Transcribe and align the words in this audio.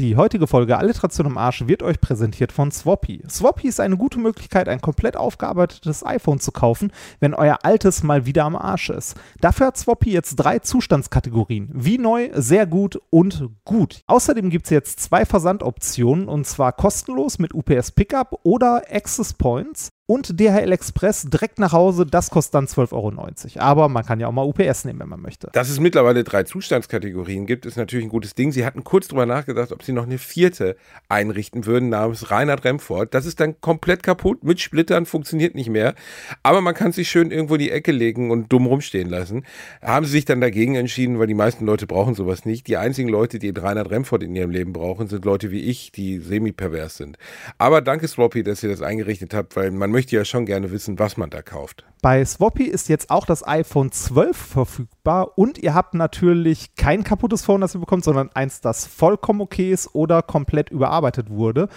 Die 0.00 0.16
heutige 0.16 0.46
Folge 0.46 0.78
Alliteration 0.78 1.26
im 1.26 1.36
Arsch 1.36 1.66
wird 1.66 1.82
euch 1.82 2.00
präsentiert 2.00 2.52
von 2.52 2.70
Swappy. 2.70 3.22
Swappy 3.28 3.68
ist 3.68 3.80
eine 3.80 3.98
gute 3.98 4.18
Möglichkeit, 4.18 4.66
ein 4.66 4.80
komplett 4.80 5.14
aufgearbeitetes 5.14 6.06
iPhone 6.06 6.40
zu 6.40 6.52
kaufen, 6.52 6.90
wenn 7.18 7.34
euer 7.34 7.58
altes 7.64 8.02
mal 8.02 8.24
wieder 8.24 8.46
am 8.46 8.56
Arsch 8.56 8.88
ist. 8.88 9.14
Dafür 9.42 9.66
hat 9.66 9.76
Swappy 9.76 10.10
jetzt 10.10 10.36
drei 10.36 10.58
Zustandskategorien. 10.60 11.68
Wie 11.74 11.98
neu, 11.98 12.30
sehr 12.32 12.66
gut 12.66 12.98
und 13.10 13.50
gut. 13.66 14.02
Außerdem 14.06 14.48
gibt 14.48 14.64
es 14.64 14.70
jetzt 14.70 15.00
zwei 15.00 15.26
Versandoptionen 15.26 16.28
und 16.28 16.46
zwar 16.46 16.72
kostenlos 16.72 17.38
mit 17.38 17.52
UPS 17.52 17.92
Pickup 17.92 18.40
oder 18.42 18.84
Access 18.90 19.34
Points 19.34 19.90
und 20.10 20.40
DHL 20.40 20.72
Express 20.72 21.22
direkt 21.30 21.60
nach 21.60 21.72
Hause. 21.72 22.04
Das 22.04 22.30
kostet 22.30 22.54
dann 22.54 22.66
12,90 22.66 22.92
Euro. 22.94 23.64
Aber 23.64 23.88
man 23.88 24.04
kann 24.04 24.18
ja 24.18 24.26
auch 24.26 24.32
mal 24.32 24.42
UPS 24.42 24.84
nehmen, 24.84 24.98
wenn 24.98 25.08
man 25.08 25.20
möchte. 25.20 25.50
Dass 25.52 25.70
es 25.70 25.78
mittlerweile 25.78 26.24
drei 26.24 26.42
Zustandskategorien 26.42 27.46
gibt, 27.46 27.64
ist 27.64 27.76
natürlich 27.76 28.06
ein 28.06 28.10
gutes 28.10 28.34
Ding. 28.34 28.50
Sie 28.50 28.66
hatten 28.66 28.82
kurz 28.82 29.06
drüber 29.06 29.24
nachgedacht, 29.24 29.70
ob 29.70 29.84
sie 29.84 29.92
noch 29.92 30.02
eine 30.02 30.18
vierte 30.18 30.74
einrichten 31.08 31.64
würden, 31.64 31.90
namens 31.90 32.32
Reinhard 32.32 32.64
Remford. 32.64 33.14
Das 33.14 33.24
ist 33.24 33.38
dann 33.38 33.60
komplett 33.60 34.02
kaputt, 34.02 34.42
mit 34.42 34.58
Splittern, 34.58 35.06
funktioniert 35.06 35.54
nicht 35.54 35.70
mehr. 35.70 35.94
Aber 36.42 36.60
man 36.60 36.74
kann 36.74 36.90
sich 36.90 37.08
schön 37.08 37.30
irgendwo 37.30 37.54
in 37.54 37.60
die 37.60 37.70
Ecke 37.70 37.92
legen 37.92 38.32
und 38.32 38.52
dumm 38.52 38.66
rumstehen 38.66 39.08
lassen. 39.08 39.44
Haben 39.80 40.06
sie 40.06 40.10
sich 40.10 40.24
dann 40.24 40.40
dagegen 40.40 40.74
entschieden, 40.74 41.20
weil 41.20 41.28
die 41.28 41.34
meisten 41.34 41.64
Leute 41.64 41.86
brauchen 41.86 42.16
sowas 42.16 42.44
nicht. 42.44 42.66
Die 42.66 42.76
einzigen 42.76 43.08
Leute, 43.08 43.38
die 43.38 43.50
Reinhard 43.50 43.92
Remford 43.92 44.24
in 44.24 44.34
ihrem 44.34 44.50
Leben 44.50 44.72
brauchen, 44.72 45.06
sind 45.06 45.24
Leute 45.24 45.52
wie 45.52 45.60
ich, 45.60 45.92
die 45.92 46.18
semi-pervers 46.18 46.96
sind. 46.96 47.16
Aber 47.58 47.80
danke, 47.80 48.08
Sloppy, 48.08 48.42
dass 48.42 48.60
ihr 48.64 48.70
das 48.70 48.82
eingerichtet 48.82 49.34
habt, 49.34 49.54
weil 49.54 49.70
man 49.70 49.92
möchte 49.92 49.99
möchte 50.00 50.16
ja 50.16 50.24
schon 50.24 50.46
gerne 50.46 50.70
wissen, 50.70 50.98
was 50.98 51.18
man 51.18 51.28
da 51.28 51.42
kauft. 51.42 51.84
Bei 52.00 52.24
Swappy 52.24 52.64
ist 52.64 52.88
jetzt 52.88 53.10
auch 53.10 53.26
das 53.26 53.46
iPhone 53.46 53.92
12 53.92 54.34
verfügbar 54.34 55.36
und 55.36 55.58
ihr 55.58 55.74
habt 55.74 55.92
natürlich 55.92 56.74
kein 56.74 57.04
kaputtes 57.04 57.44
Phone, 57.44 57.60
das 57.60 57.74
ihr 57.74 57.80
bekommt, 57.80 58.04
sondern 58.04 58.30
eins, 58.32 58.62
das 58.62 58.86
vollkommen 58.86 59.42
okay 59.42 59.70
ist 59.70 59.94
oder 59.94 60.22
komplett 60.22 60.70
überarbeitet 60.70 61.28
wurde. 61.28 61.68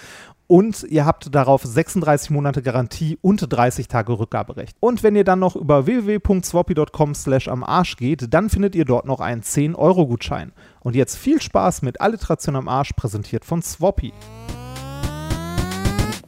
Und 0.46 0.84
ihr 0.84 1.04
habt 1.04 1.34
darauf 1.34 1.64
36 1.64 2.30
Monate 2.30 2.62
Garantie 2.62 3.18
und 3.20 3.46
30 3.46 3.88
Tage 3.88 4.18
Rückgaberecht. 4.18 4.74
Und 4.80 5.02
wenn 5.02 5.16
ihr 5.16 5.24
dann 5.24 5.40
noch 5.40 5.54
über 5.54 5.84
www.swappy.com 5.84 7.14
slash 7.14 7.48
am 7.48 7.62
Arsch 7.62 7.96
geht, 7.96 8.32
dann 8.32 8.48
findet 8.48 8.74
ihr 8.74 8.86
dort 8.86 9.04
noch 9.04 9.20
einen 9.20 9.42
10-Euro-Gutschein. 9.42 10.52
Und 10.80 10.96
jetzt 10.96 11.16
viel 11.16 11.42
Spaß 11.42 11.82
mit 11.82 12.00
Alliteration 12.00 12.56
am 12.56 12.68
Arsch, 12.68 12.92
präsentiert 12.94 13.44
von 13.44 13.60
Swappy. 13.60 14.14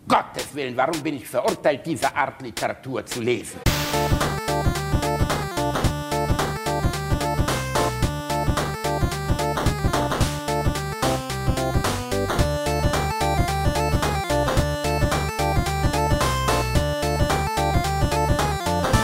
Gottes 0.08 0.54
Willen, 0.54 0.76
warum 0.76 1.02
bin 1.02 1.16
ich 1.16 1.26
verurteilt, 1.26 1.84
diese 1.84 2.14
Art 2.14 2.40
Literatur 2.40 3.04
zu 3.04 3.20
lesen? 3.20 3.60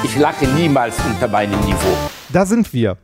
Ich 0.05 0.16
lache 0.16 0.47
niemals 0.47 0.97
unter 1.05 1.27
meinem 1.27 1.59
Niveau. 1.62 1.97
Da 2.28 2.47
sind 2.47 2.72
wir. 2.72 2.97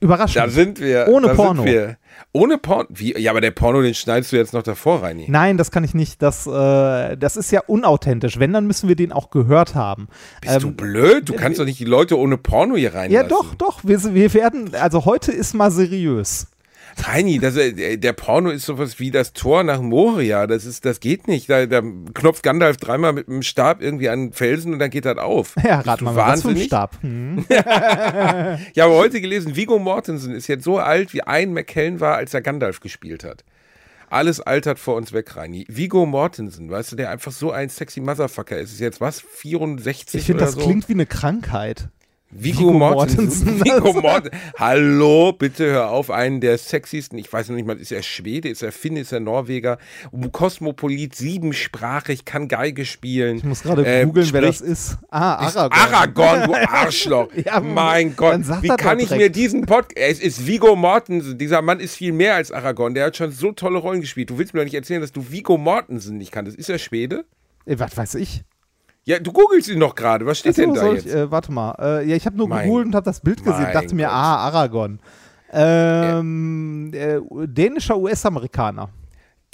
Überraschend. 0.00 0.44
Da 0.44 0.48
sind 0.48 0.80
wir. 0.80 1.06
Ohne 1.08 1.28
da 1.28 1.34
Porno. 1.34 1.62
Sind 1.62 1.72
wir. 1.72 1.96
Ohne 2.32 2.58
Porno? 2.58 2.86
Wie? 2.90 3.18
Ja, 3.18 3.30
aber 3.30 3.40
der 3.40 3.50
Porno, 3.50 3.82
den 3.82 3.94
schneidest 3.94 4.32
du 4.32 4.36
jetzt 4.36 4.52
noch 4.52 4.62
davor 4.62 5.02
rein. 5.02 5.22
Nein, 5.28 5.56
das 5.56 5.70
kann 5.70 5.84
ich 5.84 5.94
nicht. 5.94 6.22
Das, 6.22 6.46
äh, 6.46 7.16
das 7.16 7.36
ist 7.36 7.50
ja 7.50 7.60
unauthentisch. 7.66 8.38
Wenn, 8.38 8.52
dann 8.52 8.66
müssen 8.66 8.88
wir 8.88 8.96
den 8.96 9.12
auch 9.12 9.30
gehört 9.30 9.74
haben. 9.74 10.08
Bist 10.40 10.56
ähm, 10.56 10.60
du 10.62 10.70
blöd? 10.72 11.28
Du 11.28 11.34
kannst 11.34 11.58
doch 11.58 11.64
nicht 11.64 11.80
die 11.80 11.84
Leute 11.84 12.18
ohne 12.18 12.36
Porno 12.36 12.76
hier 12.76 12.94
reinlassen. 12.94 13.12
Ja, 13.12 13.22
doch, 13.22 13.54
doch. 13.54 13.80
Wir, 13.82 14.02
wir 14.14 14.34
werden, 14.34 14.74
also 14.74 15.04
heute 15.04 15.32
ist 15.32 15.54
mal 15.54 15.70
seriös. 15.70 16.48
Tiny, 16.98 17.38
das, 17.38 17.56
äh, 17.56 17.96
der 17.96 18.12
Porno 18.12 18.50
ist 18.50 18.66
sowas 18.66 18.98
wie 18.98 19.10
das 19.10 19.32
Tor 19.32 19.62
nach 19.62 19.80
Moria. 19.80 20.46
Das 20.46 20.64
ist, 20.64 20.84
das 20.84 21.00
geht 21.00 21.28
nicht. 21.28 21.48
Da, 21.48 21.66
da 21.66 21.80
knopft 21.80 22.42
Gandalf 22.42 22.76
dreimal 22.76 23.12
mit 23.12 23.28
dem 23.28 23.42
Stab 23.42 23.80
irgendwie 23.80 24.08
an 24.08 24.26
den 24.26 24.32
Felsen 24.32 24.72
und 24.72 24.78
dann 24.80 24.90
geht 24.90 25.04
das 25.04 25.16
auf. 25.18 25.54
Ja, 25.62 25.80
rat 25.80 26.02
mal, 26.02 26.16
was 26.16 26.42
für 26.42 26.48
ein 26.48 26.58
Stab. 26.58 26.98
Hm. 27.08 27.44
ja, 27.48 28.84
aber 28.84 28.96
heute 28.96 29.20
gelesen, 29.20 29.54
Vigo 29.54 29.78
Mortensen 29.78 30.34
ist 30.34 30.48
jetzt 30.48 30.64
so 30.64 30.78
alt, 30.78 31.12
wie 31.12 31.22
ein 31.22 31.52
McKellen 31.52 32.00
war, 32.00 32.16
als 32.16 32.34
er 32.34 32.40
Gandalf 32.40 32.80
gespielt 32.80 33.22
hat. 33.24 33.44
Alles 34.10 34.40
altert 34.40 34.78
vor 34.78 34.96
uns 34.96 35.12
weg, 35.12 35.36
Reini. 35.36 35.66
Vigo 35.68 36.06
Mortensen, 36.06 36.70
weißt 36.70 36.92
du, 36.92 36.96
der 36.96 37.10
einfach 37.10 37.30
so 37.30 37.52
ein 37.52 37.68
sexy 37.68 38.00
Motherfucker 38.00 38.58
ist. 38.58 38.72
Ist 38.72 38.80
jetzt 38.80 39.00
was? 39.00 39.20
64 39.20 40.20
Ich 40.20 40.26
finde, 40.26 40.44
das 40.44 40.54
so? 40.54 40.60
klingt 40.60 40.88
wie 40.88 40.94
eine 40.94 41.06
Krankheit. 41.06 41.88
Vigo, 42.30 42.72
Mortensen. 42.72 43.64
Vigo 43.64 43.94
Mortensen. 43.94 44.38
Hallo, 44.58 45.32
bitte 45.32 45.64
hör 45.64 45.90
auf, 45.90 46.10
einen 46.10 46.42
der 46.42 46.58
sexiesten, 46.58 47.18
ich 47.18 47.32
weiß 47.32 47.48
noch 47.48 47.56
nicht 47.56 47.66
mal, 47.66 47.78
ist 47.78 47.90
er 47.90 48.02
Schwede, 48.02 48.50
ist 48.50 48.62
er 48.62 48.70
Finne, 48.70 49.00
ist 49.00 49.12
er 49.12 49.20
Norweger, 49.20 49.78
Kosmopolit, 50.32 51.14
siebensprachig, 51.14 52.26
kann 52.26 52.48
Geige 52.48 52.84
spielen. 52.84 53.38
Ich 53.38 53.44
muss 53.44 53.62
gerade 53.62 53.86
äh, 53.86 54.04
googeln, 54.04 54.28
wer 54.32 54.42
das 54.42 54.60
ist. 54.60 54.98
Ah, 55.10 55.46
Ist 55.46 55.56
Aragorn. 55.56 55.80
Aragorn, 55.80 56.42
du 56.44 56.54
Arschloch. 56.70 57.28
Ja, 57.44 57.60
mein 57.60 58.14
Gott, 58.14 58.40
wie 58.62 58.68
kann 58.68 58.98
ich 58.98 59.10
mir 59.10 59.16
direkt. 59.16 59.36
diesen 59.36 59.62
Podcast. 59.66 59.96
Es 59.96 60.20
ist 60.20 60.46
Vigo 60.46 60.76
Mortensen. 60.76 61.38
Dieser 61.38 61.62
Mann 61.62 61.80
ist 61.80 61.96
viel 61.96 62.12
mehr 62.12 62.34
als 62.34 62.52
Aragorn. 62.52 62.92
Der 62.94 63.06
hat 63.06 63.16
schon 63.16 63.32
so 63.32 63.52
tolle 63.52 63.78
Rollen 63.78 64.02
gespielt. 64.02 64.28
Du 64.28 64.36
willst 64.38 64.52
mir 64.52 64.60
doch 64.60 64.64
nicht 64.64 64.74
erzählen, 64.74 65.00
dass 65.00 65.12
du 65.12 65.30
Vigo 65.30 65.56
Mortensen 65.56 66.18
nicht 66.18 66.30
kanntest. 66.32 66.58
Ist 66.58 66.68
er 66.68 66.78
Schwede? 66.78 67.24
Äh, 67.64 67.78
Was 67.78 67.96
weiß 67.96 68.16
ich? 68.16 68.42
Ja, 69.08 69.18
du 69.18 69.32
googelst 69.32 69.68
ihn 69.68 69.80
doch 69.80 69.94
gerade. 69.94 70.26
Was 70.26 70.40
steht 70.40 70.50
Achso, 70.58 70.60
denn 70.60 70.74
da 70.74 70.92
jetzt? 70.92 71.06
ich, 71.06 71.12
äh, 71.14 71.30
warte 71.30 71.50
mal. 71.50 71.74
Äh, 71.78 72.08
ja, 72.10 72.14
ich 72.16 72.26
habe 72.26 72.36
nur 72.36 72.46
Mein- 72.46 72.64
gegoogelt 72.64 72.86
und 72.88 72.94
habe 72.94 73.04
das 73.06 73.20
Bild 73.20 73.42
gesehen. 73.42 73.66
Dachte 73.72 73.94
mir, 73.94 74.04
Gott. 74.06 74.12
ah, 74.14 74.36
Aragorn. 74.36 75.00
Ähm, 75.50 76.90
äh, 76.92 77.18
dänischer 77.46 77.96
US-Amerikaner. 77.98 78.90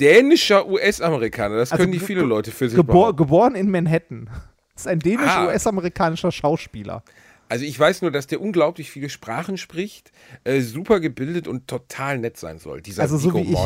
Dänischer 0.00 0.66
US-Amerikaner. 0.69 1.56
Das 1.56 1.70
Also 1.72 1.82
können 1.82 1.92
die 1.92 1.98
ge- 1.98 2.06
viele 2.06 2.22
Leute 2.22 2.50
für 2.50 2.69
sich 2.69 2.76
Gebor 2.76 3.15
geboren 3.15 3.54
in 3.54 3.70
Manhattan. 3.70 4.28
Das 4.75 4.82
ist 4.82 4.88
ein 4.88 4.98
dänischer 4.98 5.38
Ah. 5.42 5.47
US-amerikanischer 5.47 6.32
Schauspieler. 6.32 7.04
Also 7.48 7.65
ich 7.65 7.78
weiß 7.78 8.03
nur, 8.03 8.10
dass 8.10 8.26
der 8.26 8.41
unglaublich 8.41 8.91
viele 8.91 9.09
Sprachen 9.09 9.56
spricht, 9.56 10.10
äh, 10.42 10.60
super 10.62 10.98
gebildet 10.98 11.47
und 11.47 11.69
total 11.69 12.19
nett 12.19 12.38
sein 12.38 12.59
soll. 12.59 12.81
Dieser 12.81 13.03
Also 13.03 13.19
so 13.19 13.32
wie 13.34 13.42
ich. 13.42 13.56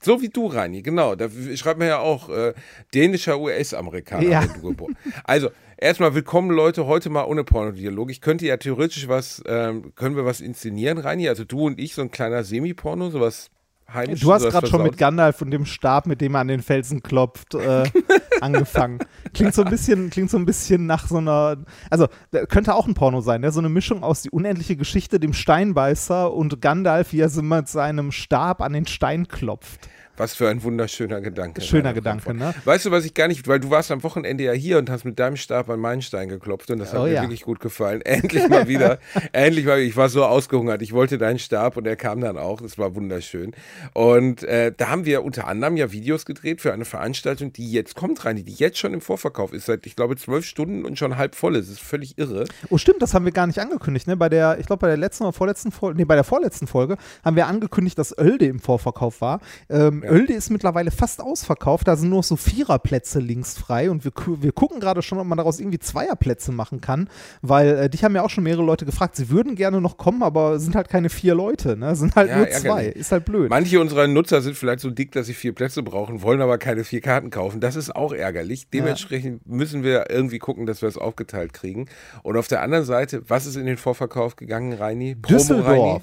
So 0.00 0.20
wie 0.22 0.28
du, 0.28 0.46
Reini, 0.46 0.82
genau. 0.82 1.14
Da 1.16 1.28
schreibt 1.56 1.78
man 1.78 1.88
ja 1.88 1.98
auch 1.98 2.28
äh, 2.28 2.54
dänischer 2.94 3.40
US-Amerikaner. 3.40 4.22
Ja. 4.28 4.42
wenn 4.42 4.60
du 4.62 4.68
geboren- 4.68 4.96
Also, 5.24 5.50
erstmal 5.76 6.14
willkommen, 6.14 6.50
Leute, 6.50 6.86
heute 6.86 7.10
mal 7.10 7.24
ohne 7.24 7.44
Pornodialog. 7.44 8.10
Ich 8.10 8.20
könnte 8.20 8.46
ja 8.46 8.56
theoretisch 8.56 9.08
was, 9.08 9.42
ähm, 9.46 9.92
können 9.96 10.14
wir 10.16 10.24
was 10.24 10.40
inszenieren, 10.40 10.98
Reini? 10.98 11.28
Also 11.28 11.44
du 11.44 11.66
und 11.66 11.80
ich, 11.80 11.94
so 11.94 12.02
ein 12.02 12.10
kleiner 12.10 12.44
Semi-Porno, 12.44 13.10
sowas 13.10 13.50
heimisch. 13.92 14.20
Du 14.20 14.32
hast 14.32 14.44
gerade 14.44 14.66
schon 14.66 14.82
mit. 14.82 14.98
Gandalf 14.98 15.42
und 15.42 15.50
dem 15.50 15.66
Stab, 15.66 16.06
mit 16.06 16.20
dem 16.20 16.34
er 16.34 16.40
an 16.40 16.48
den 16.48 16.62
Felsen 16.62 17.02
klopft, 17.02 17.54
äh, 17.54 17.84
angefangen. 18.40 18.98
Klingt 19.32 19.54
so 19.54 19.62
ein 19.62 19.70
bisschen, 19.70 20.10
klingt 20.10 20.30
so 20.30 20.38
ein 20.38 20.46
bisschen 20.46 20.86
nach 20.86 21.06
so 21.06 21.18
einer, 21.18 21.56
also 21.90 22.08
könnte 22.48 22.74
auch 22.74 22.86
ein 22.86 22.94
Porno 22.94 23.20
sein, 23.20 23.40
ne? 23.40 23.50
so 23.52 23.60
eine 23.60 23.68
Mischung 23.68 24.02
aus 24.02 24.22
die 24.22 24.30
unendliche 24.30 24.76
Geschichte, 24.76 25.20
dem 25.20 25.32
Steinbeißer 25.32 26.32
und 26.32 26.60
Gandalf, 26.60 27.12
wie 27.12 27.20
er 27.20 27.28
so 27.28 27.42
mit 27.42 27.68
seinem 27.68 28.12
Stab 28.12 28.62
an 28.62 28.72
den 28.72 28.86
Stein 28.86 29.28
klopft. 29.28 29.88
Was 30.18 30.34
für 30.34 30.48
ein 30.48 30.62
wunderschöner 30.62 31.20
Gedanke. 31.20 31.60
Schöner 31.60 31.94
Gedanke, 31.94 32.34
ne? 32.34 32.54
Weißt 32.64 32.84
du, 32.86 32.90
was 32.90 33.04
ich 33.04 33.14
gar 33.14 33.28
nicht, 33.28 33.46
weil 33.48 33.60
du 33.60 33.70
warst 33.70 33.90
am 33.90 34.02
Wochenende 34.02 34.44
ja 34.44 34.52
hier 34.52 34.78
und 34.78 34.90
hast 34.90 35.04
mit 35.04 35.18
deinem 35.18 35.36
Stab 35.36 35.70
an 35.70 35.80
meinen 35.80 36.02
Stein 36.02 36.28
geklopft 36.28 36.70
und 36.70 36.78
das 36.78 36.92
hat 36.92 37.00
Oh 37.00 37.04
mir 37.04 37.12
ja. 37.12 37.22
wirklich 37.22 37.42
gut 37.42 37.60
gefallen. 37.60 38.02
Endlich 38.04 38.48
mal 38.48 38.66
wieder. 38.68 38.98
Endlich 39.32 39.64
mal, 39.64 39.78
ich 39.78 39.96
war 39.96 40.08
so 40.08 40.24
ausgehungert. 40.24 40.82
Ich 40.82 40.92
wollte 40.92 41.18
deinen 41.18 41.38
Stab 41.38 41.76
und 41.76 41.86
er 41.86 41.96
kam 41.96 42.20
dann 42.20 42.36
auch. 42.36 42.60
Es 42.60 42.78
war 42.78 42.94
wunderschön. 42.94 43.52
Und 43.94 44.42
äh, 44.42 44.72
da 44.76 44.88
haben 44.88 45.04
wir 45.04 45.22
unter 45.22 45.46
anderem 45.46 45.76
ja 45.76 45.92
Videos 45.92 46.24
gedreht 46.24 46.60
für 46.60 46.72
eine 46.72 46.84
Veranstaltung, 46.84 47.52
die 47.52 47.70
jetzt 47.70 47.94
kommt 47.94 48.24
rein, 48.24 48.36
die 48.36 48.52
jetzt 48.52 48.78
schon 48.78 48.92
im 48.94 49.00
Vorverkauf 49.00 49.52
ist, 49.52 49.66
seit, 49.66 49.86
ich 49.86 49.94
glaube, 49.96 50.16
zwölf 50.16 50.44
Stunden 50.44 50.84
und 50.84 50.98
schon 50.98 51.16
halb 51.16 51.34
voll 51.34 51.56
ist. 51.56 51.68
Das 51.68 51.74
ist 51.74 51.82
völlig 51.82 52.18
irre. 52.18 52.44
Oh, 52.70 52.78
stimmt, 52.78 53.02
das 53.02 53.14
haben 53.14 53.24
wir 53.24 53.32
gar 53.32 53.46
nicht 53.46 53.60
angekündigt, 53.60 54.06
ne? 54.08 54.16
Bei 54.16 54.28
der, 54.28 54.58
ich 54.58 54.66
glaube, 54.66 54.80
bei 54.80 54.88
der 54.88 54.96
letzten 54.96 55.24
oder 55.24 55.32
vorletzten 55.32 55.70
Folge, 55.70 55.98
nee, 55.98 56.04
bei 56.04 56.14
der 56.14 56.24
vorletzten 56.24 56.66
Folge 56.66 56.96
haben 57.24 57.36
wir 57.36 57.46
angekündigt, 57.46 57.98
dass 57.98 58.16
Oelde 58.18 58.46
im 58.46 58.58
Vorverkauf 58.58 59.20
war. 59.20 59.40
Ähm, 59.70 60.02
Oelde 60.10 60.32
ist 60.32 60.50
mittlerweile 60.50 60.90
fast 60.90 61.20
ausverkauft, 61.20 61.88
da 61.88 61.96
sind 61.96 62.08
nur 62.10 62.22
so 62.22 62.36
Viererplätze 62.36 63.20
links 63.20 63.56
frei 63.58 63.90
und 63.90 64.04
wir, 64.04 64.12
wir 64.40 64.52
gucken 64.52 64.80
gerade 64.80 65.02
schon, 65.02 65.18
ob 65.18 65.26
man 65.26 65.38
daraus 65.38 65.60
irgendwie 65.60 65.78
Zweierplätze 65.78 66.52
machen 66.52 66.80
kann, 66.80 67.08
weil 67.42 67.68
äh, 67.78 67.90
dich 67.90 68.04
haben 68.04 68.14
ja 68.14 68.22
auch 68.22 68.30
schon 68.30 68.44
mehrere 68.44 68.64
Leute 68.64 68.84
gefragt, 68.84 69.16
sie 69.16 69.30
würden 69.30 69.54
gerne 69.54 69.80
noch 69.80 69.96
kommen, 69.96 70.22
aber 70.22 70.58
sind 70.58 70.74
halt 70.74 70.88
keine 70.88 71.08
vier 71.08 71.34
Leute, 71.34 71.76
ne? 71.76 71.94
Sind 71.96 72.16
halt 72.16 72.28
Ja, 72.30 72.36
nur 72.38 72.46
ärgerlich. 72.48 72.62
zwei. 72.72 72.86
Ist 72.86 73.12
halt 73.12 73.24
blöd. 73.24 73.50
Manche 73.50 73.80
unserer 73.80 74.06
Nutzer 74.06 74.40
sind 74.42 74.56
vielleicht 74.56 74.80
so 74.80 74.90
dick, 74.90 75.12
dass 75.12 75.26
sie 75.26 75.34
vier 75.34 75.54
Plätze 75.54 75.82
brauchen, 75.82 76.22
wollen 76.22 76.40
aber 76.40 76.58
keine 76.58 76.84
vier 76.84 77.00
Karten 77.00 77.30
kaufen. 77.30 77.60
Das 77.60 77.76
ist 77.76 77.94
auch 77.94 78.12
ärgerlich. 78.12 78.68
Dementsprechend 78.70 79.46
müssen 79.46 79.82
wir 79.82 80.10
irgendwie 80.10 80.38
gucken, 80.38 80.66
dass 80.66 80.82
wir 80.82 80.88
es 80.88 80.98
aufgeteilt 80.98 81.52
kriegen. 81.52 81.86
Und 82.22 82.36
auf 82.36 82.48
der 82.48 82.62
anderen 82.62 82.84
Seite, 82.84 83.22
was 83.28 83.46
ist 83.46 83.56
in 83.56 83.66
den 83.66 83.76
Vorverkauf 83.76 84.36
gegangen, 84.36 84.72
Reini? 84.72 85.14
Promo, 85.14 85.60
Reini? 85.60 86.00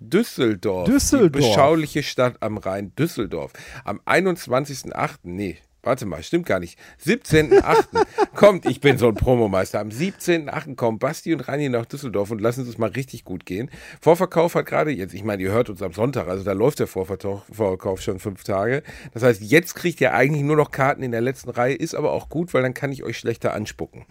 Düsseldorf. 0.00 0.88
Düsseldorf. 0.88 1.32
Die 1.32 1.38
beschauliche 1.38 2.02
Stadt 2.02 2.36
am 2.40 2.58
Rhein, 2.58 2.92
Düsseldorf. 2.96 3.52
Am 3.84 4.00
21.08., 4.06 5.18
nee, 5.22 5.58
warte 5.86 6.04
mal, 6.04 6.22
stimmt 6.22 6.46
gar 6.46 6.60
nicht. 6.60 6.78
17.8. 7.04 8.06
kommt, 8.34 8.66
ich 8.66 8.80
bin 8.80 8.98
so 8.98 9.08
ein 9.08 9.14
Promomeister. 9.14 9.80
Am 9.80 9.88
17.8. 9.88 10.74
kommen 10.74 10.98
Basti 10.98 11.32
und 11.32 11.40
Rani 11.48 11.68
nach 11.68 11.86
Düsseldorf 11.86 12.30
und 12.30 12.40
lassen 12.40 12.68
es 12.68 12.76
mal 12.76 12.90
richtig 12.90 13.24
gut 13.24 13.46
gehen. 13.46 13.70
Vorverkauf 14.00 14.54
hat 14.54 14.66
gerade 14.66 14.90
jetzt, 14.90 15.14
ich 15.14 15.24
meine, 15.24 15.42
ihr 15.42 15.52
hört 15.52 15.70
uns 15.70 15.80
am 15.80 15.92
Sonntag, 15.92 16.28
also 16.28 16.44
da 16.44 16.52
läuft 16.52 16.80
der 16.80 16.88
Vorverkauf 16.88 18.00
schon 18.02 18.18
fünf 18.18 18.44
Tage. 18.44 18.82
Das 19.14 19.22
heißt, 19.22 19.40
jetzt 19.40 19.74
kriegt 19.74 20.00
ihr 20.00 20.12
eigentlich 20.12 20.42
nur 20.42 20.56
noch 20.56 20.70
Karten 20.70 21.02
in 21.02 21.12
der 21.12 21.20
letzten 21.20 21.50
Reihe, 21.50 21.74
ist 21.74 21.94
aber 21.94 22.12
auch 22.12 22.28
gut, 22.28 22.52
weil 22.52 22.62
dann 22.62 22.74
kann 22.74 22.92
ich 22.92 23.04
euch 23.04 23.18
schlechter 23.18 23.54
anspucken. 23.54 24.04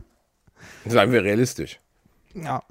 Seien 0.86 1.12
wir 1.12 1.22
realistisch. 1.22 1.80
Ja. 2.34 2.62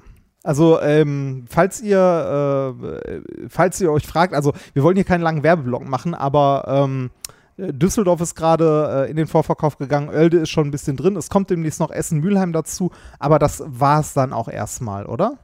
Also, 0.46 0.80
ähm, 0.80 1.46
falls 1.50 1.82
ihr, 1.82 2.76
äh, 2.78 3.20
falls 3.50 3.82
ihr 3.82 3.92
euch 3.92 4.06
fragt, 4.06 4.36
also 4.36 4.54
wir 4.74 4.84
wollen 4.84 4.96
hier 4.96 5.04
keinen 5.04 5.24
langen 5.24 5.42
Werbeblock 5.42 5.90
machen, 5.90 6.14
aber 6.14 6.66
ähm, 6.68 7.10
Düsseldorf 7.58 8.22
ist 8.22 8.36
gerade 8.36 9.08
äh, 9.08 9.10
in 9.10 9.16
den 9.18 9.26
Vorverkauf 9.26 9.80
gegangen, 9.80 10.10
Oelde 10.10 10.38
ist 10.38 10.52
schon 10.52 10.68
ein 10.68 10.72
bisschen 10.72 10.98
drin, 10.98 11.16
es 11.16 11.32
kommt 11.32 11.50
demnächst 11.50 11.80
noch 11.80 11.90
Essen-Mülheim 11.90 12.54
dazu, 12.54 12.92
aber 13.18 13.40
das 13.40 13.64
war 13.66 14.02
es 14.02 14.14
dann 14.14 14.34
auch 14.34 14.48
erstmal, 14.48 15.08
oder? 15.08 15.40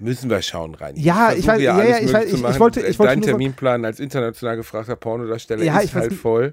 Müssen 0.00 0.28
wir 0.28 0.42
schauen, 0.42 0.74
rein. 0.74 0.94
Ja, 0.96 1.32
ich 1.32 1.46
weiß, 1.46 1.60
ja, 1.62 1.82
ja, 1.82 1.98
ich, 1.98 2.12
weiß 2.12 2.32
ich, 2.32 2.34
ich, 2.34 2.60
wollte, 2.60 2.80
ich 2.80 2.98
wollte 2.98 3.12
Dein 3.12 3.22
Terminplan 3.22 3.84
als 3.84 4.00
international 4.00 4.56
gefragter 4.56 4.96
Pornodarsteller 4.96 5.62
ja, 5.62 5.78
ist 5.78 5.94
halt 5.94 6.12
voll. 6.12 6.52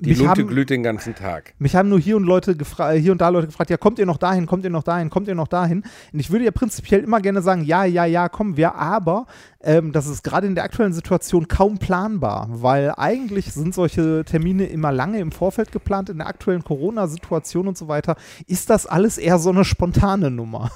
Die 0.00 0.14
Lunte 0.14 0.30
haben, 0.30 0.46
glüht 0.46 0.70
den 0.70 0.82
ganzen 0.82 1.14
Tag. 1.14 1.54
Mich 1.58 1.76
haben 1.76 1.90
nur 1.90 2.00
hier 2.00 2.16
und 2.16 2.24
Leute 2.24 2.56
hier 2.96 3.12
und 3.12 3.20
da 3.20 3.28
Leute 3.28 3.48
gefragt, 3.48 3.68
ja, 3.68 3.76
kommt 3.76 3.98
ihr 3.98 4.06
noch 4.06 4.16
dahin, 4.16 4.46
kommt 4.46 4.64
ihr 4.64 4.70
noch 4.70 4.82
dahin, 4.82 5.10
kommt 5.10 5.28
ihr 5.28 5.34
noch 5.34 5.48
dahin? 5.48 5.82
Und 6.12 6.18
ich 6.18 6.30
würde 6.30 6.46
ja 6.46 6.50
prinzipiell 6.50 7.02
immer 7.02 7.20
gerne 7.20 7.42
sagen, 7.42 7.62
ja, 7.64 7.84
ja, 7.84 8.06
ja, 8.06 8.28
kommen 8.28 8.56
wir, 8.56 8.74
aber 8.74 9.26
ähm, 9.60 9.92
das 9.92 10.06
ist 10.06 10.24
gerade 10.24 10.46
in 10.46 10.54
der 10.54 10.64
aktuellen 10.64 10.92
Situation 10.94 11.46
kaum 11.46 11.78
planbar, 11.78 12.48
weil 12.50 12.94
eigentlich 12.96 13.52
sind 13.52 13.74
solche 13.74 14.24
Termine 14.24 14.66
immer 14.66 14.92
lange 14.92 15.18
im 15.18 15.30
Vorfeld 15.30 15.72
geplant. 15.72 16.08
In 16.08 16.18
der 16.18 16.26
aktuellen 16.26 16.64
Corona-Situation 16.64 17.68
und 17.68 17.76
so 17.76 17.88
weiter 17.88 18.16
ist 18.46 18.70
das 18.70 18.86
alles 18.86 19.18
eher 19.18 19.38
so 19.38 19.50
eine 19.50 19.64
spontane 19.64 20.30
Nummer. 20.30 20.70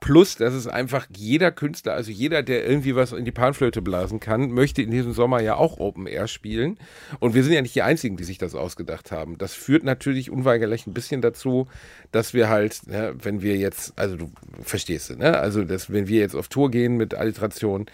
Plus, 0.00 0.36
dass 0.36 0.54
es 0.54 0.68
einfach 0.68 1.06
jeder 1.14 1.50
Künstler, 1.50 1.94
also 1.94 2.12
jeder, 2.12 2.44
der 2.44 2.64
irgendwie 2.64 2.94
was 2.94 3.12
in 3.12 3.24
die 3.24 3.32
Panflöte 3.32 3.82
blasen 3.82 4.20
kann, 4.20 4.52
möchte 4.52 4.80
in 4.80 4.92
diesem 4.92 5.12
Sommer 5.12 5.40
ja 5.40 5.56
auch 5.56 5.78
Open 5.78 6.06
Air 6.06 6.28
spielen. 6.28 6.78
Und 7.18 7.34
wir 7.34 7.42
sind 7.42 7.52
ja 7.52 7.62
nicht 7.62 7.74
die 7.74 7.82
Einzigen, 7.82 8.16
die 8.16 8.22
sich 8.22 8.38
das 8.38 8.54
ausgedacht 8.54 9.10
haben. 9.10 9.38
Das 9.38 9.54
führt 9.54 9.82
natürlich 9.82 10.30
unweigerlich 10.30 10.86
ein 10.86 10.94
bisschen 10.94 11.20
dazu, 11.20 11.66
dass 12.12 12.32
wir 12.32 12.48
halt, 12.48 12.86
ne, 12.86 13.14
wenn 13.20 13.42
wir 13.42 13.56
jetzt, 13.56 13.98
also 13.98 14.16
du 14.16 14.30
verstehst, 14.62 15.18
ne? 15.18 15.36
Also, 15.36 15.64
dass 15.64 15.92
wenn 15.92 16.06
wir 16.06 16.20
jetzt 16.20 16.36
auf 16.36 16.46
Tour 16.46 16.70
gehen 16.70 16.96
mit 16.96 17.14
Alliteration, 17.14 17.86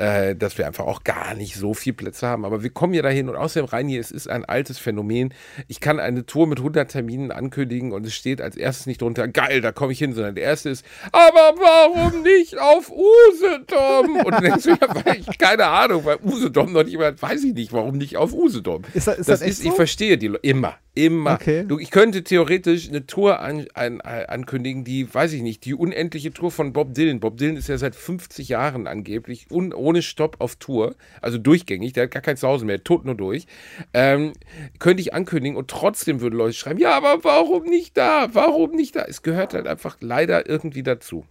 äh, 0.00 0.34
dass 0.34 0.56
wir 0.56 0.66
einfach 0.66 0.86
auch 0.86 1.04
gar 1.04 1.34
nicht 1.34 1.56
so 1.56 1.74
viel 1.74 1.92
Plätze 1.92 2.26
haben. 2.26 2.46
Aber 2.46 2.62
wir 2.62 2.70
kommen 2.70 2.94
ja 2.94 3.02
dahin 3.02 3.28
und 3.28 3.36
außerdem 3.36 3.66
rein 3.66 3.86
hier, 3.86 4.00
es 4.00 4.10
ist 4.10 4.30
ein 4.30 4.46
altes 4.46 4.78
Phänomen. 4.78 5.34
Ich 5.68 5.80
kann 5.80 6.00
eine 6.00 6.24
Tour 6.24 6.46
mit 6.46 6.58
100 6.58 6.90
Terminen 6.90 7.30
ankündigen 7.30 7.92
und 7.92 8.06
es 8.06 8.14
steht 8.14 8.40
als 8.40 8.56
erstes 8.56 8.86
nicht 8.86 9.02
drunter, 9.02 9.28
geil, 9.28 9.60
da 9.60 9.72
komme 9.72 9.92
ich 9.92 9.98
hin, 9.98 10.14
sondern 10.14 10.34
der 10.34 10.44
erste 10.44 10.70
ist, 10.70 10.86
aber 11.12 11.54
warum 11.58 12.22
nicht 12.22 12.58
auf 12.58 12.90
Usedom? 12.90 14.16
Und 14.24 14.32
dann 14.32 14.42
denkst 14.42 14.64
du, 14.64 14.70
ja, 14.70 15.04
weil 15.04 15.20
ich, 15.20 15.38
keine 15.38 15.66
Ahnung, 15.66 16.04
weil 16.06 16.16
Usedom 16.24 16.72
noch 16.72 16.84
nicht 16.84 16.96
mal, 16.96 17.20
weiß 17.20 17.44
ich 17.44 17.52
nicht, 17.52 17.72
warum 17.74 17.98
nicht 17.98 18.16
auf 18.16 18.32
Usedom. 18.32 18.82
Ist 18.94 19.06
das, 19.06 19.18
ist 19.18 19.28
das, 19.28 19.40
das 19.40 19.48
ist, 19.48 19.62
so? 19.62 19.68
ich 19.68 19.74
verstehe 19.74 20.16
die 20.16 20.34
immer. 20.40 20.76
Immer. 20.94 21.34
Okay. 21.34 21.64
Du, 21.66 21.78
ich 21.78 21.90
könnte 21.90 22.24
theoretisch 22.24 22.88
eine 22.88 23.06
Tour 23.06 23.40
an, 23.40 23.66
an, 23.74 24.00
ankündigen, 24.00 24.82
die, 24.82 25.12
weiß 25.12 25.32
ich 25.34 25.42
nicht, 25.42 25.64
die 25.64 25.74
unendliche 25.74 26.32
Tour 26.32 26.50
von 26.50 26.72
Bob 26.72 26.94
Dylan. 26.94 27.20
Bob 27.20 27.36
Dylan 27.36 27.56
ist 27.56 27.68
ja 27.68 27.78
seit 27.78 27.94
50 27.94 28.48
Jahren 28.48 28.88
angeblich 28.88 29.46
un, 29.50 29.72
ohne 29.72 30.02
Stopp 30.02 30.36
auf 30.40 30.56
Tour, 30.56 30.96
also 31.22 31.38
durchgängig, 31.38 31.92
der 31.92 32.04
hat 32.04 32.10
gar 32.10 32.22
kein 32.22 32.36
Zuhause 32.36 32.64
mehr, 32.64 32.82
tot 32.82 33.04
nur 33.04 33.14
durch. 33.14 33.46
Ähm, 33.94 34.32
könnte 34.80 35.00
ich 35.00 35.14
ankündigen 35.14 35.56
und 35.56 35.68
trotzdem 35.68 36.20
würden 36.20 36.36
Leute 36.36 36.54
schreiben, 36.54 36.80
ja, 36.80 36.96
aber 36.96 37.22
warum 37.22 37.64
nicht 37.64 37.96
da? 37.96 38.28
Warum 38.32 38.72
nicht 38.72 38.96
da? 38.96 39.04
Es 39.04 39.22
gehört 39.22 39.54
halt 39.54 39.68
einfach 39.68 39.96
leider 40.00 40.48
irgendwie 40.48 40.82
dazu. 40.82 41.24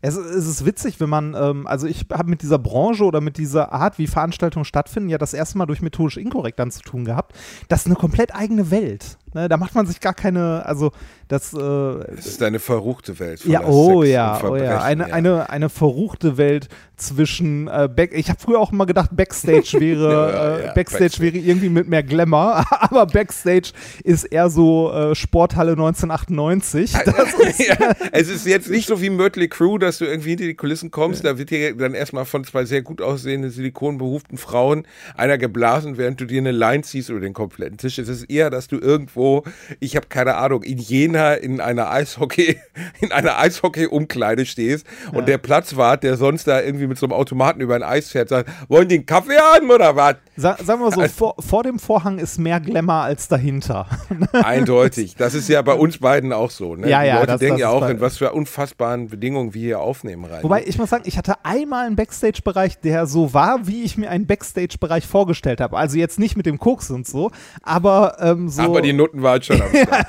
Es, 0.00 0.16
es 0.16 0.46
ist 0.46 0.64
witzig, 0.64 1.00
wenn 1.00 1.08
man, 1.08 1.34
ähm, 1.34 1.66
also 1.66 1.86
ich 1.86 2.06
habe 2.12 2.30
mit 2.30 2.42
dieser 2.42 2.58
Branche 2.58 3.04
oder 3.04 3.20
mit 3.20 3.36
dieser 3.36 3.72
Art, 3.72 3.98
wie 3.98 4.06
Veranstaltungen 4.06 4.64
stattfinden, 4.64 5.08
ja 5.08 5.18
das 5.18 5.34
erste 5.34 5.58
Mal 5.58 5.66
durch 5.66 5.82
methodisch 5.82 6.16
inkorrekt 6.16 6.58
dann 6.58 6.70
zu 6.70 6.80
tun 6.80 7.04
gehabt. 7.04 7.34
Das 7.68 7.80
ist 7.80 7.86
eine 7.86 7.96
komplett 7.96 8.34
eigene 8.34 8.70
Welt. 8.70 9.18
Ne? 9.34 9.48
Da 9.48 9.56
macht 9.56 9.74
man 9.74 9.86
sich 9.86 10.00
gar 10.00 10.14
keine, 10.14 10.64
also 10.66 10.92
das. 11.28 11.54
Äh, 11.54 11.58
es 11.58 12.26
ist 12.26 12.42
eine 12.42 12.58
verruchte 12.58 13.18
Welt. 13.18 13.44
Ja, 13.44 13.64
oh 13.64 14.02
ja, 14.02 14.40
oh 14.44 14.56
ja. 14.56 14.82
Eine, 14.82 15.08
ja. 15.08 15.14
Eine, 15.14 15.50
eine 15.50 15.68
verruchte 15.68 16.36
Welt 16.36 16.68
zwischen 16.96 17.68
äh, 17.68 17.88
Back 17.94 18.12
Ich 18.14 18.28
habe 18.28 18.38
früher 18.38 18.60
auch 18.60 18.72
immer 18.72 18.86
gedacht, 18.86 19.10
Backstage 19.12 19.76
wäre 19.80 20.12
ja, 20.12 20.30
ja, 20.30 20.58
äh, 20.58 20.74
Backstage, 20.74 20.74
Backstage, 20.74 21.22
wäre 21.22 21.38
irgendwie 21.38 21.68
mit 21.70 21.88
mehr 21.88 22.02
Glamour, 22.02 22.64
aber 22.70 23.06
Backstage 23.06 23.72
ist 24.04 24.24
eher 24.24 24.50
so 24.50 24.92
äh, 24.92 25.14
Sporthalle 25.14 25.72
1998. 25.72 26.94
Ist 27.02 28.12
es 28.12 28.28
ist 28.28 28.46
jetzt 28.46 28.70
nicht 28.70 28.86
so 28.86 29.00
wie 29.00 29.10
Mötley 29.10 29.48
Crew, 29.48 29.71
dass 29.78 29.98
du 29.98 30.04
irgendwie 30.04 30.30
hinter 30.30 30.44
die 30.44 30.54
Kulissen 30.54 30.90
kommst, 30.90 31.24
da 31.24 31.38
wird 31.38 31.50
dir 31.50 31.74
dann 31.76 31.94
erstmal 31.94 32.24
von 32.24 32.44
zwei 32.44 32.64
sehr 32.64 32.82
gut 32.82 33.00
aussehenden 33.00 33.50
silikonbehuften 33.50 34.38
Frauen 34.38 34.86
einer 35.16 35.38
geblasen, 35.38 35.98
während 35.98 36.20
du 36.20 36.24
dir 36.24 36.40
eine 36.40 36.52
Line 36.52 36.82
ziehst 36.82 37.10
über 37.10 37.20
den 37.20 37.32
kompletten 37.32 37.78
Tisch. 37.78 37.98
Es 37.98 38.08
ist 38.08 38.24
eher, 38.24 38.50
dass 38.50 38.68
du 38.68 38.78
irgendwo, 38.78 39.44
ich 39.80 39.96
habe 39.96 40.06
keine 40.08 40.36
Ahnung, 40.36 40.62
in 40.62 40.78
Jena 40.78 41.34
in 41.34 41.60
einer 41.60 41.90
Eishockey 41.90 42.56
in 43.00 43.12
einer 43.12 43.38
Eishockey-Umkleide 43.38 44.46
stehst 44.46 44.86
und 45.12 45.28
der 45.28 45.38
Platzwart, 45.38 46.02
der 46.02 46.16
sonst 46.16 46.46
da 46.46 46.60
irgendwie 46.60 46.86
mit 46.86 46.98
so 46.98 47.06
einem 47.06 47.12
Automaten 47.12 47.60
über 47.60 47.74
ein 47.74 47.82
Eis 47.82 48.10
fährt, 48.10 48.28
sagt, 48.28 48.50
wollen 48.68 48.88
die 48.88 48.96
einen 48.96 49.06
Kaffee 49.06 49.38
haben 49.38 49.70
oder 49.70 49.96
was? 49.96 50.16
Sa 50.34 50.56
sagen 50.62 50.80
wir 50.80 50.90
so, 50.90 51.00
also, 51.00 51.14
vor, 51.14 51.34
vor, 51.38 51.62
dem 51.62 51.78
Vorhang 51.78 52.18
ist 52.18 52.38
mehr 52.38 52.58
Glamour 52.58 53.02
als 53.02 53.28
dahinter. 53.28 53.86
Eindeutig. 54.32 55.14
Das 55.16 55.34
ist 55.34 55.48
ja 55.48 55.60
bei 55.60 55.74
uns 55.74 55.98
beiden 55.98 56.32
auch 56.32 56.50
so. 56.50 56.74
Ne? 56.74 56.88
Ja, 56.88 57.02
ja, 57.02 57.12
die 57.12 57.18
Leute 57.18 57.26
das, 57.26 57.40
denken 57.40 57.54
das 57.54 57.60
ja 57.60 57.68
auch, 57.68 57.88
in 57.88 58.00
was 58.00 58.16
für 58.16 58.32
unfassbaren 58.32 59.08
Bedingungen 59.08 59.52
wir 59.52 59.61
hier 59.62 59.80
aufnehmen 59.80 60.24
rein. 60.24 60.42
Wobei, 60.42 60.64
ich 60.66 60.78
muss 60.78 60.90
sagen, 60.90 61.04
ich 61.06 61.16
hatte 61.16 61.44
einmal 61.44 61.86
einen 61.86 61.96
Backstage-Bereich, 61.96 62.80
der 62.80 63.06
so 63.06 63.32
war, 63.32 63.66
wie 63.66 63.82
ich 63.82 63.96
mir 63.96 64.10
einen 64.10 64.26
Backstage-Bereich 64.26 65.06
vorgestellt 65.06 65.60
habe. 65.60 65.76
Also 65.76 65.98
jetzt 65.98 66.18
nicht 66.18 66.36
mit 66.36 66.46
dem 66.46 66.58
Koks 66.58 66.90
und 66.90 67.06
so, 67.06 67.30
aber 67.62 68.16
ähm, 68.20 68.48
so. 68.48 68.62
Aber 68.62 68.82
die 68.82 68.92
Nutten 68.92 69.22
waren 69.22 69.42
schon 69.42 69.62
am 69.62 69.68
Start. 69.74 70.06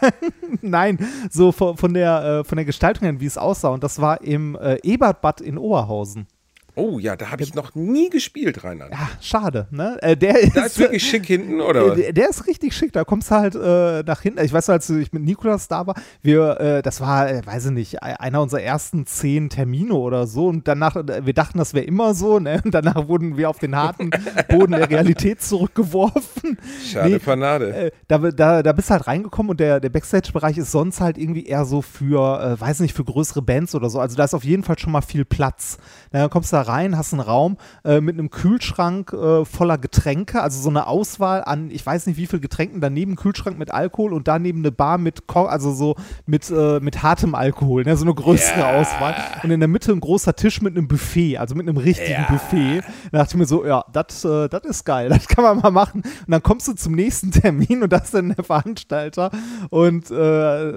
Nein, 0.61 0.99
so 1.29 1.51
von, 1.51 1.77
von, 1.77 1.93
der, 1.93 2.41
äh, 2.41 2.43
von 2.43 2.55
der 2.57 2.65
Gestaltung 2.65 3.03
her, 3.07 3.19
wie 3.19 3.25
es 3.25 3.37
aussah. 3.37 3.69
Und 3.69 3.83
das 3.83 4.01
war 4.01 4.21
im 4.21 4.55
äh, 4.55 4.77
Ebertbad 4.83 5.41
in 5.41 5.57
Oberhausen. 5.57 6.27
Oh 6.75 6.97
ja, 6.97 7.15
da 7.15 7.29
habe 7.29 7.43
ich 7.43 7.53
noch 7.53 7.75
nie 7.75 8.09
gespielt, 8.09 8.63
Reinhard. 8.63 8.91
Ja, 8.91 9.07
schade. 9.21 9.67
Ne? 9.69 9.97
Äh, 10.01 10.17
der 10.17 10.39
ist, 10.39 10.57
da 10.57 10.65
ist 10.65 10.79
wirklich 10.79 11.03
schick 11.07 11.27
hinten, 11.27 11.61
oder? 11.61 11.93
Der, 11.93 12.13
der 12.13 12.29
ist 12.29 12.47
richtig 12.47 12.73
schick. 12.73 12.91
Da 12.93 13.03
kommst 13.03 13.29
du 13.29 13.35
halt 13.35 13.53
äh, 13.55 14.01
nach 14.03 14.21
hinten. 14.21 14.43
Ich 14.43 14.51
weiß, 14.51 14.69
als 14.69 14.89
ich 14.89 15.13
mit 15.13 15.23
Nikolas 15.23 15.67
da 15.67 15.85
war, 15.85 15.93
wir, 16.23 16.59
äh, 16.59 16.81
das 16.81 16.99
war, 16.99 17.29
äh, 17.29 17.45
weiß 17.45 17.67
ich 17.67 17.71
nicht, 17.71 18.01
einer 18.01 18.41
unserer 18.41 18.63
ersten 18.63 19.05
zehn 19.05 19.49
Termine 19.49 19.93
oder 19.93 20.25
so. 20.25 20.47
Und 20.47 20.67
danach, 20.67 20.95
äh, 20.95 21.23
wir 21.23 21.33
dachten, 21.33 21.59
das 21.59 21.75
wäre 21.75 21.85
immer 21.85 22.15
so. 22.15 22.39
Ne? 22.39 22.59
Und 22.65 22.73
danach 22.73 23.07
wurden 23.07 23.37
wir 23.37 23.51
auf 23.51 23.59
den 23.59 23.75
harten 23.75 24.09
Boden 24.49 24.71
der 24.71 24.89
Realität 24.89 25.43
zurückgeworfen. 25.43 26.57
Schade 26.91 27.09
nee, 27.09 27.19
Panade. 27.19 27.73
Äh, 27.73 27.91
da, 28.07 28.17
da, 28.17 28.63
da 28.63 28.73
bist 28.73 28.89
du 28.89 28.93
halt 28.93 29.05
reingekommen 29.05 29.51
und 29.51 29.59
der, 29.59 29.79
der 29.79 29.89
Backstage-Bereich 29.89 30.57
ist 30.57 30.71
sonst 30.71 31.01
halt 31.01 31.19
irgendwie 31.19 31.45
eher 31.45 31.65
so 31.65 31.83
für, 31.83 32.55
weiß 32.59 32.79
nicht, 32.79 32.95
für 32.95 33.03
größere 33.03 33.43
Bands 33.43 33.75
oder 33.75 33.91
so. 33.91 33.99
Also 33.99 34.15
da 34.15 34.23
ist 34.23 34.33
auf 34.33 34.43
jeden 34.43 34.63
Fall 34.63 34.79
schon 34.79 34.91
mal 34.91 35.01
viel 35.01 35.23
Platz. 35.23 35.77
Dann 36.11 36.29
kommst 36.31 36.51
du 36.51 36.55
da 36.55 36.62
rein, 36.63 36.97
hast 36.97 37.13
einen 37.13 37.21
Raum 37.21 37.57
äh, 37.83 38.01
mit 38.01 38.17
einem 38.17 38.29
Kühlschrank 38.29 39.13
äh, 39.13 39.45
voller 39.45 39.77
Getränke, 39.77 40.41
also 40.41 40.61
so 40.61 40.69
eine 40.69 40.87
Auswahl 40.87 41.43
an, 41.43 41.69
ich 41.71 41.85
weiß 41.85 42.07
nicht 42.07 42.17
wie 42.17 42.27
viel 42.27 42.39
Getränken, 42.39 42.81
daneben 42.81 43.15
Kühlschrank 43.15 43.57
mit 43.57 43.71
Alkohol 43.71 44.13
und 44.13 44.27
daneben 44.27 44.59
eine 44.59 44.71
Bar 44.71 44.97
mit, 44.97 45.27
Ko 45.27 45.45
also 45.45 45.73
so 45.73 45.95
mit, 46.25 46.49
äh, 46.49 46.79
mit 46.79 47.03
hartem 47.03 47.35
Alkohol, 47.35 47.83
ne? 47.83 47.95
so 47.95 48.05
eine 48.05 48.13
größere 48.13 48.59
yeah. 48.59 48.79
Auswahl. 48.79 49.15
Und 49.43 49.51
in 49.51 49.59
der 49.59 49.69
Mitte 49.69 49.91
ein 49.91 49.99
großer 49.99 50.35
Tisch 50.35 50.61
mit 50.61 50.75
einem 50.75 50.87
Buffet, 50.87 51.37
also 51.37 51.55
mit 51.55 51.67
einem 51.67 51.77
richtigen 51.77 52.11
yeah. 52.11 52.31
Buffet. 52.31 52.81
Da 53.11 53.19
dachte 53.19 53.33
ich 53.33 53.37
mir 53.37 53.45
so, 53.45 53.65
ja, 53.65 53.83
das 53.91 54.25
äh, 54.25 54.49
ist 54.63 54.85
geil, 54.85 55.09
das 55.09 55.27
kann 55.27 55.43
man 55.43 55.59
mal 55.59 55.71
machen. 55.71 56.01
Und 56.01 56.31
dann 56.31 56.43
kommst 56.43 56.67
du 56.67 56.73
zum 56.73 56.93
nächsten 56.93 57.31
Termin 57.31 57.83
und 57.83 57.91
das 57.91 58.05
ist 58.05 58.13
dann 58.13 58.33
der 58.33 58.43
Veranstalter 58.43 59.31
und 59.69 60.09
äh, 60.11 60.73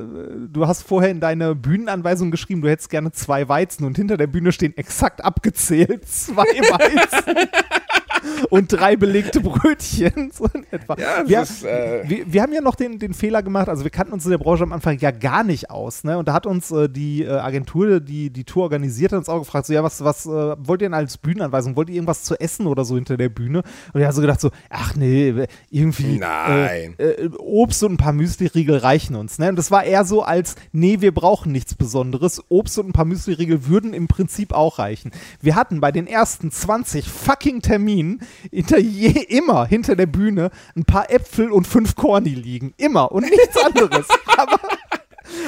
du 0.49 0.67
hast 0.67 0.83
vorher 0.83 1.11
in 1.11 1.21
deine 1.21 1.55
Bühnenanweisung 1.55 2.31
geschrieben, 2.31 2.63
du 2.63 2.69
hättest 2.69 2.91
gerne 2.91 3.13
zwei 3.13 3.49
Weizen 3.49 3.85
und 3.85 3.97
hinter 3.97 4.17
der 4.17 4.27
Bühne 4.27 4.53
stehen 4.53 4.77
exakt 4.77 5.25
abgezählt 5.25 5.76
zwei 6.07 6.45
Weizen 6.45 7.49
und 8.51 8.73
drei 8.73 8.97
belegte 8.97 9.41
Brötchen. 9.41 10.33
So. 10.37 10.49
Ja, 10.99 11.27
wir, 11.27 11.43
ist, 11.43 11.65
äh 11.65 12.03
wir, 12.07 12.33
wir, 12.33 12.43
haben 12.43 12.53
ja 12.53 12.61
noch 12.61 12.75
den, 12.75 12.99
den 12.99 13.15
Fehler 13.15 13.43
gemacht, 13.43 13.69
also 13.69 13.85
wir 13.85 13.91
kannten 13.91 14.13
uns 14.13 14.25
in 14.25 14.31
der 14.31 14.39
Branche 14.39 14.65
am 14.65 14.73
Anfang 14.73 14.99
ja 14.99 15.11
gar 15.11 15.45
nicht 15.45 15.71
aus. 15.71 16.05
Ne? 16.05 16.19
Und 16.19 16.29
da 16.29 16.35
hat 16.35 16.47
uns 16.47 16.71
äh, 16.71 16.89
die 16.89 17.23
äh, 17.23 17.31
Agentur, 17.31 18.01
die 18.01 18.31
die 18.31 18.45
Tour 18.45 18.65
organisiert 18.65 19.13
hat, 19.13 19.19
uns 19.19 19.29
auch 19.29 19.39
gefragt, 19.39 19.67
so 19.67 19.73
ja, 19.73 19.83
was, 19.83 20.05
was 20.05 20.27
äh, 20.27 20.29
wollt 20.29 20.83
ihr 20.83 20.89
denn 20.89 20.95
als 20.95 21.17
Bühnenanweisung? 21.17 21.77
Wollt 21.77 21.89
ihr 21.89 21.95
irgendwas 21.95 22.25
zu 22.25 22.39
essen 22.39 22.67
oder 22.67 22.85
so 22.85 22.97
hinter 22.97 23.17
der 23.17 23.29
Bühne? 23.29 23.63
Und 23.93 24.01
wir 24.01 24.07
haben 24.07 24.15
so 24.15 24.21
gedacht 24.21 24.41
so, 24.41 24.51
ach 24.69 24.95
nee, 24.97 25.35
irgendwie 25.71 26.19
Nein. 26.19 26.95
Äh, 26.99 27.05
äh, 27.05 27.31
Obst 27.39 27.83
und 27.83 27.93
ein 27.93 27.97
paar 27.97 28.13
Müsli-Riegel 28.13 28.79
reichen 28.79 29.17
uns. 29.17 29.39
Ne? 29.39 29.49
Und 29.49 29.57
das 29.57 29.71
war 29.71 29.85
eher 29.85 30.05
so 30.05 30.23
als, 30.23 30.57
nee, 30.73 31.01
wir 31.01 31.13
brauchen 31.13 31.53
nichts 31.53 31.75
Besonderes. 31.75 32.43
Obst 32.49 32.79
und 32.79 32.89
ein 32.89 32.93
paar 32.93 33.05
Müsli-Riegel 33.05 33.67
würden 33.67 33.95
im 33.95 34.09
Prinzip 34.09 34.53
auch 34.53 34.79
reichen. 34.79 35.11
Wir 35.41 35.55
hatten 35.55 35.81
bei 35.81 35.93
den 35.93 36.07
ersten 36.07 36.51
20 36.51 37.09
fucking 37.09 37.63
Terminen 37.63 38.06
hinter 38.51 38.79
je, 38.79 39.09
immer 39.29 39.67
hinter 39.67 39.97
der 39.97 40.07
Bühne 40.07 40.51
ein 40.75 40.85
paar 40.85 41.11
Äpfel 41.11 41.51
und 41.51 41.67
fünf 41.67 41.95
Corny 41.95 42.35
liegen. 42.35 42.75
Immer 42.77 43.13
und 43.13 43.29
nichts 43.29 43.57
anderes. 43.57 44.07
Aber 44.37 44.59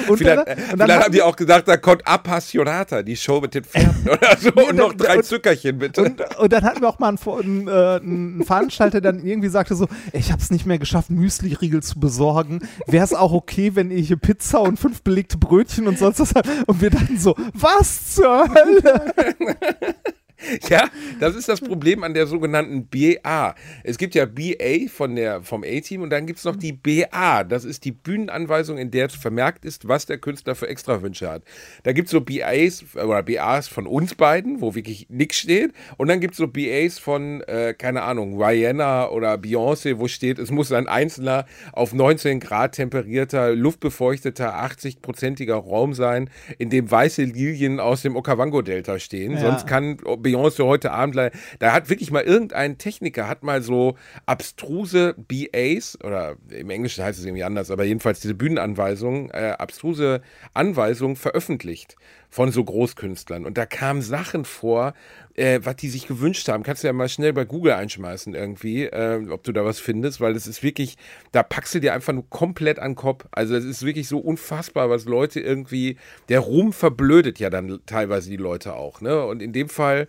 und 0.07 0.17
vielleicht, 0.17 0.47
dann, 0.47 0.57
und 0.57 0.81
vielleicht 0.81 1.03
haben 1.03 1.11
die 1.11 1.21
auch 1.21 1.35
gesagt, 1.35 1.67
da 1.67 1.77
kommt 1.77 2.07
Appassionata, 2.07 3.01
die 3.01 3.15
Show 3.15 3.41
mit 3.41 3.53
den 3.53 3.63
Pferden 3.63 4.09
oder 4.09 4.37
so 4.37 4.51
und, 4.51 4.75
noch 4.75 4.93
drei 4.93 5.17
und, 5.17 5.25
Zuckerchen 5.25 5.77
bitte. 5.79 6.03
Und, 6.03 6.37
und, 6.37 6.53
dann 6.53 6.63
hatten 6.63 6.81
wir 6.81 6.89
auch 6.89 6.99
mal 6.99 7.09
einen, 7.09 7.67
äh, 7.67 7.71
einen 7.71 8.43
Veranstalter, 8.43 9.01
der 9.01 9.13
dann 9.13 9.23
irgendwie 9.23 9.49
sagte 9.49 9.75
so, 9.75 9.87
ich 10.13 10.31
habe 10.31 10.41
es 10.41 10.51
nicht 10.51 10.65
mehr 10.65 10.79
geschafft, 10.79 11.09
Müsli-Riegel 11.09 11.83
zu 11.83 11.99
besorgen. 11.99 12.67
Wäre 12.87 13.03
es 13.03 13.13
auch 13.13 13.31
okay, 13.31 13.75
wenn 13.75 13.91
ich 13.91 14.07
hier 14.07 14.17
Pizza 14.17 14.61
und 14.61 14.79
fünf 14.79 15.01
belegte 15.01 15.37
Brötchen 15.37 15.87
und 15.87 15.97
sonst 15.97 16.19
was 16.19 16.35
habe? 16.35 16.49
Und 16.67 16.81
wir 16.81 16.89
dachten 16.89 17.17
so, 17.17 17.35
was 17.53 18.15
zur 18.15 18.47
Hölle? 18.49 19.13
Ja, 20.69 20.89
das 21.19 21.35
ist 21.35 21.49
das 21.49 21.61
Problem 21.61 22.03
an 22.03 22.13
der 22.13 22.27
sogenannten 22.27 22.87
BA. 22.87 23.55
Es 23.83 23.97
gibt 23.97 24.15
ja 24.15 24.25
BA 24.25 24.87
von 24.89 25.15
der, 25.15 25.41
vom 25.41 25.63
A-Team 25.63 26.01
und 26.01 26.09
dann 26.09 26.27
gibt 26.27 26.39
es 26.39 26.45
noch 26.45 26.55
die 26.55 26.73
BA. 26.73 27.43
Das 27.43 27.65
ist 27.65 27.85
die 27.85 27.91
Bühnenanweisung, 27.91 28.77
in 28.77 28.91
der 28.91 29.09
vermerkt 29.09 29.65
ist, 29.65 29.87
was 29.87 30.05
der 30.05 30.17
Künstler 30.17 30.55
für 30.55 30.67
Extrawünsche 30.67 31.29
hat. 31.29 31.43
Da 31.83 31.93
gibt 31.93 32.07
es 32.07 32.11
so 32.11 32.21
BAs 32.21 32.83
oder 32.95 33.23
BAs 33.23 33.67
von 33.67 33.87
uns 33.87 34.15
beiden, 34.15 34.61
wo 34.61 34.75
wirklich 34.75 35.07
nichts 35.09 35.37
steht. 35.37 35.73
Und 35.97 36.07
dann 36.07 36.19
gibt 36.19 36.33
es 36.33 36.37
so 36.37 36.47
BAs 36.47 36.99
von, 36.99 37.41
äh, 37.41 37.73
keine 37.77 38.03
Ahnung, 38.03 38.41
Rihanna 38.41 39.09
oder 39.09 39.33
Beyoncé, 39.35 39.97
wo 39.97 40.07
steht, 40.07 40.39
es 40.39 40.51
muss 40.51 40.71
ein 40.71 40.87
einzelner 40.87 41.45
auf 41.73 41.93
19 41.93 42.39
Grad 42.39 42.75
temperierter, 42.75 43.55
luftbefeuchteter, 43.55 44.55
80-prozentiger 44.55 45.55
Raum 45.55 45.93
sein, 45.93 46.29
in 46.57 46.69
dem 46.69 46.89
weiße 46.89 47.23
Lilien 47.23 47.79
aus 47.79 48.01
dem 48.01 48.15
Okavango-Delta 48.15 48.99
stehen. 48.99 49.33
Ja. 49.33 49.41
Sonst 49.41 49.67
kann 49.67 49.97
Beyoncé 50.29 50.63
heute 50.63 50.91
Abend, 50.91 51.15
da 51.59 51.73
hat 51.73 51.89
wirklich 51.89 52.11
mal 52.11 52.23
irgendein 52.23 52.77
Techniker, 52.77 53.27
hat 53.27 53.43
mal 53.43 53.61
so 53.61 53.95
abstruse 54.25 55.15
BAs, 55.17 55.97
oder 56.03 56.35
im 56.49 56.69
Englischen 56.69 57.03
heißt 57.03 57.19
es 57.19 57.25
irgendwie 57.25 57.43
anders, 57.43 57.71
aber 57.71 57.83
jedenfalls 57.83 58.19
diese 58.19 58.35
Bühnenanweisungen, 58.35 59.29
äh, 59.31 59.55
abstruse 59.57 60.21
Anweisungen 60.53 61.15
veröffentlicht 61.15 61.95
von 62.29 62.51
so 62.51 62.63
Großkünstlern. 62.63 63.45
Und 63.45 63.57
da 63.57 63.65
kamen 63.65 64.01
Sachen 64.01 64.45
vor, 64.45 64.93
äh, 65.35 65.59
was 65.63 65.75
die 65.77 65.89
sich 65.89 66.07
gewünscht 66.07 66.47
haben. 66.47 66.63
Kannst 66.63 66.83
du 66.83 66.87
ja 66.87 66.93
mal 66.93 67.09
schnell 67.09 67.33
bei 67.33 67.45
Google 67.45 67.73
einschmeißen 67.73 68.35
irgendwie, 68.35 68.85
äh, 68.85 69.27
ob 69.29 69.43
du 69.43 69.51
da 69.51 69.65
was 69.65 69.79
findest, 69.79 70.21
weil 70.21 70.35
es 70.35 70.45
ist 70.45 70.61
wirklich, 70.61 70.97
da 71.31 71.41
packst 71.41 71.73
du 71.75 71.79
dir 71.79 71.93
einfach 71.93 72.13
nur 72.13 72.29
komplett 72.29 72.77
an 72.77 72.91
den 72.91 72.95
Kopf. 72.95 73.25
Also 73.31 73.55
es 73.55 73.65
ist 73.65 73.83
wirklich 73.85 74.07
so 74.07 74.19
unfassbar, 74.19 74.89
was 74.89 75.05
Leute 75.05 75.39
irgendwie, 75.39 75.97
der 76.29 76.41
Ruhm 76.41 76.71
verblödet 76.71 77.39
ja 77.39 77.49
dann 77.49 77.79
teilweise 77.85 78.29
die 78.29 78.37
Leute 78.37 78.75
auch. 78.75 79.01
Ne? 79.01 79.25
Und 79.25 79.41
in 79.41 79.53
dem 79.53 79.69
Fall 79.69 80.07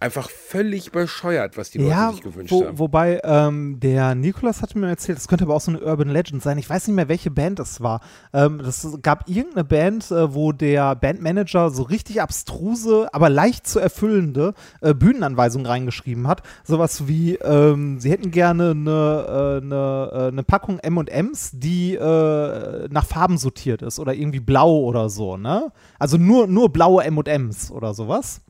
einfach 0.00 0.30
völlig 0.30 0.92
bescheuert, 0.92 1.58
was 1.58 1.70
die 1.70 1.78
Leute 1.78 1.90
ja, 1.90 2.10
sich 2.10 2.22
gewünscht 2.22 2.50
wo, 2.50 2.64
haben. 2.64 2.78
Wobei 2.78 3.20
ähm, 3.22 3.78
der 3.80 4.14
Nikolas 4.14 4.62
hatte 4.62 4.78
mir 4.78 4.88
erzählt, 4.88 5.18
das 5.18 5.28
könnte 5.28 5.44
aber 5.44 5.54
auch 5.54 5.60
so 5.60 5.70
eine 5.70 5.80
Urban 5.80 6.08
Legend 6.08 6.42
sein. 6.42 6.56
Ich 6.56 6.68
weiß 6.68 6.88
nicht 6.88 6.96
mehr, 6.96 7.08
welche 7.08 7.30
Band 7.30 7.60
es 7.60 7.82
war. 7.82 8.00
Ähm, 8.32 8.58
das 8.64 8.98
gab 9.02 9.28
irgendeine 9.28 9.64
Band, 9.64 10.10
äh, 10.10 10.34
wo 10.34 10.52
der 10.52 10.96
Bandmanager 10.96 11.70
so 11.70 11.82
richtig 11.82 12.22
abstruse, 12.22 13.08
aber 13.12 13.28
leicht 13.28 13.66
zu 13.66 13.78
erfüllende 13.78 14.54
äh, 14.80 14.94
Bühnenanweisungen 14.94 15.66
reingeschrieben 15.66 16.26
hat. 16.26 16.42
Sowas 16.64 17.06
wie, 17.06 17.34
ähm, 17.34 18.00
sie 18.00 18.10
hätten 18.10 18.30
gerne 18.30 18.70
eine, 18.70 19.60
äh, 19.60 19.64
eine, 19.64 20.10
äh, 20.12 20.28
eine 20.28 20.42
Packung 20.42 20.78
M&Ms, 20.78 21.50
die 21.52 21.94
äh, 21.94 22.88
nach 22.88 23.04
Farben 23.04 23.36
sortiert 23.36 23.82
ist 23.82 23.98
oder 23.98 24.14
irgendwie 24.14 24.40
blau 24.40 24.78
oder 24.78 25.10
so, 25.10 25.36
ne? 25.36 25.70
Also 25.98 26.16
nur, 26.16 26.46
nur 26.46 26.72
blaue 26.72 27.04
M&Ms 27.04 27.70
oder 27.70 27.92
sowas. 27.92 28.40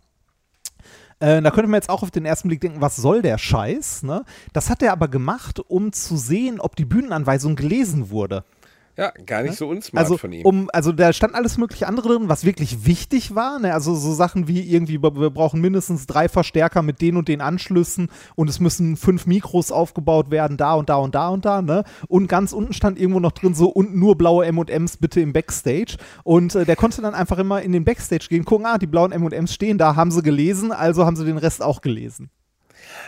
Äh, 1.20 1.42
da 1.42 1.50
könnte 1.50 1.68
man 1.68 1.78
jetzt 1.78 1.90
auch 1.90 2.02
auf 2.02 2.10
den 2.10 2.24
ersten 2.24 2.48
Blick 2.48 2.62
denken, 2.62 2.80
was 2.80 2.96
soll 2.96 3.22
der 3.22 3.36
Scheiß? 3.36 4.02
Ne? 4.02 4.24
Das 4.54 4.70
hat 4.70 4.82
er 4.82 4.92
aber 4.92 5.08
gemacht, 5.08 5.60
um 5.68 5.92
zu 5.92 6.16
sehen, 6.16 6.60
ob 6.60 6.76
die 6.76 6.86
Bühnenanweisung 6.86 7.56
gelesen 7.56 8.10
wurde. 8.10 8.44
Ja, 8.96 9.12
gar 9.24 9.42
nicht 9.42 9.52
ne? 9.52 9.56
so 9.56 9.68
unsmart 9.68 10.04
also, 10.04 10.18
von 10.18 10.32
ihm. 10.32 10.44
Um, 10.44 10.68
also 10.72 10.92
da 10.92 11.12
stand 11.12 11.34
alles 11.34 11.56
mögliche 11.58 11.86
andere 11.86 12.08
drin, 12.08 12.28
was 12.28 12.44
wirklich 12.44 12.84
wichtig 12.84 13.34
war. 13.34 13.58
Ne? 13.58 13.72
Also 13.72 13.94
so 13.94 14.12
Sachen 14.12 14.48
wie 14.48 14.60
irgendwie, 14.60 15.00
wir 15.02 15.30
brauchen 15.30 15.60
mindestens 15.60 16.06
drei 16.06 16.28
Verstärker 16.28 16.82
mit 16.82 17.00
den 17.00 17.16
und 17.16 17.28
den 17.28 17.40
Anschlüssen 17.40 18.08
und 18.34 18.50
es 18.50 18.60
müssen 18.60 18.96
fünf 18.96 19.26
Mikros 19.26 19.72
aufgebaut 19.72 20.30
werden, 20.30 20.56
da 20.56 20.74
und 20.74 20.88
da 20.88 20.96
und 20.96 21.14
da 21.14 21.28
und 21.28 21.44
da. 21.44 21.62
Ne? 21.62 21.84
Und 22.08 22.26
ganz 22.26 22.52
unten 22.52 22.72
stand 22.72 22.98
irgendwo 22.98 23.20
noch 23.20 23.32
drin 23.32 23.54
so 23.54 23.68
und 23.68 23.96
nur 23.96 24.18
blaue 24.18 24.44
M&Ms 24.46 24.98
bitte 24.98 25.20
im 25.20 25.32
Backstage. 25.32 25.96
Und 26.24 26.54
äh, 26.54 26.64
der 26.64 26.76
konnte 26.76 27.00
dann 27.00 27.14
einfach 27.14 27.38
immer 27.38 27.62
in 27.62 27.72
den 27.72 27.84
Backstage 27.84 28.26
gehen, 28.28 28.44
gucken, 28.44 28.66
ah, 28.66 28.78
die 28.78 28.86
blauen 28.86 29.12
M&Ms 29.12 29.54
stehen 29.54 29.78
da, 29.78 29.96
haben 29.96 30.10
sie 30.10 30.22
gelesen, 30.22 30.72
also 30.72 31.06
haben 31.06 31.16
sie 31.16 31.24
den 31.24 31.38
Rest 31.38 31.62
auch 31.62 31.80
gelesen. 31.80 32.30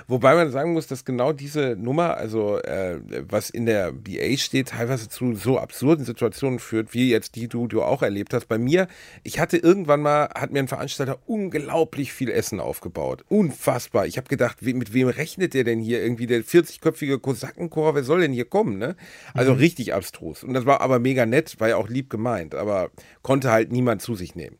Wobei 0.08 0.34
man 0.34 0.50
sagen 0.50 0.72
muss, 0.72 0.86
dass 0.86 1.04
genau 1.04 1.32
diese 1.32 1.76
Nummer, 1.76 2.16
also 2.16 2.58
äh, 2.58 3.00
was 3.28 3.50
in 3.50 3.66
der 3.66 3.92
BA 3.92 4.36
steht, 4.36 4.68
teilweise 4.68 5.08
zu 5.08 5.34
so 5.34 5.58
absurden 5.58 6.04
Situationen 6.04 6.58
führt, 6.58 6.94
wie 6.94 7.10
jetzt 7.10 7.36
die 7.36 7.48
du, 7.48 7.66
du 7.66 7.82
auch 7.82 8.02
erlebt 8.02 8.34
hast. 8.34 8.46
Bei 8.46 8.58
mir, 8.58 8.88
ich 9.22 9.38
hatte 9.40 9.56
irgendwann 9.56 10.00
mal, 10.00 10.28
hat 10.34 10.52
mir 10.52 10.60
ein 10.60 10.68
Veranstalter 10.68 11.18
unglaublich 11.26 12.12
viel 12.12 12.30
Essen 12.30 12.60
aufgebaut. 12.60 13.24
Unfassbar. 13.28 14.06
Ich 14.06 14.16
habe 14.16 14.28
gedacht, 14.28 14.58
wie, 14.60 14.74
mit 14.74 14.92
wem 14.92 15.08
rechnet 15.08 15.54
der 15.54 15.64
denn 15.64 15.80
hier? 15.80 16.02
Irgendwie 16.02 16.26
der 16.26 16.44
40-köpfige 16.44 17.18
Kosakenchor, 17.18 17.94
wer 17.94 18.04
soll 18.04 18.20
denn 18.20 18.32
hier 18.32 18.44
kommen? 18.44 18.78
Ne? 18.78 18.96
Also 19.34 19.52
mhm. 19.52 19.58
richtig 19.58 19.94
abstrus. 19.94 20.44
Und 20.44 20.54
das 20.54 20.66
war 20.66 20.80
aber 20.80 20.98
mega 20.98 21.26
nett, 21.26 21.60
war 21.60 21.68
ja 21.68 21.76
auch 21.76 21.88
lieb 21.88 22.10
gemeint, 22.10 22.54
aber 22.54 22.90
konnte 23.22 23.50
halt 23.50 23.72
niemand 23.72 24.02
zu 24.02 24.14
sich 24.14 24.34
nehmen. 24.34 24.56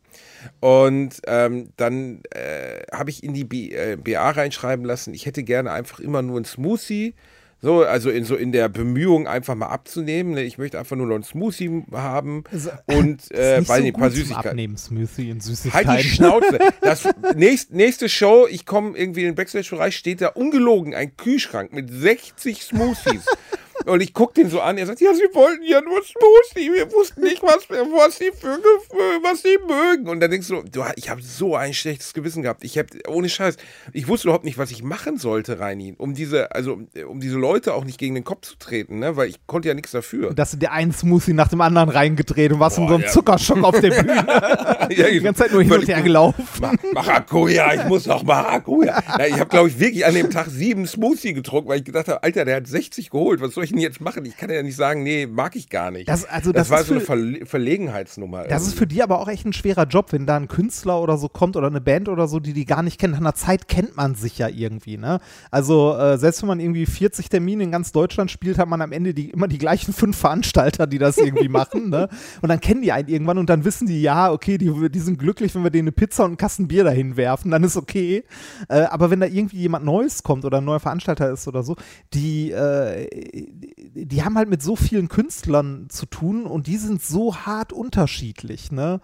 Und 0.61 1.21
ähm, 1.27 1.71
dann 1.77 2.23
äh, 2.31 2.83
habe 2.93 3.11
ich 3.11 3.23
in 3.23 3.35
die 3.35 3.45
B, 3.45 3.71
äh, 3.71 3.97
BA 3.97 4.31
reinschreiben 4.31 4.85
lassen, 4.85 5.15
ich 5.15 5.27
hätte 5.27 5.43
gerne 5.43 5.73
einfach 5.73 6.01
immer 6.01 6.23
nur 6.23 6.41
ein 6.41 6.45
Smoothie. 6.45 7.15
So, 7.65 7.85
also 7.85 8.11
in 8.11 8.25
so 8.25 8.35
in 8.35 8.51
der 8.51 8.69
Bemühung 8.69 9.29
einfach 9.29 9.55
mal 9.55 9.69
abzunehmen. 9.69 10.35
Ne? 10.35 10.43
Ich 10.43 10.59
möchte 10.59 10.81
einfach 10.81 10.97
nur 10.97 11.07
noch 11.07 11.15
ein 11.15 11.23
Smoothie 11.23 11.85
haben 11.93 12.43
also, 12.51 12.71
und 12.87 13.31
äh, 13.31 13.63
weil 13.69 13.83
so 13.83 13.87
ein 13.87 13.93
paar 13.93 14.11
Süßigkeiten. 14.11 14.51
Abnehmen, 14.51 14.77
Smoothie 14.77 15.31
und 15.31 15.45
Süßigkeiten. 15.45 15.89
Halt 15.89 16.05
die 16.05 16.09
Schnauze. 16.09 16.59
Das 16.81 17.09
nächst, 17.37 17.73
nächste 17.73 18.09
Show, 18.09 18.49
ich 18.51 18.67
komme 18.67 18.99
irgendwie 18.99 19.21
in 19.21 19.27
den 19.27 19.35
Backstage-Bereich, 19.37 19.97
steht 19.97 20.21
da 20.21 20.29
ungelogen 20.29 20.95
ein 20.95 21.17
Kühlschrank 21.17 21.73
mit 21.73 21.89
60 21.89 22.63
Smoothies. 22.63 23.25
Und 23.87 24.03
ich 24.03 24.15
gucke 24.15 24.35
den 24.35 24.49
so 24.49 24.61
an, 24.61 24.79
er 24.79 24.87
sagt, 24.87 25.01
ja, 25.01 25.13
sie 25.15 25.29
wollten 25.33 25.65
ja 25.65 25.81
nur 25.81 26.01
Smoothie, 26.03 26.73
wir 26.73 26.93
wussten 26.93 27.23
nicht, 27.23 27.43
was, 27.43 27.69
was 27.69 28.19
sie 28.19 28.31
für 28.33 28.59
was 29.23 29.43
sie 29.43 29.59
mögen. 29.67 30.09
Und 30.09 30.21
dann 30.21 30.31
denkst 30.31 30.49
du, 30.49 30.63
du 30.63 30.85
ich 30.97 31.11
habe 31.11 31.23
so 31.23 31.57
ein 31.57 31.75
schlechtes 31.75 32.15
Gewissen 32.15 32.43
gehabt. 32.43 32.65
Ich 32.65 32.79
habe, 32.79 32.89
ohne 33.09 33.29
Scheiß, 33.29 33.57
ich 33.93 34.09
wusste 34.09 34.29
überhaupt 34.29 34.45
nicht, 34.45 34.59
was 34.59 34.71
ich 34.71 34.83
machen 34.83 35.19
sollte, 35.19 35.59
Reini, 35.59 35.95
um 35.99 36.15
diese, 36.15 36.53
also 36.53 36.81
um 37.09 37.21
diese 37.21 37.39
Leute 37.39 37.75
auch 37.75 37.85
nicht 37.85 37.99
gegen 37.99 38.15
den 38.15 38.25
Kopf 38.25 38.47
zu 38.47 38.57
treten, 38.57 38.99
ne? 38.99 39.17
weil 39.17 39.29
ich 39.29 39.47
konnte 39.47 39.69
ja 39.69 39.75
nichts 39.75 39.93
dafür. 39.93 40.35
Dass 40.35 40.53
du 40.53 40.57
dir 40.57 40.73
einen 40.73 40.93
Smoothie 40.93 41.33
nach 41.33 41.49
dem 41.49 41.61
anderen 41.61 41.89
reingedreht 41.89 42.53
und 42.53 42.61
warst 42.61 42.77
Boah, 42.77 42.83
in 42.83 42.89
so 42.89 42.95
einem 42.95 43.05
ja. 43.05 43.11
Zuckerschock 43.11 43.63
auf 43.65 43.81
der 43.81 43.91
Bühne. 44.03 44.27
ja, 44.91 45.11
die 45.11 45.21
ganze 45.21 45.43
Zeit 45.43 45.53
nur 45.53 45.63
hin 45.63 45.73
und 45.73 45.89
her 45.89 46.03
gelaufen. 46.03 46.45
Maracuja, 46.93 47.75
ich 47.75 47.85
muss 47.85 48.07
noch 48.07 48.23
Maracuja. 48.23 49.03
Ja, 49.19 49.27
ich 49.27 49.39
habe, 49.39 49.47
glaube 49.47 49.69
ich, 49.69 49.79
wirklich 49.79 50.05
an 50.07 50.15
dem 50.15 50.31
Tag 50.31 50.49
sieben 50.49 50.87
Smoothie 50.87 51.33
getrunken, 51.33 51.69
weil 51.69 51.79
ich 51.79 51.85
gedacht 51.85 52.09
habe, 52.09 52.23
Alter, 52.23 52.45
der 52.45 52.57
hat 52.57 52.67
60 52.67 53.11
geholt, 53.11 53.41
was 53.41 53.55
soll 53.55 53.65
ich 53.65 53.72
denn 53.73 53.81
jetzt 53.81 54.01
machen? 54.01 54.25
Ich 54.25 54.37
kann 54.37 54.51
ja 54.51 54.63
nicht 54.63 54.77
sagen, 54.77 55.03
nee, 55.03 55.27
mag 55.27 55.57
ich 55.57 55.69
gar 55.69 55.91
nicht. 55.91 56.09
Das, 56.09 56.25
also 56.25 56.53
das, 56.53 56.69
das 56.69 56.71
war 56.71 56.85
so 56.85 56.95
eine 56.95 57.01
Verle 57.03 57.47
Verlegenheitsnummer. 57.47 58.45
Das 58.45 58.51
irgendwie. 58.51 58.69
ist 58.69 58.79
für 58.79 58.87
die 58.87 59.03
aber 59.03 59.21
auch 59.21 59.29
echt 59.29 59.45
ein 59.47 59.53
schwerer 59.53 59.85
Job, 59.85 60.13
wenn 60.13 60.27
da 60.27 60.37
ein 60.37 60.49
Künstler 60.49 61.01
oder 61.01 61.17
so 61.17 61.29
kommt 61.29 61.57
oder 61.57 61.67
eine 61.67 61.81
Band 61.81 62.09
oder 62.09 62.29
so, 62.29 62.41
die 62.41 62.53
die 62.53 62.65
gar 62.65 62.83
nicht 62.83 63.01
kennen. 63.01 63.13
Nach 63.13 63.21
einer 63.21 63.35
Zeit 63.35 63.69
kennt 63.69 63.97
man 63.97 64.15
sich 64.15 64.39
ja 64.39 64.49
irgendwie, 64.49 64.97
ne? 64.97 65.21
Also 65.51 65.97
äh, 65.97 66.19
selbst 66.19 66.43
wenn 66.43 66.49
man 66.49 66.61
irgendwie 66.61 66.87
40 66.87 67.29
Termine 67.29 67.65
in 67.65 67.71
ganz 67.71 67.93
Deutschland 67.93 68.31
spielt, 68.31 68.59
hat 68.59 68.69
man 68.69 68.83
am 68.83 68.93
Ende 68.93 69.15
die, 69.15 69.31
immer 69.31 69.49
die 69.49 69.59
gleichen 69.59 69.93
fünf 69.93 70.17
Veranstalter, 70.17 70.87
die 70.87 70.99
das 70.99 71.17
irgendwie 71.17 71.49
machen, 71.49 71.91
ne? 71.91 72.09
Und 72.41 72.49
dann 72.49 72.61
kennen 72.61 72.83
die 72.83 72.93
einen 72.93 73.09
irgendwann 73.09 73.39
und 73.39 73.51
dann 73.51 73.65
wissen 73.65 73.87
die, 73.87 74.03
ja, 74.03 74.31
okay, 74.31 74.59
die, 74.59 74.91
die 74.91 75.01
sind 75.01 75.19
glücklich, 75.19 75.55
wenn 75.55 75.65
wir 75.65 75.71
denen 75.71 75.89
eine 75.89 75.93
Pizza 75.93 76.25
und 76.25 76.31
einen 76.31 76.37
Kasten 76.37 76.69
Bier 76.69 76.85
dahin 76.85 77.17
werfen, 77.17 77.51
dann 77.51 77.65
ist 77.65 77.77
okay. 77.77 78.25
Äh, 78.69 78.83
aber 78.83 79.11
wenn 79.11 79.21
da 79.21 79.27
irgendwie 79.27 79.59
jemand 79.59 79.85
Neues 79.85 80.23
kommt 80.23 80.45
oder 80.45 80.59
ein 80.59 80.65
neuer 80.65 80.81
Veranstalter 80.81 81.31
ist 81.31 81.49
oder 81.49 81.63
so, 81.63 81.77
die, 82.15 82.51
äh, 82.51 83.07
die 83.95 84.23
haben 84.23 84.37
halt 84.37 84.49
mit 84.49 84.63
so 84.63 84.77
vielen 84.77 85.09
Künstlern 85.09 85.87
zu 85.89 86.07
tun 86.07 86.47
und 86.47 86.67
die 86.67 86.77
sind 86.77 87.03
so 87.03 87.37
hart 87.37 87.73
unterschiedlich, 87.73 88.73
ne? 88.73 89.01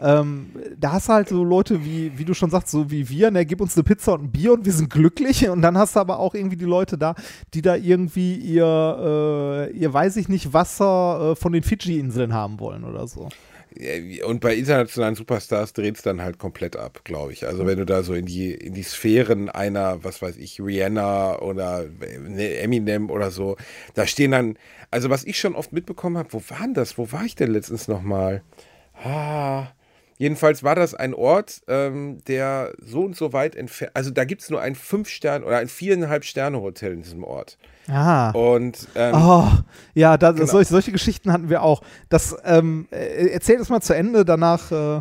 Ähm, 0.00 0.50
da 0.78 0.92
hast 0.92 1.08
du 1.08 1.12
halt 1.12 1.28
so 1.28 1.42
Leute 1.42 1.84
wie, 1.84 2.16
wie 2.16 2.24
du 2.24 2.32
schon 2.32 2.50
sagst, 2.50 2.70
so 2.70 2.88
wie 2.88 3.08
wir, 3.08 3.32
ne, 3.32 3.44
gib 3.44 3.60
uns 3.60 3.76
eine 3.76 3.82
Pizza 3.82 4.12
und 4.12 4.24
ein 4.24 4.30
Bier 4.30 4.52
und 4.52 4.64
wir 4.64 4.72
sind 4.72 4.90
glücklich. 4.90 5.48
Und 5.48 5.60
dann 5.60 5.76
hast 5.76 5.96
du 5.96 6.00
aber 6.00 6.20
auch 6.20 6.34
irgendwie 6.34 6.56
die 6.56 6.64
Leute 6.64 6.96
da, 6.96 7.16
die 7.52 7.62
da 7.62 7.74
irgendwie 7.74 8.36
ihr, 8.36 9.68
äh, 9.72 9.76
ihr 9.76 9.92
weiß 9.92 10.16
ich 10.16 10.28
nicht, 10.28 10.52
Wasser 10.52 11.32
äh, 11.32 11.36
von 11.36 11.52
den 11.52 11.64
Fidschi-Inseln 11.64 12.32
haben 12.32 12.60
wollen 12.60 12.84
oder 12.84 13.08
so. 13.08 13.28
Und 14.24 14.40
bei 14.40 14.54
internationalen 14.54 15.14
Superstars 15.14 15.72
dreht 15.72 15.96
es 15.96 16.02
dann 16.02 16.22
halt 16.22 16.38
komplett 16.38 16.76
ab, 16.76 17.02
glaube 17.04 17.32
ich. 17.32 17.46
Also 17.46 17.66
wenn 17.66 17.78
du 17.78 17.86
da 17.86 18.02
so 18.02 18.14
in 18.14 18.26
die, 18.26 18.52
in 18.52 18.74
die 18.74 18.82
Sphären 18.82 19.48
einer, 19.48 20.02
was 20.04 20.22
weiß 20.22 20.36
ich, 20.36 20.60
Rihanna 20.60 21.38
oder 21.40 21.86
ne, 22.20 22.56
Eminem 22.58 23.10
oder 23.10 23.30
so, 23.30 23.56
da 23.94 24.06
stehen 24.06 24.32
dann, 24.32 24.58
also 24.90 25.10
was 25.10 25.24
ich 25.24 25.38
schon 25.38 25.54
oft 25.54 25.72
mitbekommen 25.72 26.18
habe, 26.18 26.32
wo 26.32 26.42
waren 26.48 26.74
das? 26.74 26.98
Wo 26.98 27.12
war 27.12 27.24
ich 27.24 27.36
denn 27.36 27.52
letztens 27.52 27.88
nochmal? 27.88 28.42
Ah, 28.94 29.68
Jedenfalls 30.18 30.64
war 30.64 30.74
das 30.74 30.94
ein 30.94 31.14
Ort, 31.14 31.62
ähm, 31.68 32.18
der 32.26 32.72
so 32.80 33.02
und 33.02 33.14
so 33.16 33.32
weit 33.32 33.54
entfernt, 33.54 33.92
also 33.94 34.10
da 34.10 34.24
gibt 34.24 34.42
es 34.42 34.50
nur 34.50 34.60
ein 34.60 34.74
fünf 34.74 35.08
Sterne 35.08 35.46
oder 35.46 35.58
ein 35.58 35.68
viereinhalb 35.68 36.24
Sterne 36.24 36.60
Hotel 36.60 36.92
in 36.92 37.02
diesem 37.02 37.22
Ort. 37.22 37.56
Ah. 37.90 38.30
Und 38.30 38.86
ähm, 38.94 39.14
oh, 39.14 39.48
ja, 39.94 40.16
da, 40.16 40.32
genau. 40.32 40.46
solche, 40.46 40.70
solche 40.70 40.92
Geschichten 40.92 41.32
hatten 41.32 41.48
wir 41.48 41.62
auch. 41.62 41.82
Das 42.08 42.36
ähm, 42.44 42.86
äh, 42.90 43.28
erzähl 43.28 43.58
das 43.58 43.68
mal 43.68 43.80
zu 43.80 43.94
Ende, 43.94 44.24
danach. 44.24 44.70
Äh 44.70 45.00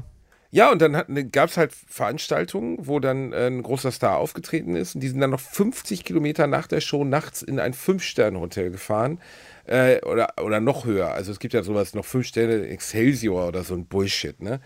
ja, 0.50 0.72
und 0.72 0.82
dann 0.82 1.04
gab 1.32 1.50
es 1.50 1.58
halt 1.58 1.74
Veranstaltungen, 1.74 2.78
wo 2.80 3.00
dann 3.00 3.34
äh, 3.34 3.48
ein 3.48 3.62
großer 3.62 3.92
Star 3.92 4.18
aufgetreten 4.18 4.76
ist. 4.76 4.96
Und 4.96 5.02
die 5.02 5.10
sind 5.10 5.20
dann 5.20 5.32
noch 5.32 5.42
50 5.42 6.06
Kilometer 6.06 6.48
nach 6.48 6.68
der 6.68 6.80
Show 6.80 7.04
nachts 7.04 7.42
in 7.42 7.60
ein 7.60 7.74
Fünf-Sterne-Hotel 7.74 8.72
gefahren 8.72 9.20
äh, 9.68 10.00
oder, 10.06 10.34
oder 10.42 10.60
noch 10.60 10.86
höher. 10.86 11.12
Also 11.12 11.32
es 11.32 11.40
gibt 11.40 11.54
ja 11.54 11.62
sowas 11.62 11.94
noch 11.94 12.06
fünf 12.06 12.26
Sterne 12.26 12.68
Excelsior 12.68 13.48
oder 13.48 13.64
so 13.64 13.74
ein 13.74 13.86
Bullshit, 13.86 14.42
ne? 14.42 14.60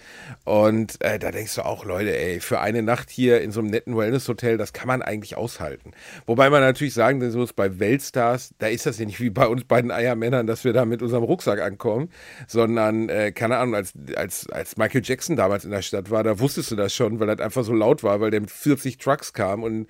Und 0.46 1.02
äh, 1.02 1.20
da 1.20 1.32
denkst 1.32 1.56
du 1.56 1.66
auch, 1.66 1.86
Leute, 1.86 2.18
ey, 2.18 2.40
für 2.40 2.60
eine 2.60 2.84
Nacht 2.84 3.10
hier 3.10 3.42
in 3.42 3.52
so 3.52 3.60
einem 3.60 3.70
netten 3.70 3.98
Wellness-Hotel, 3.98 4.58
das 4.58 4.74
kann 4.74 4.88
man 4.88 5.02
eigentlich 5.02 5.36
aushalten. 5.36 5.92
Wobei 6.26 6.50
man 6.50 6.62
natürlich 6.62 6.94
sagen 6.94 7.22
ist 7.22 7.56
bei 7.56 7.80
Weltstars, 7.80 8.54
da 8.60 8.68
ist 8.68 8.86
das 8.86 9.00
ja 9.00 9.06
nicht 9.06 9.20
wie 9.20 9.30
bei 9.30 9.48
uns 9.48 9.64
beiden 9.64 9.92
Eiermännern, 9.92 10.48
dass 10.48 10.64
wir 10.64 10.74
da 10.74 10.86
mit 10.86 11.02
unserem 11.02 11.24
Rucksack 11.24 11.62
ankommen, 11.62 12.10
sondern, 12.48 13.10
äh, 13.10 13.32
keine 13.32 13.58
Ahnung, 13.58 13.76
als, 13.76 13.94
als, 14.16 14.50
als 14.50 14.78
Michael 14.78 15.02
Jackson 15.04 15.36
damals 15.36 15.66
in 15.66 15.72
der 15.72 15.82
Stadt 15.82 16.10
war, 16.12 16.24
da 16.24 16.40
wusstest 16.40 16.72
du 16.72 16.76
das 16.76 16.94
schon, 16.94 17.20
weil 17.20 17.28
das 17.28 17.40
einfach 17.40 17.64
so 17.64 17.74
laut 17.74 18.04
war, 18.04 18.22
weil 18.22 18.32
der 18.32 18.42
mit 18.42 18.52
40 18.52 18.98
Trucks 18.98 19.34
kam 19.34 19.64
und 19.64 19.88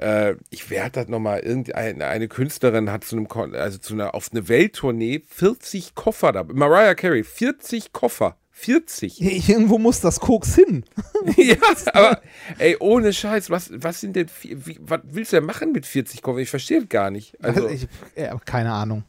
äh, 0.00 0.36
ich 0.48 0.70
werde 0.70 0.92
das 0.92 1.08
nochmal, 1.08 1.40
irgendeine 1.40 2.06
eine 2.06 2.28
Künstlerin 2.28 2.90
hat 2.90 3.04
zu 3.04 3.16
einem, 3.16 3.28
also 3.54 3.78
zu 3.78 3.94
einer, 3.94 4.14
auf 4.14 4.30
eine 4.32 4.48
Welttournee 4.48 5.22
40 5.28 5.94
Koffer 5.94 6.32
da. 6.32 6.44
Mariah 6.44 6.94
Carey, 6.94 7.22
40 7.22 7.92
Koffer. 7.92 8.36
40. 8.52 9.20
Irgendwo 9.48 9.78
muss 9.78 10.00
das 10.00 10.20
Koks 10.20 10.54
hin. 10.54 10.84
ja, 11.36 11.56
aber 11.94 12.20
ey, 12.58 12.76
ohne 12.78 13.12
Scheiß, 13.12 13.48
was, 13.50 13.70
was 13.72 14.00
sind 14.00 14.16
denn, 14.16 14.28
wie, 14.42 14.78
was 14.80 15.00
willst 15.04 15.32
du 15.32 15.36
denn 15.36 15.46
machen 15.46 15.72
mit 15.72 15.86
40 15.86 16.22
Koffer? 16.22 16.38
Ich 16.38 16.50
verstehe 16.50 16.80
das 16.80 16.88
gar 16.88 17.10
nicht. 17.10 17.42
Also, 17.42 17.68
ich, 17.68 17.88
ja, 18.16 18.36
keine 18.44 18.72
Ahnung. 18.72 19.04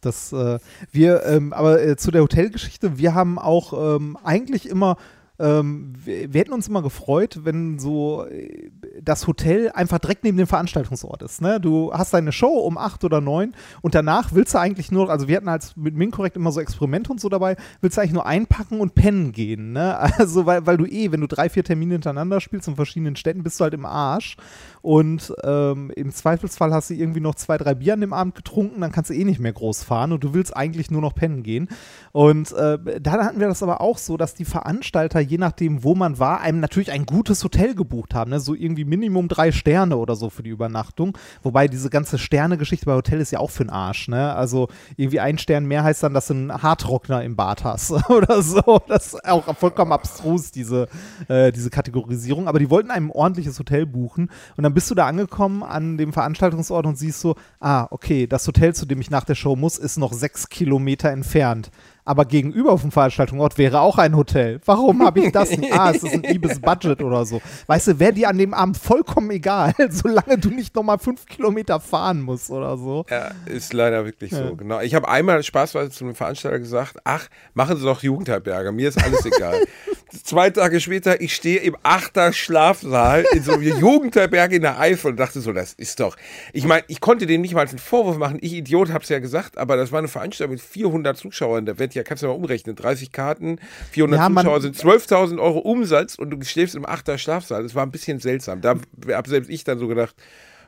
Das, 0.00 0.32
äh, 0.32 0.58
wir, 0.90 1.24
ähm, 1.24 1.52
aber 1.52 1.80
äh, 1.82 1.96
zu 1.96 2.10
der 2.10 2.22
Hotelgeschichte, 2.22 2.98
wir 2.98 3.14
haben 3.14 3.38
auch 3.38 3.96
ähm, 3.96 4.18
eigentlich 4.24 4.68
immer 4.68 4.96
ähm, 5.42 5.92
wir, 6.04 6.32
wir, 6.32 6.40
hätten 6.40 6.52
uns 6.52 6.68
immer 6.68 6.82
gefreut, 6.82 7.40
wenn 7.42 7.80
so 7.80 8.24
äh, 8.26 8.70
das 9.02 9.26
Hotel 9.26 9.72
einfach 9.74 9.98
direkt 9.98 10.22
neben 10.22 10.38
dem 10.38 10.46
Veranstaltungsort 10.46 11.20
ist. 11.22 11.42
Ne? 11.42 11.60
Du 11.60 11.92
hast 11.92 12.14
deine 12.14 12.30
Show 12.30 12.60
um 12.60 12.78
acht 12.78 13.02
oder 13.02 13.20
neun 13.20 13.54
und 13.80 13.96
danach 13.96 14.32
willst 14.32 14.54
du 14.54 14.58
eigentlich 14.58 14.92
nur, 14.92 15.10
also 15.10 15.26
wir 15.26 15.36
hatten 15.36 15.48
als 15.48 15.76
mit 15.76 15.96
Minkorrekt 15.96 16.36
immer 16.36 16.52
so 16.52 16.60
Experimente 16.60 17.10
und 17.10 17.20
so 17.20 17.28
dabei, 17.28 17.56
willst 17.80 17.96
du 17.96 18.00
eigentlich 18.00 18.12
nur 18.12 18.24
einpacken 18.24 18.80
und 18.80 18.94
pennen 18.94 19.32
gehen. 19.32 19.72
Ne? 19.72 19.98
Also, 20.22 20.46
weil, 20.46 20.66
weil 20.66 20.76
du 20.76 20.84
eh, 20.84 21.10
wenn 21.10 21.20
du 21.20 21.26
drei, 21.26 21.48
vier 21.48 21.64
Termine 21.64 21.94
hintereinander 21.94 22.40
spielst 22.40 22.68
in 22.68 22.76
verschiedenen 22.76 23.16
Städten, 23.16 23.42
bist 23.42 23.58
du 23.58 23.64
halt 23.64 23.74
im 23.74 23.84
Arsch. 23.84 24.36
Und 24.82 25.32
ähm, 25.44 25.92
im 25.94 26.10
Zweifelsfall 26.10 26.72
hast 26.74 26.90
du 26.90 26.94
irgendwie 26.94 27.20
noch 27.20 27.36
zwei, 27.36 27.56
drei 27.56 27.74
Bier 27.74 27.94
an 27.94 28.00
dem 28.00 28.12
Abend 28.12 28.34
getrunken, 28.34 28.80
dann 28.80 28.90
kannst 28.90 29.10
du 29.10 29.14
eh 29.14 29.24
nicht 29.24 29.38
mehr 29.40 29.52
groß 29.52 29.84
fahren 29.84 30.12
und 30.12 30.24
du 30.24 30.34
willst 30.34 30.56
eigentlich 30.56 30.90
nur 30.90 31.00
noch 31.00 31.14
pennen 31.14 31.44
gehen. 31.44 31.68
Und 32.10 32.52
äh, 32.52 32.78
da 33.00 33.12
hatten 33.12 33.40
wir 33.40 33.48
das 33.48 33.62
aber 33.62 33.80
auch 33.80 33.96
so, 33.96 34.16
dass 34.16 34.34
die 34.34 34.44
Veranstalter 34.44 35.20
je 35.20 35.38
nachdem, 35.38 35.84
wo 35.84 35.94
man 35.94 36.18
war, 36.18 36.40
einem 36.40 36.60
natürlich 36.60 36.90
ein 36.90 37.06
gutes 37.06 37.44
Hotel 37.44 37.74
gebucht 37.74 38.14
haben. 38.14 38.30
Ne? 38.30 38.40
So 38.40 38.54
irgendwie 38.54 38.84
Minimum 38.84 39.28
drei 39.28 39.52
Sterne 39.52 39.96
oder 39.96 40.16
so 40.16 40.30
für 40.30 40.42
die 40.42 40.50
Übernachtung. 40.50 41.16
Wobei 41.42 41.68
diese 41.68 41.88
ganze 41.88 42.18
Sterne-Geschichte 42.18 42.86
bei 42.86 42.94
Hotel 42.94 43.20
ist 43.20 43.30
ja 43.30 43.38
auch 43.38 43.50
für 43.50 43.64
den 43.64 43.70
Arsch. 43.70 44.08
Ne? 44.08 44.34
Also 44.34 44.68
irgendwie 44.96 45.20
ein 45.20 45.38
Stern 45.38 45.66
mehr 45.66 45.84
heißt 45.84 46.02
dann, 46.02 46.12
dass 46.12 46.26
du 46.26 46.34
einen 46.34 46.62
Haartrockner 46.62 47.22
im 47.22 47.36
Bad 47.36 47.62
hast 47.62 47.92
oder 48.10 48.42
so. 48.42 48.80
Das 48.88 49.14
ist 49.14 49.24
auch 49.24 49.56
vollkommen 49.56 49.92
abstrus, 49.92 50.50
diese, 50.50 50.88
äh, 51.28 51.52
diese 51.52 51.70
Kategorisierung. 51.70 52.48
Aber 52.48 52.58
die 52.58 52.68
wollten 52.68 52.90
einem 52.90 53.10
ein 53.10 53.10
ordentliches 53.10 53.58
Hotel 53.58 53.86
buchen. 53.86 54.30
Und 54.56 54.64
dann 54.64 54.71
bist 54.72 54.90
du 54.90 54.94
da 54.94 55.06
angekommen 55.06 55.62
an 55.62 55.96
dem 55.96 56.12
Veranstaltungsort 56.12 56.86
und 56.86 56.96
siehst 56.96 57.20
so, 57.20 57.36
ah, 57.60 57.86
okay, 57.90 58.26
das 58.26 58.46
Hotel, 58.46 58.74
zu 58.74 58.86
dem 58.86 59.00
ich 59.00 59.10
nach 59.10 59.24
der 59.24 59.34
Show 59.34 59.56
muss, 59.56 59.78
ist 59.78 59.98
noch 59.98 60.12
sechs 60.12 60.48
Kilometer 60.48 61.10
entfernt 61.10 61.70
aber 62.04 62.24
gegenüber 62.24 62.76
vom 62.78 62.90
Veranstaltungsort 62.90 63.58
wäre 63.58 63.80
auch 63.80 63.98
ein 63.98 64.16
Hotel. 64.16 64.60
Warum 64.64 65.04
habe 65.04 65.20
ich 65.20 65.32
das 65.32 65.56
nicht? 65.56 65.72
Ah, 65.72 65.90
es 65.90 66.02
ist 66.02 66.12
ein 66.12 66.24
Ibis 66.24 66.60
Budget 66.60 67.02
oder 67.02 67.24
so. 67.24 67.40
Weißt 67.66 67.88
du, 67.88 67.98
wäre 67.98 68.12
dir 68.12 68.28
an 68.28 68.38
dem 68.38 68.54
Abend 68.54 68.76
vollkommen 68.76 69.30
egal, 69.30 69.74
solange 69.90 70.38
du 70.38 70.50
nicht 70.50 70.74
nochmal 70.74 70.98
fünf 70.98 71.26
Kilometer 71.26 71.80
fahren 71.80 72.22
musst 72.22 72.50
oder 72.50 72.76
so. 72.76 73.04
Ja, 73.08 73.30
ist 73.46 73.72
leider 73.72 74.04
wirklich 74.04 74.32
ja. 74.32 74.48
so, 74.48 74.56
genau. 74.56 74.80
Ich 74.80 74.94
habe 74.94 75.08
einmal 75.08 75.42
spaßweise 75.42 75.90
zu 75.90 76.04
einem 76.04 76.14
Veranstalter 76.14 76.58
gesagt, 76.58 76.96
ach, 77.04 77.28
machen 77.54 77.76
Sie 77.76 77.84
doch 77.84 78.02
Jugendherberge, 78.02 78.72
mir 78.72 78.88
ist 78.88 79.02
alles 79.02 79.24
egal. 79.24 79.60
Zwei 80.24 80.50
Tage 80.50 80.78
später, 80.80 81.22
ich 81.22 81.34
stehe 81.34 81.60
im 81.60 81.74
Achter 81.82 82.34
Schlafsaal 82.34 83.24
in 83.32 83.42
so 83.42 83.52
einer 83.52 83.62
Jugendherberge 83.62 84.56
in 84.56 84.62
der 84.62 84.78
Eifel 84.78 85.12
und 85.12 85.16
dachte 85.16 85.40
so, 85.40 85.52
das 85.52 85.72
ist 85.72 86.00
doch, 86.00 86.16
ich 86.52 86.66
meine, 86.66 86.84
ich 86.88 87.00
konnte 87.00 87.26
dem 87.26 87.40
nicht 87.40 87.54
mal 87.54 87.66
einen 87.66 87.78
Vorwurf 87.78 88.18
machen, 88.18 88.38
ich 88.42 88.52
Idiot 88.52 88.90
habe 88.90 89.02
es 89.02 89.08
ja 89.08 89.20
gesagt, 89.20 89.56
aber 89.56 89.76
das 89.76 89.90
war 89.90 90.00
eine 90.00 90.08
Veranstaltung 90.08 90.52
mit 90.52 90.60
400 90.60 91.16
Zuschauern, 91.16 91.64
da 91.64 91.78
wird 91.78 91.91
ja, 91.94 92.02
kannst 92.02 92.22
du 92.22 92.26
mal 92.26 92.34
umrechnen, 92.34 92.76
30 92.76 93.12
Karten, 93.12 93.58
400 93.90 94.20
ja, 94.20 94.28
Zuschauer 94.28 94.60
sind 94.60 94.76
12.000 94.76 95.40
Euro 95.40 95.58
Umsatz 95.58 96.16
und 96.16 96.30
du 96.30 96.42
schläfst 96.44 96.74
im 96.74 96.86
Achter 96.86 97.18
Schlafsaal. 97.18 97.62
Das 97.62 97.74
war 97.74 97.84
ein 97.84 97.90
bisschen 97.90 98.18
seltsam. 98.18 98.60
Da 98.60 98.76
habe 99.10 99.28
selbst 99.28 99.50
ich 99.50 99.64
dann 99.64 99.78
so 99.78 99.88
gedacht, 99.88 100.14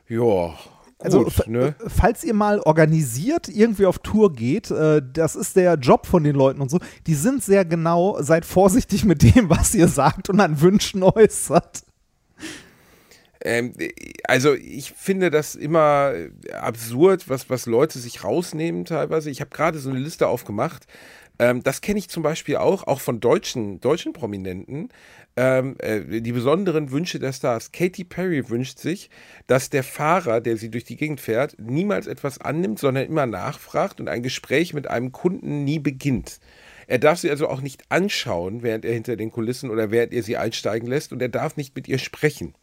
ja, 0.07 0.53
also, 0.97 1.27
ne? 1.47 1.75
falls 1.87 2.23
ihr 2.23 2.33
mal 2.33 2.59
organisiert 2.61 3.49
irgendwie 3.49 3.85
auf 3.85 3.99
Tour 3.99 4.31
geht, 4.31 4.71
äh, 4.71 5.01
das 5.13 5.35
ist 5.35 5.57
der 5.57 5.75
Job 5.75 6.05
von 6.05 6.23
den 6.23 6.35
Leuten 6.35 6.61
und 6.61 6.71
so, 6.71 6.79
die 7.05 7.15
sind 7.15 7.43
sehr 7.43 7.65
genau, 7.65 8.21
seid 8.21 8.45
vorsichtig 8.45 9.03
mit 9.03 9.21
dem, 9.21 9.49
was 9.49 9.75
ihr 9.75 9.87
sagt 9.87 10.29
und 10.29 10.39
an 10.39 10.61
Wünschen 10.61 11.03
äußert. 11.03 11.83
Ähm, 13.45 13.73
also 14.23 14.55
ich 14.55 14.91
finde 14.91 15.29
das 15.29 15.53
immer 15.55 16.13
absurd, 16.51 17.29
was, 17.29 17.49
was 17.49 17.67
Leute 17.67 17.99
sich 17.99 18.23
rausnehmen 18.23 18.85
teilweise. 18.85 19.29
Ich 19.29 19.39
habe 19.39 19.51
gerade 19.51 19.77
so 19.77 19.91
eine 19.91 19.99
Liste 19.99 20.27
aufgemacht. 20.27 20.87
Ähm, 21.37 21.61
das 21.61 21.81
kenne 21.81 21.99
ich 21.99 22.09
zum 22.09 22.23
Beispiel 22.23 22.57
auch, 22.57 22.87
auch 22.87 23.01
von 23.01 23.19
deutschen, 23.19 23.79
deutschen 23.81 24.13
Prominenten. 24.13 24.89
Ähm, 25.37 25.75
äh, 25.79 26.21
die 26.21 26.31
besonderen 26.31 26.89
Wünsche 26.91 27.19
der 27.19 27.33
Stars. 27.33 27.71
Katy 27.71 28.03
Perry 28.05 28.49
wünscht 28.49 28.79
sich, 28.79 29.11
dass 29.45 29.69
der 29.69 29.83
Fahrer, 29.83 30.41
der 30.41 30.57
sie 30.57 30.71
durch 30.71 30.85
die 30.85 30.95
Gegend 30.95 31.21
fährt, 31.21 31.57
niemals 31.59 32.07
etwas 32.07 32.39
annimmt, 32.39 32.79
sondern 32.79 33.05
immer 33.05 33.27
nachfragt 33.27 33.99
und 33.99 34.07
ein 34.07 34.23
Gespräch 34.23 34.73
mit 34.73 34.87
einem 34.87 35.11
Kunden 35.11 35.65
nie 35.65 35.79
beginnt. 35.79 36.39
Er 36.87 36.97
darf 36.99 37.19
sie 37.19 37.29
also 37.29 37.47
auch 37.47 37.61
nicht 37.61 37.83
anschauen, 37.89 38.63
während 38.63 38.85
er 38.85 38.93
hinter 38.93 39.17
den 39.17 39.29
Kulissen 39.29 39.69
oder 39.69 39.91
während 39.91 40.13
er 40.13 40.23
sie 40.23 40.37
einsteigen 40.37 40.87
lässt 40.87 41.11
und 41.11 41.21
er 41.21 41.29
darf 41.29 41.57
nicht 41.57 41.75
mit 41.75 41.87
ihr 41.87 41.99
sprechen. 41.99 42.55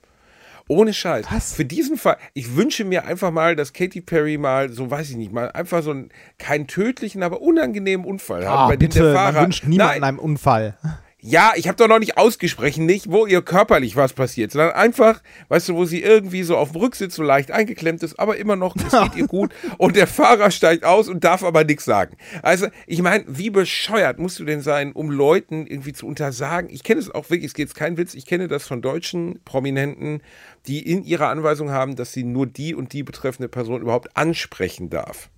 Ohne 0.72 0.94
Scheiß. 0.94 1.26
Was? 1.30 1.52
Für 1.52 1.66
diesen 1.66 1.98
Fall, 1.98 2.16
ich 2.32 2.56
wünsche 2.56 2.84
mir 2.84 3.04
einfach 3.04 3.30
mal, 3.30 3.54
dass 3.56 3.74
Katy 3.74 4.00
Perry 4.00 4.38
mal, 4.38 4.70
so 4.70 4.90
weiß 4.90 5.10
ich 5.10 5.16
nicht, 5.16 5.30
mal 5.30 5.52
einfach 5.52 5.82
so 5.82 5.90
einen, 5.90 6.08
keinen 6.38 6.66
tödlichen, 6.66 7.22
aber 7.22 7.42
unangenehmen 7.42 8.06
Unfall 8.06 8.46
hat. 8.46 8.56
Ah, 8.56 8.68
bei 8.68 8.76
bitte, 8.78 8.98
dem 8.98 9.04
der 9.04 9.14
Fahrer. 9.14 9.32
Man 9.32 9.44
wünscht 9.44 9.64
niemanden 9.66 10.04
einen 10.04 10.18
Unfall. 10.18 10.78
Ja, 11.24 11.52
ich 11.54 11.68
habe 11.68 11.76
doch 11.76 11.86
noch 11.86 12.00
nicht 12.00 12.18
ausgesprochen, 12.18 12.84
nicht, 12.84 13.08
wo 13.08 13.26
ihr 13.26 13.42
körperlich 13.42 13.94
was 13.94 14.12
passiert, 14.12 14.50
sondern 14.50 14.72
einfach, 14.72 15.22
weißt 15.50 15.68
du, 15.68 15.76
wo 15.76 15.84
sie 15.84 16.02
irgendwie 16.02 16.42
so 16.42 16.56
auf 16.56 16.72
dem 16.72 16.80
Rücksitz 16.80 17.14
so 17.14 17.22
leicht 17.22 17.52
eingeklemmt 17.52 18.02
ist, 18.02 18.18
aber 18.18 18.38
immer 18.38 18.56
noch, 18.56 18.74
es 18.74 18.90
geht 18.90 19.14
ihr 19.14 19.28
gut 19.28 19.54
und 19.78 19.94
der 19.94 20.08
Fahrer 20.08 20.50
steigt 20.50 20.84
aus 20.84 21.06
und 21.08 21.22
darf 21.22 21.44
aber 21.44 21.62
nichts 21.62 21.84
sagen. 21.84 22.16
Also, 22.42 22.66
ich 22.88 23.02
meine, 23.02 23.24
wie 23.28 23.50
bescheuert 23.50 24.18
musst 24.18 24.40
du 24.40 24.44
denn 24.44 24.62
sein, 24.62 24.90
um 24.90 25.12
Leuten 25.12 25.64
irgendwie 25.68 25.92
zu 25.92 26.08
untersagen? 26.08 26.68
Ich 26.70 26.82
kenne 26.82 26.98
es 26.98 27.08
auch 27.08 27.30
wirklich, 27.30 27.50
es 27.50 27.54
geht 27.54 27.68
jetzt 27.68 27.76
kein 27.76 27.96
Witz, 27.96 28.14
ich 28.14 28.26
kenne 28.26 28.48
das 28.48 28.66
von 28.66 28.82
deutschen 28.82 29.38
Prominenten, 29.44 30.22
die 30.66 30.80
in 30.80 31.04
ihrer 31.04 31.28
Anweisung 31.28 31.70
haben, 31.70 31.94
dass 31.94 32.12
sie 32.12 32.24
nur 32.24 32.46
die 32.48 32.74
und 32.74 32.92
die 32.92 33.04
betreffende 33.04 33.48
Person 33.48 33.80
überhaupt 33.80 34.16
ansprechen 34.16 34.90
darf. 34.90 35.30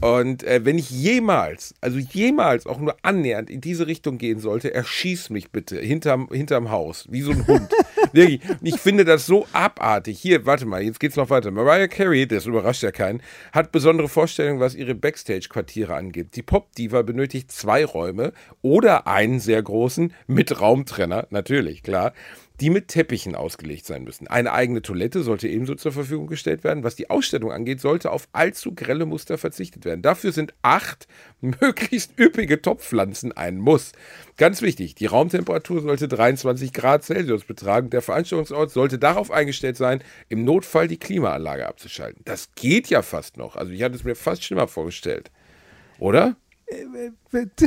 Und 0.00 0.42
äh, 0.42 0.64
wenn 0.64 0.78
ich 0.78 0.90
jemals, 0.90 1.74
also 1.80 1.98
jemals 1.98 2.66
auch 2.66 2.80
nur 2.80 2.96
annähernd 3.02 3.48
in 3.50 3.60
diese 3.60 3.86
Richtung 3.86 4.18
gehen 4.18 4.40
sollte, 4.40 4.74
erschieß 4.74 5.30
mich 5.30 5.52
bitte 5.52 5.78
hinterm, 5.78 6.28
hinterm 6.32 6.70
Haus, 6.70 7.06
wie 7.08 7.22
so 7.22 7.30
ein 7.30 7.46
Hund. 7.46 7.70
Wirklich. 8.12 8.40
Ich 8.62 8.80
finde 8.80 9.04
das 9.04 9.26
so 9.26 9.46
abartig. 9.52 10.18
Hier, 10.18 10.44
warte 10.44 10.66
mal, 10.66 10.82
jetzt 10.82 10.98
geht's 10.98 11.14
noch 11.14 11.30
weiter. 11.30 11.52
Mariah 11.52 11.86
Carey, 11.86 12.26
das 12.26 12.46
überrascht 12.46 12.82
ja 12.82 12.90
keinen, 12.90 13.22
hat 13.52 13.70
besondere 13.70 14.08
Vorstellungen, 14.08 14.58
was 14.58 14.74
ihre 14.74 14.96
Backstage-Quartiere 14.96 15.94
angeht. 15.94 16.34
Die 16.34 16.42
Pop-Diva 16.42 17.02
benötigt 17.02 17.52
zwei 17.52 17.84
Räume 17.84 18.32
oder 18.60 19.06
einen 19.06 19.38
sehr 19.38 19.62
großen 19.62 20.12
mit 20.26 20.60
Raumtrenner, 20.60 21.28
natürlich, 21.30 21.84
klar 21.84 22.12
die 22.60 22.70
mit 22.70 22.88
Teppichen 22.88 23.34
ausgelegt 23.34 23.86
sein 23.86 24.04
müssen. 24.04 24.28
Eine 24.28 24.52
eigene 24.52 24.82
Toilette 24.82 25.22
sollte 25.22 25.48
ebenso 25.48 25.74
zur 25.74 25.92
Verfügung 25.92 26.26
gestellt 26.26 26.64
werden. 26.64 26.84
Was 26.84 26.94
die 26.94 27.10
Ausstellung 27.10 27.50
angeht, 27.52 27.80
sollte 27.80 28.10
auf 28.10 28.28
allzu 28.32 28.74
grelle 28.74 29.06
Muster 29.06 29.38
verzichtet 29.38 29.84
werden. 29.84 30.02
Dafür 30.02 30.32
sind 30.32 30.54
acht 30.62 31.08
möglichst 31.40 32.18
üppige 32.18 32.60
Topfpflanzen 32.62 33.32
ein 33.32 33.58
Muss. 33.58 33.92
Ganz 34.36 34.62
wichtig, 34.62 34.94
die 34.94 35.06
Raumtemperatur 35.06 35.82
sollte 35.82 36.08
23 36.08 36.72
Grad 36.72 37.04
Celsius 37.04 37.44
betragen. 37.44 37.90
Der 37.90 38.02
Veranstaltungsort 38.02 38.70
sollte 38.70 38.98
darauf 38.98 39.30
eingestellt 39.30 39.76
sein, 39.76 40.02
im 40.28 40.44
Notfall 40.44 40.88
die 40.88 40.98
Klimaanlage 40.98 41.66
abzuschalten. 41.66 42.22
Das 42.24 42.54
geht 42.54 42.88
ja 42.88 43.02
fast 43.02 43.36
noch. 43.36 43.56
Also 43.56 43.72
ich 43.72 43.82
hatte 43.82 43.96
es 43.96 44.04
mir 44.04 44.14
fast 44.14 44.44
schlimmer 44.44 44.68
vorgestellt. 44.68 45.30
Oder? 45.98 46.36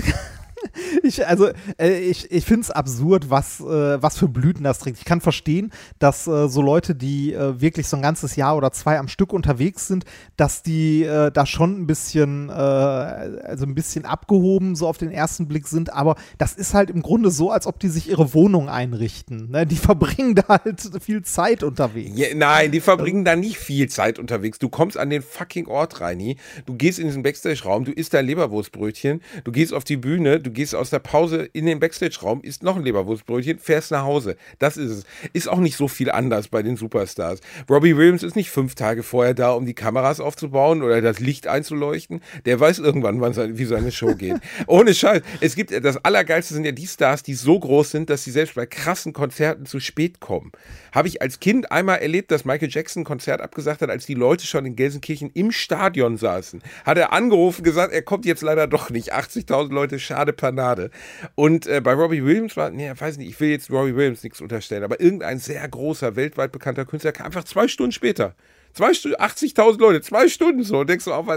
Ich, 1.04 1.26
also, 1.28 1.50
äh, 1.78 2.00
ich, 2.00 2.32
ich 2.32 2.46
finde 2.46 2.62
es 2.62 2.72
absurd, 2.72 3.30
was, 3.30 3.60
äh, 3.60 4.02
was 4.02 4.18
für 4.18 4.28
Blüten 4.28 4.64
das 4.64 4.80
trägt. 4.80 4.98
Ich 4.98 5.06
kann 5.06 5.22
verstehen, 5.22 5.72
dass 6.00 6.26
äh, 6.26 6.48
so 6.48 6.62
Leute, 6.62 6.96
die 6.96 7.34
äh, 7.34 7.62
wirklich 7.62 7.88
so 7.88 7.96
ein 7.96 8.02
ganzes 8.02 8.36
Jahr 8.36 8.58
oder 8.58 8.72
zwei 8.72 8.98
am 8.98 9.08
Stück 9.08 9.34
unterwegs 9.34 9.88
sind, 9.88 10.06
dass 10.36 10.64
die 10.64 11.04
äh, 11.04 11.32
da 11.32 11.46
schon 11.46 11.82
ein 11.82 11.88
bisschen, 11.88 12.50
äh, 12.50 12.54
also 12.54 13.66
ein 13.66 13.76
bisschen 13.76 14.06
abgehoben 14.06 14.76
so 14.76 14.88
auf 14.88 14.98
den 14.98 15.12
ersten 15.12 15.48
Blick 15.48 15.68
sind. 15.68 15.94
Aber 15.94 16.16
das 16.38 16.54
ist 16.54 16.74
halt 16.74 16.90
im 16.90 17.02
Grunde 17.02 17.30
so, 17.30 17.52
als 17.52 17.68
ob 17.68 17.80
die 17.80 17.90
sich 17.90 18.10
ihre 18.10 18.34
Wohnung 18.34 18.70
einrichten. 18.70 19.52
Ne? 19.52 19.66
Die 19.66 19.76
verbringen 19.76 20.36
da 20.36 20.60
halt 20.64 20.82
viel 21.02 21.24
Zeit 21.24 21.64
unterwegs. 21.64 22.12
Ja, 22.16 22.28
nein, 22.36 22.72
die 22.72 22.82
verbringen 22.82 23.26
da 23.26 23.36
nicht 23.36 23.58
viel 23.58 23.90
Zeit 23.90 24.18
unterwegs. 24.18 24.60
Du 24.60 24.70
kommst 24.70 24.98
an 24.98 25.10
den 25.10 25.22
fucking 25.22 25.68
Ort, 25.68 26.02
Reini. 26.02 26.38
Du 26.66 26.76
gehst 26.76 27.00
in 27.00 27.06
diesen 27.06 27.24
Backstage-Raum, 27.24 27.86
du 27.86 27.92
isst 27.92 28.14
dein 28.14 28.26
Leberwurstbrötchen, 28.26 29.22
du 29.44 29.52
gehst 29.52 29.74
auf 29.74 29.84
die 29.84 29.98
Bühne, 29.98 30.40
du 30.40 30.52
gehst 30.56 30.74
aus 30.74 30.90
der 30.90 31.00
Pause 31.00 31.48
in 31.54 31.68
den 31.68 31.80
Backstage-Raum, 31.80 32.42
isst 32.42 32.64
noch 32.64 32.76
ein 32.76 32.84
Leberwurstbrötchen, 32.84 33.60
fährst 33.60 33.92
nach 33.92 34.04
Hause. 34.04 34.36
Das 34.58 34.78
ist 34.78 34.90
es. 34.90 35.06
Ist 35.34 35.48
auch 35.48 35.60
nicht 35.60 35.78
so 35.78 35.88
viel 35.88 36.10
anders 36.10 36.48
bei 36.48 36.64
den 36.64 36.78
Superstars. 36.78 37.42
Robbie 37.70 37.96
Williams 37.96 38.24
ist 38.24 38.36
nicht 38.36 38.50
fünf 38.50 38.74
Tage 38.74 39.04
vorher 39.04 39.36
da, 39.36 39.52
um 39.52 39.66
die 39.66 39.76
Kameras 39.76 40.20
aufzubauen 40.20 40.82
oder 40.82 41.02
das 41.02 41.20
Licht 41.20 41.48
einzuleuchten. 41.48 42.22
Der 42.46 42.60
weiß 42.60 42.80
irgendwann, 42.80 43.22
wann 43.22 43.34
seine, 43.34 43.60
wie 43.60 43.66
seine 43.66 43.92
Show 43.92 44.16
geht. 44.16 44.38
Ohne 44.68 44.96
Scheiß. 44.96 45.22
Es 45.42 45.56
gibt, 45.56 45.72
das 45.72 46.04
Allergeilste 46.04 46.56
sind 46.56 46.66
ja 46.66 46.72
die 46.72 46.88
Stars, 46.88 47.22
die 47.22 47.36
so 47.36 47.60
groß 47.60 47.92
sind, 47.92 48.10
dass 48.10 48.24
sie 48.24 48.32
selbst 48.32 48.56
bei 48.56 48.66
krassen 48.66 49.14
Konzerten 49.14 49.66
zu 49.66 49.80
spät 49.80 50.20
kommen. 50.20 50.52
Habe 50.96 51.10
ich 51.10 51.22
als 51.22 51.42
Kind 51.42 51.72
einmal 51.74 52.00
erlebt, 52.00 52.32
dass 52.32 52.46
Michael 52.46 52.70
Jackson 52.72 53.02
ein 53.02 53.06
Konzert 53.06 53.42
abgesagt 53.42 53.82
hat, 53.82 53.90
als 53.90 54.06
die 54.06 54.14
Leute 54.14 54.48
schon 54.48 54.66
in 54.66 54.78
Gelsenkirchen 54.78 55.30
im 55.34 55.52
Stadion 55.52 56.16
saßen. 56.16 56.64
Hat 56.86 56.98
er 56.98 57.12
angerufen, 57.12 57.64
gesagt, 57.64 57.92
er 57.92 58.02
kommt 58.02 58.26
jetzt 58.26 58.42
leider 58.42 58.66
doch 58.66 58.90
nicht. 58.90 59.14
80.000 59.14 59.74
Leute, 59.74 60.00
schade 60.00 60.32
Panade. 60.32 60.92
Und 61.36 61.68
äh, 61.68 61.82
bei 61.82 61.94
Robbie 61.94 62.24
Williams 62.24 62.56
war, 62.56 62.70
nee, 62.70 62.90
weiß 62.98 63.18
nicht, 63.18 63.28
ich 63.28 63.40
will 63.42 63.50
jetzt 63.50 63.70
Robbie 63.70 63.94
Williams 63.94 64.24
nichts 64.24 64.40
unterstellen, 64.40 64.86
aber 64.86 65.02
irgendein 65.02 65.38
sehr 65.38 65.68
großer, 65.68 66.16
weltweit 66.16 66.54
bekannter 66.54 66.86
Künstler 66.86 67.12
kam 67.12 67.26
einfach 67.26 67.44
zwei 67.44 67.68
Stunden 67.68 67.92
später. 67.92 68.34
Zwei 68.72 68.94
Stunden, 68.94 69.18
80.000 69.18 69.80
Leute, 69.80 70.02
zwei 70.02 70.30
Stunden 70.30 70.64
so. 70.64 70.86
Denkst 70.86 71.06
du 71.06 71.14
auch, 71.14 71.28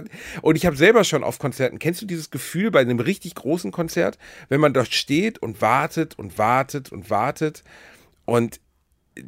und 0.43 0.57
ich 0.57 0.67
habe 0.67 0.77
selber 0.77 1.03
schon 1.03 1.25
auf 1.25 1.41
Konzerten, 1.41 1.81
kennst 1.81 2.01
du 2.01 2.07
dieses 2.07 2.31
Gefühl 2.31 2.71
bei 2.71 2.81
einem 2.81 3.01
richtig 3.01 3.35
großen 3.35 3.73
Konzert, 3.73 4.19
wenn 4.49 4.61
man 4.61 4.73
dort 4.73 4.95
steht 4.95 5.41
und 5.41 5.61
wartet 5.61 6.17
und 6.17 6.39
wartet 6.39 6.93
und 6.93 7.11
wartet 7.11 7.65
und 8.25 8.61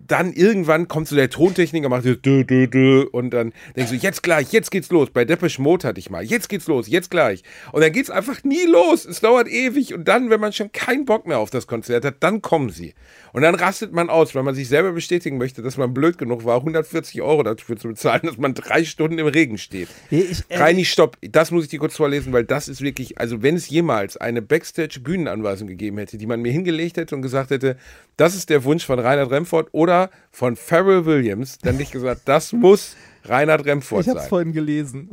dann 0.06 0.32
irgendwann 0.32 0.88
kommt 0.88 1.08
so 1.08 1.16
der 1.16 1.30
Tontechniker, 1.30 1.88
macht 1.88 2.04
so 2.04 2.14
dö, 2.14 2.44
dö, 2.44 2.66
dö, 2.66 3.06
und 3.12 3.30
dann 3.30 3.52
denkst 3.76 3.90
du, 3.90 3.96
jetzt 3.96 4.22
gleich, 4.22 4.52
jetzt 4.52 4.70
geht's 4.70 4.90
los. 4.90 5.10
Bei 5.10 5.24
Depeche 5.24 5.60
Mode 5.60 5.88
hatte 5.88 6.00
ich 6.00 6.10
mal, 6.10 6.24
jetzt 6.24 6.48
geht's 6.48 6.66
los, 6.66 6.88
jetzt 6.88 7.10
gleich. 7.10 7.42
Und 7.72 7.82
dann 7.82 7.92
geht's 7.92 8.10
einfach 8.10 8.42
nie 8.44 8.64
los. 8.66 9.04
Es 9.04 9.20
dauert 9.20 9.48
ewig. 9.48 9.94
Und 9.94 10.06
dann, 10.08 10.30
wenn 10.30 10.40
man 10.40 10.52
schon 10.52 10.72
keinen 10.72 11.04
Bock 11.04 11.26
mehr 11.26 11.38
auf 11.38 11.50
das 11.50 11.66
Konzert 11.66 12.04
hat, 12.04 12.16
dann 12.20 12.42
kommen 12.42 12.70
sie. 12.70 12.94
Und 13.32 13.42
dann 13.42 13.54
rastet 13.54 13.92
man 13.92 14.10
aus, 14.10 14.34
weil 14.34 14.42
man 14.42 14.54
sich 14.54 14.68
selber 14.68 14.92
bestätigen 14.92 15.38
möchte, 15.38 15.62
dass 15.62 15.76
man 15.76 15.94
blöd 15.94 16.18
genug 16.18 16.44
war, 16.44 16.56
140 16.56 17.22
Euro 17.22 17.42
dafür 17.42 17.76
zu 17.76 17.88
bezahlen, 17.88 18.22
dass 18.24 18.38
man 18.38 18.54
drei 18.54 18.84
Stunden 18.84 19.18
im 19.18 19.26
Regen 19.26 19.58
steht. 19.58 19.88
Ich, 20.10 20.42
äh, 20.48 20.58
Reini, 20.58 20.84
stopp. 20.84 21.16
Das 21.22 21.50
muss 21.50 21.64
ich 21.64 21.70
dir 21.70 21.78
kurz 21.78 21.96
vorlesen, 21.96 22.32
weil 22.32 22.44
das 22.44 22.68
ist 22.68 22.80
wirklich, 22.80 23.18
also 23.18 23.42
wenn 23.42 23.56
es 23.56 23.68
jemals 23.68 24.16
eine 24.16 24.42
Backstage-Bühnenanweisung 24.42 25.68
gegeben 25.68 25.98
hätte, 25.98 26.18
die 26.18 26.26
man 26.26 26.40
mir 26.40 26.52
hingelegt 26.52 26.96
hätte 26.96 27.14
und 27.14 27.22
gesagt 27.22 27.50
hätte, 27.50 27.76
das 28.16 28.34
ist 28.34 28.50
der 28.50 28.64
Wunsch 28.64 28.84
von 28.84 28.98
Reinhard 28.98 29.30
Remford 29.30 29.68
oder 29.80 30.10
von 30.30 30.56
Pharrell 30.56 31.06
Williams, 31.06 31.58
dann 31.58 31.80
ich 31.80 31.90
gesagt, 31.90 32.22
das 32.26 32.52
muss 32.52 32.96
Reinhard 33.24 33.64
Remford 33.64 34.04
sein. 34.04 34.12
Ich 34.12 34.16
habe 34.16 34.24
es 34.24 34.28
vorhin 34.28 34.52
gelesen. 34.52 35.08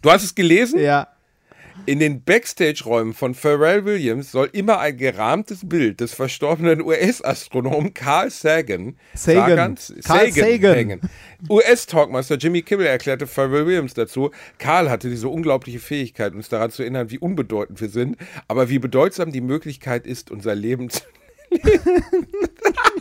Du 0.00 0.10
hast 0.10 0.24
es 0.24 0.34
gelesen? 0.34 0.80
Ja. 0.80 1.06
In 1.86 2.00
den 2.00 2.22
Backstage-Räumen 2.22 3.14
von 3.14 3.34
Pharrell 3.34 3.84
Williams 3.84 4.32
soll 4.32 4.50
immer 4.52 4.78
ein 4.80 4.96
gerahmtes 4.96 5.68
Bild 5.68 6.00
des 6.00 6.12
verstorbenen 6.12 6.82
US-Astronomen 6.82 7.94
Carl 7.94 8.30
Sagan, 8.30 8.96
Sagan, 9.14 9.76
Carl 10.04 10.32
Sagan, 10.32 11.00
US-Talkmaster 11.48 12.36
Jimmy 12.36 12.62
Kimmel 12.62 12.86
erklärte 12.86 13.26
Pharrell 13.26 13.66
Williams 13.66 13.94
dazu, 13.94 14.30
Carl 14.58 14.90
hatte 14.90 15.08
diese 15.08 15.28
unglaubliche 15.28 15.78
Fähigkeit, 15.78 16.34
uns 16.34 16.48
daran 16.48 16.70
zu 16.70 16.82
erinnern, 16.82 17.10
wie 17.10 17.18
unbedeutend 17.18 17.80
wir 17.80 17.88
sind, 17.88 18.16
aber 18.48 18.68
wie 18.68 18.78
bedeutsam 18.78 19.32
die 19.32 19.40
Möglichkeit 19.40 20.06
ist, 20.06 20.30
unser 20.30 20.54
Leben 20.54 20.90
zu 20.90 21.02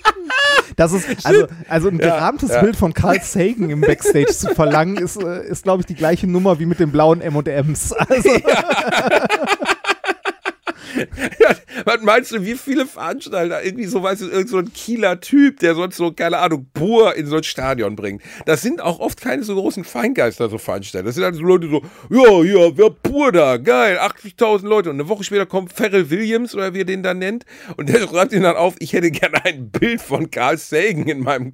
Das 0.76 0.94
ist, 0.94 1.26
also, 1.26 1.48
also 1.68 1.88
ein 1.90 1.98
gerahmtes 1.98 2.50
ja, 2.50 2.56
ja. 2.56 2.62
Bild 2.62 2.76
von 2.76 2.94
Carl 2.94 3.22
Sagan 3.22 3.70
im 3.70 3.82
Backstage 3.82 4.28
zu 4.28 4.54
verlangen, 4.54 4.98
ist, 4.98 5.22
äh, 5.22 5.46
ist 5.48 5.64
glaube 5.64 5.82
ich, 5.82 5.86
die 5.86 5.96
gleiche 5.96 6.28
Nummer 6.28 6.60
wie 6.60 6.66
mit 6.66 6.80
den 6.80 6.92
blauen 6.92 7.22
M&M's. 7.22 7.94
Also. 7.94 8.30
Ja. 8.48 9.28
was 11.86 12.02
meinst 12.02 12.32
du, 12.32 12.44
wie 12.44 12.56
viele 12.56 12.86
Veranstalter, 12.86 13.64
irgendwie 13.64 13.86
so, 13.86 14.04
weißt 14.04 14.22
du, 14.22 14.28
irgend 14.28 14.50
so 14.50 14.58
ein 14.58 14.74
Kieler 14.74 15.20
Typ, 15.20 15.60
der 15.60 15.76
sonst 15.76 15.98
so, 15.98 16.12
keine 16.12 16.38
Ahnung, 16.38 16.68
pur 16.74 17.16
in 17.16 17.28
so 17.28 17.38
ein 17.38 17.44
Stadion 17.44 17.96
bringt. 17.96 18.22
Das 18.46 18.62
sind 18.62 18.82
auch 18.82 19.00
oft 19.00 19.22
keine 19.22 19.44
so 19.44 19.56
großen 19.56 19.84
Feingeister, 19.84 20.50
so 20.50 20.58
Veranstalter. 20.58 21.06
Das 21.06 21.16
sind 21.16 21.24
halt 21.24 21.36
so 21.36 21.42
Leute 21.42 21.70
so, 21.70 21.82
ja, 22.10 22.44
ja, 22.44 22.78
wer 22.78 22.90
pur 22.90 23.32
da, 23.32 23.58
geil, 23.58 24.00
80.000 24.00 24.68
Leute. 24.68 24.90
Und 24.90 25.00
eine 25.00 25.10
Woche 25.10 25.24
später 25.24 25.46
kommt 25.46 25.74
Pharrell 25.74 26.10
Williams, 26.10 26.56
oder 26.56 26.74
wie 26.74 26.82
er 26.82 26.86
den 26.86 27.04
dann 27.04 27.20
nennt, 27.20 27.46
und 27.78 27.90
der 27.90 28.00
schreibt 28.00 28.34
ihn 28.34 28.44
dann 28.44 28.56
auf, 28.56 28.76
ich 28.80 28.94
hätte 28.94 29.12
gerne 29.12 29.44
ein 29.46 29.70
Bild 29.70 30.02
von 30.02 30.30
Carl 30.32 30.58
Sagan 30.58 31.08
in 31.08 31.22
meinem, 31.22 31.54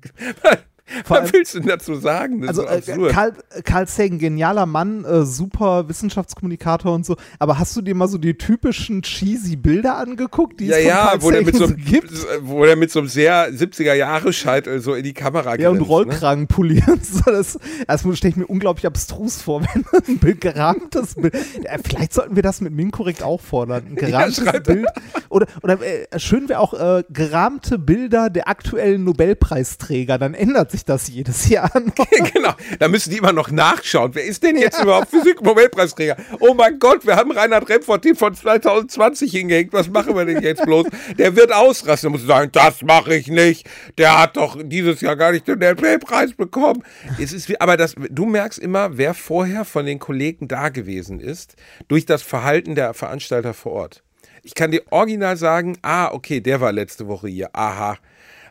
vor 1.04 1.22
Was 1.22 1.34
willst 1.34 1.54
du 1.54 1.60
denn 1.60 1.70
dazu 1.70 1.96
sagen? 1.96 2.42
Das 2.42 2.60
also 2.60 3.08
äh, 3.08 3.12
Carl, 3.12 3.34
Carl 3.64 3.88
Sagan, 3.88 4.20
genialer 4.20 4.66
Mann, 4.66 5.06
äh, 5.06 5.26
super 5.26 5.90
Wissenschaftskommunikator 5.90 6.94
und 6.94 7.06
so. 7.06 7.16
Aber 7.40 7.60
hast 7.60 7.76
du 7.76 7.82
dir 7.82 7.96
mal 7.96 8.08
so 8.08 8.18
die 8.18 8.38
typischen 8.38 9.02
cheesy 9.02 9.56
Bilder 9.56 9.98
angeguckt, 9.98 10.60
die 10.60 10.68
ja, 10.68 10.78
es 10.78 10.84
von 10.84 10.90
ja, 10.90 11.06
Carl 11.06 11.22
wo 11.22 11.30
Sagan 11.30 11.46
der 11.46 11.46
mit 11.46 11.56
so 11.56 11.66
einem, 11.66 11.78
gibt? 11.78 12.12
Wo 12.42 12.66
der 12.66 12.76
mit 12.76 12.92
so 12.92 13.00
einem 13.00 13.08
sehr 13.08 13.52
70er-Jahre-Scheitel 13.52 14.80
so 14.82 14.94
in 14.94 15.04
die 15.04 15.14
Kamera 15.14 15.56
geht. 15.56 15.64
Ja, 15.64 15.70
und 15.70 15.78
ne? 15.78 15.84
Rollkragen 15.84 16.48
ne? 16.60 16.82
So, 17.02 17.32
das, 17.32 17.58
das 17.88 18.02
stelle 18.18 18.32
ich 18.32 18.38
mir 18.38 18.48
unglaublich 18.48 18.86
abstrus 18.86 19.42
vor, 19.42 19.62
wenn 19.74 19.86
ein 20.08 20.18
Bild 20.20 20.42
gerahmtes 20.42 21.16
Bild. 21.16 21.34
Ja, 21.64 21.78
vielleicht 21.84 22.14
sollten 22.14 22.36
wir 22.36 22.44
das 22.44 22.62
mit 22.62 22.74
Minkorrekt 22.74 23.24
auch 23.24 23.42
fordern. 23.42 23.84
Ein 23.90 23.96
gerahmtes 23.96 24.44
ja, 24.46 24.60
Bild. 24.60 24.88
Oder, 25.30 25.48
oder 25.64 25.80
äh, 25.82 26.20
schön 26.20 26.50
wäre 26.50 26.60
auch 26.60 26.74
äh, 26.74 27.04
gerahmte 27.10 27.80
Bilder 27.80 28.30
der 28.30 28.48
aktuellen 28.48 29.04
Nobelpreisträger. 29.04 30.18
Dann 30.18 30.34
ändert 30.34 30.72
sich 30.72 30.77
sich 30.78 30.86
das 30.86 31.08
jedes 31.08 31.50
Jahr 31.50 31.72
noch. 31.74 32.10
genau, 32.34 32.54
da 32.80 32.88
müssen 32.88 33.10
die 33.10 33.18
immer 33.18 33.34
noch 33.34 33.52
nachschauen. 33.52 34.12
Wer 34.14 34.26
ist 34.26 34.44
denn 34.44 34.58
jetzt 34.58 34.78
ja. 34.78 34.84
überhaupt 34.84 35.10
Physik-Nobelpreisträger? 35.10 36.18
Oh 36.40 36.54
mein 36.54 36.80
Gott, 36.80 37.06
wir 37.06 37.16
haben 37.16 37.32
Reinhard 37.32 37.68
Remford 37.70 38.06
von 38.18 38.36
2020 38.36 39.32
hingehängt. 39.32 39.74
Was 39.74 39.90
machen 39.90 40.16
wir 40.16 40.26
denn 40.26 40.42
jetzt 40.42 40.64
bloß? 40.64 40.88
Der 41.18 41.36
wird 41.36 41.52
ausrasten. 41.52 42.12
Da 42.12 42.18
muss 42.18 42.26
sagen, 42.26 42.52
das 42.54 42.82
mache 42.84 43.16
ich 43.16 43.28
nicht. 43.28 43.68
Der 43.98 44.20
hat 44.20 44.38
doch 44.38 44.58
dieses 44.64 45.02
Jahr 45.02 45.16
gar 45.16 45.32
nicht 45.32 45.48
den 45.48 45.60
Nobelpreis 45.60 46.34
bekommen. 46.34 46.84
Es 47.20 47.34
ist, 47.34 47.60
aber 47.60 47.78
das, 47.78 47.96
du 48.10 48.26
merkst 48.26 48.60
immer, 48.60 48.98
wer 48.98 49.14
vorher 49.14 49.66
von 49.66 49.86
den 49.86 50.00
Kollegen 50.00 50.48
da 50.48 50.70
gewesen 50.70 51.20
ist, 51.20 51.56
durch 51.88 52.06
das 52.06 52.22
Verhalten 52.22 52.76
der 52.76 52.94
Veranstalter 52.94 53.54
vor 53.54 53.74
Ort. 53.74 54.04
Ich 54.44 54.54
kann 54.54 54.72
dir 54.72 54.84
original 54.92 55.36
sagen, 55.36 55.78
ah, 55.82 56.12
okay, 56.14 56.40
der 56.40 56.62
war 56.62 56.72
letzte 56.72 57.08
Woche 57.08 57.28
hier. 57.28 57.50
Aha. 57.54 57.98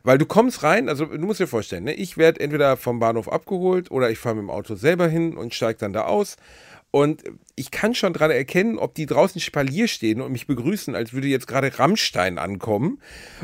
Weil 0.07 0.19
du 0.19 0.25
kommst 0.25 0.63
rein, 0.63 0.89
also 0.89 1.07
du 1.07 1.19
musst 1.27 1.41
dir 1.41 1.49
vorstellen, 1.49 1.83
ne, 1.83 1.93
ich 1.93 2.17
werde 2.17 2.39
entweder 2.39 2.77
vom 2.77 3.01
Bahnhof 3.01 3.29
abgeholt 3.29 3.91
oder 3.91 4.09
ich 4.09 4.21
fahre 4.21 4.37
mit 4.37 4.45
dem 4.45 4.51
Auto 4.51 4.77
selber 4.77 5.09
hin 5.09 5.37
und 5.37 5.53
steige 5.53 5.81
dann 5.81 5.93
da 5.93 6.03
aus. 6.03 6.37
Und 6.93 7.25
ich 7.57 7.73
kann 7.73 7.93
schon 7.93 8.13
dran 8.13 8.31
erkennen, 8.31 8.79
ob 8.79 8.95
die 8.95 9.07
draußen 9.07 9.41
Spalier 9.41 9.89
stehen 9.89 10.21
und 10.21 10.31
mich 10.31 10.47
begrüßen, 10.47 10.95
als 10.95 11.13
würde 11.13 11.27
jetzt 11.27 11.49
gerade 11.49 11.77
Rammstein 11.77 12.39
ankommen. 12.39 13.01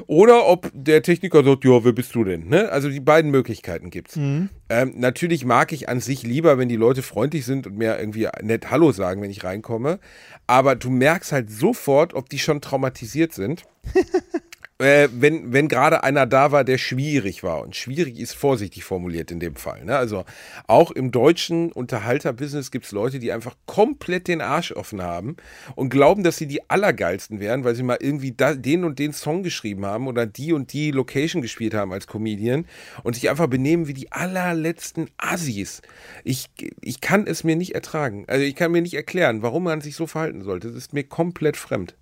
Oder 0.06 0.46
ob 0.46 0.70
der 0.72 1.02
Techniker 1.02 1.42
sagt, 1.42 1.64
ja, 1.64 1.84
wer 1.84 1.90
bist 1.90 2.14
du 2.14 2.22
denn? 2.22 2.46
Ne? 2.46 2.68
Also 2.70 2.88
die 2.90 3.00
beiden 3.00 3.32
Möglichkeiten 3.32 3.90
gibt's. 3.90 4.14
Mhm. 4.14 4.48
Ähm, 4.68 4.94
natürlich 4.96 5.44
mag 5.44 5.72
ich 5.72 5.88
an 5.88 5.98
sich 5.98 6.22
lieber, 6.22 6.58
wenn 6.58 6.68
die 6.68 6.76
Leute 6.76 7.02
freundlich 7.02 7.44
sind 7.44 7.66
und 7.66 7.76
mir 7.76 7.98
irgendwie 7.98 8.28
nett 8.40 8.70
Hallo 8.70 8.92
sagen, 8.92 9.20
wenn 9.20 9.32
ich 9.32 9.42
reinkomme. 9.42 9.98
Aber 10.46 10.76
du 10.76 10.90
merkst 10.90 11.32
halt 11.32 11.50
sofort, 11.50 12.14
ob 12.14 12.28
die 12.28 12.38
schon 12.38 12.60
traumatisiert 12.60 13.32
sind. 13.32 13.64
äh, 14.82 15.08
wenn, 15.12 15.52
wenn 15.52 15.68
gerade 15.68 16.02
einer 16.02 16.26
da 16.26 16.50
war, 16.50 16.64
der 16.64 16.76
schwierig 16.76 17.42
war. 17.42 17.62
Und 17.62 17.76
schwierig 17.76 18.18
ist 18.18 18.34
vorsichtig 18.34 18.84
formuliert 18.84 19.30
in 19.30 19.38
dem 19.38 19.54
Fall. 19.54 19.84
Ne? 19.84 19.96
Also 19.96 20.24
auch 20.66 20.90
im 20.90 21.12
deutschen 21.12 21.70
Unterhalterbusiness 21.70 22.70
gibt 22.70 22.86
es 22.86 22.92
Leute, 22.92 23.20
die 23.20 23.32
einfach 23.32 23.54
komplett 23.66 24.26
den 24.26 24.40
Arsch 24.40 24.72
offen 24.72 25.00
haben 25.00 25.36
und 25.76 25.90
glauben, 25.90 26.24
dass 26.24 26.36
sie 26.36 26.46
die 26.46 26.68
Allergeilsten 26.68 27.38
wären, 27.38 27.64
weil 27.64 27.76
sie 27.76 27.84
mal 27.84 27.98
irgendwie 28.00 28.32
da, 28.32 28.54
den 28.54 28.84
und 28.84 28.98
den 28.98 29.12
Song 29.12 29.42
geschrieben 29.42 29.86
haben 29.86 30.08
oder 30.08 30.26
die 30.26 30.52
und 30.52 30.72
die 30.72 30.90
Location 30.90 31.42
gespielt 31.42 31.74
haben 31.74 31.92
als 31.92 32.06
Comedian 32.06 32.66
und 33.04 33.14
sich 33.14 33.30
einfach 33.30 33.46
benehmen 33.46 33.86
wie 33.86 33.94
die 33.94 34.10
allerletzten 34.10 35.08
Assis. 35.16 35.80
Ich, 36.24 36.50
ich 36.80 37.00
kann 37.00 37.26
es 37.26 37.44
mir 37.44 37.54
nicht 37.54 37.74
ertragen. 37.74 38.24
Also 38.26 38.44
ich 38.44 38.56
kann 38.56 38.72
mir 38.72 38.82
nicht 38.82 38.94
erklären, 38.94 39.42
warum 39.42 39.62
man 39.64 39.80
sich 39.80 39.94
so 39.94 40.08
verhalten 40.08 40.42
sollte. 40.42 40.68
Das 40.68 40.76
ist 40.76 40.92
mir 40.92 41.04
komplett 41.04 41.56
fremd. 41.56 41.94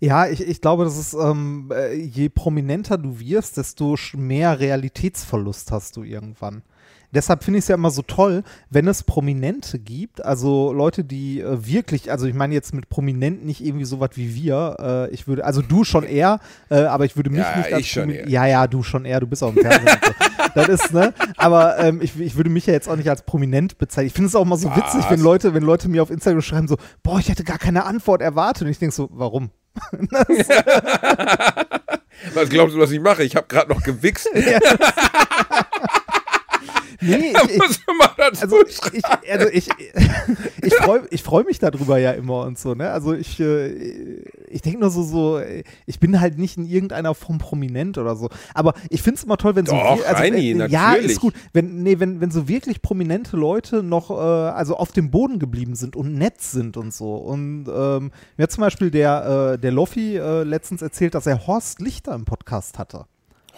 Ja, 0.00 0.26
ich, 0.26 0.40
ich 0.40 0.60
glaube, 0.60 0.84
das 0.84 0.98
ist, 0.98 1.14
ähm, 1.14 1.70
äh, 1.74 1.94
je 1.94 2.28
prominenter 2.28 2.98
du 2.98 3.18
wirst, 3.18 3.56
desto 3.56 3.96
mehr 4.14 4.58
Realitätsverlust 4.60 5.72
hast 5.72 5.96
du 5.96 6.02
irgendwann. 6.02 6.62
Deshalb 7.14 7.44
finde 7.44 7.58
ich 7.58 7.64
es 7.64 7.68
ja 7.68 7.74
immer 7.74 7.90
so 7.90 8.02
toll, 8.02 8.42
wenn 8.70 8.88
es 8.88 9.02
Prominente 9.02 9.78
gibt, 9.78 10.24
also 10.24 10.72
Leute, 10.72 11.04
die 11.04 11.40
äh, 11.40 11.66
wirklich, 11.66 12.10
also 12.10 12.26
ich 12.26 12.34
meine 12.34 12.54
jetzt 12.54 12.74
mit 12.74 12.88
Prominenten 12.88 13.46
nicht 13.46 13.64
irgendwie 13.64 13.84
sowas 13.84 14.10
wie 14.14 14.34
wir, 14.34 14.76
äh, 14.78 15.10
ich 15.10 15.26
würde, 15.26 15.44
also 15.44 15.62
du 15.62 15.84
schon 15.84 16.04
eher, 16.04 16.40
äh, 16.70 16.82
aber 16.82 17.04
ich 17.04 17.16
würde 17.16 17.30
mich 17.30 17.40
Ja, 17.40 17.56
nicht 17.56 17.72
als 17.72 17.80
ich 17.80 17.90
schon 17.90 18.10
eher. 18.10 18.28
Ja, 18.28 18.46
ja, 18.46 18.66
du 18.66 18.82
schon 18.82 19.04
eher, 19.04 19.20
du 19.20 19.26
bist 19.26 19.42
auch 19.42 19.54
im 19.54 19.62
Fernsehen. 19.62 19.98
das 20.54 20.68
ist, 20.68 20.92
ne, 20.92 21.14
aber 21.36 21.78
ähm, 21.78 22.00
ich, 22.02 22.18
ich 22.20 22.36
würde 22.36 22.50
mich 22.50 22.66
ja 22.66 22.72
jetzt 22.72 22.88
auch 22.88 22.96
nicht 22.96 23.08
als 23.08 23.22
prominent 23.22 23.78
bezeichnen. 23.78 24.08
Ich 24.08 24.12
finde 24.12 24.28
es 24.28 24.34
auch 24.34 24.44
mal 24.44 24.56
so 24.56 24.68
witzig, 24.70 25.00
Was? 25.00 25.10
wenn 25.10 25.20
Leute, 25.20 25.54
wenn 25.54 25.62
Leute 25.62 25.88
mir 25.88 26.02
auf 26.02 26.10
Instagram 26.10 26.42
schreiben 26.42 26.68
so, 26.68 26.76
boah, 27.02 27.18
ich 27.18 27.28
hätte 27.28 27.44
gar 27.44 27.58
keine 27.58 27.84
Antwort 27.84 28.20
erwartet 28.22 28.62
und 28.62 28.68
ich 28.68 28.78
denke 28.78 28.94
so, 28.94 29.08
warum? 29.12 29.50
Was 32.34 32.48
glaubst 32.48 32.76
du, 32.76 32.80
was 32.80 32.90
ich 32.90 33.00
mache? 33.00 33.24
Ich 33.24 33.36
habe 33.36 33.46
gerade 33.48 33.72
noch 33.72 33.82
gewichst. 33.82 34.28
Nee, 37.04 37.34
ich, 37.48 37.56
ich, 37.56 38.42
also 38.42 38.56
ich, 38.66 38.80
ich, 38.92 39.30
also 39.30 39.48
ich, 39.48 39.68
ich 40.62 40.74
freue 40.74 41.02
ich 41.10 41.22
freu 41.22 41.44
mich 41.44 41.58
darüber 41.58 41.98
ja 41.98 42.12
immer 42.12 42.42
und 42.42 42.58
so, 42.58 42.74
ne? 42.74 42.90
Also 42.90 43.12
ich, 43.12 43.38
äh, 43.40 44.22
ich 44.48 44.62
denke 44.62 44.80
nur 44.80 44.90
so, 44.90 45.02
so, 45.02 45.38
äh, 45.38 45.64
ich 45.86 46.00
bin 46.00 46.20
halt 46.20 46.38
nicht 46.38 46.56
in 46.56 46.66
irgendeiner 46.66 47.14
Form 47.14 47.38
prominent 47.38 47.98
oder 47.98 48.16
so. 48.16 48.30
Aber 48.54 48.74
ich 48.88 49.02
finde 49.02 49.18
es 49.18 49.24
immer 49.24 49.36
toll, 49.36 49.56
wenn 49.56 49.66
so 49.66 49.72
Doch, 49.72 50.04
also, 50.04 50.22
Reini, 50.22 50.52
ja, 50.52 50.92
natürlich. 50.92 51.12
ist 51.12 51.20
gut. 51.20 51.34
Wenn, 51.52 51.82
nee, 51.82 51.98
wenn, 51.98 52.20
wenn 52.20 52.30
so 52.30 52.48
wirklich 52.48 52.82
prominente 52.82 53.36
Leute 53.36 53.82
noch 53.82 54.10
äh, 54.10 54.14
also 54.14 54.76
auf 54.76 54.92
dem 54.92 55.10
Boden 55.10 55.38
geblieben 55.38 55.74
sind 55.74 55.96
und 55.96 56.14
nett 56.14 56.40
sind 56.40 56.76
und 56.76 56.92
so. 56.92 57.14
Und 57.16 57.66
ähm, 57.68 58.12
mir 58.36 58.42
hat 58.44 58.52
zum 58.52 58.62
Beispiel 58.62 58.90
der, 58.90 59.52
äh, 59.54 59.58
der 59.58 59.72
Loffi 59.72 60.16
äh, 60.16 60.42
letztens 60.44 60.82
erzählt, 60.82 61.14
dass 61.14 61.26
er 61.26 61.46
Horst 61.46 61.80
Lichter 61.80 62.14
im 62.14 62.24
Podcast 62.24 62.78
hatte. 62.78 63.06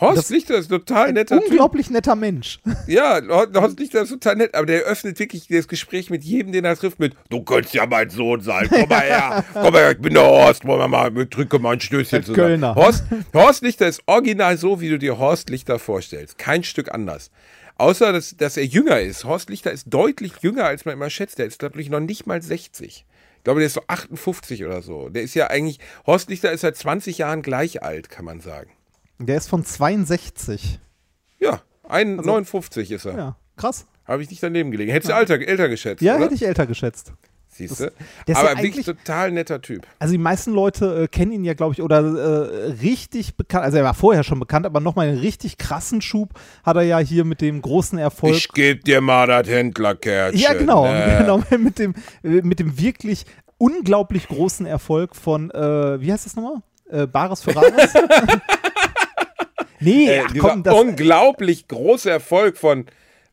Horst 0.01 0.19
das- 0.19 0.29
Lichter 0.31 0.57
ist 0.57 0.69
total 0.69 1.13
netter 1.13 1.41
Typ. 1.41 1.49
Unglaublich 1.51 1.91
netter 1.91 2.15
Mensch. 2.17 2.59
Ja, 2.87 3.21
Horst 3.55 3.79
Lichter 3.81 4.03
ist 4.03 4.11
total 4.11 4.37
nett, 4.37 4.55
aber 4.55 4.67
der 4.67 4.83
öffnet 4.83 5.19
wirklich 5.19 5.49
das 5.49 5.67
Gespräch 5.69 6.11
mit 6.11 6.23
jedem, 6.25 6.53
den 6.53 6.65
er 6.65 6.77
trifft, 6.77 6.99
mit 7.01 7.15
Du 7.31 7.43
könntest 7.43 7.75
ja 7.75 7.87
mein 7.87 8.11
Sohn 8.11 8.41
sein, 8.43 8.69
komm 8.71 8.89
mal 8.89 9.01
her, 9.01 9.45
komm 9.53 9.73
mal 9.73 9.83
her, 9.83 9.91
ich 9.93 9.99
bin 9.99 10.15
der 10.15 10.23
Horst, 10.25 10.65
wollen 10.65 10.79
wir 10.81 10.89
mal, 10.89 11.15
wir 11.15 11.25
drücke 11.27 11.59
mal 11.59 11.73
ein 11.75 11.81
Stößchen 11.81 12.19
Der 12.19 12.27
zusammen. 12.27 12.37
Kölner. 12.49 12.75
Horst, 12.75 13.05
Horst 13.35 13.63
Lichter 13.63 13.89
ist 13.89 14.03
original 14.07 14.57
so, 14.59 14.81
wie 14.81 14.89
du 14.91 14.99
dir 14.99 15.19
Horst 15.19 15.51
Lichter 15.51 15.79
vorstellst. 15.79 16.39
Kein 16.39 16.63
Stück 16.65 16.93
anders. 16.93 17.31
Außer, 17.79 18.13
dass, 18.13 18.37
dass 18.37 18.57
er 18.57 18.65
jünger 18.65 19.01
ist. 19.01 19.25
Horst 19.25 19.51
Lichter 19.51 19.71
ist 19.73 19.87
deutlich 19.93 20.33
jünger, 20.41 20.65
als 20.65 20.85
man 20.85 20.95
immer 20.95 21.11
schätzt. 21.11 21.39
Der 21.39 21.47
ist, 21.47 21.59
glaube 21.59 21.81
ich, 21.81 21.91
noch 21.91 22.01
nicht 22.01 22.27
mal 22.27 22.41
60. 22.41 23.05
Ich 23.39 23.45
glaube, 23.45 23.61
der 23.61 23.67
ist 23.67 23.75
so 23.75 23.83
58 23.87 24.65
oder 24.65 24.81
so. 24.83 25.09
Der 25.11 25.23
ist 25.23 25.35
ja 25.35 25.49
eigentlich, 25.49 25.79
Horst 26.07 26.31
Lichter 26.31 26.53
ist 26.53 26.63
seit 26.63 26.77
20 26.77 27.19
Jahren 27.19 27.43
gleich 27.43 27.83
alt, 27.83 28.09
kann 28.09 28.25
man 28.25 28.41
sagen. 28.41 28.71
Der 29.19 29.37
ist 29.37 29.49
von 29.49 29.65
62. 29.65 30.79
Ja, 31.39 31.61
ein, 31.89 32.17
59 32.17 32.91
ist 32.91 33.05
er. 33.07 33.13
Also 33.13 33.21
Ja, 33.25 33.37
krass. 33.57 33.87
Habe 34.05 34.23
ich 34.23 34.31
nicht 34.31 34.43
daneben 34.43 34.71
gelegen. 34.71 34.91
Hättest 34.93 35.11
du 35.11 35.17
älter, 35.17 35.35
älter 35.41 35.69
geschätzt, 35.69 36.03
Ja, 36.03 36.17
oder? 36.17 36.25
hätte 36.25 36.35
ich 36.35 36.47
älter 36.47 36.67
geschätzt. 36.67 37.13
Siehst 37.49 37.81
du? 37.81 37.85
der 37.85 38.35
ist 38.35 38.37
Aber 38.37 38.53
ja 38.55 38.63
wirklich 38.63 38.85
total 38.85 39.33
netter 39.33 39.63
Typ. 39.63 39.87
Also 39.99 40.13
die 40.13 40.19
meisten 40.19 40.53
Leute 40.53 41.05
äh, 41.05 41.09
kennen 41.09 41.33
ihn 41.33 41.45
ja, 41.45 41.55
glaube 41.55 41.73
ich, 41.73 41.81
oder 41.81 42.01
äh, 42.01 42.71
richtig 42.83 43.37
bekannt, 43.37 43.65
also 43.65 43.79
er 43.79 43.85
war 43.85 43.95
vorher 43.95 44.25
schon 44.25 44.39
bekannt, 44.39 44.67
aber 44.67 44.81
nochmal 44.81 45.09
einen 45.09 45.19
richtig 45.19 45.57
krassen 45.57 46.03
Schub 46.03 46.35
hat 46.65 46.77
er 46.77 46.83
ja 46.83 46.99
hier 46.99 47.25
mit 47.25 47.41
dem 47.41 47.63
großen 47.63 47.99
Erfolg. 47.99 48.35
Ich 48.37 48.49
geb 48.53 48.85
dir 48.85 49.01
mal 49.01 49.27
das 49.27 49.49
Händlerkärtchen. 49.49 50.39
ja, 50.39 50.53
genau, 50.53 50.85
ne? 50.85 51.17
genau, 51.21 51.43
mit 51.59 51.79
dem, 51.79 51.95
äh, 52.23 52.43
mit 52.43 52.61
dem 52.61 52.79
wirklich 52.79 53.25
unglaublich 53.57 54.29
großen 54.29 54.67
Erfolg 54.67 55.17
von, 55.17 55.51
äh, 55.51 55.99
wie 56.01 56.13
heißt 56.13 56.27
das 56.27 56.37
nochmal? 56.37 56.61
Äh, 56.91 57.07
Bares 57.07 57.41
für 57.41 57.57
Rares? 57.57 57.95
nee, 59.87 60.09
Äh, 60.09 60.23
ach, 60.27 60.35
komm, 60.39 60.63
das, 60.63 60.75
unglaublich 60.75 61.69
große 61.69 62.11
Erfolg 62.11 62.59
von, 62.59 62.87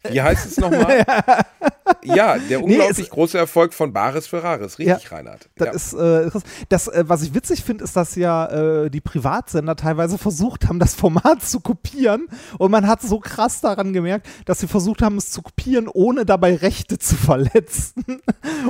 wie 0.10 0.22
heißt 0.22 0.46
es 0.46 0.58
nochmal? 0.58 1.06
ja, 2.04 2.38
der 2.38 2.64
unglaublich 2.64 3.10
große 3.10 3.38
Erfolg 3.38 3.74
von 3.74 3.94
Bares 3.94 4.28
Ferraris. 4.28 4.80
Richtig, 4.80 5.12
Reinhard. 5.12 5.50
Das 5.56 5.68
ja. 5.68 5.74
ist, 5.74 5.94
äh, 5.94 6.40
das, 6.70 6.88
äh, 6.88 7.04
was 7.08 7.24
ich 7.24 7.34
witzig 7.34 7.64
finde, 7.64 7.84
ist, 7.84 7.96
dass 7.96 8.16
ja 8.16 8.84
äh, 8.84 8.90
die 8.90 9.02
Privatsender 9.02 9.76
teilweise 9.76 10.18
versucht 10.18 10.68
haben, 10.68 10.80
das 10.80 10.96
Format 10.96 11.44
zu 11.44 11.60
kopieren. 11.60 12.28
Und 12.58 12.72
man 12.72 12.88
hat 12.88 13.02
so 13.02 13.20
krass 13.20 13.62
daran 13.62 13.94
gemerkt, 13.94 14.28
dass 14.46 14.60
sie 14.60 14.68
versucht 14.68 15.02
haben, 15.02 15.18
es 15.18 15.32
zu 15.32 15.42
kopieren, 15.42 15.88
ohne 15.88 16.26
dabei 16.26 16.56
Rechte 16.56 16.98
zu 17.00 17.16
verletzen. 17.16 18.04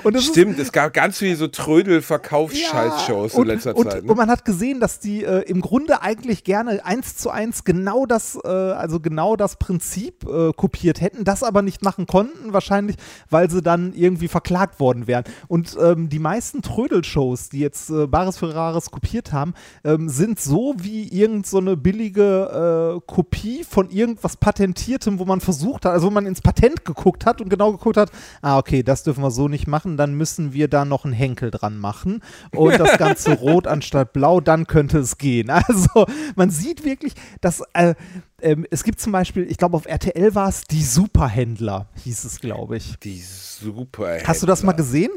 Es 0.06 0.16
ist- 0.16 0.32
Stimmt, 0.32 0.60
es 0.60 0.72
gab 0.72 0.94
ganz 0.94 1.18
viele 1.18 1.36
so 1.36 1.48
Trödel-Verkaufsscheiß-Shows 1.48 3.36
in 3.36 3.46
letzter 3.46 3.76
und, 3.76 3.90
Zeit. 3.90 4.04
Ne? 4.04 4.12
Und 4.12 4.18
man 4.18 4.30
hat 4.30 4.46
gesehen, 4.46 4.80
dass 4.80 5.00
die 5.00 5.24
äh, 5.24 5.42
im 5.42 5.62
Grunde 5.62 6.02
eigentlich 6.02 6.44
gerne 6.44 6.84
eins 6.86 7.16
zu 7.16 7.30
eins 7.30 7.64
genau 7.64 8.06
das, 8.06 8.38
äh, 8.44 8.48
also 8.48 9.00
genau 9.00 9.36
das 9.36 9.58
Prinzip 9.58 10.26
äh, 10.28 10.52
kopiert 10.54 11.02
hätten, 11.02 11.23
das 11.24 11.44
aber 11.44 11.62
nicht 11.62 11.84
machen 11.84 12.08
konnten, 12.08 12.54
wahrscheinlich, 12.54 12.98
weil 13.30 13.50
sie 13.50 13.62
dann 13.62 13.94
irgendwie 13.94 14.28
verklagt 14.28 14.80
worden 14.80 15.08
wären. 15.08 15.24
Und 15.48 15.78
ähm, 15.82 16.10
die 16.10 16.20
meisten 16.20 16.62
Trödel-Shows, 16.62 17.50
die 17.50 17.60
jetzt 17.60 17.90
äh, 17.90 18.08
Bares 18.08 18.38
für 18.38 18.54
Rares 18.54 18.92
kopiert 18.92 19.34
haben, 19.34 19.54
ähm, 19.84 20.10
sind 20.10 20.40
so 20.40 20.76
wie 20.78 21.08
irgend 21.08 21.48
so 21.48 21.58
eine 21.58 21.78
billige 21.78 22.98
äh, 22.98 23.02
Kopie 23.06 23.64
von 23.64 23.90
irgendwas 23.90 24.38
Patentiertem, 24.38 25.20
wo 25.20 25.26
man 25.26 25.42
versucht 25.42 25.86
hat, 25.86 25.94
also 25.94 26.08
wo 26.08 26.12
man 26.12 26.26
ins 26.26 26.42
Patent 26.42 26.86
geguckt 26.86 27.26
hat 27.26 27.42
und 27.42 27.50
genau 27.50 27.72
geguckt 27.72 27.98
hat, 27.98 28.12
ah, 28.42 28.58
okay, 28.58 28.84
das 28.84 29.04
dürfen 29.04 29.24
wir 29.24 29.32
so 29.32 29.48
nicht 29.48 29.68
machen, 29.68 29.98
dann 29.98 30.16
müssen 30.16 30.54
wir 30.54 30.68
da 30.68 30.86
noch 30.86 31.06
einen 31.06 31.14
Henkel 31.14 31.52
dran 31.52 31.78
machen 31.78 32.22
und 32.56 32.80
das 32.80 32.98
Ganze 32.98 33.34
rot 33.40 33.68
anstatt 33.68 34.14
blau, 34.14 34.40
dann 34.40 34.68
könnte 34.68 35.00
es 35.00 35.18
gehen. 35.18 35.52
Also 35.66 36.06
man 36.36 36.50
sieht 36.50 36.84
wirklich, 36.84 37.14
dass 37.42 37.64
äh, 37.74 37.96
ähm, 38.44 38.66
es 38.70 38.84
gibt 38.84 39.00
zum 39.00 39.12
Beispiel, 39.12 39.50
ich 39.50 39.58
glaube 39.58 39.78
auf 39.78 39.86
RTL 39.86 40.36
war 40.36 40.50
es, 40.50 40.64
die 40.64 40.84
Superhändler, 40.84 41.90
hieß 42.04 42.26
es, 42.26 42.40
glaube 42.40 42.78
ich. 42.78 42.98
Die 43.00 43.22
super. 43.22 44.20
Hast 44.26 44.42
du 44.44 44.46
das 44.46 44.64
mal 44.64 44.74
gesehen? 44.74 45.12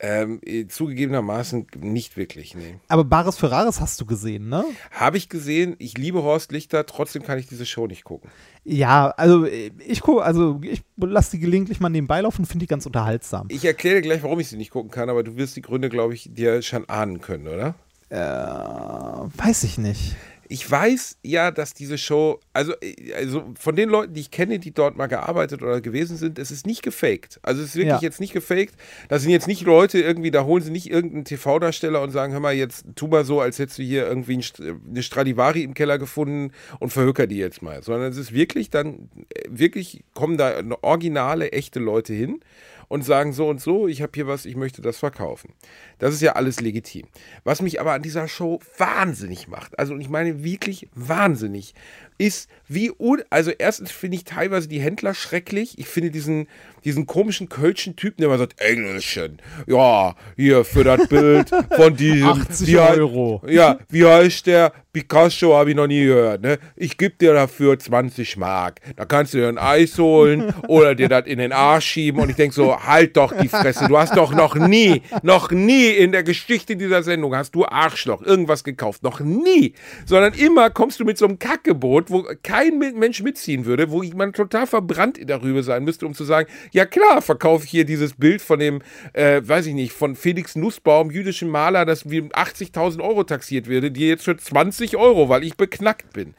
Ähm, 0.00 0.40
äh, 0.44 0.66
zugegebenermaßen 0.66 1.68
nicht 1.76 2.16
wirklich, 2.16 2.56
nee. 2.56 2.74
Aber 2.88 3.04
Bares 3.04 3.38
für 3.38 3.50
Rares 3.50 3.80
hast 3.80 4.00
du 4.00 4.06
gesehen, 4.06 4.48
ne? 4.48 4.64
Habe 4.90 5.16
ich 5.16 5.28
gesehen, 5.28 5.76
ich 5.78 5.96
liebe 5.96 6.22
Horst 6.22 6.50
Lichter, 6.50 6.84
trotzdem 6.84 7.22
kann 7.22 7.38
ich 7.38 7.46
diese 7.46 7.64
Show 7.64 7.86
nicht 7.86 8.02
gucken. 8.02 8.28
Ja, 8.64 9.10
also 9.10 9.46
äh, 9.46 9.70
ich 9.86 10.00
gucke, 10.00 10.22
also 10.22 10.60
ich 10.62 10.82
lasse 10.96 11.32
die 11.32 11.38
gelegentlich 11.38 11.78
mal 11.78 11.90
nebenbei 11.90 12.20
laufen 12.20 12.42
und 12.42 12.46
finde 12.46 12.64
die 12.64 12.68
ganz 12.68 12.86
unterhaltsam. 12.86 13.46
Ich 13.50 13.64
erkläre 13.64 13.96
dir 13.96 14.02
gleich, 14.02 14.22
warum 14.24 14.40
ich 14.40 14.48
sie 14.48 14.56
nicht 14.56 14.72
gucken 14.72 14.90
kann, 14.90 15.08
aber 15.08 15.22
du 15.22 15.36
wirst 15.36 15.54
die 15.54 15.62
Gründe, 15.62 15.88
glaube 15.88 16.14
ich, 16.14 16.28
dir 16.34 16.60
schon 16.62 16.88
ahnen 16.88 17.20
können, 17.20 17.46
oder? 17.46 17.76
Äh, 18.10 18.16
weiß 18.18 19.62
ich 19.62 19.78
nicht. 19.78 20.16
Ich 20.48 20.70
weiß 20.70 21.18
ja, 21.22 21.50
dass 21.50 21.74
diese 21.74 21.96
Show, 21.98 22.40
also, 22.52 22.72
äh, 22.80 23.12
also 23.14 23.52
von 23.58 23.76
den 23.76 23.88
Leuten, 23.88 24.14
die 24.14 24.20
ich 24.20 24.30
kenne, 24.30 24.58
die 24.58 24.72
dort 24.72 24.96
mal 24.96 25.06
gearbeitet 25.06 25.62
oder 25.62 25.80
gewesen 25.80 26.16
sind, 26.16 26.38
es 26.38 26.50
ist 26.50 26.66
nicht 26.66 26.82
gefaked. 26.82 27.38
Also 27.42 27.62
es 27.62 27.68
ist 27.70 27.76
wirklich 27.76 27.94
Ja. 27.94 28.00
jetzt 28.02 28.20
nicht 28.20 28.32
gefaked. 28.32 28.74
Das 29.08 29.22
sind 29.22 29.30
jetzt 29.30 29.46
nicht 29.48 29.62
Leute 29.62 30.00
irgendwie, 30.00 30.30
da 30.30 30.44
holen 30.44 30.62
sie 30.62 30.70
nicht 30.70 30.90
irgendeinen 30.90 31.24
TV-Darsteller 31.24 32.02
und 32.02 32.10
sagen, 32.10 32.32
hör 32.32 32.40
mal, 32.40 32.54
jetzt 32.54 32.84
tu 32.94 33.06
mal 33.06 33.24
so, 33.24 33.40
als 33.40 33.58
hättest 33.58 33.78
du 33.78 33.82
hier 33.82 34.06
irgendwie 34.06 34.36
St- 34.38 34.76
eine 34.90 35.02
Stradivari 35.02 35.62
im 35.62 35.74
Keller 35.74 35.98
gefunden 35.98 36.52
und 36.80 36.90
verhöker 36.92 37.26
die 37.26 37.38
jetzt 37.38 37.62
mal. 37.62 37.82
Sondern 37.82 38.10
es 38.10 38.16
ist 38.18 38.32
wirklich 38.32 38.70
dann, 38.70 39.08
äh, 39.34 39.44
wirklich 39.48 40.04
kommen 40.14 40.36
da 40.36 40.60
originale, 40.82 41.52
echte 41.52 41.80
Leute 41.80 42.12
hin 42.12 42.40
und 42.88 43.04
sagen 43.04 43.32
so 43.32 43.48
und 43.48 43.60
so, 43.60 43.86
ich 43.88 44.02
habe 44.02 44.12
hier 44.14 44.26
was, 44.26 44.46
ich 44.46 44.56
möchte 44.56 44.82
das 44.82 44.98
verkaufen. 44.98 45.54
Das 45.98 46.14
ist 46.14 46.20
ja 46.20 46.32
alles 46.32 46.60
legitim. 46.60 47.06
Was 47.44 47.62
mich 47.62 47.80
aber 47.80 47.92
an 47.92 48.02
dieser 48.02 48.28
Show 48.28 48.60
wahnsinnig 48.78 49.48
macht, 49.48 49.78
also 49.78 49.96
ich 49.96 50.08
meine 50.08 50.44
wirklich 50.44 50.88
wahnsinnig, 50.94 51.74
ist 52.18 52.48
wie, 52.66 52.90
un 52.98 53.22
also 53.28 53.50
erstens 53.50 53.90
finde 53.90 54.16
ich 54.16 54.24
teilweise 54.24 54.68
die 54.68 54.80
Händler 54.80 55.14
schrecklich. 55.14 55.78
Ich 55.78 55.86
finde 55.86 56.10
diesen, 56.10 56.48
diesen 56.84 57.06
komischen 57.06 57.48
kölschen 57.48 57.94
Typen, 57.96 58.18
der 58.18 58.26
immer 58.28 58.38
sagt, 58.38 58.58
Englischen, 58.60 59.38
ja, 59.66 60.14
hier 60.36 60.64
für 60.64 60.84
das 60.84 61.06
Bild 61.08 61.50
von 61.76 61.94
diesem. 61.96 62.28
80 62.28 62.66
wie 62.68 62.78
hei- 62.78 62.94
Euro. 62.96 63.42
Ja, 63.46 63.78
wie 63.90 64.06
heißt 64.06 64.46
der? 64.46 64.72
Picasso 64.94 65.56
habe 65.56 65.70
ich 65.70 65.76
noch 65.76 65.88
nie 65.88 66.04
gehört, 66.04 66.42
ne? 66.42 66.58
Ich 66.76 66.96
gebe 66.96 67.16
dir 67.16 67.34
dafür 67.34 67.76
20 67.76 68.36
Mark. 68.36 68.80
Da 68.94 69.04
kannst 69.04 69.34
du 69.34 69.38
dir 69.38 69.48
ein 69.48 69.58
Eis 69.58 69.98
holen 69.98 70.54
oder 70.68 70.94
dir 70.94 71.08
das 71.08 71.26
in 71.26 71.38
den 71.38 71.50
Arsch 71.50 71.86
schieben. 71.86 72.20
Und 72.22 72.30
ich 72.30 72.36
denke 72.36 72.54
so, 72.54 72.78
halt 72.80 73.16
doch 73.16 73.36
die 73.36 73.48
Fresse. 73.48 73.88
Du 73.88 73.98
hast 73.98 74.16
doch 74.16 74.32
noch 74.32 74.54
nie, 74.54 75.02
noch 75.24 75.50
nie 75.50 75.88
in 75.88 76.12
der 76.12 76.22
Geschichte 76.22 76.76
dieser 76.76 77.02
Sendung 77.02 77.34
hast 77.34 77.56
du 77.56 77.66
Arschloch 77.66 78.22
irgendwas 78.22 78.62
gekauft. 78.62 79.02
Noch 79.02 79.18
nie. 79.18 79.74
Sondern 80.06 80.32
immer 80.34 80.70
kommst 80.70 81.00
du 81.00 81.04
mit 81.04 81.18
so 81.18 81.26
einem 81.26 81.40
Kackgebot, 81.40 82.03
wo 82.10 82.26
kein 82.42 82.78
Mensch 82.78 83.22
mitziehen 83.22 83.64
würde, 83.64 83.90
wo 83.90 84.02
man 84.02 84.32
total 84.32 84.66
verbrannt 84.66 85.18
darüber 85.26 85.62
sein 85.62 85.84
müsste, 85.84 86.06
um 86.06 86.14
zu 86.14 86.24
sagen, 86.24 86.48
ja 86.72 86.86
klar, 86.86 87.22
verkaufe 87.22 87.64
ich 87.64 87.70
hier 87.70 87.84
dieses 87.84 88.14
Bild 88.14 88.42
von 88.42 88.58
dem, 88.58 88.82
äh, 89.12 89.40
weiß 89.44 89.66
ich 89.66 89.74
nicht, 89.74 89.92
von 89.92 90.16
Felix 90.16 90.56
Nussbaum, 90.56 91.10
jüdischen 91.10 91.48
Maler, 91.48 91.84
das 91.84 92.08
wie 92.10 92.22
80.000 92.22 93.00
Euro 93.00 93.24
taxiert 93.24 93.66
würde, 93.66 93.90
die 93.90 94.08
jetzt 94.08 94.24
für 94.24 94.36
20 94.36 94.96
Euro, 94.96 95.28
weil 95.28 95.44
ich 95.44 95.56
beknackt 95.56 96.12
bin 96.12 96.34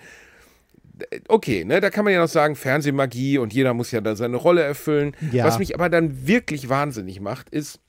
okay, 1.28 1.66
ne, 1.66 1.82
da 1.82 1.90
kann 1.90 2.06
man 2.06 2.14
ja 2.14 2.22
noch 2.22 2.30
sagen, 2.30 2.56
Fernsehmagie 2.56 3.38
und 3.38 3.54
jeder 3.54 3.74
muss 3.74 3.92
ja 3.92 4.02
da 4.02 4.16
seine 4.16 4.38
Rolle 4.38 4.64
erfüllen. 4.64 5.16
Ja. 5.32 5.46
Was 5.46 5.60
mich 5.60 5.76
aber 5.76 5.90
dann 5.90 6.28
wirklich 6.28 6.70
wahnsinnig 6.70 7.20
macht, 7.20 7.50
ist, 7.50 7.80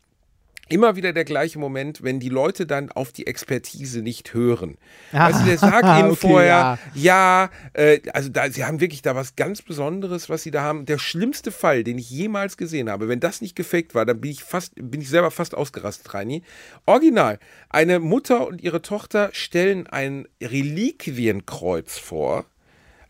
immer 0.69 0.97
wieder 0.97 1.13
der 1.13 1.25
gleiche 1.25 1.59
Moment, 1.59 2.03
wenn 2.03 2.21
die 2.21 2.29
Leute 2.29 2.67
dann 2.67 2.91
auf 2.91 3.13
die 3.13 3.27
Expertise 3.27 4.03
nicht 4.03 4.35
hören. 4.35 4.79
Ah, 5.13 5.31
du, 5.31 5.45
der 5.45 5.59
sagt 5.59 5.85
ihnen 5.99 6.11
okay, 6.11 6.29
vorher, 6.29 6.79
ja, 6.95 7.51
ja 7.51 7.51
äh, 7.73 8.01
also 8.13 8.29
da, 8.29 8.51
sie 8.51 8.65
haben 8.65 8.81
wirklich 8.81 9.03
da 9.03 9.15
was 9.15 9.37
ganz 9.37 9.63
Besonderes, 9.63 10.29
was 10.29 10.43
sie 10.43 10.51
da 10.51 10.63
haben. 10.63 10.87
Der 10.87 10.99
schlimmste 10.99 11.53
Fall, 11.53 11.85
den 11.85 11.99
ich 11.99 12.11
jemals 12.11 12.57
gesehen 12.57 12.91
habe, 12.91 13.09
wenn 13.09 13.21
das 13.21 13.41
nicht 13.41 13.55
gefaked 13.55 13.95
war, 13.95 14.05
dann 14.05 14.21
bin 14.21 14.31
ich 14.31 14.43
fast, 14.43 14.73
bin 14.77 15.01
ich 15.01 15.09
selber 15.09 15.31
fast 15.31 15.55
ausgerastet, 15.55 16.13
Reini. 16.15 16.43
Original. 16.85 17.39
Eine 17.69 18.01
Mutter 18.01 18.47
und 18.47 18.63
ihre 18.63 18.83
Tochter 18.83 19.31
stellen 19.33 19.87
ein 19.87 20.27
Reliquienkreuz 20.41 21.99
vor 21.99 22.47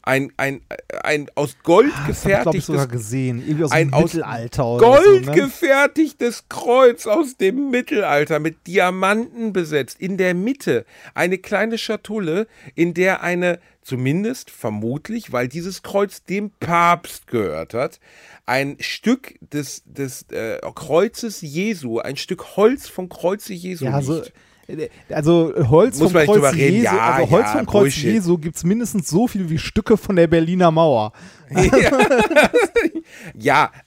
ein, 0.07 0.33
ein, 0.37 0.61
ein 1.03 1.29
aus 1.35 1.57
Gold 1.65 1.93
ah, 1.95 2.07
gefertigtes. 2.07 2.89
Gesehen. 2.89 3.41
Irgendwie 3.41 3.65
aus 3.65 3.73
ein 3.73 3.91
dem 3.91 4.01
Mittelalter 4.01 4.65
aus 4.65 4.81
Gold 4.81 5.25
so, 5.25 5.31
ne? 5.33 5.37
gefertigtes 5.37 6.45
Kreuz 6.49 7.07
aus 7.07 7.37
dem 7.37 7.71
Mittelalter 7.71 8.39
mit 8.39 8.67
Diamanten 8.69 9.53
besetzt. 9.53 10.01
In 10.01 10.17
der 10.17 10.35
Mitte 10.35 10.87
eine 11.15 11.39
kleine 11.39 11.77
Schatulle, 11.77 12.47
in 12.77 12.95
der 12.95 13.23
eine, 13.23 13.59
zumindest 13.83 14.51
vermutlich, 14.51 15.33
weil 15.33 15.49
dieses 15.49 15.83
Kreuz 15.83 16.23
dem 16.23 16.53
Papst 16.61 17.27
gehört 17.27 17.75
hat, 17.75 17.99
ein 18.47 18.77
Stück 18.79 19.35
des, 19.41 19.83
des 19.87 20.27
äh, 20.31 20.61
Kreuzes 20.73 21.41
Jesu, 21.41 21.99
ein 21.99 22.17
Stück 22.17 22.57
Holz 22.57 22.89
vom 22.89 23.09
Kreuze 23.09 23.53
Jesu. 23.53 23.87
Ja, 23.87 24.01
so, 24.01 24.23
also 25.11 25.53
Holz 25.69 25.99
Muss 25.99 26.13
vom 26.13 26.25
Kreuz 26.25 26.55
Jesu, 26.55 26.85
ja, 26.85 27.11
also 27.11 27.31
Holz 27.31 27.47
ja, 27.47 27.53
vom 27.53 27.67
Kreuz 27.67 27.83
Bullshit. 27.83 28.15
Jesu 28.15 28.39
gibt 28.39 28.57
es 28.57 28.65
mindestens 28.65 29.09
so 29.09 29.29
viel 29.29 29.49
wie 29.49 29.59
Stücke 29.59 29.97
von 29.97 30.17
der 30.17 30.27
Berliner 30.27 30.71
Mauer. 30.71 31.13
ja, 31.51 31.63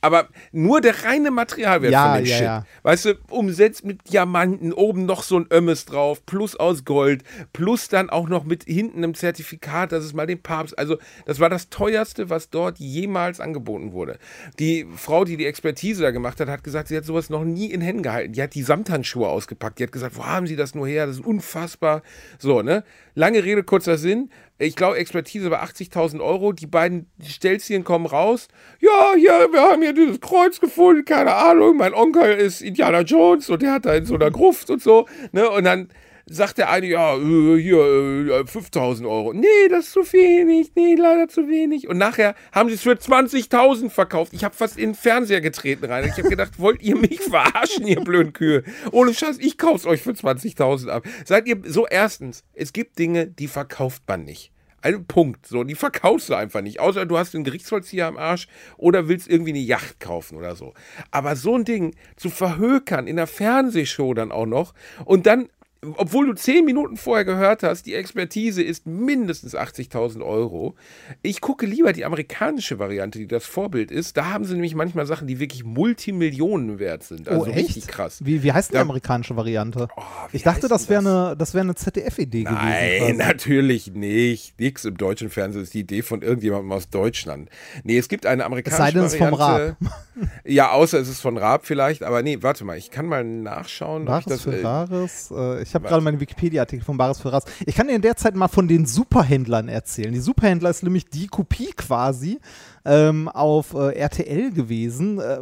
aber 0.01 0.27
nur 0.51 0.81
der 0.81 1.03
reine 1.03 1.31
Materialwert 1.31 1.91
ja, 1.91 2.13
von 2.13 2.23
dem 2.23 2.25
ja, 2.25 2.35
Shit. 2.35 2.45
Ja. 2.45 2.65
Weißt 2.83 3.05
du, 3.05 3.13
umsetzt 3.29 3.85
mit 3.85 4.11
Diamanten, 4.11 4.73
oben 4.73 5.05
noch 5.05 5.23
so 5.23 5.37
ein 5.39 5.47
Ömmes 5.51 5.85
drauf, 5.85 6.25
plus 6.25 6.55
aus 6.55 6.85
Gold, 6.85 7.23
plus 7.53 7.89
dann 7.89 8.09
auch 8.09 8.29
noch 8.29 8.43
mit 8.43 8.63
hinten 8.63 8.99
einem 8.99 9.15
Zertifikat, 9.15 9.91
dass 9.91 10.03
es 10.03 10.13
mal 10.13 10.27
den 10.27 10.41
Papst, 10.41 10.77
also 10.77 10.97
das 11.25 11.39
war 11.39 11.49
das 11.49 11.69
teuerste, 11.69 12.29
was 12.29 12.49
dort 12.49 12.79
jemals 12.79 13.39
angeboten 13.39 13.91
wurde. 13.93 14.19
Die 14.59 14.85
Frau, 14.95 15.25
die 15.25 15.37
die 15.37 15.45
Expertise 15.45 16.03
da 16.03 16.11
gemacht 16.11 16.39
hat, 16.39 16.47
hat 16.47 16.63
gesagt, 16.63 16.89
sie 16.89 16.97
hat 16.97 17.05
sowas 17.05 17.29
noch 17.29 17.43
nie 17.43 17.71
in 17.71 17.81
Händen 17.81 18.03
gehalten. 18.03 18.33
Die 18.33 18.41
hat 18.41 18.55
die 18.55 18.63
Samthandschuhe 18.63 19.27
ausgepackt. 19.27 19.79
Die 19.79 19.83
hat 19.83 19.91
gesagt, 19.91 20.17
wo 20.17 20.25
haben 20.25 20.47
Sie 20.47 20.55
das 20.55 20.75
nur 20.75 20.87
her? 20.87 21.05
Das 21.05 21.15
ist 21.15 21.25
unfassbar. 21.25 22.01
So, 22.37 22.61
ne? 22.61 22.83
Lange 23.15 23.43
Rede, 23.43 23.63
kurzer 23.63 23.97
Sinn 23.97 24.29
ich 24.61 24.75
glaube, 24.75 24.97
Expertise 24.97 25.49
war 25.49 25.63
80.000 25.63 26.19
Euro. 26.21 26.51
Die 26.51 26.67
beiden 26.67 27.09
Stelzchen 27.25 27.85
kommen 27.85 28.05
raus. 28.05 28.49
Ja, 28.81 29.13
hier, 29.15 29.47
wir 29.51 29.61
haben 29.61 29.81
hier 29.81 29.93
dieses 29.93 30.19
Kreuz 30.19 30.59
gefunden, 30.59 31.05
keine 31.05 31.33
Ahnung. 31.33 31.77
Mein 31.77 31.93
Onkel 31.93 32.35
ist 32.35 32.61
Indiana 32.61 33.01
Jones 33.01 33.49
und 33.49 33.61
der 33.61 33.71
hat 33.71 33.85
da 33.85 33.95
in 33.95 34.05
so 34.05 34.15
einer 34.15 34.29
Gruft 34.29 34.69
und 34.69 34.83
so. 34.83 35.07
Ne? 35.31 35.49
Und 35.49 35.63
dann 35.63 35.87
sagt 36.29 36.57
der 36.57 36.69
eine, 36.69 36.87
ja, 36.87 37.15
äh, 37.17 37.61
hier, 37.61 38.43
5000 38.45 39.05
äh, 39.05 39.09
Euro. 39.09 39.33
Nee, 39.33 39.47
das 39.69 39.87
ist 39.87 39.93
zu 39.93 40.13
wenig. 40.13 40.71
Nee, 40.75 40.95
leider 40.95 41.27
zu 41.27 41.47
wenig. 41.47 41.87
Und 41.87 41.97
nachher 41.97 42.35
haben 42.51 42.69
sie 42.69 42.75
es 42.75 42.81
für 42.81 42.91
20.000 42.91 43.89
verkauft. 43.89 44.33
Ich 44.33 44.43
habe 44.43 44.55
fast 44.55 44.77
in 44.77 44.89
den 44.89 44.95
Fernseher 44.95 45.41
getreten 45.41 45.85
rein. 45.85 46.05
Ich 46.05 46.17
habe 46.17 46.29
gedacht, 46.29 46.53
wollt 46.59 46.81
ihr 46.81 46.95
mich 46.95 47.19
verarschen, 47.19 47.87
ihr 47.87 48.01
blöden 48.01 48.33
Kühe? 48.33 48.63
Ohne 48.91 49.13
Scheiß, 49.13 49.37
ich 49.39 49.57
kauf's 49.57 49.85
euch 49.85 50.01
für 50.01 50.11
20.000 50.11 50.89
ab. 50.89 51.03
Seid 51.25 51.47
ihr, 51.47 51.61
so 51.65 51.87
erstens, 51.87 52.43
es 52.53 52.73
gibt 52.73 52.99
Dinge, 52.99 53.27
die 53.27 53.47
verkauft 53.47 54.03
man 54.07 54.23
nicht. 54.23 54.51
Ein 54.81 55.05
Punkt. 55.05 55.45
So, 55.45 55.63
die 55.63 55.75
verkaufst 55.75 56.29
du 56.29 56.35
einfach 56.35 56.61
nicht. 56.61 56.79
Außer 56.79 57.05
du 57.05 57.17
hast 57.17 57.35
einen 57.35 57.43
Gerichtsvollzieher 57.43 58.07
am 58.07 58.17
Arsch 58.17 58.47
oder 58.77 59.09
willst 59.09 59.27
irgendwie 59.27 59.51
eine 59.51 59.59
Yacht 59.59 59.99
kaufen 59.99 60.37
oder 60.37 60.55
so. 60.55 60.73
Aber 61.11 61.35
so 61.35 61.55
ein 61.55 61.65
Ding 61.65 61.95
zu 62.15 62.29
verhökern 62.29 63.07
in 63.07 63.17
der 63.17 63.27
Fernsehshow 63.27 64.13
dann 64.13 64.31
auch 64.31 64.45
noch 64.45 64.73
und 65.03 65.25
dann 65.25 65.49
obwohl 65.95 66.27
du 66.27 66.33
zehn 66.33 66.65
Minuten 66.65 66.97
vorher 66.97 67.23
gehört 67.23 67.63
hast, 67.63 67.85
die 67.85 67.93
Expertise 67.93 68.61
ist 68.61 68.85
mindestens 68.85 69.55
80.000 69.55 70.25
Euro. 70.25 70.75
Ich 71.21 71.39
gucke 71.39 71.65
lieber 71.65 71.93
die 71.93 72.03
amerikanische 72.03 72.79
Variante, 72.79 73.17
die 73.17 73.27
das 73.27 73.45
Vorbild 73.45 73.89
ist. 73.89 74.17
Da 74.17 74.31
haben 74.31 74.43
sie 74.43 74.53
nämlich 74.53 74.75
manchmal 74.75 75.05
Sachen, 75.05 75.27
die 75.27 75.39
wirklich 75.39 75.63
Multimillionen 75.63 76.79
wert 76.79 77.03
sind. 77.03 77.29
Also 77.29 77.43
oh, 77.43 77.45
echt? 77.45 77.57
richtig 77.57 77.87
krass. 77.87 78.19
Wie, 78.25 78.43
wie 78.43 78.51
heißt 78.51 78.73
die 78.73 78.77
amerikanische 78.77 79.37
Variante? 79.37 79.87
Oh, 79.95 80.01
ich 80.33 80.43
dachte, 80.43 80.67
das 80.67 80.89
wäre 80.89 80.99
eine, 80.99 81.37
das 81.37 81.53
wär 81.53 81.61
eine 81.61 81.75
ZDF-Idee 81.75 82.43
gewesen. 82.43 82.57
Nein, 82.61 83.17
natürlich 83.17 83.93
nicht. 83.93 84.59
Nix 84.59 84.83
im 84.83 84.97
deutschen 84.97 85.29
Fernsehen 85.29 85.63
ist 85.63 85.73
die 85.73 85.79
Idee 85.79 86.01
von 86.01 86.21
irgendjemandem 86.21 86.73
aus 86.73 86.89
Deutschland. 86.89 87.49
Nee, 87.85 87.97
es 87.97 88.09
gibt 88.09 88.25
eine 88.25 88.43
amerikanische 88.43 88.83
es 88.83 88.87
sei 88.87 88.91
denn, 88.91 89.05
Es 89.05 89.13
ist 89.13 89.19
vom 89.19 89.33
Raab. 89.33 89.77
ja, 90.43 90.71
außer 90.71 90.99
es 90.99 91.07
ist 91.07 91.21
von 91.21 91.37
Raab 91.37 91.65
vielleicht. 91.65 92.03
Aber 92.03 92.21
nee, 92.21 92.37
warte 92.41 92.65
mal, 92.65 92.77
ich 92.77 92.91
kann 92.91 93.05
mal 93.05 93.23
nachschauen. 93.23 94.03
Bares 94.03 94.25
ob 94.25 94.31
ich 94.33 94.43
das, 94.43 94.53
Ferraris, 94.53 95.31
äh, 95.31 95.68
ich 95.68 95.68
habe 95.75 95.87
gerade 95.87 96.01
meinen 96.01 96.19
Wikipedia-Artikel 96.19 96.83
von 96.83 96.97
Baris 96.97 97.19
Ferraz. 97.19 97.45
Ich 97.65 97.75
kann 97.75 97.87
dir 97.87 97.95
in 97.95 98.01
der 98.01 98.15
Zeit 98.15 98.35
mal 98.35 98.47
von 98.47 98.67
den 98.67 98.85
Superhändlern 98.85 99.69
erzählen. 99.69 100.11
Die 100.11 100.19
Superhändler 100.19 100.69
ist 100.69 100.83
nämlich 100.83 101.05
die 101.05 101.27
Kopie 101.27 101.71
quasi 101.75 102.39
ähm, 102.85 103.27
auf 103.27 103.73
äh, 103.73 103.95
RTL 103.95 104.51
gewesen, 104.51 105.19
äh, 105.19 105.39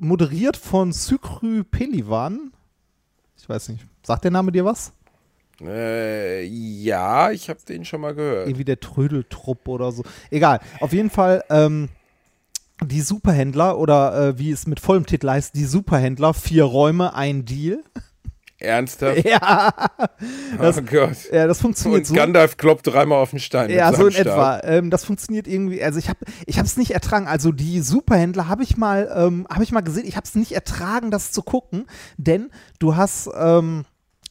moderiert 0.00 0.56
von 0.56 0.92
Sykry 0.92 1.64
Pelivan. 1.64 2.52
Ich 3.36 3.48
weiß 3.48 3.70
nicht, 3.70 3.86
sagt 4.02 4.24
der 4.24 4.30
Name 4.30 4.52
dir 4.52 4.64
was? 4.64 4.92
Äh, 5.60 6.44
ja, 6.44 7.30
ich 7.30 7.48
habe 7.48 7.60
den 7.68 7.84
schon 7.84 8.00
mal 8.00 8.14
gehört. 8.14 8.48
Irgendwie 8.48 8.64
der 8.64 8.80
Trödeltrupp 8.80 9.68
oder 9.68 9.92
so. 9.92 10.02
Egal, 10.30 10.60
auf 10.80 10.92
jeden 10.92 11.10
Fall. 11.10 11.44
Ähm, 11.50 11.88
die 12.80 13.00
Superhändler 13.00 13.78
oder 13.78 14.28
äh, 14.28 14.38
wie 14.38 14.50
es 14.50 14.66
mit 14.66 14.80
vollem 14.80 15.06
Titel 15.06 15.28
heißt, 15.28 15.54
die 15.54 15.64
Superhändler, 15.64 16.34
vier 16.34 16.64
Räume, 16.64 17.14
ein 17.14 17.44
Deal. 17.44 17.82
Ernsthaft? 18.62 19.24
Ja. 19.24 19.72
Das, 20.58 20.78
oh 20.78 20.82
Gott. 20.82 21.16
Ja, 21.32 21.46
das 21.46 21.60
funktioniert 21.60 22.08
Und 22.08 22.16
Gandalf 22.16 22.56
kloppt 22.56 22.86
dreimal 22.86 23.18
auf 23.18 23.30
den 23.30 23.40
Stein. 23.40 23.70
Ja, 23.70 23.92
so 23.92 24.06
in 24.06 24.12
Stab. 24.12 24.26
etwa. 24.26 24.60
Ähm, 24.64 24.90
das 24.90 25.04
funktioniert 25.04 25.48
irgendwie. 25.48 25.82
Also 25.82 25.98
ich 25.98 26.08
habe 26.08 26.18
ich 26.46 26.56
es 26.58 26.76
nicht 26.76 26.92
ertragen. 26.92 27.26
Also 27.26 27.52
die 27.52 27.80
Superhändler 27.80 28.48
habe 28.48 28.62
ich 28.62 28.76
mal 28.76 29.10
ähm, 29.14 29.46
habe 29.50 29.64
ich 29.64 29.72
mal 29.72 29.80
gesehen. 29.80 30.06
Ich 30.06 30.16
habe 30.16 30.26
es 30.26 30.34
nicht 30.34 30.52
ertragen, 30.52 31.10
das 31.10 31.32
zu 31.32 31.42
gucken, 31.42 31.86
denn 32.16 32.50
du 32.78 32.96
hast 32.96 33.30
ähm, 33.36 33.84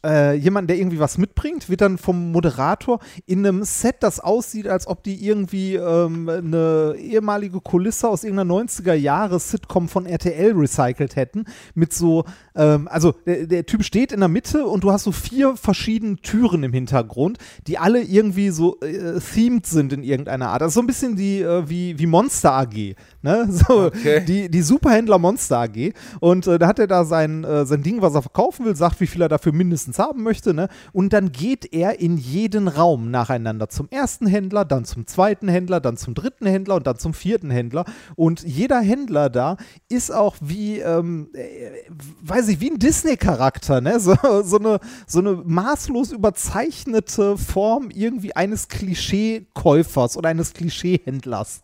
äh, 0.05 0.35
jemand, 0.35 0.69
der 0.69 0.77
irgendwie 0.77 0.99
was 0.99 1.17
mitbringt, 1.17 1.69
wird 1.69 1.81
dann 1.81 1.97
vom 1.97 2.31
Moderator 2.31 2.99
in 3.25 3.45
einem 3.45 3.63
Set, 3.63 3.97
das 4.01 4.19
aussieht, 4.19 4.67
als 4.67 4.87
ob 4.87 5.03
die 5.03 5.25
irgendwie 5.25 5.75
ähm, 5.75 6.27
eine 6.27 6.95
ehemalige 6.97 7.61
Kulisse 7.61 8.07
aus 8.07 8.23
irgendeiner 8.23 8.53
90er-Jahre-Sitcom 8.53 9.89
von 9.89 10.05
RTL 10.05 10.53
recycelt 10.53 11.15
hätten, 11.15 11.45
mit 11.75 11.93
so, 11.93 12.25
ähm, 12.55 12.87
also 12.87 13.13
der, 13.25 13.47
der, 13.47 13.65
Typ 13.65 13.83
steht 13.83 14.11
in 14.11 14.19
der 14.19 14.29
Mitte 14.29 14.65
und 14.65 14.83
du 14.83 14.91
hast 14.91 15.03
so 15.03 15.11
vier 15.11 15.55
verschiedene 15.55 16.17
Türen 16.17 16.63
im 16.63 16.73
Hintergrund, 16.73 17.37
die 17.67 17.77
alle 17.77 18.01
irgendwie 18.01 18.49
so 18.49 18.79
äh, 18.81 19.19
themed 19.19 19.65
sind 19.65 19.93
in 19.93 20.03
irgendeiner 20.03 20.49
Art. 20.49 20.63
Also 20.63 20.75
so 20.75 20.79
ein 20.81 20.87
bisschen 20.87 21.15
die, 21.15 21.41
äh, 21.41 21.69
wie, 21.69 21.97
wie 21.99 22.07
Monster 22.07 22.53
AG, 22.53 22.95
ne? 23.21 23.47
So, 23.61 23.85
okay. 23.85 24.23
die, 24.25 24.49
die 24.49 24.61
Superhändler 24.61 25.19
Monster 25.19 25.59
AG. 25.59 25.93
Und 26.19 26.47
äh, 26.47 26.57
da 26.57 26.67
hat 26.67 26.79
er 26.79 26.87
da 26.87 27.05
sein, 27.05 27.43
äh, 27.43 27.65
sein 27.65 27.83
Ding, 27.83 28.01
was 28.01 28.15
er 28.15 28.21
verkaufen 28.21 28.65
will, 28.65 28.75
sagt, 28.75 28.99
wie 28.99 29.07
viel 29.07 29.21
er 29.21 29.29
dafür 29.29 29.51
mindestens 29.51 29.90
mindestens 29.91 29.99
haben 29.99 30.23
möchte, 30.23 30.53
ne? 30.53 30.67
Und 30.93 31.13
dann 31.13 31.31
geht 31.31 31.73
er 31.73 31.99
in 31.99 32.17
jeden 32.17 32.67
Raum 32.67 33.11
nacheinander 33.11 33.69
zum 33.69 33.87
ersten 33.89 34.27
Händler, 34.27 34.65
dann 34.65 34.85
zum 34.85 35.07
zweiten 35.07 35.47
Händler, 35.47 35.79
dann 35.79 35.97
zum 35.97 36.13
dritten 36.13 36.45
Händler 36.45 36.75
und 36.75 36.87
dann 36.87 36.97
zum 36.97 37.13
vierten 37.13 37.49
Händler. 37.49 37.85
Und 38.15 38.43
jeder 38.43 38.79
Händler 38.79 39.29
da 39.29 39.57
ist 39.89 40.11
auch 40.11 40.35
wie, 40.41 40.79
ähm, 40.79 41.29
äh, 41.33 41.89
weiß 42.21 42.49
ich, 42.49 42.59
wie 42.59 42.71
ein 42.71 42.79
Disney-Charakter, 42.79 43.81
ne? 43.81 43.99
So, 43.99 44.15
so, 44.43 44.57
eine, 44.57 44.79
so 45.05 45.19
eine 45.19 45.33
maßlos 45.45 46.11
überzeichnete 46.11 47.37
Form 47.37 47.89
irgendwie 47.93 48.35
eines 48.35 48.67
Klischee-Käufers 48.67 50.17
oder 50.17 50.29
eines 50.29 50.53
Klischee-Händlers. 50.53 51.63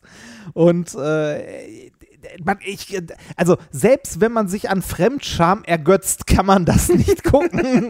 Und 0.53 0.93
äh, 0.95 1.91
ich, 2.65 2.97
also 3.35 3.57
selbst 3.71 4.21
wenn 4.21 4.31
man 4.31 4.47
sich 4.47 4.69
an 4.69 4.81
Fremdscham 4.81 5.63
ergötzt, 5.63 6.27
kann 6.27 6.45
man 6.45 6.65
das 6.65 6.89
nicht 6.89 7.23
gucken. 7.23 7.89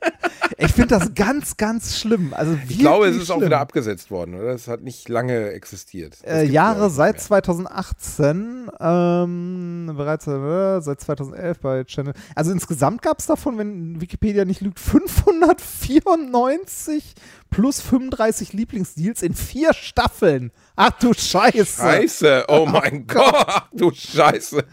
ich 0.58 0.72
finde 0.72 0.98
das 0.98 1.14
ganz, 1.14 1.56
ganz 1.56 1.98
schlimm. 1.98 2.34
Also 2.34 2.58
ich 2.68 2.78
glaube, 2.78 3.06
es 3.06 3.16
ist 3.16 3.26
schlimm. 3.26 3.38
auch 3.38 3.42
wieder 3.42 3.60
abgesetzt 3.60 4.10
worden, 4.10 4.34
oder? 4.34 4.50
Es 4.50 4.68
hat 4.68 4.82
nicht 4.82 5.08
lange 5.08 5.50
existiert. 5.50 6.18
Äh, 6.24 6.44
Jahre 6.44 6.90
seit 6.90 7.20
2018, 7.20 8.70
ähm, 8.80 9.92
bereits 9.96 10.26
äh, 10.26 10.80
seit 10.80 11.00
2011 11.00 11.60
bei 11.60 11.84
Channel. 11.84 12.14
Also 12.34 12.50
insgesamt 12.52 13.02
gab 13.02 13.20
es 13.20 13.26
davon, 13.26 13.58
wenn 13.58 14.00
Wikipedia 14.00 14.44
nicht 14.44 14.60
lügt, 14.60 14.80
594 14.80 17.14
plus 17.54 17.80
35 17.80 18.52
Lieblingsdeals 18.52 19.22
in 19.22 19.34
vier 19.34 19.72
Staffeln. 19.74 20.50
Ach 20.76 20.90
du 20.90 21.12
Scheiße. 21.14 21.82
Scheiße, 21.82 22.44
oh, 22.48 22.52
oh 22.62 22.66
mein 22.66 23.06
Gott. 23.06 23.32
Gott. 23.32 23.46
Ach 23.48 23.68
du 23.72 23.92
Scheiße. 23.92 24.64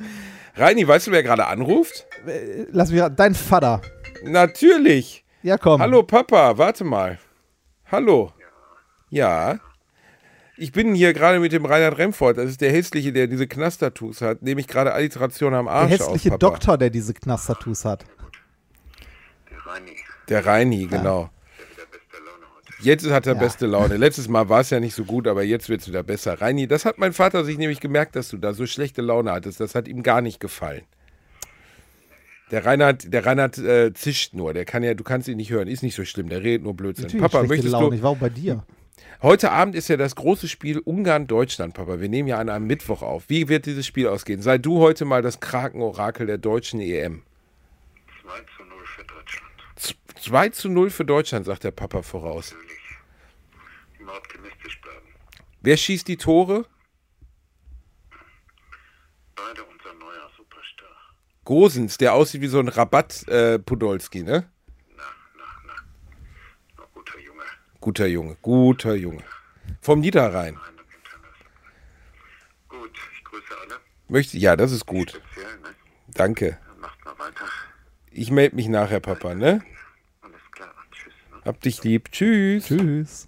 Reini, 0.55 0.87
weißt 0.87 1.07
du, 1.07 1.11
wer 1.11 1.23
gerade 1.23 1.47
anruft? 1.47 2.05
Äh, 2.25 2.65
lass 2.71 2.91
mich, 2.91 3.03
dein 3.15 3.35
Vater. 3.35 3.81
Natürlich. 4.23 5.23
Ja, 5.43 5.57
komm. 5.57 5.81
Hallo 5.81 6.03
Papa, 6.03 6.57
warte 6.57 6.83
mal. 6.83 7.19
Hallo. 7.91 8.31
Ja. 9.09 9.59
Ich 10.57 10.71
bin 10.71 10.93
hier 10.93 11.13
gerade 11.13 11.39
mit 11.39 11.53
dem 11.53 11.65
Reinhard 11.65 11.97
Remford, 11.97 12.37
das 12.37 12.49
ist 12.51 12.61
der 12.61 12.71
Hässliche, 12.71 13.11
der 13.11 13.27
diese 13.27 13.47
Knastertus 13.47 14.21
hat, 14.21 14.43
nehme 14.43 14.61
ich 14.61 14.67
gerade 14.67 14.93
Alliteration 14.93 15.53
am 15.53 15.67
Arsch 15.67 15.89
Der 15.89 15.99
hässliche 15.99 16.33
auf, 16.33 16.39
Doktor, 16.39 16.77
der 16.77 16.89
diese 16.89 17.13
Knastertus 17.13 17.85
hat. 17.85 18.05
Reini. 19.65 19.97
Der 20.29 20.45
Reini, 20.45 20.85
genau. 20.85 21.29
Der 21.57 21.69
wieder 21.71 21.85
beste 21.91 22.17
Laune 22.23 22.45
heute. 22.55 22.70
Jetzt 22.81 23.09
hat 23.09 23.27
er 23.27 23.33
Ja. 23.33 23.39
beste 23.39 23.67
Laune. 23.67 23.97
Letztes 23.97 24.27
Mal 24.27 24.49
war 24.49 24.61
es 24.61 24.69
ja 24.69 24.79
nicht 24.79 24.95
so 24.95 25.03
gut, 25.05 25.27
aber 25.27 25.43
jetzt 25.43 25.69
wird 25.69 25.81
es 25.81 25.87
wieder 25.87 26.03
besser. 26.03 26.41
Reini, 26.41 26.67
das 26.67 26.85
hat 26.85 26.97
mein 26.97 27.13
Vater 27.13 27.43
sich 27.45 27.57
nämlich 27.57 27.79
gemerkt, 27.79 28.15
dass 28.15 28.29
du 28.29 28.37
da 28.37 28.53
so 28.53 28.65
schlechte 28.65 29.01
Laune 29.01 29.31
hattest. 29.31 29.59
Das 29.59 29.75
hat 29.75 29.87
ihm 29.87 30.03
gar 30.03 30.21
nicht 30.21 30.39
gefallen. 30.39 30.83
Der 32.49 32.65
Reinhard, 32.65 33.13
der 33.13 33.25
Reinhard 33.25 33.57
äh, 33.59 33.93
zischt 33.93 34.33
nur. 34.33 34.53
Der 34.53 34.65
kann 34.65 34.83
ja, 34.83 34.93
du 34.93 35.03
kannst 35.03 35.27
ihn 35.29 35.37
nicht 35.37 35.51
hören. 35.51 35.67
Ist 35.67 35.83
nicht 35.83 35.95
so 35.95 36.03
schlimm. 36.03 36.27
Der 36.27 36.43
redet 36.43 36.63
nur 36.63 36.73
Blödsinn. 36.73 37.05
Natürlich 37.05 37.21
Papa, 37.21 37.37
schlechte 37.39 37.47
möchtest 37.53 37.71
Laune. 37.71 37.89
du? 37.91 37.95
Ich 37.95 38.03
war 38.03 38.09
auch 38.11 38.17
bei 38.17 38.29
dir. 38.29 38.63
Heute 39.21 39.51
Abend 39.51 39.75
ist 39.75 39.87
ja 39.87 39.97
das 39.97 40.15
große 40.15 40.47
Spiel 40.47 40.79
Ungarn-Deutschland, 40.79 41.73
Papa. 41.75 41.99
Wir 42.01 42.09
nehmen 42.09 42.27
ja 42.27 42.39
an 42.39 42.49
einem 42.49 42.67
Mittwoch 42.67 43.03
auf. 43.03 43.25
Wie 43.29 43.47
wird 43.47 43.67
dieses 43.67 43.85
Spiel 43.85 44.07
ausgehen? 44.07 44.41
Sei 44.41 44.57
du 44.57 44.79
heute 44.79 45.05
mal 45.05 45.21
das 45.21 45.39
Krakenorakel 45.39 46.25
der 46.27 46.37
deutschen 46.39 46.81
EM. 46.81 47.21
2 48.23 48.29
zu 48.57 48.63
0 48.63 48.77
für 48.85 49.03
Deutschland. 49.03 49.51
Z 49.75 49.95
2 50.21 50.49
zu 50.49 50.69
0 50.69 50.89
für 50.89 51.05
Deutschland, 51.05 51.45
sagt 51.45 51.63
der 51.63 51.71
Papa 51.71 52.01
voraus. 52.01 52.51
Natürlich. 52.51 52.79
Immer 53.99 54.15
optimistisch 54.17 54.79
bleiben. 54.81 55.07
Wer 55.61 55.77
schießt 55.77 56.07
die 56.07 56.17
Tore? 56.17 56.65
Beide 59.35 59.63
unser 59.63 59.93
neuer 59.93 60.29
Superstar. 60.37 60.87
Gosens, 61.43 61.97
der 61.97 62.13
aussieht 62.13 62.41
wie 62.41 62.47
so 62.47 62.59
ein 62.59 62.67
Rabatt-Podolski, 62.67 64.23
ne? 64.23 64.49
Na, 64.95 65.03
na, 65.37 65.43
na. 65.65 65.73
Na, 66.77 66.83
guter 66.93 67.19
Junge. 67.19 67.43
Guter 67.79 68.05
Junge, 68.07 68.37
guter 68.41 68.93
Junge. 68.95 69.23
Vom 69.81 69.99
Niederrhein. 70.01 70.59
Gut, 72.67 72.91
ich 73.15 73.23
grüße 73.23 73.53
alle. 73.61 73.79
Möchte, 74.07 74.37
ja, 74.37 74.55
das 74.55 74.71
ist 74.71 74.85
gut. 74.85 75.11
Speziell, 75.11 75.59
ne? 75.59 75.69
Danke. 76.09 76.59
Dann 76.67 76.79
macht 76.79 77.05
mal 77.05 77.17
weiter. 77.17 77.45
Ich 78.11 78.29
melde 78.29 78.55
mich 78.55 78.67
nachher, 78.67 78.99
Papa, 78.99 79.33
ne? 79.33 79.63
Alles 80.21 80.41
klar. 80.51 80.73
Tschüss. 80.91 81.13
Ne? 81.30 81.30
Hab 81.45 81.59
dich 81.61 81.83
lieb. 81.83 82.11
Tschüss. 82.11 82.65
Tschüss. 82.65 83.27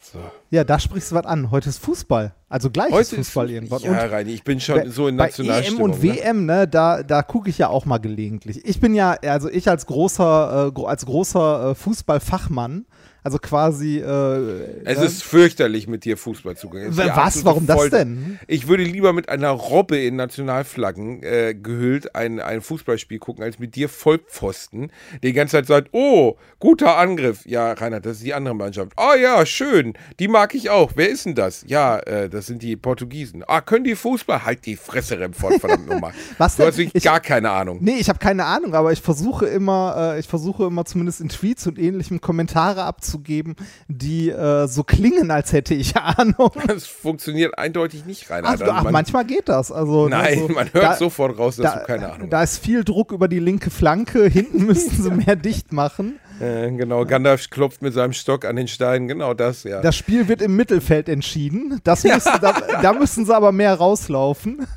So. 0.00 0.18
Ja, 0.50 0.64
da 0.64 0.78
sprichst 0.78 1.10
du 1.12 1.14
was 1.16 1.26
an. 1.26 1.50
Heute 1.50 1.68
ist 1.68 1.78
Fußball. 1.78 2.34
Also 2.48 2.70
gleich 2.70 2.90
Heute 2.90 3.16
ist 3.16 3.28
Fußball 3.28 3.48
ist, 3.48 3.54
irgendwann. 3.54 3.82
Ja, 3.82 3.90
Und 3.90 3.96
Reini, 4.10 4.32
ich 4.32 4.42
bin 4.42 4.58
schon 4.58 4.90
so 4.90 5.08
in 5.08 5.16
bei 5.16 5.24
EM 5.24 5.28
Nationalstimmung. 5.28 5.82
und 5.82 6.02
ne? 6.02 6.02
WM, 6.02 6.46
ne, 6.46 6.66
da, 6.66 7.02
da 7.02 7.22
gucke 7.22 7.50
ich 7.50 7.58
ja 7.58 7.68
auch 7.68 7.84
mal 7.84 7.98
gelegentlich. 7.98 8.64
Ich 8.64 8.80
bin 8.80 8.94
ja, 8.94 9.12
also 9.22 9.48
ich 9.50 9.68
als 9.68 9.86
großer, 9.86 10.72
äh, 10.76 10.84
als 10.84 11.04
großer 11.06 11.70
äh, 11.70 11.74
Fußballfachmann, 11.74 12.86
also 13.22 13.38
quasi. 13.38 13.98
Äh, 13.98 14.82
Es 14.84 14.98
ne? 14.98 15.04
ist 15.04 15.22
fürchterlich, 15.22 15.86
mit 15.88 16.04
dir 16.04 16.16
Fußball 16.16 16.56
zu 16.56 16.70
gehen. 16.70 16.90
Die 16.92 16.96
was? 16.98 17.44
Warum 17.44 17.66
das 17.66 17.76
Folter. 17.76 17.98
denn? 17.98 18.38
Ich 18.46 18.68
würde 18.68 18.82
lieber 18.84 19.12
mit 19.12 19.28
einer 19.28 19.50
Robbe 19.50 19.96
in 19.98 20.16
Nationalflaggen 20.16 21.22
äh, 21.22 21.54
gehüllt 21.54 22.14
ein, 22.14 22.40
ein 22.40 22.60
Fußballspiel 22.60 23.18
gucken, 23.18 23.44
als 23.44 23.58
mit 23.58 23.74
dir 23.76 23.88
Vollpfosten, 23.88 24.88
der 25.22 25.30
die 25.30 25.32
ganze 25.32 25.56
Zeit 25.56 25.66
sagt, 25.66 25.88
oh, 25.92 26.36
guter 26.58 26.96
Angriff. 26.98 27.44
Ja, 27.46 27.72
Reinhard, 27.72 28.04
das 28.06 28.18
ist 28.18 28.24
die 28.24 28.34
andere 28.34 28.54
Mannschaft. 28.54 28.92
Oh 28.96 29.14
ja, 29.20 29.44
schön, 29.46 29.94
die 30.18 30.28
mag 30.28 30.54
ich 30.54 30.70
auch. 30.70 30.92
Wer 30.96 31.08
ist 31.10 31.26
denn 31.26 31.34
das? 31.34 31.64
Ja, 31.66 31.98
äh, 32.00 32.28
das 32.28 32.46
sind 32.46 32.62
die 32.62 32.76
Portugiesen. 32.76 33.44
Ah, 33.46 33.60
können 33.60 33.84
die 33.84 33.94
Fußball? 33.94 34.44
Halt 34.44 34.66
die 34.66 34.76
Fresse, 34.76 35.18
Remford, 35.18 35.60
verdammt 35.60 35.88
nochmal. 35.88 36.12
Was 36.38 36.56
Du 36.56 36.62
denn? 36.62 36.68
hast 36.68 36.78
wirklich 36.78 36.94
Ich- 36.94 37.04
gar 37.04 37.20
keine 37.20 37.50
Ahnung. 37.50 37.78
Nee, 37.80 37.96
ich 37.98 38.08
habe 38.08 38.18
keine 38.18 38.44
Ahnung, 38.44 38.74
aber 38.74 38.92
ich 38.92 39.00
versuche 39.02 39.46
immer, 39.46 40.14
äh, 40.16 40.20
ich 40.20 40.26
versuche 40.28 40.64
immer 40.64 40.84
zumindest 40.84 41.20
in 41.20 41.28
Tweets 41.28 41.66
und 41.66 41.78
ähnlichem 41.78 42.20
Kommentare 42.20 42.84
abzugeben, 43.10 43.56
die 43.88 44.30
äh, 44.30 44.66
so 44.68 44.84
klingen, 44.84 45.30
als 45.30 45.52
hätte 45.52 45.74
ich 45.74 45.96
Ahnung. 45.96 46.50
Das 46.66 46.86
funktioniert 46.86 47.58
eindeutig 47.58 48.04
nicht, 48.06 48.24
Ach, 48.26 48.30
Reinhard. 48.30 48.62
ach, 48.62 48.84
man, 48.84 48.92
manchmal 48.92 49.24
geht 49.24 49.48
das. 49.48 49.72
Also, 49.72 50.04
ne, 50.04 50.10
nein, 50.16 50.38
so, 50.38 50.48
man 50.48 50.72
hört 50.72 50.84
da- 50.84 50.96
sofort 50.96 51.36
raus, 51.38 51.56
dass 51.56 51.72
da, 51.74 51.80
du 51.80 51.86
keine 51.86 52.12
Ahnung 52.12 52.30
Da 52.30 52.42
ist 52.42 52.58
viel 52.58 52.84
Druck 52.84 53.12
über 53.12 53.28
die 53.28 53.38
linke 53.40 53.70
Flanke. 53.70 54.26
Hinten 54.26 54.66
müssten 54.66 55.02
sie 55.02 55.10
mehr 55.26 55.36
dicht 55.36 55.72
machen. 55.72 56.20
Äh, 56.40 56.70
genau, 56.72 57.04
Gandalf 57.04 57.50
klopft 57.50 57.82
mit 57.82 57.92
seinem 57.92 58.12
Stock 58.12 58.44
an 58.44 58.56
den 58.56 58.68
Stein. 58.68 59.08
Genau 59.08 59.34
das, 59.34 59.64
ja. 59.64 59.80
Das 59.82 59.96
Spiel 59.96 60.28
wird 60.28 60.40
im 60.42 60.56
Mittelfeld 60.56 61.08
entschieden. 61.08 61.80
Das 61.84 62.04
müssen, 62.04 62.32
da, 62.40 62.52
da 62.82 62.92
müssen 62.92 63.26
sie 63.26 63.34
aber 63.34 63.52
mehr 63.52 63.74
rauslaufen. 63.74 64.66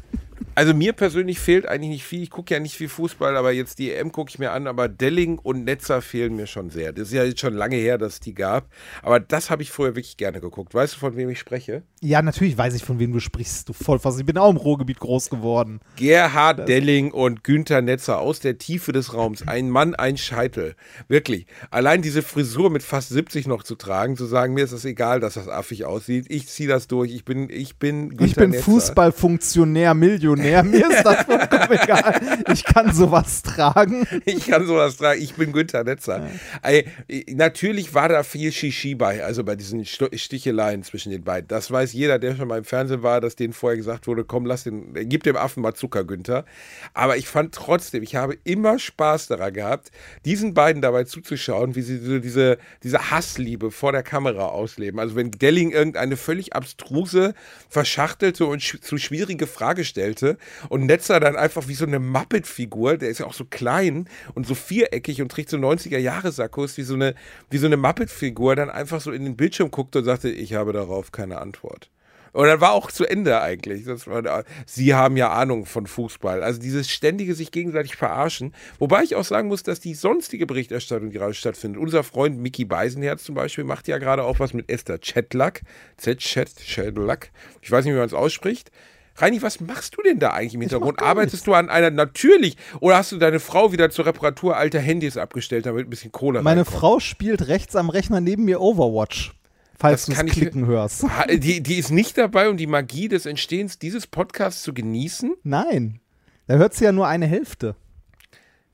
Also 0.56 0.74
mir 0.74 0.94
persönlich 0.94 1.40
fehlt 1.40 1.66
eigentlich 1.68 1.90
nicht 1.90 2.04
viel. 2.04 2.22
Ich 2.22 2.30
gucke 2.30 2.54
ja 2.54 2.60
nicht 2.60 2.76
viel 2.76 2.90
Fußball, 2.90 3.36
aber 3.36 3.52
jetzt 3.52 3.80
die 3.80 3.92
EM 3.92 4.12
gucke 4.12 4.30
ich 4.30 4.38
mir 4.38 4.52
an. 4.52 4.68
Aber 4.68 4.88
Delling 4.88 5.40
und 5.40 5.66
Netzer 5.66 6.02
fehlen 6.02 6.36
mir 6.36 6.46
schon 6.46 6.70
sehr. 6.70 6.94
Das 6.94 7.08
ist 7.08 7.14
ja 7.14 7.24
jetzt 7.24 7.40
schon 7.40 7.56
lange 7.56 7.76
her, 7.76 7.98
dass 7.98 8.14
es 8.14 8.20
die 8.20 8.36
gab. 8.36 8.68
Aber 9.02 9.20
das 9.20 9.50
habe 9.50 9.64
ich 9.64 9.72
früher 9.72 9.96
wirklich 9.96 10.18
gerne 10.18 10.42
geguckt. 10.42 10.74
Weißt 10.76 10.94
du, 10.94 11.00
von 11.00 11.16
wem 11.16 11.30
ich 11.30 11.40
spreche? 11.40 11.82
Ja, 12.02 12.22
natürlich 12.22 12.58
weiß 12.58 12.76
ich, 12.76 12.84
von 12.84 13.00
wem 13.00 13.14
du 13.14 13.20
sprichst, 13.20 13.70
du 13.70 13.74
Vollfass. 13.74 14.20
Ich 14.20 14.26
bin 14.26 14.38
auch 14.38 14.52
im 14.52 14.58
Ruhrgebiet 14.58 15.00
groß 15.00 15.30
geworden. 15.30 15.80
Gerhard 15.96 16.68
Delling 16.68 17.12
und 17.12 17.44
Günther 17.44 17.82
Netzer 17.82 18.20
aus 18.20 18.40
der 18.40 18.58
Tiefe 18.58 18.92
des 18.92 19.14
Raums. 19.14 19.48
Ein 19.48 19.70
Mann, 19.70 19.96
ein 19.96 20.18
Scheitel. 20.18 20.76
Wirklich. 21.08 21.48
Allein 21.72 22.02
diese 22.04 22.22
Frisur 22.22 22.70
mit 22.70 22.84
fast 22.84 23.10
70 23.10 23.48
noch 23.48 23.64
zu 23.64 23.76
tragen, 23.76 24.18
zu 24.18 24.26
sagen, 24.26 24.54
mir 24.54 24.66
ist 24.66 24.72
es 24.72 24.86
egal, 24.86 25.20
dass 25.20 25.34
das 25.34 25.48
affig 25.48 25.86
aussieht. 25.86 26.28
Ich 26.30 26.48
ziehe 26.48 26.70
das 26.70 26.88
durch. 26.88 27.12
Ich 27.12 27.26
bin, 27.26 27.50
ich 27.50 27.78
bin 27.78 28.10
Günther 28.10 28.26
ich 28.26 28.36
bin. 28.36 28.54
Fußballfunktionär, 28.54 29.94
Millionär. 29.94 30.43
Mir 30.44 30.92
ist 30.92 31.04
das 31.04 31.24
vollkommen 31.24 31.72
egal. 31.84 32.44
Ich 32.52 32.64
kann 32.64 32.94
sowas 32.94 33.42
tragen. 33.42 34.06
Ich 34.26 34.48
kann 34.48 34.66
sowas 34.66 34.98
tragen. 34.98 35.22
Ich 35.22 35.36
bin 35.36 35.52
Günther 35.54 35.84
Netzer. 35.84 36.28
Ey, 36.62 36.88
natürlich 37.30 37.94
war 37.94 38.10
da 38.10 38.24
viel 38.24 38.52
Shishi 38.52 38.96
bei, 38.96 39.24
also 39.24 39.44
bei 39.44 39.56
diesen 39.56 39.86
Sticheleien 39.86 40.84
zwischen 40.84 41.12
den 41.12 41.24
beiden. 41.24 41.48
Das 41.48 41.72
weiß 41.72 41.94
jeder, 41.94 42.20
der 42.20 42.36
schon 42.36 42.48
mal 42.48 42.58
im 42.58 42.66
Fernsehen 42.66 43.04
war, 43.04 43.22
dass 43.22 43.36
denen 43.36 43.54
vorher 43.54 43.78
gesagt 43.78 44.08
wurde, 44.08 44.24
komm, 44.24 44.46
lass 44.46 44.64
den, 44.64 44.94
gib 45.10 45.24
dem 45.24 45.38
Affen 45.38 45.62
mal 45.62 45.74
Zucker, 45.74 46.04
Günther. 46.04 46.46
Aber 46.94 47.18
ich 47.18 47.28
fand 47.28 47.56
trotzdem, 47.56 48.04
ich 48.04 48.16
habe 48.16 48.38
immer 48.44 48.80
Spaß 48.80 49.28
daran 49.28 49.54
gehabt, 49.54 49.92
diesen 50.26 50.54
beiden 50.54 50.82
dabei 50.82 51.06
zuzuschauen, 51.06 51.76
wie 51.76 51.82
sie 51.82 51.98
so 51.98 52.20
diese, 52.20 52.58
diese 52.84 53.12
Hassliebe 53.12 53.72
vor 53.72 53.92
der 53.92 54.04
Kamera 54.04 54.48
ausleben. 54.48 55.00
Also 55.00 55.16
wenn 55.16 55.32
Delling 55.32 55.72
irgendeine 55.72 56.18
völlig 56.18 56.54
abstruse, 56.54 57.34
verschachtelte 57.70 58.46
und 58.46 58.62
sch 58.62 58.82
zu 58.82 58.98
schwierige 58.98 59.48
Frage 59.48 59.86
stellte 59.86 60.33
und 60.70 60.86
Netzer 60.86 61.20
dann 61.20 61.36
einfach 61.36 61.68
wie 61.68 61.76
so 61.76 61.86
eine 61.86 62.00
Muppet-Figur, 62.00 62.98
der 62.98 63.10
ist 63.10 63.20
ja 63.20 63.26
auch 63.26 63.34
so 63.34 63.46
klein 63.46 64.08
und 64.34 64.48
so 64.48 64.56
viereckig 64.56 65.22
und 65.22 65.30
trägt 65.30 65.50
so 65.50 65.58
90er-Jahre-Sakkos, 65.58 66.78
wie 66.78 66.84
so 66.84 66.96
eine, 66.96 67.16
wie 67.50 67.58
so 67.58 67.66
eine 67.66 67.78
Muppet-Figur, 67.78 68.56
dann 68.56 68.70
einfach 68.70 69.02
so 69.02 69.12
in 69.12 69.24
den 69.24 69.36
Bildschirm 69.36 69.72
guckte 69.72 70.00
und 70.00 70.06
sagte, 70.06 70.30
ich 70.30 70.54
habe 70.54 70.74
darauf 70.74 71.12
keine 71.12 71.40
Antwort. 71.40 71.90
Und 72.34 72.48
dann 72.48 72.60
war 72.60 72.74
auch 72.74 72.92
zu 72.92 73.06
Ende 73.06 73.42
eigentlich. 73.42 73.86
War, 73.86 74.44
sie 74.66 74.96
haben 74.96 75.18
ja 75.18 75.32
Ahnung 75.32 75.68
von 75.68 75.86
Fußball. 75.86 76.42
Also 76.42 76.60
dieses 76.60 76.90
ständige 76.90 77.36
sich 77.36 77.52
gegenseitig 77.52 77.96
verarschen. 77.96 78.56
Wobei 78.80 79.04
ich 79.04 79.16
auch 79.16 79.24
sagen 79.24 79.48
muss, 79.48 79.62
dass 79.62 79.80
die 79.80 79.94
sonstige 79.94 80.48
Berichterstattung, 80.48 81.12
gerade 81.12 81.36
stattfindet, 81.36 81.80
unser 81.80 82.04
Freund 82.04 82.40
Mickey 82.40 82.66
Beisenherz 82.66 83.24
zum 83.24 83.36
Beispiel, 83.36 83.64
macht 83.64 83.88
ja 83.88 84.00
gerade 84.00 84.24
auch 84.24 84.40
was 84.40 84.54
mit 84.54 84.70
Esther 84.70 85.00
Chetlack. 85.00 85.62
Z-Chetlack. 85.98 87.32
Ich 87.62 87.70
weiß 87.70 87.86
nicht, 87.86 87.94
wie 87.94 87.98
man 87.98 88.08
es 88.08 88.16
ausspricht. 88.16 88.72
Reini, 89.16 89.42
was 89.42 89.60
machst 89.60 89.96
du 89.96 90.02
denn 90.02 90.20
da 90.20 90.32
eigentlich 90.32 90.56
im 90.56 90.62
Hintergrund? 90.62 91.02
Arbeitest 91.02 91.46
du 91.46 91.54
an 91.54 91.70
einer 91.70 91.92
natürlich 91.92 92.58
oder 92.80 92.98
hast 92.98 93.12
du 93.12 93.18
deine 93.18 93.40
Frau 93.40 93.72
wieder 93.72 93.92
zur 93.92 94.08
Reparatur 94.08 94.58
alter 94.58 94.80
Handys 94.80 95.18
abgestellt, 95.18 95.66
damit 95.66 95.86
ein 95.88 95.90
bisschen 95.90 96.12
Kohle 96.12 96.42
Meine 96.42 96.62
reinkommt? 96.62 96.80
Frau 96.80 97.00
spielt 97.00 97.48
rechts 97.48 97.76
am 97.76 97.90
Rechner 97.90 98.22
neben 98.22 98.46
mir 98.46 98.60
Overwatch. 98.60 99.34
Falls 99.78 100.06
du 100.06 100.14
es 100.14 100.26
klicken 100.26 100.66
hörst. 100.66 101.06
Die, 101.30 101.62
die 101.62 101.76
ist 101.76 101.92
nicht 101.92 102.18
dabei, 102.18 102.50
um 102.50 102.58
die 102.58 102.68
Magie 102.68 103.08
des 103.08 103.26
Entstehens 103.26 103.80
dieses 103.80 104.08
Podcasts 104.08 104.64
zu 104.64 104.74
genießen? 104.74 105.36
Nein. 105.44 106.00
Da 106.48 106.56
hört 106.56 106.74
sie 106.74 106.86
ja 106.86 106.92
nur 106.92 107.08
eine 107.08 107.26
Hälfte. 107.26 107.76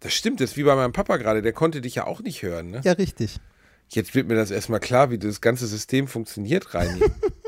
Das 0.01 0.13
stimmt, 0.13 0.39
das 0.39 0.51
ist 0.51 0.57
wie 0.57 0.63
bei 0.63 0.75
meinem 0.75 0.93
Papa 0.93 1.17
gerade, 1.17 1.41
der 1.41 1.51
konnte 1.51 1.81
dich 1.81 1.95
ja 1.95 2.05
auch 2.05 2.21
nicht 2.21 2.43
hören. 2.43 2.71
Ne? 2.71 2.81
Ja, 2.83 2.93
richtig. 2.93 3.39
Jetzt 3.89 4.13
wird 4.13 4.27
mir 4.27 4.35
das 4.35 4.51
erstmal 4.51 4.79
klar, 4.79 5.09
wie 5.09 5.17
das 5.17 5.41
ganze 5.41 5.67
System 5.67 6.07
funktioniert, 6.07 6.73
Reini. 6.73 7.01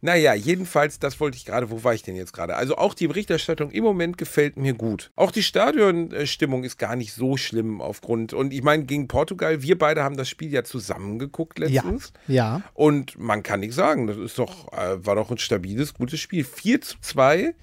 naja, 0.00 0.32
jedenfalls, 0.34 0.98
das 0.98 1.18
wollte 1.20 1.36
ich 1.36 1.44
gerade, 1.44 1.70
wo 1.70 1.82
war 1.82 1.92
ich 1.94 2.02
denn 2.02 2.14
jetzt 2.14 2.32
gerade? 2.32 2.54
Also 2.56 2.76
auch 2.76 2.94
die 2.94 3.08
Berichterstattung 3.08 3.70
im 3.70 3.82
Moment 3.82 4.16
gefällt 4.18 4.56
mir 4.56 4.74
gut. 4.74 5.10
Auch 5.16 5.30
die 5.32 5.42
Stadionstimmung 5.42 6.64
ist 6.64 6.78
gar 6.78 6.94
nicht 6.96 7.12
so 7.12 7.36
schlimm 7.36 7.80
aufgrund, 7.80 8.32
und 8.32 8.52
ich 8.52 8.62
meine, 8.62 8.84
gegen 8.84 9.08
Portugal, 9.08 9.62
wir 9.62 9.76
beide 9.78 10.04
haben 10.04 10.16
das 10.16 10.28
Spiel 10.28 10.52
ja 10.52 10.62
zusammengeguckt 10.64 11.58
Ja. 11.58 11.66
letztens. 11.82 12.12
Ja. 12.26 12.62
Und 12.74 13.18
man 13.18 13.42
kann 13.42 13.60
nicht 13.60 13.74
sagen, 13.74 14.06
das 14.06 14.16
ist 14.16 14.38
doch, 14.38 14.72
äh, 14.72 15.04
war 15.04 15.16
doch 15.16 15.30
ein 15.30 15.38
stabiles, 15.38 15.94
gutes 15.94 16.20
Spiel. 16.20 16.44
4 16.44 16.80
zu 16.80 16.96
2. 17.00 17.54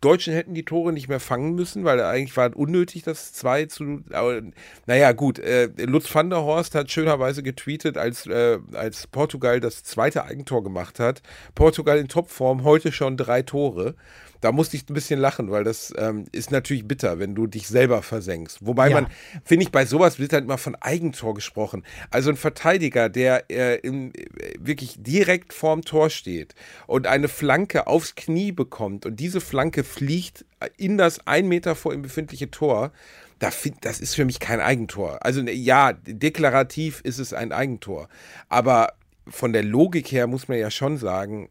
Deutschen 0.00 0.32
hätten 0.32 0.54
die 0.54 0.64
Tore 0.64 0.92
nicht 0.92 1.08
mehr 1.08 1.20
fangen 1.20 1.54
müssen, 1.54 1.84
weil 1.84 2.00
eigentlich 2.00 2.36
war 2.36 2.48
es 2.48 2.56
unnötig, 2.56 3.02
das 3.02 3.34
2 3.34 3.66
zu. 3.66 4.02
Aber, 4.10 4.40
naja, 4.86 5.12
gut. 5.12 5.38
Äh, 5.38 5.68
Lutz 5.76 6.14
van 6.14 6.30
der 6.30 6.42
Horst 6.42 6.74
hat 6.74 6.90
schönerweise 6.90 7.42
getweetet, 7.42 7.98
als, 7.98 8.26
äh, 8.26 8.58
als 8.72 9.06
Portugal 9.06 9.60
das 9.60 9.84
zweite 9.84 10.24
Eigentor 10.24 10.64
gemacht 10.64 11.00
hat. 11.00 11.22
Portugal 11.54 11.98
in 11.98 12.08
Topform, 12.08 12.64
heute 12.64 12.92
schon 12.92 13.18
drei 13.18 13.42
Tore. 13.42 13.94
Da 14.40 14.52
musste 14.52 14.76
ich 14.76 14.88
ein 14.88 14.94
bisschen 14.94 15.20
lachen, 15.20 15.50
weil 15.50 15.64
das 15.64 15.92
ähm, 15.96 16.24
ist 16.32 16.50
natürlich 16.50 16.86
bitter, 16.86 17.18
wenn 17.18 17.34
du 17.34 17.46
dich 17.46 17.68
selber 17.68 18.02
versenkst. 18.02 18.58
Wobei 18.66 18.88
Ja. 18.88 19.00
man, 19.00 19.06
finde 19.44 19.64
ich, 19.64 19.72
bei 19.72 19.84
sowas 19.84 20.18
wird 20.18 20.32
halt 20.32 20.44
immer 20.44 20.58
von 20.58 20.74
Eigentor 20.76 21.34
gesprochen. 21.34 21.84
Also 22.10 22.30
ein 22.30 22.36
Verteidiger, 22.36 23.08
der 23.08 23.50
äh, 23.50 23.76
im, 23.80 24.12
äh, 24.14 24.54
wirklich 24.58 25.02
direkt 25.02 25.52
vorm 25.52 25.82
Tor 25.82 26.10
steht 26.10 26.54
und 26.86 27.06
eine 27.06 27.28
Flanke 27.28 27.86
aufs 27.86 28.14
Knie 28.14 28.52
bekommt 28.52 29.06
und 29.06 29.20
diese 29.20 29.40
Flanke 29.40 29.84
fliegt 29.84 30.44
in 30.76 30.98
das 30.98 31.26
ein 31.26 31.48
Meter 31.48 31.74
vor 31.74 31.94
ihm 31.94 32.02
befindliche 32.02 32.50
Tor, 32.50 32.92
da 33.38 33.50
find, 33.50 33.84
das 33.84 34.00
ist 34.00 34.14
für 34.14 34.24
mich 34.26 34.38
kein 34.38 34.60
Eigentor. 34.60 35.24
Also 35.24 35.42
ne, 35.42 35.52
ja, 35.52 35.94
deklarativ 35.94 37.00
ist 37.02 37.18
es 37.18 37.32
ein 37.32 37.52
Eigentor. 37.52 38.08
Aber 38.48 38.92
von 39.26 39.52
der 39.52 39.62
Logik 39.62 40.12
her 40.12 40.26
muss 40.26 40.48
man 40.48 40.58
ja 40.58 40.70
schon 40.70 40.98
sagen, 40.98 41.48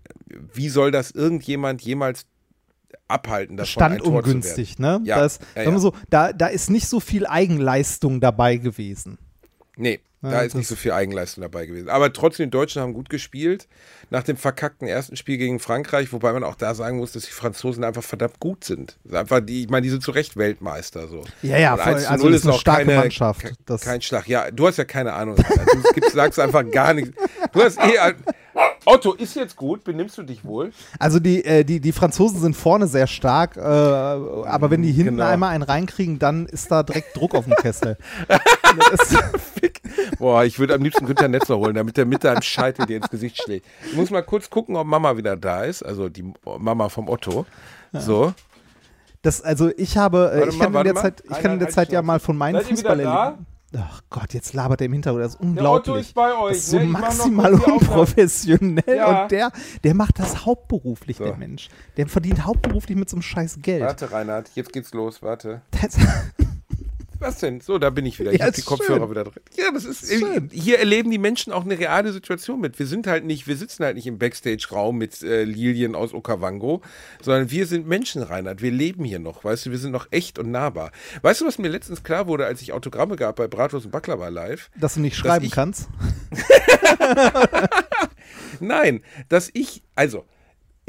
wie 0.53 0.69
soll 0.69 0.91
das 0.91 1.11
irgendjemand 1.11 1.81
jemals 1.81 2.25
abhalten, 3.07 3.57
davon 3.57 3.69
Stand 3.69 4.01
ungünstig, 4.01 4.79
ne? 4.79 5.01
Ja, 5.03 5.19
das, 5.19 5.39
ja, 5.55 5.63
ja. 5.63 5.79
So, 5.79 5.93
da, 6.09 6.33
da 6.33 6.47
ist 6.47 6.69
nicht 6.69 6.87
so 6.87 6.99
viel 6.99 7.25
Eigenleistung 7.25 8.19
dabei 8.21 8.57
gewesen. 8.57 9.17
Nee, 9.75 9.99
Ja, 10.21 10.31
da 10.31 10.41
ist 10.41 10.55
nicht 10.55 10.67
so 10.67 10.75
viel 10.75 10.91
Eigenleistung 10.91 11.41
dabei 11.41 11.65
gewesen. 11.65 11.89
Aber 11.89 12.11
trotzdem, 12.11 12.47
die 12.47 12.51
Deutschen 12.51 12.81
haben 12.81 12.93
gut 12.93 13.09
gespielt. 13.09 13.67
Nach 14.11 14.23
dem 14.23 14.37
verkackten 14.37 14.87
ersten 14.87 15.15
Spiel 15.15 15.37
gegen 15.37 15.59
Frankreich, 15.59 16.11
wobei 16.11 16.33
man 16.33 16.43
auch 16.43 16.55
da 16.55 16.73
sagen 16.75 16.97
muss, 16.97 17.13
dass 17.13 17.23
die 17.23 17.31
Franzosen 17.31 17.83
einfach 17.83 18.03
verdammt 18.03 18.39
gut 18.39 18.63
sind. 18.63 18.97
Ist 19.05 19.13
Einfach 19.13 19.39
die, 19.39 19.63
ich 19.63 19.69
meine, 19.69 19.83
die 19.83 19.89
sind 19.89 20.03
zu 20.03 20.11
Recht 20.11 20.35
Weltmeister. 20.35 21.07
So. 21.07 21.23
Ja, 21.41 21.57
ja, 21.57 21.77
voll. 21.77 21.93
1 21.93 22.03
zu 22.03 22.09
Also 22.11 22.23
0 22.25 22.31
das 22.33 22.41
ist 22.41 22.45
eine 22.47 22.53
auch 22.55 22.59
starke 22.59 22.85
keine, 22.85 22.99
Mannschaft. 22.99 23.53
Das- 23.65 23.81
kein 23.81 24.01
Schlag. 24.01 24.27
Ja, 24.27 24.51
du 24.51 24.67
hast 24.67 24.77
ja 24.77 24.83
keine 24.83 25.13
Ahnung. 25.13 25.35
Du 25.37 25.91
gibst, 25.93 26.11
sagst 26.11 26.39
einfach 26.39 26.69
gar 26.69 26.93
nichts. 26.93 27.11
Du 27.53 27.63
hast 27.63 27.77
eh. 27.79 28.13
Otto, 28.85 29.13
ist 29.13 29.35
jetzt 29.35 29.55
gut? 29.55 29.83
Benimmst 29.83 30.17
du 30.17 30.23
dich 30.23 30.43
wohl? 30.45 30.71
Also 30.99 31.19
die, 31.19 31.43
äh, 31.45 31.63
die, 31.63 31.79
die 31.79 31.91
Franzosen 31.91 32.39
sind 32.39 32.55
vorne 32.55 32.87
sehr 32.87 33.07
stark, 33.07 33.57
äh, 33.57 33.59
aber 33.61 34.71
wenn 34.71 34.81
die 34.81 34.91
hinten 34.91 35.15
Genau. 35.17 35.25
einmal 35.27 35.49
einen 35.51 35.63
reinkriegen, 35.63 36.17
dann 36.19 36.45
ist 36.45 36.71
da 36.71 36.83
direkt 36.83 37.15
Druck 37.15 37.35
auf 37.35 37.45
dem 37.45 37.55
Kessel. 37.55 37.97
Boah, 40.19 40.43
ich 40.43 40.59
würde 40.59 40.73
am 40.75 40.81
liebsten 40.83 41.05
Günther 41.05 41.27
Netzer 41.27 41.57
holen, 41.57 41.75
damit 41.75 41.97
der 41.97 42.05
mit 42.05 42.23
deinem 42.23 42.41
Scheitel 42.41 42.85
dir 42.85 42.97
ins 42.97 43.09
Gesicht 43.09 43.41
schlägt. 43.41 43.65
Ich 43.89 43.95
muss 43.95 44.09
mal 44.09 44.21
kurz 44.23 44.49
gucken, 44.49 44.75
ob 44.75 44.85
Mama 44.87 45.17
wieder 45.17 45.35
da 45.35 45.63
ist. 45.63 45.83
Also 45.83 46.09
die 46.09 46.31
Mama 46.45 46.89
vom 46.89 47.09
Otto. 47.09 47.45
So. 47.91 48.33
das, 49.21 49.41
also 49.41 49.71
ich 49.77 49.97
habe, 49.97 50.31
äh, 50.33 50.39
Warte 50.39 50.49
ich 50.49 50.57
mal, 50.57 50.65
kann 50.65 50.75
in 50.75 50.83
der 50.83 50.93
mal. 50.93 51.01
Zeit, 51.01 51.21
ich 51.23 51.29
Nein, 51.31 51.41
kann 51.41 51.51
in 51.53 51.59
der 51.59 51.69
Zeit 51.69 51.91
ja 51.91 52.01
mal 52.01 52.19
von 52.19 52.37
meinen 52.37 52.61
Fußballerlebnissen. 52.61 53.45
Ach 53.77 54.01
Gott, 54.09 54.33
jetzt 54.33 54.53
labert 54.53 54.81
er 54.81 54.85
im 54.85 54.93
Hintergrund, 54.93 55.23
das 55.25 55.33
ist 55.33 55.39
Der 55.41 55.47
unglaublich. 55.47 55.89
Otto 55.89 55.99
ist 55.99 56.13
bei 56.15 56.33
euch. 56.35 56.53
das 56.53 56.57
ist 56.57 56.69
so 56.71 56.79
ne? 56.79 56.85
Maximal 56.85 57.53
unprofessionell 57.53 58.97
Ja. 58.97 59.23
und 59.23 59.31
der, 59.31 59.51
der 59.83 59.93
macht 59.93 60.17
das 60.19 60.45
hauptberuflich, 60.45 61.17
So. 61.17 61.25
der 61.25 61.37
Mensch. 61.37 61.69
Der 61.97 62.07
verdient 62.07 62.45
hauptberuflich 62.45 62.97
mit 62.97 63.09
so 63.09 63.15
einem 63.17 63.21
scheiß 63.21 63.59
Geld. 63.61 63.83
Warte, 63.83 64.11
Reinhard, 64.11 64.49
jetzt 64.55 64.73
geht's 64.73 64.93
los, 64.93 65.21
warte. 65.21 65.61
Das, 65.71 65.97
Was 67.19 67.39
denn? 67.39 67.59
So, 67.59 67.77
da 67.77 67.89
bin 67.89 68.05
ich 68.05 68.19
wieder. 68.19 68.31
Ich 68.31 68.39
Ja, 68.39 68.45
hab 68.47 68.53
die 68.53 68.61
Kopfhörer 68.61 68.99
schön. 69.01 69.09
wieder 69.11 69.23
drin. 69.25 69.43
Ja, 69.57 69.71
das 69.73 69.83
ist, 69.85 70.07
schön. 70.07 70.49
hier 70.53 70.79
erleben 70.79 71.11
die 71.11 71.17
Menschen 71.17 71.51
auch 71.51 71.65
eine 71.65 71.77
reale 71.77 72.13
Situation 72.13 72.61
mit. 72.61 72.79
Wir 72.79 72.87
sind 72.87 73.07
halt 73.07 73.25
nicht, 73.25 73.47
wir 73.47 73.57
sitzen 73.57 73.83
halt 73.83 73.95
nicht 73.95 74.07
im 74.07 74.17
Backstage-Raum 74.17 74.97
mit 74.97 75.21
äh, 75.21 75.43
Lilien 75.43 75.95
aus 75.95 76.13
Okavango, 76.13 76.81
sondern 77.21 77.51
wir 77.51 77.65
sind 77.67 77.87
Menschen, 77.87 78.23
Reinhard. 78.23 78.61
Wir 78.61 78.71
leben 78.71 79.03
hier 79.03 79.19
noch, 79.19 79.43
weißt 79.43 79.65
du, 79.65 79.71
wir 79.71 79.77
sind 79.77 79.91
noch 79.91 80.07
echt 80.11 80.39
und 80.39 80.49
nahbar. 80.51 80.91
Weißt 81.21 81.41
du, 81.41 81.45
was 81.45 81.57
mir 81.57 81.67
letztens 81.67 82.03
klar 82.03 82.27
wurde, 82.27 82.45
als 82.45 82.61
ich 82.61 82.71
Autogramme 82.71 83.17
gab 83.17 83.35
bei 83.35 83.47
Bratwurst 83.47 83.85
und 83.85 83.91
Baklava 83.91 84.29
live? 84.29 84.69
dass 84.79 84.93
du 84.93 85.01
nicht 85.01 85.17
schreiben 85.17 85.49
kannst. 85.49 85.89
Nein, 88.59 89.01
dass 89.27 89.49
ich, 89.53 89.83
also, 89.95 90.25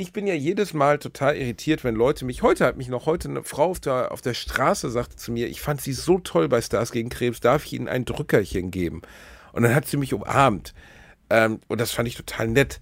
ich 0.00 0.12
bin 0.12 0.26
ja 0.26 0.34
jedes 0.34 0.72
Mal 0.72 0.98
total 0.98 1.36
irritiert, 1.36 1.84
wenn 1.84 1.94
Leute 1.94 2.24
mich, 2.24 2.42
heute 2.42 2.64
hat 2.64 2.78
mich 2.78 2.88
noch 2.88 3.04
heute 3.04 3.28
eine 3.28 3.44
Frau 3.44 3.66
auf 3.66 3.80
der, 3.80 4.12
auf 4.12 4.22
der 4.22 4.32
Straße 4.32 4.90
sagte 4.90 5.16
zu 5.16 5.30
mir, 5.30 5.48
ich 5.48 5.60
fand 5.60 5.82
sie 5.82 5.92
so 5.92 6.18
toll 6.18 6.48
bei 6.48 6.62
Stars 6.62 6.90
gegen 6.90 7.10
Krebs, 7.10 7.40
darf 7.40 7.66
ich 7.66 7.74
ihnen 7.74 7.86
ein 7.86 8.06
Drückerchen 8.06 8.70
geben? 8.70 9.02
Und 9.52 9.62
dann 9.62 9.74
hat 9.74 9.86
sie 9.86 9.98
mich 9.98 10.14
umarmt. 10.14 10.72
Ähm, 11.28 11.60
und 11.68 11.80
das 11.80 11.90
fand 11.90 12.08
ich 12.08 12.14
total 12.16 12.48
nett. 12.48 12.80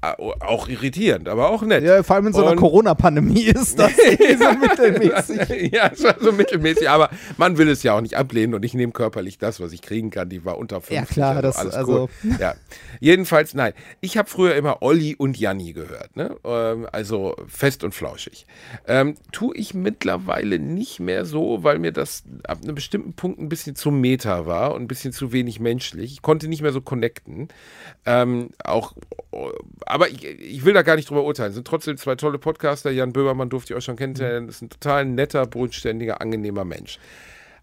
Auch 0.00 0.68
irritierend, 0.68 1.28
aber 1.28 1.50
auch 1.50 1.62
nett. 1.62 1.82
Ja, 1.82 2.04
vor 2.04 2.14
allem 2.16 2.28
in 2.28 2.32
so 2.32 2.44
einer 2.46 2.54
Corona-Pandemie 2.54 3.42
ist 3.46 3.78
das 3.80 3.90
so 3.96 4.52
mittelmäßig. 4.52 5.72
ja, 5.72 5.90
es 5.92 6.04
war 6.04 6.14
so 6.20 6.30
mittelmäßig, 6.30 6.88
aber 6.88 7.10
man 7.36 7.58
will 7.58 7.68
es 7.68 7.82
ja 7.82 7.94
auch 7.96 8.00
nicht 8.00 8.14
ablehnen 8.16 8.54
und 8.54 8.64
ich 8.64 8.74
nehme 8.74 8.92
körperlich 8.92 9.38
das, 9.38 9.58
was 9.58 9.72
ich 9.72 9.82
kriegen 9.82 10.10
kann. 10.10 10.28
Die 10.28 10.44
war 10.44 10.56
unter 10.56 10.80
50. 10.80 10.94
Ja, 10.96 11.04
klar, 11.04 11.42
das- 11.42 11.56
alles 11.56 11.74
also- 11.74 12.08
cool. 12.22 12.36
Ja. 12.38 12.54
Jedenfalls, 13.00 13.54
nein. 13.54 13.72
Ich 14.00 14.16
habe 14.16 14.28
früher 14.30 14.54
immer 14.54 14.82
Olli 14.82 15.16
und 15.16 15.36
Janni 15.38 15.72
gehört, 15.72 16.16
ne? 16.16 16.36
Ähm, 16.44 16.86
also 16.92 17.34
fest 17.48 17.82
und 17.82 17.92
flauschig. 17.92 18.46
Ähm, 18.86 19.16
tue 19.32 19.56
ich 19.56 19.74
mittlerweile 19.74 20.58
nicht 20.60 21.00
mehr 21.00 21.24
so, 21.24 21.64
weil 21.64 21.80
mir 21.80 21.92
das 21.92 22.22
ab 22.46 22.58
einem 22.62 22.76
bestimmten 22.76 23.14
Punkt 23.14 23.40
ein 23.40 23.48
bisschen 23.48 23.74
zu 23.74 23.90
meta 23.90 24.46
war 24.46 24.74
und 24.74 24.82
ein 24.82 24.88
bisschen 24.88 25.12
zu 25.12 25.32
wenig 25.32 25.58
menschlich. 25.58 26.12
Ich 26.12 26.22
konnte 26.22 26.46
nicht 26.46 26.62
mehr 26.62 26.72
so 26.72 26.80
connecten. 26.80 27.48
Ähm, 28.06 28.50
auch, 28.64 28.94
aber 29.88 30.08
ich, 30.10 30.24
ich 30.24 30.64
will 30.64 30.74
da 30.74 30.82
gar 30.82 30.96
nicht 30.96 31.08
drüber 31.08 31.24
urteilen. 31.24 31.50
Es 31.50 31.54
sind 31.54 31.66
trotzdem 31.66 31.96
zwei 31.96 32.14
tolle 32.14 32.38
Podcaster. 32.38 32.90
Jan 32.90 33.12
Böhmermann 33.12 33.48
durfte 33.48 33.72
ich 33.72 33.78
auch 33.78 33.82
schon 33.82 33.96
kennenlernen. 33.96 34.48
Ist 34.48 34.62
ein 34.62 34.70
total 34.70 35.04
netter, 35.04 35.46
bodenständiger, 35.46 36.20
angenehmer 36.20 36.64
Mensch. 36.64 36.98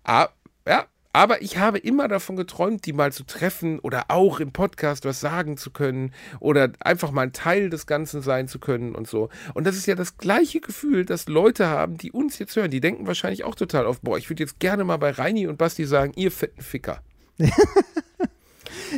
Ah, 0.03 0.29
ja, 0.67 0.85
aber 1.15 1.41
ich 1.41 1.57
habe 1.57 1.77
immer 1.77 2.09
davon 2.09 2.35
geträumt, 2.35 2.85
die 2.85 2.91
mal 2.91 3.13
zu 3.13 3.23
treffen 3.23 3.79
oder 3.79 4.05
auch 4.09 4.41
im 4.41 4.51
Podcast 4.51 5.05
was 5.05 5.21
sagen 5.21 5.55
zu 5.55 5.71
können 5.71 6.11
oder 6.41 6.73
einfach 6.81 7.11
mal 7.11 7.21
ein 7.21 7.31
Teil 7.31 7.69
des 7.69 7.87
Ganzen 7.87 8.21
sein 8.21 8.49
zu 8.49 8.59
können 8.59 8.95
und 8.95 9.07
so. 9.07 9.29
Und 9.53 9.65
das 9.65 9.77
ist 9.77 9.85
ja 9.85 9.95
das 9.95 10.17
gleiche 10.17 10.59
Gefühl, 10.59 11.05
das 11.05 11.29
Leute 11.29 11.67
haben, 11.67 11.97
die 11.97 12.11
uns 12.11 12.37
jetzt 12.37 12.57
hören. 12.57 12.69
Die 12.69 12.81
denken 12.81 13.07
wahrscheinlich 13.07 13.45
auch 13.45 13.55
total 13.55 13.85
auf, 13.85 14.01
boah, 14.01 14.17
ich 14.17 14.29
würde 14.29 14.43
jetzt 14.43 14.59
gerne 14.59 14.83
mal 14.83 14.97
bei 14.97 15.11
Reini 15.11 15.47
und 15.47 15.57
Basti 15.57 15.85
sagen, 15.85 16.11
ihr 16.17 16.31
fetten 16.31 16.61
Ficker. 16.61 17.01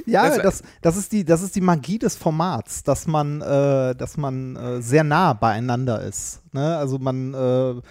Ja, 0.05 0.27
Das- 0.29 0.41
das, 0.43 0.61
das, 0.81 0.97
ist 0.97 1.11
die, 1.11 1.23
das 1.25 1.41
ist 1.41 1.55
die 1.55 1.61
Magie 1.61 1.99
des 1.99 2.15
Formats, 2.15 2.83
dass 2.83 3.07
man, 3.07 3.41
äh, 3.41 3.95
dass 3.95 4.17
man 4.17 4.55
äh, 4.55 4.81
sehr 4.81 5.03
nah 5.03 5.33
beieinander 5.33 6.01
ist. 6.01 6.41
Ne? 6.53 6.77
Also 6.77 6.97
man, 6.99 7.33
äh, 7.33 7.81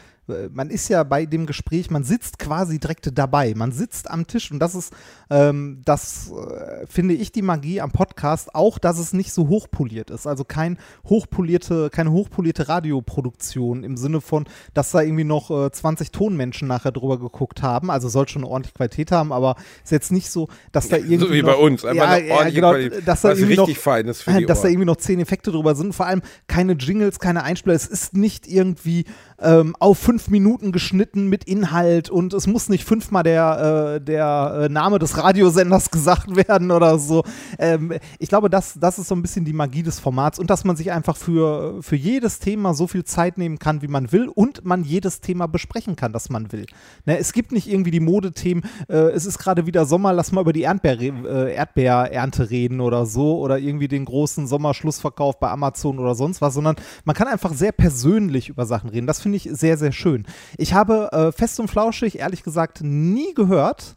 man 0.53 0.71
ist 0.71 0.89
ja 0.89 1.03
bei 1.05 1.27
dem 1.27 1.47
Gespräch, 1.47 1.91
man 1.91 2.03
sitzt 2.03 2.39
quasi 2.39 2.79
direkt 2.79 3.17
dabei. 3.17 3.55
Man 3.55 3.73
sitzt 3.73 4.11
am 4.11 4.27
Tisch 4.27 4.51
und 4.51 4.59
das 4.59 4.75
ist, 4.75 4.93
ähm, 5.31 5.83
das 5.85 6.33
äh, 6.33 6.87
finde 6.87 7.15
ich 7.15 7.33
die 7.33 7.43
Magie 7.43 7.81
am 7.81 7.93
Podcast, 7.93 8.55
auch 8.55 8.79
dass 8.79 8.99
es 8.99 9.13
nicht 9.13 9.33
so 9.33 9.49
hochpoliert 9.49 10.11
ist. 10.11 10.27
Also 10.27 10.45
kein 10.45 10.79
hochpolierte, 11.09 11.91
keine 11.91 12.11
hochpolierte 12.11 12.69
Radioproduktion 12.69 13.85
im 13.85 13.97
Sinne 13.97 14.21
von, 14.21 14.47
dass 14.75 14.91
da 14.91 15.03
irgendwie 15.03 15.25
noch 15.25 15.51
äh, 15.51 15.71
20 15.71 16.11
Tonmenschen 16.11 16.67
nachher 16.67 16.93
drüber 16.93 17.19
geguckt 17.19 17.63
haben. 17.63 17.91
Also 17.91 18.09
soll 18.09 18.29
schon 18.29 18.43
eine 18.43 18.51
ordentliche 18.51 18.77
Qualität 18.77 19.13
haben, 19.13 19.33
aber 19.33 19.57
ist 19.85 19.93
jetzt 19.93 20.11
nicht 20.11 20.31
so, 20.31 20.49
dass 20.73 20.89
da 20.89 20.97
irgendwie. 20.97 21.19
so 21.19 21.33
wie 21.33 21.43
noch, 21.43 21.53
bei 21.53 21.57
uns. 21.57 21.85
Einfach 21.85 22.19
ja, 22.19 22.39
eine 22.39 22.53
genau, 22.53 22.71
Qualität. 22.71 23.07
dass 23.07 23.23
da 23.23 23.31
was 23.31 23.39
irgendwie 23.39 23.55
richtig 23.59 23.77
noch, 23.77 23.83
fein 23.83 24.09
ist 24.09 24.23
für 24.23 24.33
die 24.33 24.47
dass 24.47 24.59
da 24.59 24.65
Ohren. 24.65 24.73
irgendwie 24.73 24.87
noch 24.87 24.97
zehn 24.97 25.21
Effekte 25.21 25.53
drüber 25.53 25.75
sind. 25.75 25.95
Vor 25.95 26.07
allem 26.07 26.23
keine 26.49 26.73
Jingles, 26.73 27.21
keine 27.21 27.45
Einspieler. 27.45 27.75
Es 27.75 27.87
ist 27.87 28.17
nicht 28.17 28.49
irgendwie 28.49 29.05
ähm, 29.41 29.77
auf 29.79 29.99
fünf 29.99 30.29
Minuten 30.29 30.73
geschnitten 30.73 31.29
mit 31.29 31.45
Inhalt 31.45 32.11
und 32.11 32.33
es 32.33 32.47
muss 32.47 32.69
nicht 32.69 32.85
fünfmal 32.85 33.23
der, 33.23 33.97
äh, 33.97 34.01
der 34.01 34.61
äh, 34.63 34.69
Name 34.69 34.99
des 34.99 35.17
Radiosenders 35.17 35.91
gesagt 35.97 36.35
werden 36.37 36.71
oder 36.71 36.99
so. 36.99 37.25
Ähm, 37.59 37.93
ich 38.19 38.29
glaube, 38.29 38.51
das, 38.51 38.79
das 38.81 38.99
ist 38.99 39.09
so 39.09 39.15
ein 39.15 39.23
bisschen 39.23 39.45
die 39.45 39.53
Magie 39.53 39.83
des 39.83 40.01
Formats 40.01 40.39
und 40.39 40.51
dass 40.51 40.65
man 40.65 40.77
sich 40.77 40.93
einfach 40.93 41.17
für, 41.17 41.83
für 41.83 41.97
jedes 41.97 42.39
Thema 42.39 42.75
so 42.75 42.87
viel 42.87 43.05
Zeit 43.05 43.39
nehmen 43.39 43.59
kann, 43.59 43.83
wie 43.83 43.89
man 43.89 44.13
will 44.13 44.29
und 44.29 44.65
man 44.65 44.85
jedes 44.85 45.21
Thema 45.21 45.47
besprechen 45.47 45.97
kann, 45.97 46.13
das 46.13 46.31
man 46.31 46.53
will. 46.53 46.67
Ne, 47.05 47.19
es 47.19 47.33
gibt 47.33 47.53
nicht 47.53 47.69
irgendwie 47.71 47.91
die 47.91 48.01
Modethemen, 48.01 48.65
äh, 48.89 48.97
es 49.11 49.27
ist 49.27 49.39
gerade 49.39 49.67
wieder 49.67 49.85
Sommer, 49.85 50.13
lass 50.13 50.33
mal 50.33 50.41
über 50.41 50.53
die 50.53 50.63
Erdbeer, 50.63 51.01
äh, 51.01 51.55
Erdbeerernte 51.55 52.51
reden 52.51 52.81
oder 52.81 53.07
so 53.07 53.39
oder 53.39 53.59
irgendwie 53.59 53.89
den 53.89 54.05
großen 54.05 54.47
Sommerschlussverkauf 54.47 55.39
bei 55.39 55.51
Amazon 55.51 55.99
oder 55.99 56.15
sonst 56.15 56.41
was, 56.41 56.55
sondern 56.55 56.77
man 57.05 57.15
kann 57.15 57.29
einfach 57.29 57.53
sehr 57.53 57.73
persönlich 57.73 58.49
über 58.49 58.67
Sachen 58.67 58.91
reden. 58.91 59.07
Das 59.07 59.21
finde 59.27 59.39
ich 59.39 59.49
sehr, 59.51 59.77
sehr 59.77 59.91
schön. 59.91 60.25
Ich 60.57 60.73
habe 60.73 61.11
äh, 61.11 61.33
Fest 61.33 61.59
und 61.59 61.69
Flauschig 61.69 62.21
ehrlich 62.21 62.45
gesagt 62.45 62.81
nie 62.83 63.35
gehört. 63.35 63.97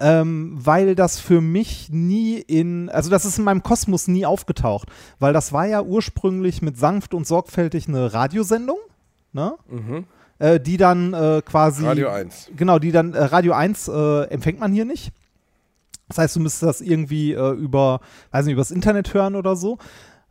Ähm, 0.00 0.56
weil 0.56 0.94
das 0.94 1.18
für 1.18 1.40
mich 1.40 1.88
nie 1.90 2.36
in, 2.36 2.88
also 2.88 3.10
das 3.10 3.24
ist 3.24 3.36
in 3.38 3.42
meinem 3.42 3.64
Kosmos 3.64 4.06
nie 4.06 4.24
aufgetaucht, 4.24 4.88
weil 5.18 5.32
das 5.32 5.52
war 5.52 5.66
ja 5.66 5.82
ursprünglich 5.82 6.62
mit 6.62 6.78
sanft 6.78 7.14
und 7.14 7.26
sorgfältig 7.26 7.88
eine 7.88 8.14
Radiosendung, 8.14 8.78
ne? 9.32 9.54
Äh, 10.38 10.60
die 10.60 10.76
dann 10.76 11.14
äh, 11.14 11.42
quasi 11.44 11.82
Mhm. 11.82 11.88
Radio 11.88 12.08
1. 12.10 12.50
Genau, 12.56 12.78
die 12.78 12.92
dann 12.92 13.12
äh, 13.12 13.24
Radio 13.24 13.54
1 13.54 13.88
äh, 13.88 14.22
empfängt 14.26 14.60
man 14.60 14.72
hier 14.72 14.84
nicht. 14.84 15.10
Das 16.06 16.18
heißt, 16.18 16.36
du 16.36 16.40
müsstest 16.40 16.62
das 16.62 16.80
irgendwie 16.80 17.32
äh, 17.32 17.50
über, 17.54 17.98
weiß 18.30 18.46
nicht, 18.46 18.52
übers 18.52 18.70
Internet 18.70 19.12
hören 19.14 19.34
oder 19.34 19.56
so. 19.56 19.78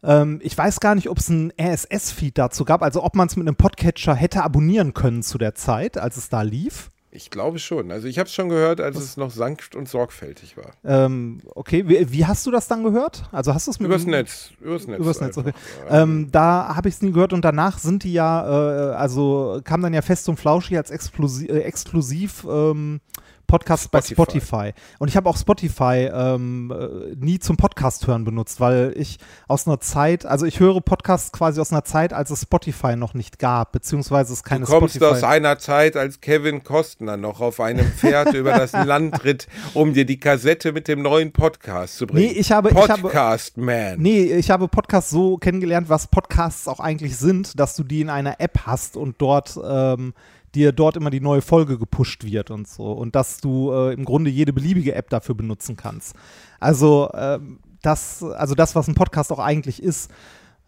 Ähm, 0.07 0.39
ich 0.41 0.57
weiß 0.57 0.79
gar 0.79 0.95
nicht, 0.95 1.09
ob 1.09 1.17
es 1.19 1.29
einen 1.29 1.51
RSS-Feed 1.61 2.37
dazu 2.37 2.65
gab, 2.65 2.81
also 2.81 3.03
ob 3.03 3.13
man 3.15 3.27
es 3.27 3.35
mit 3.35 3.45
einem 3.47 3.55
Podcatcher 3.57 4.15
hätte 4.15 4.41
abonnieren 4.43 4.93
können 4.93 5.21
zu 5.21 5.37
der 5.37 5.53
Zeit, 5.53 5.97
als 5.97 6.17
es 6.17 6.29
da 6.29 6.41
lief. 6.41 6.89
Ich 7.09 7.29
glaube 7.31 7.57
schon. 7.57 7.89
Also 7.91 8.07
ich 8.07 8.19
habe 8.19 8.27
es 8.27 8.33
schon 8.33 8.47
gehört, 8.49 8.79
als 8.79 8.97
es 8.97 9.17
noch 9.17 9.31
sanft 9.31 9.75
und 9.75 9.89
sorgfältig 9.89 10.55
war. 10.55 10.71
Ähm, 10.85 11.41
okay, 11.55 11.87
wie, 11.87 12.11
wie 12.11 12.25
hast 12.25 12.45
du 12.45 12.51
das 12.51 12.67
dann 12.67 12.83
gehört? 12.83 13.23
Also 13.31 13.53
hast 13.53 13.65
du 13.67 13.71
es 13.71 13.79
mit 13.79 13.87
Übers 13.87 14.03
dem- 14.03 14.11
Netz. 14.11 14.51
Übers 14.61 14.87
Netz. 14.87 14.99
Übers 14.99 15.19
Netz, 15.21 15.37
okay. 15.37 15.53
Ähm, 15.89 16.29
da 16.31 16.75
habe 16.75 16.89
ich 16.89 16.95
es 16.95 17.01
nie 17.01 17.11
gehört 17.11 17.33
und 17.33 17.43
danach 17.43 17.79
sind 17.79 18.03
die 18.03 18.13
ja, 18.13 18.91
äh, 18.91 18.95
also 18.95 19.61
kam 19.63 19.81
dann 19.81 19.93
ja 19.93 20.01
fest 20.03 20.29
und 20.29 20.37
flauschig 20.37 20.77
als 20.77 20.91
exklusiv, 20.91 21.49
äh, 21.49 21.59
exklusiv 21.61 22.45
ähm, 22.47 22.99
Podcasts 23.47 23.87
bei 23.87 24.01
Spotify. 24.01 24.73
Und 24.99 25.07
ich 25.07 25.15
habe 25.15 25.29
auch 25.29 25.37
Spotify 25.37 26.09
ähm, 26.13 26.71
äh, 26.71 27.15
nie 27.15 27.39
zum 27.39 27.55
Podcast 27.57 28.05
hören 28.05 28.25
benutzt, 28.25 28.59
weil 28.59 28.93
ich 28.95 29.17
aus 29.47 29.67
einer 29.67 29.79
Zeit, 29.79 30.25
also 30.25 30.45
ich 30.45 30.59
höre 30.59 30.81
Podcasts 30.81 31.31
quasi 31.31 31.61
aus 31.61 31.71
einer 31.71 31.85
Zeit, 31.85 32.11
als 32.13 32.29
es 32.29 32.41
Spotify 32.41 32.95
noch 32.95 33.13
nicht 33.13 33.39
gab, 33.39 33.71
beziehungsweise 33.71 34.33
es 34.33 34.43
keine 34.43 34.65
du 34.65 34.71
kommst 34.71 34.95
Spotify. 34.95 35.15
aus 35.15 35.23
einer 35.23 35.57
Zeit, 35.57 35.95
als 35.95 36.19
Kevin 36.19 36.63
Costner 36.63 37.15
noch 37.15 37.39
auf 37.39 37.59
einem 37.59 37.87
Pferd 37.87 38.33
über 38.33 38.51
das 38.53 38.71
Land 38.85 39.23
ritt, 39.23 39.47
um 39.73 39.93
dir 39.93 40.05
die 40.05 40.19
Kassette 40.19 40.73
mit 40.73 40.87
dem 40.87 41.01
neuen 41.01 41.31
Podcast 41.31 41.97
zu 41.97 42.05
bringen. 42.05 42.27
Nee, 42.31 42.39
ich 42.39 42.51
habe 42.51 42.69
Podcast 42.69 42.99
ich 42.99 43.55
habe, 43.55 43.65
Man. 43.65 43.99
Nee, 43.99 44.23
ich 44.23 44.49
habe 44.51 44.67
Podcasts 44.67 45.09
so 45.09 45.37
kennengelernt, 45.37 45.87
was 45.89 46.07
Podcasts 46.07 46.67
auch 46.67 46.81
eigentlich 46.81 47.17
sind, 47.17 47.57
dass 47.57 47.75
du 47.75 47.83
die 47.83 48.01
in 48.01 48.09
einer 48.09 48.39
App 48.39 48.59
hast 48.65 48.97
und 48.97 49.15
dort 49.21 49.57
ähm, 49.65 50.13
dir 50.55 50.71
dort 50.71 50.97
immer 50.97 51.09
die 51.09 51.19
neue 51.19 51.41
Folge 51.41 51.77
gepusht 51.77 52.23
wird 52.23 52.51
und 52.51 52.67
so. 52.67 52.91
Und 52.91 53.15
dass 53.15 53.39
du 53.39 53.71
äh, 53.71 53.93
im 53.93 54.05
Grunde 54.05 54.29
jede 54.29 54.53
beliebige 54.53 54.95
App 54.95 55.09
dafür 55.09 55.35
benutzen 55.35 55.75
kannst. 55.75 56.15
Also, 56.59 57.09
ähm, 57.13 57.59
das, 57.81 58.23
also 58.23 58.55
das, 58.55 58.75
was 58.75 58.87
ein 58.87 58.95
Podcast 58.95 59.31
auch 59.31 59.39
eigentlich 59.39 59.81
ist. 59.81 60.11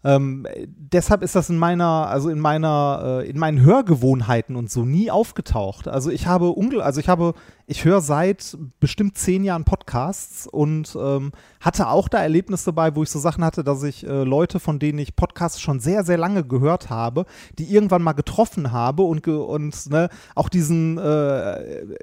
Ähm, 0.02 0.46
deshalb 0.66 1.22
ist 1.22 1.36
das 1.36 1.50
in 1.50 1.58
meiner, 1.58 2.08
also 2.08 2.30
in 2.30 2.40
meiner, 2.40 3.20
äh, 3.22 3.28
in 3.28 3.38
meinen 3.38 3.60
Hörgewohnheiten 3.60 4.56
und 4.56 4.70
so 4.70 4.86
nie 4.86 5.10
aufgetaucht. 5.10 5.88
Also 5.88 6.10
ich 6.10 6.26
habe 6.26 6.54
also 6.82 7.00
ich 7.00 7.08
habe, 7.08 7.34
ich 7.70 7.84
höre 7.84 8.00
seit 8.00 8.58
bestimmt 8.80 9.16
zehn 9.16 9.44
Jahren 9.44 9.62
Podcasts 9.62 10.48
und 10.48 10.98
ähm, 11.00 11.30
hatte 11.60 11.86
auch 11.86 12.08
da 12.08 12.20
Erlebnisse 12.20 12.64
dabei, 12.66 12.96
wo 12.96 13.04
ich 13.04 13.10
so 13.10 13.20
Sachen 13.20 13.44
hatte, 13.44 13.62
dass 13.62 13.84
ich 13.84 14.04
äh, 14.04 14.24
Leute, 14.24 14.58
von 14.58 14.80
denen 14.80 14.98
ich 14.98 15.14
Podcasts 15.14 15.60
schon 15.60 15.78
sehr, 15.78 16.02
sehr 16.02 16.18
lange 16.18 16.42
gehört 16.42 16.90
habe, 16.90 17.26
die 17.60 17.72
irgendwann 17.72 18.02
mal 18.02 18.14
getroffen 18.14 18.72
habe 18.72 19.04
und, 19.04 19.22
ge 19.22 19.34
und 19.34 19.88
ne, 19.88 20.08
auch 20.34 20.48
diesen 20.48 20.98
äh, 20.98 21.02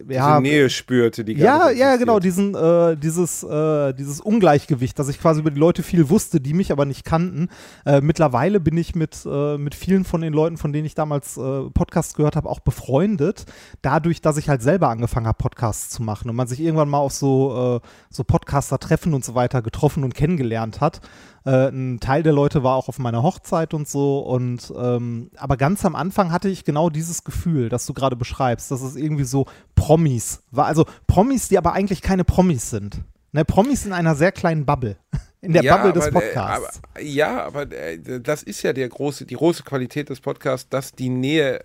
ja, 0.08 0.40
Diese 0.40 0.42
Nähe 0.42 0.70
spürte, 0.70 1.26
die 1.26 1.34
ja, 1.34 1.70
ja, 1.70 1.98
genau, 1.98 2.22
diesen, 2.22 2.56
äh, 2.56 2.96
dieses, 2.96 3.44
äh, 3.44 3.94
dieses 3.94 4.22
Ungleichgewicht, 4.22 4.98
dass 4.98 5.10
ich 5.10 5.20
quasi 5.20 5.42
über 5.42 5.52
die 5.52 5.60
Leute 5.60 5.84
viel 5.84 6.10
wusste, 6.10 6.40
die 6.40 6.54
mich 6.54 6.72
aber 6.72 6.86
nicht 6.86 7.04
kannten. 7.04 7.50
Äh, 7.86 8.00
mittlerweile 8.00 8.62
bin 8.62 8.78
ich 8.78 8.96
mit, 8.96 9.18
äh, 9.30 9.58
mit 9.58 9.76
vielen 9.76 10.06
von 10.06 10.22
den 10.22 10.32
Leuten, 10.32 10.56
von 10.56 10.72
denen 10.72 10.86
ich 10.86 10.96
damals 10.96 11.38
Podcasts 11.74 12.14
gehört 12.14 12.38
habe, 12.38 12.48
auch 12.48 12.62
befreundet. 12.62 13.46
Dadurch, 13.82 14.22
dass 14.22 14.38
ich 14.38 14.48
halt 14.48 14.62
selber 14.62 14.88
angefangen 14.88 15.28
habe, 15.28 15.38
Podcasts 15.38 15.57
zu 15.90 16.04
machen 16.04 16.30
und 16.30 16.36
man 16.36 16.48
sich 16.48 16.60
irgendwann 16.60 16.90
mal 16.90 17.00
auf 17.00 17.14
so, 17.14 17.82
äh, 17.84 17.88
so 18.10 18.24
Podcaster-Treffen 18.24 19.14
und 19.14 19.26
so 19.26 19.36
weiter 19.36 19.62
getroffen 19.62 20.04
und 20.04 20.14
kennengelernt 20.14 20.82
hat. 20.82 21.02
Äh, 21.46 21.70
ein 21.70 22.00
Teil 22.00 22.24
der 22.24 22.34
Leute 22.34 22.64
war 22.64 22.76
auch 22.76 22.90
auf 22.90 23.00
meiner 23.00 23.24
Hochzeit 23.24 23.74
und 23.74 23.88
so. 23.88 24.20
Und 24.20 24.74
ähm, 24.78 25.32
aber 25.38 25.58
ganz 25.58 25.86
am 25.86 25.96
Anfang 25.96 26.32
hatte 26.32 26.50
ich 26.50 26.66
genau 26.66 26.90
dieses 26.90 27.24
Gefühl, 27.24 27.70
das 27.70 27.86
du 27.86 27.94
gerade 27.94 28.16
beschreibst, 28.16 28.72
dass 28.72 28.82
es 28.82 28.96
irgendwie 28.96 29.24
so 29.24 29.46
Promis 29.76 30.44
war. 30.52 30.66
Also 30.66 30.86
Promis, 31.08 31.50
die 31.50 31.58
aber 31.58 31.74
eigentlich 31.74 32.02
keine 32.02 32.24
Promis 32.24 32.70
sind. 32.70 33.02
Ne, 33.32 33.46
Promis 33.46 33.86
in 33.86 33.94
einer 33.94 34.16
sehr 34.16 34.32
kleinen 34.32 34.66
Bubble. 34.66 34.98
In 35.40 35.54
der 35.54 35.62
Bubble 35.62 35.94
des 35.94 36.10
Podcasts. 36.10 36.82
aber, 36.94 37.02
ja, 37.02 37.46
aber 37.46 37.72
äh, 37.72 38.20
das 38.20 38.42
ist 38.42 38.64
ja 38.64 38.74
der 38.74 38.90
große, 38.90 39.26
die 39.26 39.36
große 39.36 39.62
Qualität 39.62 40.10
des 40.10 40.20
Podcasts, 40.20 40.68
dass 40.68 40.94
die 40.94 41.10
Nähe 41.10 41.64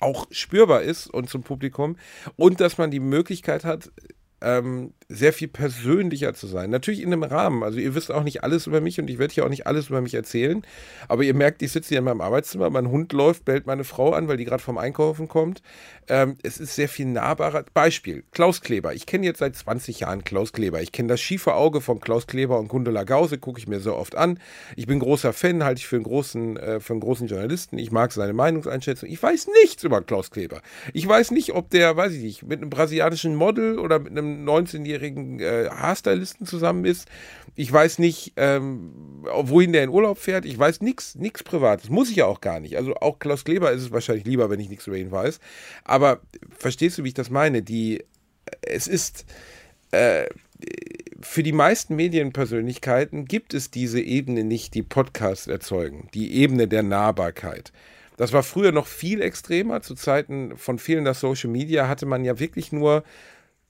auch 0.00 0.26
spürbar 0.30 0.82
ist 0.82 1.06
und 1.06 1.28
zum 1.28 1.42
Publikum. 1.42 1.96
Und 2.36 2.60
dass 2.60 2.78
man 2.78 2.90
die 2.90 3.00
Möglichkeit 3.00 3.64
hat, 3.64 3.90
ähm, 4.40 4.92
sehr 5.12 5.32
viel 5.32 5.48
persönlicher 5.48 6.34
zu 6.34 6.46
sein. 6.46 6.70
Natürlich 6.70 7.02
in 7.02 7.12
einem 7.12 7.22
Rahmen. 7.22 7.62
Also 7.62 7.78
ihr 7.78 7.94
wisst 7.94 8.10
auch 8.10 8.22
nicht 8.22 8.42
alles 8.42 8.66
über 8.66 8.80
mich 8.80 8.98
und 8.98 9.08
ich 9.10 9.18
werde 9.18 9.34
hier 9.34 9.44
auch 9.44 9.50
nicht 9.50 9.66
alles 9.66 9.88
über 9.88 10.00
mich 10.00 10.14
erzählen. 10.14 10.62
Aber 11.08 11.22
ihr 11.22 11.34
merkt, 11.34 11.62
ich 11.62 11.72
sitze 11.72 11.90
hier 11.90 11.98
in 11.98 12.04
meinem 12.04 12.20
Arbeitszimmer, 12.20 12.70
mein 12.70 12.90
Hund 12.90 13.12
läuft, 13.12 13.44
bellt 13.44 13.66
meine 13.66 13.84
Frau 13.84 14.12
an, 14.12 14.28
weil 14.28 14.36
die 14.36 14.44
gerade 14.44 14.62
vom 14.62 14.78
Einkaufen 14.78 15.28
kommt. 15.28 15.62
Ähm, 16.08 16.36
es 16.42 16.58
ist 16.58 16.74
sehr 16.74 16.88
viel 16.88 17.06
nahbarer. 17.06 17.64
Beispiel, 17.74 18.24
Klaus 18.32 18.60
Kleber. 18.60 18.94
Ich 18.94 19.06
kenne 19.06 19.24
jetzt 19.24 19.38
seit 19.38 19.54
20 19.54 20.00
Jahren 20.00 20.24
Klaus 20.24 20.52
Kleber. 20.52 20.82
Ich 20.82 20.92
kenne 20.92 21.08
das 21.08 21.20
schiefe 21.20 21.54
Auge 21.54 21.80
von 21.80 22.00
Klaus 22.00 22.26
Kleber 22.26 22.58
und 22.58 22.68
Gundula 22.68 23.04
Gause, 23.04 23.38
gucke 23.38 23.60
ich 23.60 23.68
mir 23.68 23.80
so 23.80 23.94
oft 23.94 24.16
an. 24.16 24.38
Ich 24.76 24.86
bin 24.86 24.98
großer 24.98 25.32
Fan, 25.32 25.64
halte 25.64 25.80
ich 25.80 25.86
für 25.86 25.96
einen 25.96 26.04
großen, 26.04 26.56
äh, 26.56 26.80
für 26.80 26.94
einen 26.94 27.00
großen 27.00 27.28
Journalisten. 27.28 27.78
Ich 27.78 27.92
mag 27.92 28.12
seine 28.12 28.32
Meinungseinschätzung. 28.32 29.08
Ich 29.08 29.22
weiß 29.22 29.48
nichts 29.62 29.84
über 29.84 30.02
Klaus 30.02 30.30
Kleber. 30.30 30.60
Ich 30.92 31.06
weiß 31.06 31.30
nicht, 31.30 31.52
ob 31.52 31.70
der, 31.70 31.96
weiß 31.96 32.12
ich 32.12 32.22
nicht, 32.22 32.42
mit 32.42 32.60
einem 32.60 32.70
brasilianischen 32.70 33.34
Model 33.36 33.78
oder 33.78 33.98
mit 33.98 34.12
einem 34.12 34.48
19-jährigen 34.48 35.01
äh, 35.08 35.68
Haarstylisten 35.68 36.46
zusammen 36.46 36.84
ist. 36.84 37.08
Ich 37.54 37.70
weiß 37.70 37.98
nicht, 37.98 38.32
ähm, 38.36 38.92
wohin 39.24 39.72
der 39.72 39.84
in 39.84 39.90
Urlaub 39.90 40.18
fährt. 40.18 40.44
Ich 40.44 40.58
weiß 40.58 40.80
nichts, 40.80 41.14
nichts 41.14 41.42
Privates. 41.42 41.90
Muss 41.90 42.10
ich 42.10 42.16
ja 42.16 42.26
auch 42.26 42.40
gar 42.40 42.60
nicht. 42.60 42.76
Also 42.76 42.94
auch 42.96 43.18
Klaus 43.18 43.44
Kleber 43.44 43.72
ist 43.72 43.82
es 43.82 43.90
wahrscheinlich 43.90 44.24
lieber, 44.24 44.48
wenn 44.48 44.60
ich 44.60 44.70
nichts 44.70 44.86
über 44.86 44.96
ihn 44.96 45.10
weiß. 45.10 45.38
Aber 45.84 46.20
verstehst 46.56 46.98
du, 46.98 47.04
wie 47.04 47.08
ich 47.08 47.14
das 47.14 47.30
meine? 47.30 47.62
Die, 47.62 48.04
es 48.62 48.86
ist 48.86 49.26
äh, 49.90 50.26
für 51.20 51.42
die 51.42 51.52
meisten 51.52 51.94
Medienpersönlichkeiten 51.96 53.26
gibt 53.26 53.54
es 53.54 53.70
diese 53.70 54.00
Ebene 54.00 54.44
nicht, 54.44 54.74
die 54.74 54.82
Podcasts 54.82 55.46
erzeugen. 55.46 56.08
Die 56.14 56.34
Ebene 56.34 56.68
der 56.68 56.82
Nahbarkeit. 56.82 57.72
Das 58.16 58.32
war 58.32 58.42
früher 58.42 58.72
noch 58.72 58.86
viel 58.86 59.22
extremer. 59.22 59.82
Zu 59.82 59.94
Zeiten 59.94 60.56
von 60.56 60.78
fehlender 60.78 61.14
Social 61.14 61.50
Media 61.50 61.88
hatte 61.88 62.06
man 62.06 62.24
ja 62.24 62.38
wirklich 62.38 62.72
nur 62.72 63.04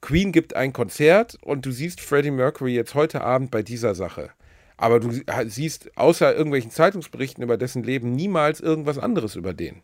Queen 0.03 0.33
gibt 0.33 0.53
ein 0.53 0.73
Konzert 0.73 1.37
und 1.43 1.65
du 1.65 1.71
siehst 1.71 2.01
Freddie 2.01 2.29
Mercury 2.29 2.75
jetzt 2.75 2.93
heute 2.93 3.21
Abend 3.21 3.51
bei 3.51 3.63
dieser 3.63 3.95
Sache. 3.95 4.31
Aber 4.75 4.99
du 4.99 5.11
siehst 5.45 5.97
außer 5.97 6.35
irgendwelchen 6.35 6.71
Zeitungsberichten 6.71 7.41
über 7.41 7.55
dessen 7.55 7.83
Leben 7.83 8.11
niemals 8.11 8.59
irgendwas 8.59 8.99
anderes 8.99 9.35
über 9.35 9.53
den. 9.53 9.81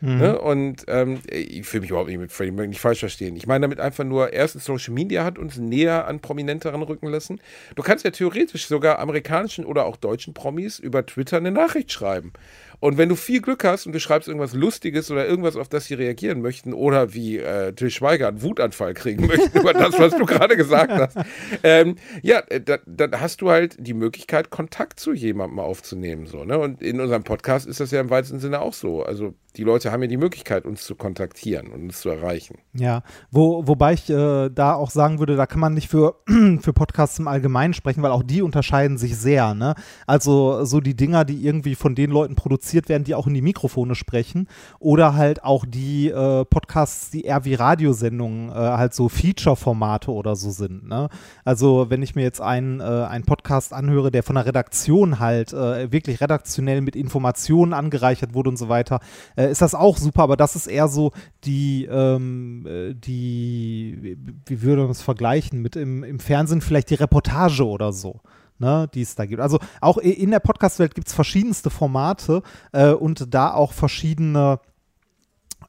Mhm. 0.00 0.18
Ne? 0.18 0.38
Und 0.38 0.84
ähm, 0.88 1.20
ich 1.30 1.72
will 1.72 1.82
mich 1.82 1.90
überhaupt 1.90 2.08
nicht 2.08 2.18
mit 2.18 2.32
Freddie 2.32 2.50
Mercury 2.50 2.68
nicht 2.68 2.80
falsch 2.80 3.00
verstehen. 3.00 3.36
Ich 3.36 3.46
meine 3.46 3.62
damit 3.62 3.78
einfach 3.78 4.02
nur, 4.02 4.32
erstens 4.32 4.64
Social 4.64 4.94
Media 4.94 5.24
hat 5.24 5.38
uns 5.38 5.58
näher 5.58 6.08
an 6.08 6.18
Prominenteren 6.18 6.82
rücken 6.82 7.06
lassen. 7.06 7.40
Du 7.76 7.82
kannst 7.82 8.04
ja 8.04 8.10
theoretisch 8.10 8.66
sogar 8.66 8.98
amerikanischen 8.98 9.64
oder 9.64 9.84
auch 9.84 9.96
deutschen 9.96 10.34
Promis 10.34 10.80
über 10.80 11.06
Twitter 11.06 11.36
eine 11.36 11.52
Nachricht 11.52 11.92
schreiben. 11.92 12.32
Und 12.80 12.96
wenn 12.96 13.08
du 13.08 13.14
viel 13.14 13.40
Glück 13.40 13.62
hast 13.64 13.86
und 13.86 13.92
du 13.92 14.00
schreibst 14.00 14.26
irgendwas 14.26 14.54
Lustiges 14.54 15.10
oder 15.10 15.26
irgendwas, 15.26 15.56
auf 15.56 15.68
das 15.68 15.84
sie 15.84 15.94
reagieren 15.94 16.40
möchten, 16.40 16.72
oder 16.72 17.12
wie 17.12 17.38
äh, 17.38 17.72
Till 17.74 17.90
Schweiger 17.90 18.28
einen 18.28 18.42
Wutanfall 18.42 18.94
kriegen 18.94 19.26
möchten 19.28 19.58
über 19.58 19.74
das, 19.74 19.98
was 19.98 20.16
du 20.16 20.24
gerade 20.24 20.56
gesagt 20.56 20.92
hast, 20.92 21.18
ähm, 21.62 21.96
ja, 22.22 22.42
dann 22.42 22.80
da 22.86 23.20
hast 23.20 23.42
du 23.42 23.50
halt 23.50 23.76
die 23.78 23.94
Möglichkeit, 23.94 24.50
Kontakt 24.50 24.98
zu 24.98 25.12
jemandem 25.12 25.58
aufzunehmen. 25.58 26.26
So, 26.26 26.44
ne? 26.44 26.58
Und 26.58 26.82
in 26.82 27.00
unserem 27.00 27.22
Podcast 27.22 27.66
ist 27.66 27.80
das 27.80 27.90
ja 27.90 28.00
im 28.00 28.10
weitesten 28.10 28.40
Sinne 28.40 28.60
auch 28.60 28.72
so. 28.72 29.02
Also 29.02 29.34
die 29.56 29.64
Leute 29.64 29.90
haben 29.92 30.02
ja 30.02 30.08
die 30.08 30.16
Möglichkeit, 30.16 30.64
uns 30.64 30.84
zu 30.84 30.94
kontaktieren 30.94 31.68
und 31.68 31.82
uns 31.82 32.00
zu 32.00 32.08
erreichen. 32.08 32.58
Ja, 32.72 33.02
wo, 33.30 33.66
wobei 33.66 33.94
ich 33.94 34.08
äh, 34.08 34.48
da 34.48 34.74
auch 34.74 34.90
sagen 34.90 35.18
würde, 35.18 35.36
da 35.36 35.46
kann 35.46 35.60
man 35.60 35.74
nicht 35.74 35.88
für, 35.88 36.20
für 36.60 36.72
Podcasts 36.72 37.18
im 37.18 37.28
Allgemeinen 37.28 37.74
sprechen, 37.74 38.02
weil 38.02 38.12
auch 38.12 38.22
die 38.22 38.42
unterscheiden 38.42 38.96
sich 38.96 39.16
sehr. 39.18 39.54
Ne? 39.54 39.74
Also 40.06 40.64
so 40.64 40.80
die 40.80 40.94
Dinger, 40.94 41.24
die 41.24 41.44
irgendwie 41.44 41.74
von 41.74 41.94
den 41.94 42.10
Leuten 42.10 42.36
produziert 42.36 42.69
werden, 42.88 43.04
die 43.04 43.14
auch 43.14 43.26
in 43.26 43.34
die 43.34 43.42
Mikrofone 43.42 43.94
sprechen 43.94 44.48
oder 44.78 45.14
halt 45.14 45.44
auch 45.44 45.64
die 45.66 46.08
äh, 46.08 46.44
Podcasts, 46.44 47.10
die 47.10 47.22
eher 47.22 47.44
wie 47.44 47.54
Radiosendungen, 47.54 48.50
äh, 48.50 48.52
halt 48.52 48.94
so 48.94 49.08
Feature-Formate 49.08 50.10
oder 50.10 50.36
so 50.36 50.50
sind. 50.50 50.88
Ne? 50.88 51.08
Also 51.44 51.90
wenn 51.90 52.02
ich 52.02 52.14
mir 52.14 52.22
jetzt 52.22 52.40
einen, 52.40 52.80
äh, 52.80 52.84
einen 52.84 53.24
Podcast 53.24 53.72
anhöre, 53.72 54.10
der 54.10 54.22
von 54.22 54.36
der 54.36 54.46
Redaktion 54.46 55.18
halt 55.18 55.52
äh, 55.52 55.90
wirklich 55.92 56.20
redaktionell 56.20 56.80
mit 56.80 56.96
Informationen 56.96 57.72
angereichert 57.72 58.34
wurde 58.34 58.50
und 58.50 58.56
so 58.56 58.68
weiter, 58.68 59.00
äh, 59.36 59.50
ist 59.50 59.62
das 59.62 59.74
auch 59.74 59.96
super, 59.96 60.22
aber 60.22 60.36
das 60.36 60.56
ist 60.56 60.66
eher 60.66 60.88
so 60.88 61.12
die, 61.44 61.86
ähm, 61.90 62.66
äh, 62.66 62.94
die, 62.94 63.98
wie, 64.00 64.18
wie 64.46 64.62
würde 64.62 64.82
man 64.82 64.90
es 64.90 65.02
vergleichen, 65.02 65.60
mit 65.62 65.76
im, 65.76 66.04
im 66.04 66.18
Fernsehen 66.18 66.60
vielleicht 66.60 66.90
die 66.90 66.94
Reportage 66.94 67.66
oder 67.66 67.92
so. 67.92 68.20
Ne, 68.60 68.90
die 68.92 69.00
es 69.00 69.14
da 69.14 69.24
gibt. 69.24 69.40
Also 69.40 69.58
auch 69.80 69.96
in 69.96 70.30
der 70.30 70.38
Podcast-Welt 70.38 70.94
gibt 70.94 71.08
es 71.08 71.14
verschiedenste 71.14 71.70
Formate 71.70 72.42
äh, 72.72 72.90
und 72.90 73.32
da 73.32 73.54
auch 73.54 73.72
verschiedene 73.72 74.60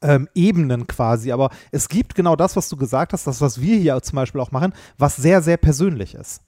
ähm, 0.02 0.28
Ebenen 0.34 0.86
quasi. 0.86 1.32
Aber 1.32 1.48
es 1.70 1.88
gibt 1.88 2.14
genau 2.14 2.36
das, 2.36 2.54
was 2.54 2.68
du 2.68 2.76
gesagt 2.76 3.14
hast, 3.14 3.26
das, 3.26 3.40
was 3.40 3.62
wir 3.62 3.78
hier 3.78 4.02
zum 4.02 4.16
Beispiel 4.16 4.42
auch 4.42 4.50
machen, 4.50 4.74
was 4.98 5.16
sehr, 5.16 5.40
sehr 5.40 5.56
persönlich 5.56 6.14
ist. 6.14 6.42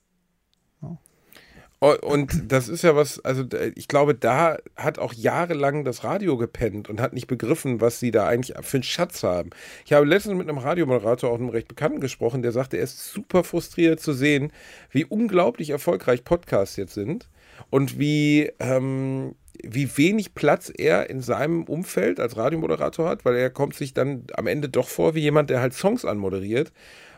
Und 1.92 2.50
das 2.50 2.68
ist 2.68 2.82
ja 2.82 2.96
was, 2.96 3.22
also 3.24 3.44
ich 3.74 3.88
glaube, 3.88 4.14
da 4.14 4.56
hat 4.74 4.98
auch 4.98 5.12
jahrelang 5.12 5.84
das 5.84 6.02
Radio 6.02 6.38
gepennt 6.38 6.88
und 6.88 6.98
hat 6.98 7.12
nicht 7.12 7.26
begriffen, 7.26 7.82
was 7.82 8.00
sie 8.00 8.10
da 8.10 8.26
eigentlich 8.26 8.56
für 8.62 8.78
einen 8.78 8.84
Schatz 8.84 9.22
haben. 9.22 9.50
Ich 9.84 9.92
habe 9.92 10.06
letztens 10.06 10.34
mit 10.36 10.48
einem 10.48 10.56
Radiomoderator, 10.56 11.30
auch 11.30 11.38
einem 11.38 11.50
recht 11.50 11.68
Bekannten 11.68 12.00
gesprochen, 12.00 12.40
der 12.40 12.52
sagte, 12.52 12.78
er 12.78 12.84
ist 12.84 13.12
super 13.12 13.44
frustriert 13.44 14.00
zu 14.00 14.14
sehen, 14.14 14.50
wie 14.92 15.04
unglaublich 15.04 15.70
erfolgreich 15.70 16.24
Podcasts 16.24 16.76
jetzt 16.76 16.94
sind 16.94 17.28
und 17.68 17.98
wie, 17.98 18.50
ähm, 18.60 19.34
wie 19.62 19.94
wenig 19.98 20.34
Platz 20.34 20.72
er 20.74 21.10
in 21.10 21.20
seinem 21.20 21.64
Umfeld 21.64 22.18
als 22.18 22.38
Radiomoderator 22.38 23.06
hat, 23.06 23.26
weil 23.26 23.36
er 23.36 23.50
kommt 23.50 23.74
sich 23.74 23.92
dann 23.92 24.24
am 24.34 24.46
Ende 24.46 24.70
doch 24.70 24.88
vor 24.88 25.14
wie 25.14 25.20
jemand, 25.20 25.50
der 25.50 25.60
halt 25.60 25.74
Songs 25.74 26.06
anmoderiert 26.06 26.72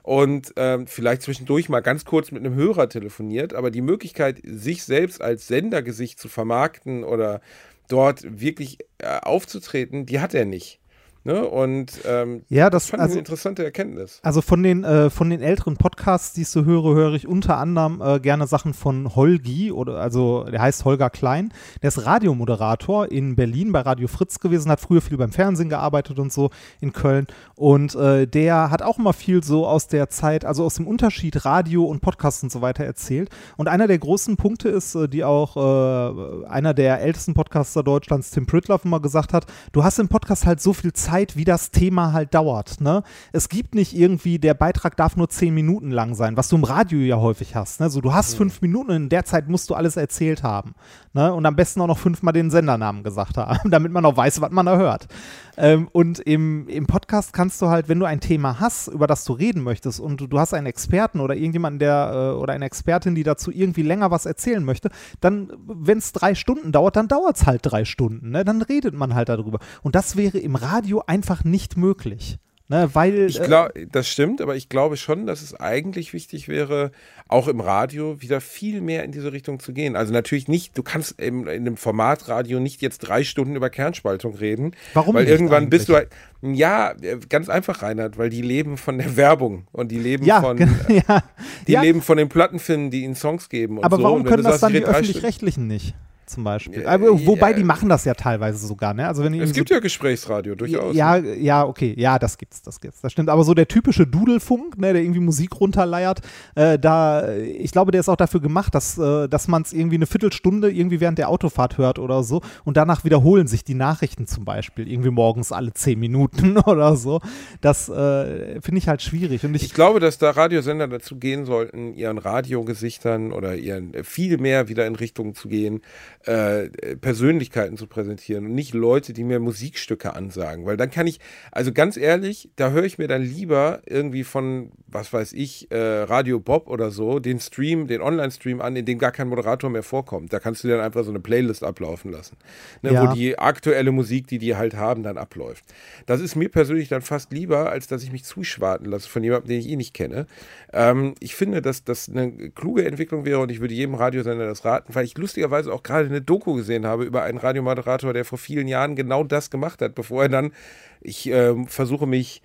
und 0.06 0.52
ähm, 0.54 0.86
vielleicht 0.86 1.22
zwischendurch 1.22 1.68
mal 1.68 1.80
ganz 1.80 2.04
kurz 2.04 2.30
mit 2.30 2.46
einem 2.46 2.54
Hörer 2.54 2.88
telefoniert, 2.88 3.54
aber 3.54 3.72
die 3.72 3.80
Möglichkeit, 3.80 4.40
sich 4.44 4.84
selbst 4.84 5.20
als 5.20 5.48
Sendergesicht 5.48 6.20
zu 6.20 6.28
vermarkten 6.28 7.02
oder 7.02 7.40
dort 7.88 8.40
wirklich 8.40 8.78
äh, 8.98 9.18
aufzutreten, 9.20 10.06
die 10.06 10.20
hat 10.20 10.32
er 10.32 10.44
nicht. 10.44 10.78
Ne? 11.26 11.44
Und 11.44 12.00
ähm, 12.06 12.44
ja, 12.48 12.70
das, 12.70 12.84
das 12.84 12.90
fand 12.90 13.02
also, 13.02 13.12
eine 13.14 13.18
interessante 13.18 13.64
Erkenntnis. 13.64 14.20
Also 14.22 14.42
von 14.42 14.62
den, 14.62 14.84
äh, 14.84 15.10
von 15.10 15.28
den 15.28 15.42
älteren 15.42 15.76
Podcasts, 15.76 16.34
die 16.34 16.42
ich 16.42 16.48
so 16.48 16.64
höre, 16.64 16.94
höre 16.94 17.14
ich 17.14 17.26
unter 17.26 17.58
anderem 17.58 18.00
äh, 18.00 18.20
gerne 18.20 18.46
Sachen 18.46 18.74
von 18.74 19.16
Holgi, 19.16 19.72
oder 19.72 19.96
also 19.96 20.44
der 20.44 20.60
heißt 20.60 20.84
Holger 20.84 21.10
Klein. 21.10 21.52
Der 21.82 21.88
ist 21.88 22.06
Radiomoderator 22.06 23.10
in 23.10 23.34
Berlin 23.34 23.72
bei 23.72 23.80
Radio 23.80 24.06
Fritz 24.06 24.38
gewesen, 24.38 24.70
hat 24.70 24.78
früher 24.78 25.00
viel 25.00 25.16
beim 25.16 25.32
Fernsehen 25.32 25.68
gearbeitet 25.68 26.20
und 26.20 26.32
so 26.32 26.50
in 26.80 26.92
Köln. 26.92 27.26
Und 27.56 27.96
äh, 27.96 28.28
der 28.28 28.70
hat 28.70 28.82
auch 28.82 29.00
immer 29.00 29.12
viel 29.12 29.42
so 29.42 29.66
aus 29.66 29.88
der 29.88 30.08
Zeit, 30.08 30.44
also 30.44 30.64
aus 30.64 30.76
dem 30.76 30.86
Unterschied 30.86 31.44
Radio 31.44 31.86
und 31.86 32.02
Podcast 32.02 32.44
und 32.44 32.52
so 32.52 32.60
weiter 32.60 32.84
erzählt. 32.84 33.30
Und 33.56 33.66
einer 33.66 33.88
der 33.88 33.98
großen 33.98 34.36
Punkte 34.36 34.68
ist, 34.68 34.94
äh, 34.94 35.08
die 35.08 35.24
auch 35.24 35.56
äh, 35.56 36.46
einer 36.46 36.72
der 36.72 37.00
ältesten 37.00 37.34
Podcaster 37.34 37.82
Deutschlands, 37.82 38.30
Tim 38.30 38.46
Pritloff, 38.46 38.84
immer 38.84 39.00
gesagt 39.00 39.32
hat, 39.32 39.46
du 39.72 39.82
hast 39.82 39.98
im 39.98 40.06
Podcast 40.06 40.46
halt 40.46 40.60
so 40.60 40.72
viel 40.72 40.92
Zeit, 40.92 41.15
Zeit, 41.16 41.36
wie 41.36 41.44
das 41.44 41.70
Thema 41.70 42.12
halt 42.12 42.34
dauert. 42.34 42.80
Ne? 42.80 43.02
Es 43.32 43.48
gibt 43.48 43.74
nicht 43.74 43.96
irgendwie, 43.96 44.38
der 44.38 44.54
Beitrag 44.54 44.96
darf 44.96 45.16
nur 45.16 45.28
zehn 45.28 45.54
Minuten 45.54 45.90
lang 45.90 46.14
sein, 46.14 46.36
was 46.36 46.48
du 46.48 46.56
im 46.56 46.64
Radio 46.64 46.98
ja 46.98 47.16
häufig 47.16 47.54
hast. 47.54 47.80
Ne? 47.80 47.88
So, 47.88 48.00
du 48.00 48.12
hast 48.12 48.34
mhm. 48.34 48.38
fünf 48.38 48.60
Minuten 48.60 48.90
und 48.90 48.96
in 48.96 49.08
der 49.08 49.24
Zeit 49.24 49.48
musst 49.48 49.70
du 49.70 49.74
alles 49.74 49.96
erzählt 49.96 50.42
haben. 50.42 50.74
Ne? 51.14 51.32
Und 51.32 51.46
am 51.46 51.56
besten 51.56 51.80
auch 51.80 51.86
noch 51.86 51.98
fünfmal 51.98 52.34
den 52.34 52.50
Sendernamen 52.50 53.02
gesagt 53.02 53.38
haben, 53.38 53.70
damit 53.70 53.92
man 53.92 54.04
auch 54.04 54.16
weiß, 54.16 54.42
was 54.42 54.50
man 54.50 54.66
da 54.66 54.76
hört. 54.76 55.08
Ähm, 55.56 55.88
und 55.92 56.18
im, 56.20 56.68
im 56.68 56.86
Podcast 56.86 57.32
kannst 57.32 57.62
du 57.62 57.68
halt, 57.68 57.88
wenn 57.88 57.98
du 57.98 58.04
ein 58.04 58.20
Thema 58.20 58.60
hast, 58.60 58.88
über 58.88 59.06
das 59.06 59.24
du 59.24 59.32
reden 59.32 59.62
möchtest 59.62 60.00
und 60.00 60.20
du, 60.20 60.26
du 60.26 60.38
hast 60.38 60.52
einen 60.52 60.66
Experten 60.66 61.20
oder 61.20 61.34
irgendjemanden, 61.34 61.78
der 61.78 62.10
äh, 62.12 62.38
oder 62.38 62.52
eine 62.52 62.66
Expertin, 62.66 63.14
die 63.14 63.22
dazu 63.22 63.50
irgendwie 63.50 63.82
länger 63.82 64.10
was 64.10 64.26
erzählen 64.26 64.62
möchte, 64.62 64.90
dann, 65.20 65.50
wenn 65.66 65.96
es 65.96 66.12
drei 66.12 66.34
Stunden 66.34 66.72
dauert, 66.72 66.96
dann 66.96 67.08
dauert 67.08 67.36
es 67.36 67.46
halt 67.46 67.60
drei 67.64 67.86
Stunden. 67.86 68.30
Ne? 68.30 68.44
Dann 68.44 68.60
redet 68.60 68.94
man 68.94 69.14
halt 69.14 69.30
darüber. 69.30 69.58
Und 69.82 69.94
das 69.94 70.16
wäre 70.16 70.36
im 70.36 70.56
Radio 70.56 71.02
einfach 71.06 71.44
nicht 71.44 71.76
möglich. 71.76 72.38
Ne, 72.68 72.90
weil, 72.94 73.26
ich 73.26 73.40
glaube, 73.40 73.76
äh, 73.76 73.86
das 73.86 74.08
stimmt, 74.08 74.40
aber 74.40 74.56
ich 74.56 74.68
glaube 74.68 74.96
schon, 74.96 75.24
dass 75.26 75.40
es 75.40 75.54
eigentlich 75.54 76.12
wichtig 76.12 76.48
wäre, 76.48 76.90
auch 77.28 77.46
im 77.46 77.60
Radio 77.60 78.20
wieder 78.20 78.40
viel 78.40 78.80
mehr 78.80 79.04
in 79.04 79.12
diese 79.12 79.32
Richtung 79.32 79.60
zu 79.60 79.72
gehen. 79.72 79.94
Also 79.94 80.12
natürlich 80.12 80.48
nicht, 80.48 80.76
du 80.76 80.82
kannst 80.82 81.20
im, 81.20 81.46
in 81.46 81.48
einem 81.48 81.76
Formatradio 81.76 82.58
nicht 82.58 82.82
jetzt 82.82 82.98
drei 82.98 83.22
Stunden 83.22 83.54
über 83.54 83.70
Kernspaltung 83.70 84.34
reden. 84.34 84.72
Warum 84.94 85.14
Weil 85.14 85.28
irgendwann 85.28 85.64
eigentlich? 85.64 85.70
bist 85.70 85.88
du 85.88 85.94
halt, 85.94 86.08
ja, 86.42 86.92
ganz 87.28 87.48
einfach, 87.48 87.82
Reinhard, 87.82 88.18
weil 88.18 88.30
die 88.30 88.42
leben 88.42 88.78
von 88.78 88.98
der 88.98 89.16
Werbung 89.16 89.68
und 89.70 89.92
die 89.92 90.00
leben 90.00 90.24
ja, 90.24 90.40
von, 90.40 90.58
ja, 90.88 91.22
die 91.68 91.72
ja. 91.72 91.82
leben 91.82 92.02
von 92.02 92.18
den 92.18 92.28
Plattenfilmen, 92.28 92.90
die 92.90 93.04
ihnen 93.04 93.14
Songs 93.14 93.48
geben 93.48 93.78
und 93.78 93.84
aber 93.84 93.98
so. 93.98 94.02
warum 94.02 94.24
können 94.24 94.42
das 94.42 94.58
dann 94.58 94.72
die 94.72 94.84
öffentlich-rechtlichen 94.84 95.68
nicht? 95.68 95.94
Zum 96.26 96.42
Beispiel. 96.42 96.84
Aber, 96.86 97.24
wobei 97.24 97.50
ja. 97.50 97.56
die 97.56 97.62
machen 97.62 97.88
das 97.88 98.04
ja 98.04 98.14
teilweise 98.14 98.66
sogar, 98.66 98.94
ne? 98.94 99.06
Also 99.06 99.22
wenn 99.22 99.32
Es 99.40 99.52
gibt 99.52 99.68
so 99.68 99.76
ja 99.76 99.80
Gesprächsradio, 99.80 100.56
durchaus. 100.56 100.96
Ja, 100.96 101.16
ja, 101.16 101.64
okay, 101.64 101.94
ja, 101.96 102.18
das 102.18 102.36
gibt's, 102.36 102.62
das 102.62 102.80
gibt's, 102.80 103.00
das 103.00 103.12
stimmt. 103.12 103.28
Aber 103.28 103.44
so 103.44 103.54
der 103.54 103.68
typische 103.68 104.08
Dudelfunk, 104.08 104.76
ne, 104.76 104.92
der 104.92 105.02
irgendwie 105.02 105.20
Musik 105.20 105.60
runterleiert, 105.60 106.22
äh, 106.56 106.80
da, 106.80 107.32
ich 107.36 107.70
glaube, 107.70 107.92
der 107.92 108.00
ist 108.00 108.08
auch 108.08 108.16
dafür 108.16 108.40
gemacht, 108.40 108.74
dass, 108.74 108.98
äh, 108.98 109.28
dass 109.28 109.46
man 109.46 109.62
es 109.62 109.72
irgendwie 109.72 109.94
eine 109.94 110.06
Viertelstunde 110.06 110.68
irgendwie 110.70 111.00
während 111.00 111.18
der 111.18 111.28
Autofahrt 111.28 111.78
hört 111.78 112.00
oder 112.00 112.24
so 112.24 112.42
und 112.64 112.76
danach 112.76 113.04
wiederholen 113.04 113.46
sich 113.46 113.62
die 113.62 113.74
Nachrichten 113.74 114.26
zum 114.26 114.44
Beispiel, 114.44 114.90
irgendwie 114.90 115.10
morgens 115.10 115.52
alle 115.52 115.72
zehn 115.74 116.00
Minuten 116.00 116.58
oder 116.66 116.96
so. 116.96 117.20
Das 117.60 117.88
äh, 117.88 118.60
finde 118.60 118.78
ich 118.78 118.88
halt 118.88 119.00
schwierig. 119.00 119.44
Und 119.44 119.54
ich, 119.54 119.62
Ich 119.62 119.74
glaube, 119.74 120.00
dass 120.00 120.18
da 120.18 120.30
Radiosender 120.30 120.88
dazu 120.88 121.16
gehen 121.16 121.44
sollten, 121.44 121.94
ihren 121.94 122.18
Radiogesichtern 122.18 123.30
oder 123.30 123.54
ihren 123.54 123.94
äh, 123.94 124.02
viel 124.02 124.38
mehr 124.38 124.68
wieder 124.68 124.86
in 124.86 124.96
Richtung 124.96 125.36
zu 125.36 125.48
gehen, 125.48 125.82
äh, 126.26 126.68
Persönlichkeiten 126.96 127.76
zu 127.76 127.86
präsentieren 127.86 128.46
und 128.46 128.54
nicht 128.54 128.74
Leute, 128.74 129.12
die 129.12 129.24
mir 129.24 129.38
Musikstücke 129.38 130.14
ansagen. 130.14 130.66
Weil 130.66 130.76
dann 130.76 130.90
kann 130.90 131.06
ich, 131.06 131.20
also 131.52 131.72
ganz 131.72 131.96
ehrlich, 131.96 132.50
da 132.56 132.70
höre 132.70 132.84
ich 132.84 132.98
mir 132.98 133.08
dann 133.08 133.22
lieber 133.22 133.80
irgendwie 133.86 134.24
von, 134.24 134.70
was 134.88 135.12
weiß 135.12 135.32
ich, 135.34 135.70
äh, 135.70 135.76
Radio 135.78 136.40
Bob 136.40 136.68
oder 136.68 136.90
so, 136.90 137.18
den 137.20 137.38
Stream, 137.40 137.86
den 137.86 138.00
Online-Stream 138.00 138.60
an, 138.60 138.76
in 138.76 138.84
dem 138.84 138.98
gar 138.98 139.12
kein 139.12 139.28
Moderator 139.28 139.70
mehr 139.70 139.82
vorkommt. 139.82 140.32
Da 140.32 140.40
kannst 140.40 140.64
du 140.64 140.68
dann 140.68 140.80
einfach 140.80 141.04
so 141.04 141.10
eine 141.10 141.20
Playlist 141.20 141.62
ablaufen 141.62 142.10
lassen, 142.10 142.36
ne, 142.82 142.92
Ja. 142.92 143.02
wo 143.08 143.14
die 143.14 143.38
aktuelle 143.38 143.92
Musik, 143.92 144.26
die 144.26 144.38
die 144.38 144.56
halt 144.56 144.74
haben, 144.74 145.02
dann 145.02 145.18
abläuft. 145.18 145.64
Das 146.06 146.20
ist 146.20 146.34
mir 146.36 146.48
persönlich 146.48 146.88
dann 146.88 147.02
fast 147.02 147.32
lieber, 147.32 147.70
als 147.70 147.86
dass 147.86 148.02
ich 148.02 148.12
mich 148.12 148.24
zuschwarten 148.24 148.86
lasse 148.86 149.08
von 149.08 149.22
jemandem, 149.22 149.48
den 149.48 149.60
ich 149.60 149.68
eh 149.68 149.76
nicht 149.76 149.94
kenne. 149.94 150.26
Ähm, 150.72 151.14
ich 151.20 151.34
finde, 151.34 151.62
dass 151.62 151.84
das 151.84 152.08
eine 152.08 152.50
kluge 152.50 152.84
Entwicklung 152.84 153.24
wäre 153.24 153.38
und 153.38 153.50
ich 153.50 153.60
würde 153.60 153.74
jedem 153.74 153.94
Radiosender 153.94 154.46
das 154.46 154.64
raten, 154.64 154.94
weil 154.94 155.04
ich 155.04 155.16
lustigerweise 155.16 155.72
auch 155.72 155.82
gerade 155.82 156.06
eine 156.08 156.15
Doku 156.22 156.54
gesehen 156.54 156.86
habe 156.86 157.04
über 157.04 157.22
einen 157.22 157.38
Radiomoderator, 157.38 158.12
der 158.12 158.24
vor 158.24 158.38
vielen 158.38 158.68
Jahren 158.68 158.96
genau 158.96 159.24
das 159.24 159.50
gemacht 159.50 159.80
hat, 159.82 159.94
bevor 159.94 160.22
er 160.24 160.28
dann, 160.28 160.52
ich 161.00 161.26
ähm, 161.30 161.66
versuche 161.66 162.06
mich 162.06 162.42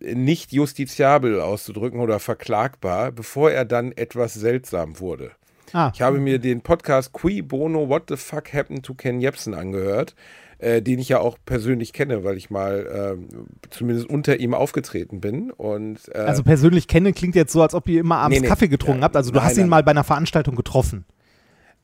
nicht 0.00 0.52
justiziabel 0.52 1.40
auszudrücken 1.40 2.00
oder 2.00 2.18
verklagbar, 2.20 3.10
bevor 3.12 3.50
er 3.50 3.64
dann 3.64 3.92
etwas 3.92 4.34
seltsam 4.34 5.00
wurde. 5.00 5.32
ah, 5.72 5.90
Ich 5.94 6.02
habe 6.02 6.18
mir 6.18 6.38
den 6.38 6.60
Podcast 6.60 7.12
Qui 7.12 7.42
Bono 7.42 7.88
What 7.88 8.04
the 8.08 8.16
Fuck 8.16 8.52
Happened 8.52 8.84
to 8.84 8.94
Ken 8.94 9.20
Jebsen 9.20 9.54
angehört, 9.54 10.14
äh, 10.58 10.80
den 10.82 11.00
ich 11.00 11.08
ja 11.08 11.18
auch 11.18 11.36
persönlich 11.44 11.92
kenne, 11.92 12.22
weil 12.22 12.36
ich 12.36 12.48
mal 12.48 13.16
ähm, 13.18 13.28
zumindest 13.70 14.08
unter 14.08 14.38
ihm 14.38 14.54
aufgetreten 14.54 15.20
bin. 15.20 15.50
Und, 15.50 15.98
äh, 16.14 16.18
also 16.18 16.44
persönlich 16.44 16.86
kennen 16.86 17.12
klingt 17.12 17.34
jetzt 17.34 17.52
so, 17.52 17.60
als 17.62 17.74
ob 17.74 17.88
ihr 17.88 17.98
immer 18.00 18.18
abends 18.18 18.36
Nee, 18.38 18.42
nee. 18.42 18.48
Kaffee 18.48 18.68
getrunken 18.68 19.00
Ja, 19.00 19.06
habt. 19.06 19.16
Also 19.16 19.32
du 19.32 19.38
nein, 19.38 19.46
hast 19.46 19.56
ihn 19.56 19.62
nein. 19.62 19.70
mal 19.70 19.82
bei 19.82 19.90
einer 19.90 20.04
Veranstaltung 20.04 20.54
getroffen. 20.54 21.04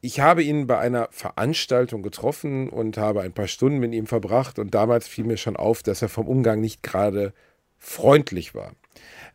Ich 0.01 0.21
habe 0.21 0.43
ihn 0.43 0.67
bei 0.67 0.79
einer 0.79 1.09
Veranstaltung 1.11 2.03
getroffen 2.03 2.69
und 2.69 2.97
habe 2.97 3.23
ein 3.23 3.33
paar 3.33 3.49
Stunden 3.49 3.79
mit 3.79 3.93
ihm 3.95 4.07
verbracht. 4.07 4.59
Und 4.59 4.75
damals 4.75 5.09
fiel 5.09 5.25
mir 5.25 5.37
schon 5.37 5.57
auf, 5.57 5.83
dass 5.83 6.03
er 6.03 6.09
vom 6.09 6.29
Umgang 6.29 6.61
nicht 6.61 6.83
gerade 6.83 7.33
freundlich 7.79 8.55
war. 8.55 8.73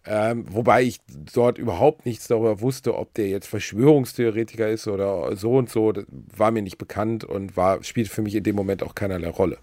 Ähm, 0.05 0.45
wobei 0.49 0.83
ich 0.83 0.99
dort 1.33 1.57
überhaupt 1.57 2.05
nichts 2.05 2.27
darüber 2.27 2.59
wusste, 2.59 2.97
ob 2.97 3.13
der 3.13 3.29
jetzt 3.29 3.47
Verschwörungstheoretiker 3.47 4.69
ist 4.69 4.87
oder 4.87 5.35
so 5.35 5.57
und 5.57 5.69
so. 5.69 5.93
Das 5.93 6.05
war 6.35 6.51
mir 6.51 6.61
nicht 6.61 6.77
bekannt 6.77 7.23
und 7.23 7.55
war, 7.55 7.83
spielte 7.83 8.09
für 8.09 8.21
mich 8.21 8.35
in 8.35 8.43
dem 8.43 8.55
Moment 8.55 8.83
auch 8.83 8.95
keinerlei 8.95 9.29
Rolle. 9.29 9.57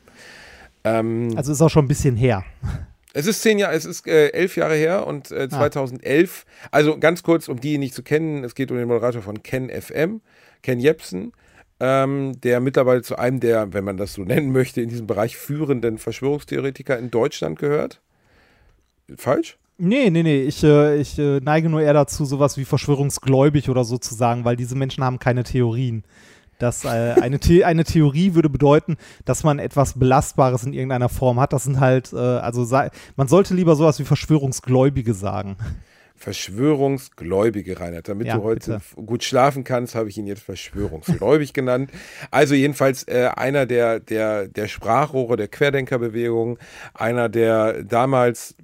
Ähm, 0.85 1.33
Also 1.37 1.53
ist 1.53 1.61
auch 1.61 1.69
schon 1.69 1.85
ein 1.85 1.89
bisschen 1.89 2.17
her. 2.17 2.45
es 3.13 3.27
ist 3.27 3.43
zehn 3.43 3.59
Jahre, 3.59 3.75
es 3.75 3.85
ist 3.85 4.07
äh, 4.07 4.29
elf 4.29 4.57
Jahre 4.57 4.77
her 4.77 5.07
und 5.07 5.31
äh, 5.31 5.49
2011, 5.49 6.47
also 6.71 6.99
ganz 6.99 7.23
kurz, 7.23 7.49
um 7.49 7.61
die 7.61 7.77
nicht 7.77 7.95
zu 7.95 8.03
kennen, 8.03 8.45
es 8.45 8.55
geht 8.55 8.71
um 8.71 8.79
den 8.79 8.89
Moderator 8.89 9.21
von 9.21 9.43
Ken 9.43 9.69
FM, 9.69 10.23
Ken 10.63 10.81
Jepsen, 10.81 11.33
ähm, 11.81 12.41
der 12.41 12.61
mittlerweile 12.61 13.03
zu 13.03 13.17
einem 13.17 13.41
der, 13.41 13.73
wenn 13.73 13.85
man 13.85 13.97
das 13.97 14.15
so 14.15 14.23
nennen 14.23 14.53
möchte, 14.53 14.83
in 14.83 14.89
diesem 14.89 15.07
Bereich 15.07 15.37
führenden 15.37 15.99
Verschwörungstheoretiker 15.99 16.99
in 16.99 17.11
Deutschland 17.11 17.59
gehört. 17.59 18.01
Falsch? 19.17 19.59
Nee, 19.79 20.11
nee, 20.11 20.23
nee. 20.23 20.43
Ich, 20.43 20.63
äh, 20.63 21.01
ich 21.01 21.19
äh, 21.19 21.41
neige 21.41 21.71
nur 21.71 21.81
eher 21.81 21.95
dazu, 21.95 22.27
sowas 22.27 22.59
wie 22.59 22.67
verschwörungsgläubig 22.67 23.71
oder 23.71 23.85
so 23.85 23.97
zu 23.97 24.15
sagen, 24.15 24.45
weil 24.45 24.57
diese 24.57 24.77
Menschen 24.77 25.03
haben 25.03 25.19
keine 25.19 25.43
Theorien. 25.43 26.05
Das, 26.59 26.85
äh, 26.85 26.89
eine, 26.89 27.39
The 27.43 27.65
eine 27.65 27.85
Theorie 27.85 28.35
würde 28.35 28.51
bedeuten, 28.51 28.99
dass 29.25 29.43
man 29.43 29.59
etwas 29.59 29.99
Belastbares 29.99 30.65
in 30.65 30.75
irgendeiner 30.75 31.09
Form 31.09 31.41
hat. 31.41 31.55
Das 31.55 31.65
sind 31.65 31.81
halt, 31.81 32.13
äh, 32.13 32.19
also 32.19 32.67
man 33.17 33.29
sollte 33.29 33.55
lieber 33.55 33.75
sowas 33.75 33.99
wie 33.99 34.05
Verschwörungsgläubige 34.05 35.15
sagen. 35.15 35.57
Verschwörungsgläubige, 36.21 37.81
Reinhard. 37.81 38.09
Damit 38.09 38.27
Ja, 38.27 38.37
du 38.37 38.43
heute 38.43 38.81
bitte. 38.95 39.07
gut 39.07 39.25
schlafen 39.25 39.65
kannst, 39.65 39.95
habe 39.95 40.09
ich 40.11 40.19
ihn 40.19 40.27
jetzt 40.27 40.43
verschwörungsgläubig 40.43 41.53
genannt. 41.55 41.91
Also 42.31 42.55
jedenfalls 42.55 43.05
äh, 43.09 43.31
einer 43.35 43.65
der, 43.67 44.01
der, 44.01 44.47
der 44.47 44.69
Sprachrohre 44.69 45.37
der 45.37 45.49
Querdenkerbewegung, 45.49 46.59
einer, 46.95 47.29
der 47.29 47.83
damals 47.85 48.55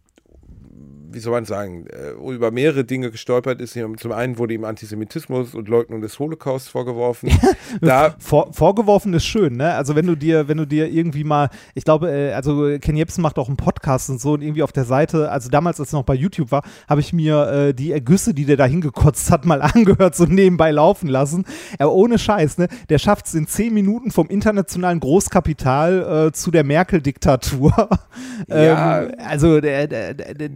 wie 1.11 1.19
soll 1.19 1.33
man 1.33 1.45
sagen, 1.45 1.87
äh, 1.87 2.11
über 2.33 2.51
mehrere 2.51 2.85
Dinge 2.85 3.11
gestolpert 3.11 3.61
ist. 3.61 3.79
Zum 3.99 4.13
einen 4.13 4.39
wurde 4.39 4.55
ihm 4.55 4.65
Antisemitismus 4.65 5.55
und 5.55 5.69
Leugnung 5.69 6.01
des 6.01 6.19
Holocaust 6.19 6.69
vorgeworfen. 6.69 7.31
da, 7.81 8.15
Vor, 8.19 8.53
vorgeworfen 8.53 9.13
ist 9.15 9.25
schön, 9.25 9.57
ne? 9.57 9.75
Also 9.75 9.95
wenn 9.95 10.07
du 10.07 10.17
dir, 10.17 10.49
wenn 10.49 10.57
du 10.57 10.67
dir 10.67 10.89
irgendwie 10.89 11.25
mal, 11.25 11.51
ich 11.75 11.85
glaube, 11.85 12.11
äh, 12.11 12.33
also 12.33 12.77
Ken 12.81 12.97
Jebsen 12.97 13.23
macht 13.23 13.39
auch 13.39 13.49
einen 13.49 13.57
Podcast 13.57 14.11
und 14.11 14.21
so 14.21 14.33
und 14.33 14.43
irgendwie 14.43 14.63
auf 14.63 14.73
der 14.73 14.85
Seite, 14.85 15.31
also 15.31 15.49
damals, 15.49 15.81
als 15.81 15.89
es 15.89 15.93
noch 15.93 16.05
bei 16.05 16.15
YouTube 16.15 16.51
war, 16.51 16.63
habe 16.89 17.01
ich 17.01 17.13
mir 17.13 17.49
äh, 17.49 17.75
die 17.75 17.93
Ergüsse, 17.93 18.35
die 18.35 18.45
der 18.45 18.57
da 18.57 18.67
hingekotzt 18.67 19.31
hat, 19.31 19.45
mal 19.45 19.63
angehört, 19.77 20.15
so 20.15 20.25
nebenbei 20.25 20.71
laufen 20.71 21.09
lassen. 21.09 21.45
Er 21.79 21.93
ohne 21.93 22.19
Scheiß, 22.19 22.59
ne? 22.59 22.69
Der 22.89 22.99
schafft 22.99 23.27
es 23.27 23.35
in 23.35 23.47
zehn 23.47 23.73
Minuten 23.73 24.11
vom 24.11 24.29
internationalen 24.29 25.01
Großkapital 25.01 26.27
äh, 26.29 26.33
zu 26.33 26.51
der 26.51 26.65
Merkel-Diktatur. 26.65 27.73
Ja. 28.49 29.03
ähm, 29.03 29.13
also 29.19 29.61
der, 29.61 29.87
der, 29.87 30.15
der, 30.15 30.35
der, 30.35 30.49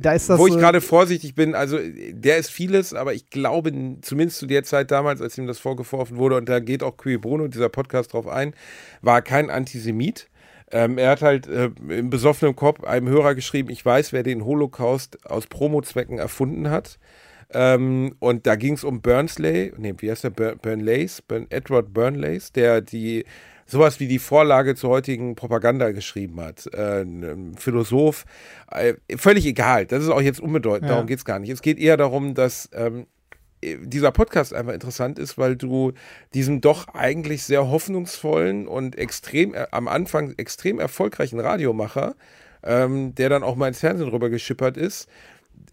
da 0.00 0.12
ist 0.12 0.28
das. 0.28 0.38
wo 0.38 0.46
ich 0.46 0.56
gerade 0.56 0.80
vorsichtig 0.80 1.34
bin, 1.34 1.54
also 1.54 1.78
der 1.78 2.38
ist 2.38 2.50
vieles, 2.50 2.94
aber 2.94 3.14
ich 3.14 3.30
glaube, 3.30 3.72
zumindest 4.02 4.38
zu 4.38 4.46
der 4.46 4.64
Zeit 4.64 4.90
damals, 4.90 5.20
als 5.20 5.38
ihm 5.38 5.46
das 5.46 5.58
vorgeworfen 5.58 6.16
wurde, 6.16 6.36
und 6.36 6.48
da 6.48 6.60
geht 6.60 6.82
auch 6.82 6.96
Qui 6.96 7.18
Bruno, 7.18 7.48
dieser 7.48 7.68
Podcast, 7.68 8.12
drauf 8.12 8.26
ein, 8.26 8.54
war 9.02 9.22
kein 9.22 9.50
Antisemit. 9.50 10.28
Ähm, 10.72 10.98
er 10.98 11.10
hat 11.10 11.22
halt 11.22 11.48
äh, 11.48 11.70
im 11.88 12.10
besoffenen 12.10 12.54
Kopf 12.54 12.84
einem 12.84 13.08
Hörer 13.08 13.34
geschrieben, 13.34 13.70
ich 13.70 13.84
weiß, 13.84 14.12
wer 14.12 14.22
den 14.22 14.44
Holocaust 14.44 15.18
aus 15.26 15.46
Promozwecken 15.46 16.18
erfunden 16.18 16.70
hat. 16.70 16.98
Ähm, 17.52 18.14
und 18.20 18.46
da 18.46 18.54
ging 18.54 18.74
es 18.74 18.84
um 18.84 19.00
Burnsley, 19.00 19.72
nee, 19.76 19.94
wie 19.98 20.10
heißt 20.10 20.24
der? 20.24 20.30
Bur 20.30 20.54
Burnleys, 20.54 21.22
Burn 21.22 21.46
Edward 21.50 21.92
Burnleys, 21.92 22.52
der 22.52 22.80
die 22.80 23.24
sowas 23.70 24.00
wie 24.00 24.08
die 24.08 24.18
Vorlage 24.18 24.74
zur 24.74 24.90
heutigen 24.90 25.34
Propaganda 25.36 25.90
geschrieben 25.92 26.40
hat. 26.40 26.66
Äh, 26.74 27.02
ein 27.02 27.54
Philosoph, 27.56 28.24
äh, 28.70 28.94
völlig 29.16 29.46
egal. 29.46 29.86
Das 29.86 30.02
ist 30.02 30.10
auch 30.10 30.20
jetzt 30.20 30.40
unbedeutend, 30.40 30.88
Ja. 30.88 30.94
darum 30.94 31.06
geht 31.06 31.18
es 31.18 31.24
gar 31.24 31.38
nicht. 31.38 31.50
Es 31.50 31.62
geht 31.62 31.78
eher 31.78 31.96
darum, 31.96 32.34
dass 32.34 32.68
ähm, 32.72 33.06
dieser 33.62 34.10
Podcast 34.10 34.54
einfach 34.54 34.72
interessant 34.72 35.18
ist, 35.18 35.36
weil 35.36 35.54
du 35.54 35.92
diesem 36.32 36.60
doch 36.62 36.88
eigentlich 36.88 37.42
sehr 37.42 37.68
hoffnungsvollen 37.68 38.66
und 38.66 38.96
extrem 38.96 39.54
äh, 39.54 39.66
am 39.70 39.86
Anfang 39.86 40.34
extrem 40.38 40.80
erfolgreichen 40.80 41.38
Radiomacher, 41.40 42.14
ähm, 42.62 43.14
der 43.14 43.28
dann 43.28 43.42
auch 43.42 43.56
mal 43.56 43.68
ins 43.68 43.80
Fernsehen 43.80 44.08
rüber 44.08 44.30
geschippert 44.30 44.76
ist, 44.78 45.08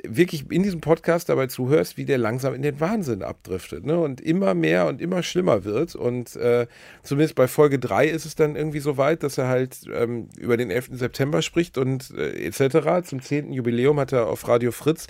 wirklich 0.03 0.49
in 0.51 0.63
diesem 0.63 0.81
Podcast 0.81 1.29
dabei 1.29 1.47
zuhörst, 1.47 1.97
wie 1.97 2.05
der 2.05 2.17
langsam 2.17 2.53
in 2.53 2.61
den 2.61 2.79
Wahnsinn 2.79 3.23
abdriftet 3.23 3.85
ne? 3.85 3.97
und 3.99 4.21
immer 4.21 4.53
mehr 4.53 4.87
und 4.87 5.01
immer 5.01 5.23
schlimmer 5.23 5.63
wird. 5.63 5.95
Und 5.95 6.35
äh, 6.35 6.67
zumindest 7.03 7.35
bei 7.35 7.47
Folge 7.47 7.79
3 7.79 8.07
ist 8.07 8.25
es 8.25 8.35
dann 8.35 8.55
irgendwie 8.55 8.79
so 8.79 8.97
weit, 8.97 9.23
dass 9.23 9.37
er 9.37 9.47
halt 9.47 9.77
ähm, 9.93 10.29
über 10.37 10.57
den 10.57 10.69
11. 10.69 10.89
September 10.93 11.41
spricht 11.41 11.77
und 11.77 12.11
äh, 12.15 12.45
etc. 12.45 13.07
Zum 13.07 13.21
10. 13.21 13.51
Jubiläum 13.51 13.99
hat 13.99 14.13
er 14.13 14.27
auf 14.27 14.47
Radio 14.47 14.71
Fritz, 14.71 15.07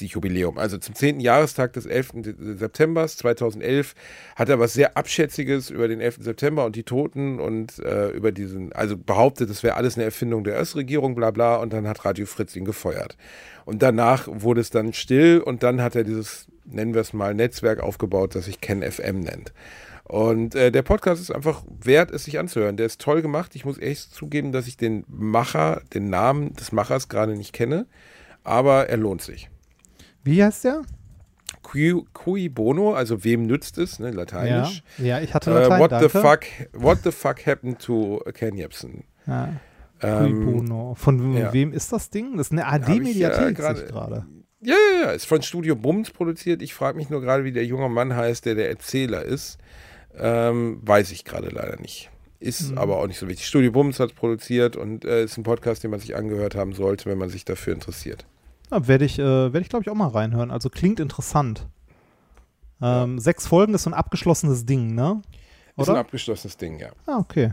Jubiläum, 0.00 0.56
also 0.56 0.78
zum 0.78 0.94
10. 0.94 1.20
Jahrestag 1.20 1.74
des 1.74 1.84
11. 1.84 2.12
September 2.38 3.06
2011 3.06 3.94
hat 4.36 4.48
er 4.48 4.58
was 4.58 4.72
sehr 4.72 4.96
Abschätziges 4.96 5.68
über 5.68 5.86
den 5.86 6.00
11. 6.00 6.18
September 6.20 6.64
und 6.64 6.76
die 6.76 6.82
Toten 6.82 7.38
und 7.38 7.78
äh, 7.80 8.08
über 8.08 8.32
diesen, 8.32 8.72
also 8.72 8.96
behauptet, 8.96 9.50
es 9.50 9.62
wäre 9.62 9.76
alles 9.76 9.96
eine 9.96 10.04
Erfindung 10.04 10.44
der 10.44 10.58
US-Regierung, 10.62 11.14
bla 11.14 11.30
bla, 11.30 11.56
und 11.56 11.72
dann 11.72 11.86
hat 11.86 12.04
Radio 12.04 12.26
Fritz 12.26 12.56
ihn 12.56 12.64
gefeuert. 12.64 13.16
Und 13.64 13.82
danach 13.82 14.28
wurde 14.30 14.60
es 14.60 14.70
dann 14.70 14.92
still 14.92 15.40
und 15.40 15.62
dann 15.62 15.80
hat 15.80 15.94
er 15.94 16.04
dieses, 16.04 16.46
nennen 16.64 16.94
wir 16.94 17.00
es 17.00 17.12
mal, 17.12 17.34
Netzwerk 17.34 17.80
aufgebaut, 17.80 18.34
das 18.34 18.46
sich 18.46 18.60
Ken 18.60 18.82
FM 18.82 19.20
nennt. 19.20 19.52
Und 20.04 20.54
äh, 20.54 20.70
der 20.70 20.82
Podcast 20.82 21.22
ist 21.22 21.30
einfach 21.30 21.62
wert, 21.82 22.10
es 22.10 22.24
sich 22.24 22.38
anzuhören. 22.38 22.76
Der 22.76 22.86
ist 22.86 23.00
toll 23.00 23.22
gemacht. 23.22 23.54
Ich 23.54 23.64
muss 23.64 23.78
echt 23.78 24.12
zugeben, 24.12 24.52
dass 24.52 24.66
ich 24.66 24.76
den 24.76 25.04
Macher, 25.08 25.80
den 25.94 26.10
Namen 26.10 26.54
des 26.54 26.72
Machers 26.72 27.08
gerade 27.08 27.36
nicht 27.36 27.52
kenne, 27.52 27.86
aber 28.44 28.88
er 28.88 28.96
lohnt 28.96 29.22
sich. 29.22 29.48
Wie 30.24 30.42
heißt 30.42 30.64
der? 30.64 30.82
Cui, 31.62 32.02
cui 32.12 32.48
bono, 32.48 32.92
also 32.94 33.22
wem 33.24 33.46
nützt 33.46 33.78
es, 33.78 34.00
ne, 34.00 34.10
lateinisch. 34.10 34.82
Ja, 34.98 35.04
ja 35.04 35.20
ich 35.20 35.32
hatte 35.32 35.50
Äh, 35.50 35.54
Latein, 35.54 35.80
what 35.80 35.92
danke. 35.92 36.08
the 36.08 36.18
fuck, 36.18 36.40
what 36.72 36.98
the 37.04 37.12
fuck 37.12 37.46
happened 37.46 37.78
to 37.80 38.20
Ken 38.34 38.56
Jebsen? 38.56 39.04
Ja. 39.26 39.50
Ähm. 40.02 40.94
Von 40.96 41.36
ja. 41.36 41.52
wem 41.52 41.72
ist 41.72 41.92
das 41.92 42.10
Ding? 42.10 42.36
Das 42.36 42.48
ist 42.48 42.52
eine 42.52 42.66
AD-Mediathek, 42.66 43.50
äh, 43.50 43.52
gerade-. 43.52 44.26
Ja, 44.60 44.74
ja, 44.74 45.06
ja, 45.06 45.10
ist 45.10 45.24
von 45.26 45.42
Studio 45.42 45.74
Bums 45.74 46.10
produziert. 46.10 46.62
Ich 46.62 46.74
frage 46.74 46.96
mich 46.96 47.10
nur 47.10 47.20
gerade, 47.20 47.44
wie 47.44 47.52
der 47.52 47.64
junge 47.66 47.88
Mann 47.88 48.14
heißt, 48.14 48.44
der 48.46 48.54
der 48.54 48.68
Erzähler 48.68 49.22
ist. 49.22 49.58
Ähm, 50.16 50.78
weiß 50.82 51.10
ich 51.12 51.24
gerade 51.24 51.48
leider 51.48 51.80
nicht. 51.80 52.10
Ist 52.38 52.70
Mhm. 52.72 52.78
aber 52.78 52.98
auch 52.98 53.06
nicht 53.06 53.18
so 53.18 53.28
wichtig. 53.28 53.46
Studio 53.46 53.72
Bums 53.72 53.98
hat 54.00 54.10
es 54.10 54.14
produziert 54.16 54.76
und 54.76 55.04
äh, 55.04 55.24
ist 55.24 55.36
ein 55.38 55.42
Podcast, 55.42 55.82
den 55.84 55.90
man 55.90 56.00
sich 56.00 56.14
angehört 56.16 56.54
haben 56.54 56.72
sollte, 56.74 57.06
wenn 57.10 57.18
man 57.18 57.28
sich 57.28 57.44
dafür 57.44 57.72
interessiert. 57.72 58.24
Ja, 58.70 58.86
werde 58.88 59.04
ich, 59.04 59.18
äh, 59.18 59.22
werde 59.22 59.60
ich 59.60 59.68
glaube 59.68 59.82
ich, 59.84 59.90
auch 59.90 59.94
mal 59.94 60.08
reinhören. 60.08 60.50
Also 60.50 60.68
klingt 60.70 61.00
interessant. 61.00 61.66
Ähm, 62.80 63.18
Sechs 63.18 63.46
Folgen 63.46 63.74
ist 63.74 63.84
so 63.84 63.90
ein 63.90 63.94
abgeschlossenes 63.94 64.66
Ding, 64.66 64.94
ne? 64.94 65.22
Ist 65.76 65.88
ein 65.88 65.92
Oder? 65.92 66.00
abgeschlossenes 66.00 66.56
Ding, 66.56 66.78
ja. 66.78 66.88
Ah, 67.06 67.18
okay. 67.18 67.52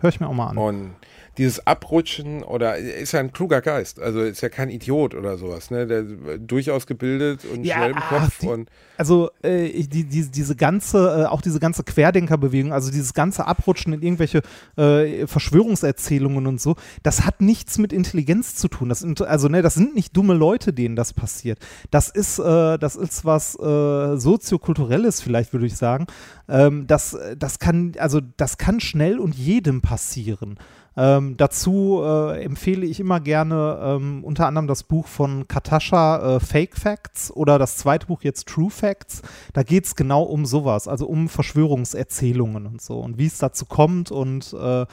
Hör 0.00 0.10
ich 0.10 0.20
mir 0.20 0.28
auch 0.28 0.32
mal 0.34 0.48
an. 0.48 0.58
Und 0.58 0.94
dieses 1.38 1.66
Abrutschen 1.66 2.42
oder 2.42 2.76
ist 2.76 3.12
ja 3.12 3.20
ein 3.20 3.32
kluger 3.32 3.60
Geist, 3.60 4.00
also 4.00 4.20
ist 4.22 4.40
ja 4.40 4.48
kein 4.48 4.70
Idiot 4.70 5.14
oder 5.14 5.36
sowas, 5.36 5.70
ne? 5.70 5.86
Der 5.86 5.98
äh, 6.00 6.38
durchaus 6.38 6.86
gebildet 6.86 7.44
und 7.44 7.64
Ja, 7.64 7.76
schnell 7.76 7.90
im 7.90 7.96
Kopf 7.96 8.38
die- 8.40 8.46
und 8.46 8.70
Also 8.96 9.30
äh, 9.42 9.68
die, 9.82 10.04
die, 10.04 10.30
diese 10.30 10.54
ganze, 10.56 11.22
äh, 11.22 11.26
auch 11.26 11.42
diese 11.42 11.58
ganze 11.58 11.82
Querdenkerbewegung, 11.82 12.72
also 12.72 12.90
dieses 12.90 13.14
ganze 13.14 13.46
Abrutschen 13.46 13.92
in 13.92 14.02
irgendwelche 14.02 14.42
äh, 14.76 15.26
Verschwörungserzählungen 15.26 16.46
und 16.46 16.60
so, 16.60 16.76
das 17.02 17.24
hat 17.26 17.40
nichts 17.40 17.78
mit 17.78 17.92
Intelligenz 17.92 18.54
zu 18.54 18.68
tun. 18.68 18.88
Das, 18.88 19.00
sind- 19.00 19.20
also 19.22 19.48
ne, 19.48 19.62
das 19.62 19.74
sind 19.74 19.94
nicht 19.94 20.16
dumme 20.16 20.34
Leute, 20.34 20.72
denen 20.72 20.94
das 20.96 21.12
passiert. 21.12 21.58
Das 21.90 22.08
ist, 22.08 22.38
äh, 22.38 22.78
das 22.78 22.96
ist 22.96 23.24
was 23.24 23.56
äh, 23.58 24.16
soziokulturelles, 24.16 25.20
vielleicht 25.20 25.52
würde 25.52 25.66
ich 25.66 25.76
sagen. 25.76 26.06
Ähm, 26.48 26.86
das, 26.86 27.16
das 27.38 27.58
kann, 27.58 27.92
also 27.98 28.20
das 28.36 28.58
kann 28.58 28.80
schnell 28.80 29.18
und 29.18 29.34
jedem 29.34 29.80
passieren. 29.80 30.58
Ähm, 30.96 31.36
dazu 31.36 32.00
äh, 32.04 32.42
empfehle 32.44 32.86
ich 32.86 33.00
immer 33.00 33.20
gerne 33.20 33.80
ähm, 33.82 34.22
unter 34.22 34.46
anderem 34.46 34.68
das 34.68 34.84
Buch 34.84 35.08
von 35.08 35.48
Katascha 35.48 36.36
äh, 36.36 36.40
Fake 36.40 36.76
Facts 36.76 37.32
oder 37.32 37.58
das 37.58 37.76
zweite 37.76 38.06
Buch 38.06 38.22
jetzt 38.22 38.46
True 38.46 38.70
Facts. 38.70 39.22
Da 39.52 39.62
geht 39.62 39.86
es 39.86 39.96
genau 39.96 40.22
um 40.22 40.46
sowas, 40.46 40.86
also 40.86 41.06
um 41.06 41.28
Verschwörungserzählungen 41.28 42.66
und 42.66 42.80
so 42.80 43.00
und 43.00 43.18
wie 43.18 43.26
es 43.26 43.38
dazu 43.38 43.66
kommt 43.66 44.12
und 44.12 44.54
äh, 44.58 44.86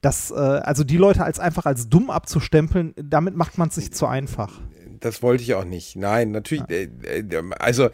das, 0.00 0.30
äh, 0.30 0.34
also 0.34 0.84
die 0.84 0.96
Leute 0.96 1.24
als 1.24 1.40
einfach 1.40 1.66
als 1.66 1.88
dumm 1.88 2.10
abzustempeln, 2.10 2.94
damit 2.96 3.36
macht 3.36 3.58
man 3.58 3.68
es 3.68 3.74
sich 3.74 3.92
zu 3.92 4.06
einfach. 4.06 4.60
das 5.00 5.22
wollte 5.22 5.42
ich 5.42 5.54
auch 5.54 5.64
nicht. 5.64 5.96
Nein, 5.96 6.30
natürlich, 6.30 6.68
äh, 6.70 6.84
äh, 6.84 7.42
also 7.58 7.90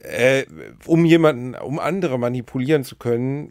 äh, 0.00 0.44
um 0.86 1.04
jemanden, 1.04 1.54
um 1.54 1.78
andere 1.78 2.18
manipulieren 2.18 2.84
zu 2.84 2.96
können, 2.96 3.48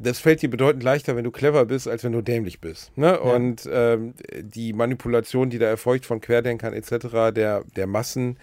das 0.00 0.18
fällt 0.20 0.42
dir 0.42 0.50
bedeutend 0.50 0.82
leichter, 0.82 1.16
wenn 1.16 1.24
du 1.24 1.30
clever 1.30 1.64
bist, 1.64 1.88
als 1.88 2.04
wenn 2.04 2.12
du 2.12 2.22
dämlich 2.22 2.60
bist. 2.60 2.96
Ne? 2.96 3.18
Und 3.18 3.68
ähm, 3.70 4.14
die 4.40 4.72
Manipulation, 4.72 5.50
die 5.50 5.58
da 5.58 5.66
erfolgt 5.66 6.06
von 6.06 6.20
Querdenkern 6.20 6.72
etc., 6.72 7.32
der, 7.34 7.64
der 7.76 7.86
Massen, 7.86 8.38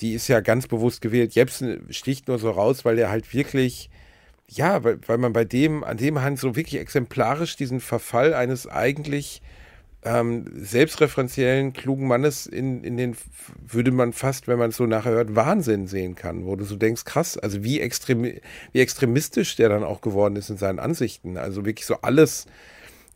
die 0.00 0.14
ist 0.14 0.28
ja 0.28 0.40
ganz 0.40 0.66
bewusst 0.66 1.00
gewählt. 1.00 1.34
Jepsen 1.34 1.86
sticht 1.90 2.28
nur 2.28 2.38
so 2.38 2.50
raus, 2.50 2.84
weil 2.84 2.96
der 2.96 3.10
halt 3.10 3.32
wirklich, 3.32 3.88
ja, 4.48 4.84
weil, 4.84 4.98
weil 5.06 5.18
man 5.18 5.32
bei 5.32 5.44
dem, 5.44 5.84
an 5.84 5.96
dem 5.96 6.20
Hand 6.20 6.38
so 6.38 6.56
wirklich 6.56 6.80
exemplarisch 6.80 7.56
diesen 7.56 7.80
Verfall 7.80 8.34
eines 8.34 8.66
eigentlich 8.66 9.40
ähm, 10.06 10.44
selbstreferenziellen, 10.54 11.72
klugen 11.72 12.06
Mannes 12.06 12.46
in, 12.46 12.84
in 12.84 12.96
den, 12.96 13.16
würde 13.66 13.90
man 13.90 14.12
fast, 14.12 14.46
wenn 14.46 14.58
man 14.58 14.70
es 14.70 14.76
so 14.76 14.86
nachher 14.86 15.12
hört, 15.12 15.34
Wahnsinn 15.34 15.88
sehen 15.88 16.14
kann, 16.14 16.46
wo 16.46 16.54
du 16.54 16.64
so 16.64 16.76
denkst, 16.76 17.04
krass, 17.04 17.36
also 17.36 17.64
wie, 17.64 17.80
extrem, 17.80 18.22
wie 18.22 18.80
extremistisch 18.80 19.56
der 19.56 19.68
dann 19.68 19.82
auch 19.82 20.00
geworden 20.00 20.36
ist 20.36 20.48
in 20.48 20.58
seinen 20.58 20.78
Ansichten. 20.78 21.36
Also 21.36 21.64
wirklich 21.66 21.86
so 21.86 21.96
alles, 22.02 22.46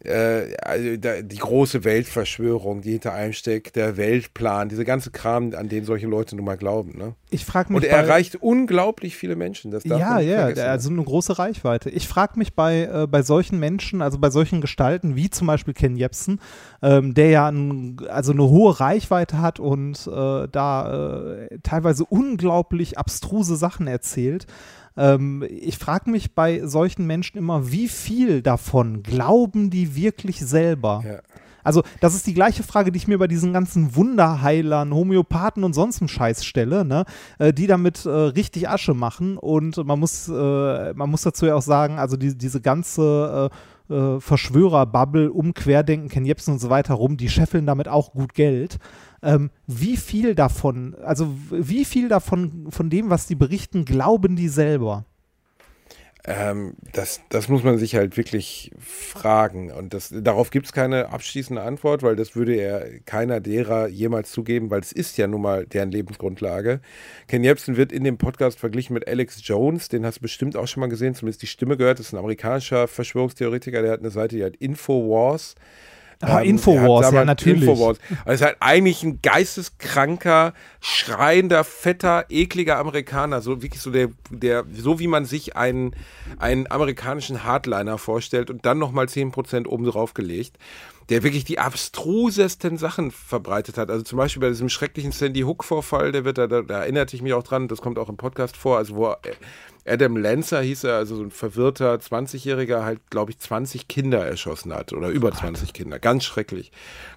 äh, 0.05 0.55
also 0.63 0.97
da, 0.97 1.21
die 1.21 1.37
große 1.37 1.85
Weltverschwörung, 1.85 2.81
die 2.81 2.93
hinter 2.93 3.13
allem 3.13 3.35
steckt, 3.35 3.77
der 3.77 3.99
Weltplan, 3.99 4.71
diese 4.71 4.85
ganze 4.85 5.11
Kram, 5.11 5.55
an 5.55 5.69
den 5.69 5.85
solche 5.85 6.07
Leute 6.07 6.37
nun 6.37 6.47
mal 6.47 6.57
glauben. 6.57 6.97
Ne? 6.97 7.15
Ich 7.29 7.45
frage 7.45 7.73
mich 7.73 7.83
Und 7.83 7.89
er 7.89 7.99
erreicht 7.99 8.37
unglaublich 8.37 9.17
viele 9.17 9.37
Menschen. 9.37 9.71
Das 9.71 9.83
darf 9.83 10.01
ja, 10.01 10.15
man 10.15 10.27
ja, 10.27 10.39
vergessen. 10.47 10.69
also 10.69 10.91
eine 10.91 11.03
große 11.03 11.39
Reichweite. 11.39 11.91
Ich 11.91 12.09
frage 12.09 12.39
mich 12.39 12.55
bei, 12.55 12.85
äh, 12.85 13.07
bei 13.07 13.23
solchen 13.23 13.59
Menschen, 13.59 14.01
also 14.01 14.19
bei 14.19 14.31
solchen 14.31 14.63
Gestalten 14.63 15.17
wie 15.17 15.29
zum 15.29 15.47
Beispiel 15.47 15.75
Ken 15.75 15.97
Jebsen, 15.97 16.41
ähm, 16.83 17.13
der 17.13 17.29
ja 17.29 17.49
ein, 17.49 17.99
also 18.09 18.33
eine 18.33 18.45
hohe 18.45 18.81
Reichweite 18.81 19.41
hat 19.43 19.61
und 19.61 20.07
äh, 20.07 20.49
da 20.51 21.37
äh, 21.43 21.59
teilweise 21.63 22.07
unglaublich 22.07 22.97
abstruse 22.97 23.57
Sachen 23.57 23.87
erzählt. 23.87 24.47
Ähm, 24.97 25.45
ich 25.49 25.79
frage 25.79 26.11
mich 26.11 26.35
bei 26.35 26.67
solchen 26.67 27.07
Menschen 27.07 27.39
immer, 27.39 27.71
wie 27.71 27.89
viel 27.89 28.43
davon 28.43 29.03
glauben 29.03 29.71
die 29.71 29.95
wirklich 29.97 30.41
selber? 30.41 31.03
Ja. 31.07 31.21
Also, 31.63 31.83
das 32.01 32.15
ist 32.15 32.27
die 32.27 32.35
gleiche 32.35 32.63
Frage, 32.63 32.91
die 32.91 32.97
ich 32.97 33.09
mir 33.09 33.19
bei 33.19 33.27
diesen 33.27 33.53
ganzen 33.53 33.95
Wunderheilern, 33.95 34.95
Homöopathen 34.95 35.63
und 35.63 35.75
sonst 35.75 36.09
Scheiß 36.09 36.45
stelle, 36.45 36.85
ne? 36.85 37.05
äh, 37.39 37.53
die 37.53 37.67
damit 37.67 38.07
äh, 38.07 38.09
richtig 38.09 38.69
Asche 38.69 38.95
machen. 38.95 39.37
Und 39.37 39.77
man 39.85 39.99
muss, 39.99 40.29
äh, 40.29 40.95
man 40.95 41.11
muss 41.11 41.23
dazu 41.23 41.47
ja 41.47 41.55
auch 41.55 41.63
sagen, 41.63 41.99
also 41.99 42.17
die, 42.17 42.37
diese 42.37 42.61
ganze 42.61 43.51
äh, 43.91 44.21
Verschwörer-Bubble 44.21 45.33
um 45.33 45.55
Querdenken, 45.55 46.09
Ken 46.09 46.25
Jebsen 46.25 46.55
und 46.55 46.61
so 46.61 46.71
weiter 46.71 46.95
rum, 46.95 47.17
die 47.17 47.29
scheffeln 47.29 47.67
damit 47.67 47.89
auch 47.89 48.13
gut 48.13 48.35
Geld. 48.35 48.79
Ähm, 49.23 49.51
wie 49.67 49.97
viel 49.97 50.35
davon, 50.35 50.95
also 51.05 51.29
wie 51.51 51.85
viel 51.85 52.09
davon, 52.09 52.69
von 52.71 52.89
dem, 52.89 53.11
was 53.11 53.27
die 53.27 53.35
berichten, 53.35 53.85
glauben 53.85 54.37
die 54.37 54.49
selber? 54.49 55.05
Ähm, 56.27 56.75
das, 56.93 57.23
das 57.31 57.49
muss 57.49 57.65
man 57.65 57.79
sich 57.79 57.95
halt 57.95 58.17
wirklich 58.17 58.73
fragen. 58.79 59.71
Und 59.71 59.95
das, 59.95 60.13
darauf 60.15 60.51
gibt 60.51 60.67
es 60.67 60.73
keine 60.73 61.11
abschließende 61.11 61.63
Antwort, 61.63 62.03
weil 62.03 62.17
das 62.17 62.37
würde 62.37 62.61
ja 62.61 62.81
keiner 63.07 63.41
derer 63.41 63.89
jemals 63.89 64.31
zugeben, 64.31 64.71
weil 64.71 64.81
es 64.81 64.93
ist 64.93 65.17
ja 65.17 65.27
nun 65.27 65.43
mal 65.43 65.67
deren 65.67 65.91
Lebensgrundlage. 65.91 66.81
Ken 67.27 67.43
Jebsen 67.43 67.77
wird 67.77 67.91
in 67.93 68.05
dem 68.05 68.19
Podcast 68.19 68.59
verglichen 68.59 68.95
mit 68.95 69.09
Alex 69.09 69.41
Jones, 69.43 69.89
den 69.89 70.05
hast 70.05 70.19
du 70.19 70.23
bestimmt 70.23 70.57
auch 70.57 70.67
schon 70.67 70.81
mal 70.81 70.89
gesehen, 70.89 71.15
zumindest 71.15 71.43
die 71.43 71.47
Stimme 71.47 71.77
gehört. 71.77 71.99
Das 71.99 72.07
ist 72.07 72.13
ein 72.13 72.19
amerikanischer 72.19 72.87
Verschwörungstheoretiker, 72.87 73.81
der 73.83 73.93
hat 73.93 74.01
eine 74.01 74.11
Seite, 74.11 74.37
die 74.37 74.45
hat 74.45 74.57
Infowars. 74.57 75.55
Ah, 76.21 76.43
Ähm, 76.43 76.51
Infowars, 76.51 77.13
ja, 77.13 77.25
natürlich. 77.25 77.63
Infowars. 77.63 77.99
Also 78.25 78.33
ist 78.33 78.43
halt 78.43 78.57
eigentlich 78.61 79.03
ein 79.03 79.21
geisteskranker, 79.23 80.53
schreiender, 80.81 81.65
fetter, 81.65 82.27
ekliger 82.29 82.79
Amerikaner. 82.79 83.41
So 83.41 83.63
wirklich 83.63 83.81
so 83.81 83.91
der, 83.91 84.09
der, 84.31 84.65
so 84.75 84.99
wie 84.99 85.07
man 85.07 85.25
sich 85.25 85.57
einen, 85.57 85.97
einen 86.39 86.71
amerikanischen 86.71 87.45
Hardliner 87.45 87.97
vorstellt 87.97 88.51
und 88.51 88.67
dann 88.67 88.79
nochmal 88.79 89.07
10% 89.07 89.67
oben 89.67 89.87
drauf 89.87 90.13
gelegt. 90.13 90.59
Der 91.09 91.25
wirklich 91.25 91.45
die 91.45 91.59
abstrusesten 91.59 92.77
Sachen 92.77 93.11
verbreitet 93.11 93.79
hat. 93.79 93.91
Also 93.91 94.05
zum 94.05 94.17
Beispiel 94.19 94.43
bei 94.43 94.49
diesem 94.51 94.69
schrecklichen 94.69 95.11
Sandy 95.11 95.41
Hook-Vorfall, 95.41 96.13
der 96.13 96.25
wird 96.25 96.39
da, 96.39 96.47
da, 96.47 96.61
erinnerte 96.83 97.17
ich 97.17 97.23
mich 97.23 97.33
auch 97.33 97.43
dran, 97.43 97.67
das 97.67 97.81
kommt 97.81 97.99
auch 97.99 98.09
im 98.09 98.17
Podcast 98.17 98.57
vor, 98.57 98.77
also 98.77 98.95
wo 98.95 99.07
er, 99.07 99.19
Adam 99.87 100.17
Lancer 100.17 100.61
hieß 100.63 100.85
er, 100.85 100.97
also 100.97 101.17
so 101.17 101.23
ein 101.23 101.31
verwirrter 101.31 101.95
20-Jähriger, 101.95 102.85
halt, 102.85 103.01
glaube 103.11 103.33
ich, 103.33 103.39
20 103.39 103.89
Kinder 103.89 104.25
erschossen 104.25 104.73
hat 104.73 104.93
oder 104.93 105.09
über 105.09 105.33
20 105.33 105.73
Kinder. 105.73 105.99
Ganz 105.99 106.25
schrecklich. 106.25 106.71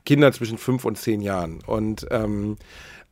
Kinder 0.05 0.31
zwischen 0.31 0.57
5 0.57 0.85
und 0.85 0.97
10 0.97 1.21
Jahren. 1.21 1.61
Und 1.65 2.07
ähm, 2.11 2.57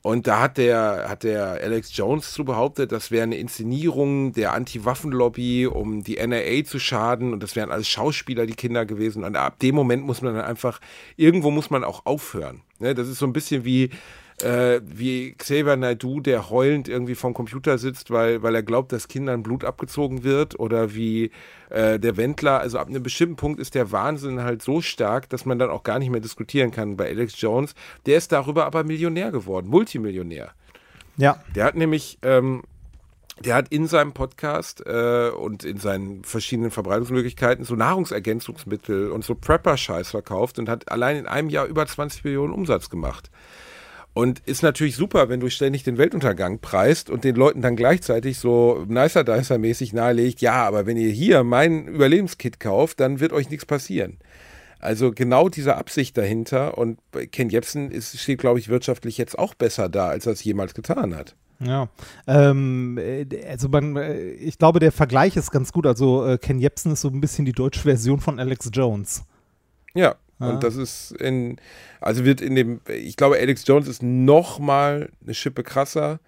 und 0.04 0.26
da 0.26 0.42
hat 0.42 0.58
der, 0.58 1.06
hat 1.10 1.24
der 1.24 1.60
Alex 1.62 1.96
Jones 1.96 2.32
zu 2.32 2.44
behauptet, 2.44 2.92
das 2.92 3.12
wäre 3.12 3.24
eine 3.24 3.38
Inszenierung 3.38 4.34
der 4.34 4.54
Anti-Waffen-Lobby, 4.54 5.68
um 5.68 6.04
die 6.04 6.18
NRA 6.18 6.64
zu 6.64 6.80
schaden. 6.80 7.34
Und 7.34 7.44
das 7.44 7.56
wären 7.56 7.72
alles 7.72 7.88
Schauspieler, 7.88 8.48
die 8.48 8.56
Kinder 8.56 8.88
gewesen. 8.88 9.24
Und 9.24 9.36
ab 9.36 9.60
dem 9.60 9.76
Moment 9.76 10.04
muss 10.04 10.24
man 10.24 10.34
dann 10.34 10.44
einfach, 10.44 10.82
irgendwo 11.18 11.52
muss 11.52 11.70
man 11.70 11.84
auch 11.84 12.06
aufhören. 12.08 12.62
Ne? 12.80 12.96
Das 12.96 13.08
ist 13.08 13.20
so 13.20 13.28
ein 13.28 13.34
bisschen 13.34 13.64
wie, 13.64 13.92
äh, 14.44 14.82
wie 14.84 15.34
Xavier 15.34 15.76
Naidoo, 15.76 16.20
der 16.20 16.50
heulend 16.50 16.88
irgendwie 16.88 17.16
vom 17.16 17.34
Computer 17.34 17.78
sitzt, 17.78 18.12
weil, 18.12 18.42
weil 18.44 18.56
er 18.56 18.64
glaubt, 18.64 18.92
dass 18.92 19.08
Kindern 19.08 19.44
Blut 19.44 19.64
abgezogen 19.64 20.24
wird, 20.24 20.60
oder 20.60 20.94
wie 20.94 21.32
äh, 21.70 22.00
der 22.00 22.18
Wendler. 22.18 22.60
Also 22.60 22.78
ab 22.80 22.88
einem 22.88 23.04
bestimmten 23.04 23.36
Punkt 23.36 23.60
ist 23.60 23.76
der 23.76 23.92
Wahnsinn 23.92 24.42
halt 24.42 24.62
so 24.62 24.82
stark, 24.82 25.30
dass 25.30 25.46
man 25.46 25.60
dann 25.60 25.70
auch 25.70 25.84
gar 25.84 26.00
nicht 26.00 26.10
mehr 26.10 26.22
diskutieren 26.22 26.72
kann. 26.72 26.98
Bei 26.98 27.08
Alex 27.08 27.40
Jones, 27.40 27.76
der 28.06 28.18
ist 28.18 28.32
darüber 28.32 28.66
aber 28.66 28.84
Millionär 28.84 29.32
geworden, 29.32 29.68
Multimillionär. 29.68 30.52
Ja. 31.18 31.44
Der 31.56 31.66
hat 31.66 31.76
nämlich 31.76 32.18
ähm, 32.22 32.64
der 33.46 33.56
hat 33.56 33.70
in 33.70 33.88
seinem 33.88 34.14
Podcast 34.14 34.86
äh, 34.86 35.30
und 35.30 35.64
in 35.64 35.78
seinen 35.78 36.24
verschiedenen 36.24 36.70
Verbreitungsmöglichkeiten 36.70 37.66
so 37.66 37.76
Nahrungsergänzungsmittel 37.76 39.12
und 39.12 39.24
so 39.24 39.36
Prepper-Scheiß 39.36 40.12
verkauft 40.12 40.60
und 40.60 40.70
hat 40.70 40.92
allein 40.92 41.18
in 41.18 41.28
einem 41.28 41.50
Jahr 41.50 41.66
über 41.66 41.86
20 41.86 42.24
Millionen 42.24 42.54
Umsatz 42.54 42.90
gemacht. 42.90 43.32
Und 44.14 44.40
ist 44.40 44.62
natürlich 44.62 44.98
super, 44.98 45.30
wenn 45.30 45.40
du 45.40 45.50
ständig 45.50 45.84
den 45.84 45.98
Weltuntergang 45.98 46.60
preist 46.60 47.10
und 47.10 47.24
den 47.24 47.36
Leuten 47.36 47.62
dann 47.62 47.78
gleichzeitig 47.78 48.40
so 48.40 48.86
nicer 48.88 49.24
dicer 49.24 49.58
mäßig 49.58 49.94
nahelegt, 49.94 50.42
ja, 50.42 50.66
aber 50.66 50.86
wenn 50.86 50.98
ihr 50.98 51.12
hier 51.12 51.44
mein 51.44 51.88
Überlebenskit 51.88 52.60
kauft, 52.60 53.00
dann 53.00 53.22
wird 53.22 53.32
euch 53.32 53.50
nichts 53.50 53.66
passieren. 53.66 54.18
Also 54.80 55.12
genau 55.12 55.48
diese 55.48 55.78
Absicht 55.78 56.18
dahinter 56.18 56.78
und 56.78 57.00
Ken 57.32 57.50
Jebsen 57.50 57.92
ist, 57.92 58.20
steht, 58.20 58.40
glaube 58.40 58.60
ich, 58.60 58.68
wirtschaftlich 58.68 59.18
jetzt 59.18 59.38
auch 59.40 59.54
besser 59.54 59.88
da, 59.88 60.08
als 60.10 60.26
er 60.26 60.34
es 60.34 60.44
jemals 60.44 60.74
getan 60.74 61.16
hat. 61.16 61.36
Ja, 61.64 61.90
ähm, 62.26 62.98
äh, 62.98 63.28
also 63.48 63.70
man, 63.70 63.96
äh, 63.96 64.32
ich 64.32 64.58
glaube, 64.58 64.80
der 64.80 64.92
Vergleich 64.92 65.38
ist 65.38 65.52
ganz 65.52 65.72
gut. 65.72 65.86
Also 65.86 66.26
äh, 66.26 66.38
Ken 66.40 66.60
Jebsen 66.60 66.92
ist 66.92 67.02
so 67.02 67.10
ein 67.10 67.22
bisschen 67.22 67.46
die 67.46 67.52
deutsche 67.52 67.82
Version 67.82 68.20
von 68.20 68.40
Alex 68.40 68.72
Jones. 68.74 69.24
Ja, 69.94 70.16
und 70.50 70.64
das 70.64 70.76
ist 70.76 71.12
in, 71.12 71.58
also 72.00 72.26
wird 72.26 72.42
in 72.42 72.56
dem, 72.56 72.82
ich 72.88 73.16
glaube, 73.16 73.38
Alex 73.38 73.64
Jones 73.66 73.88
ist 73.88 74.04
noch 74.04 74.60
mal 74.60 75.10
eine 75.24 75.34
Schippe 75.34 75.64
krasser. 75.64 76.20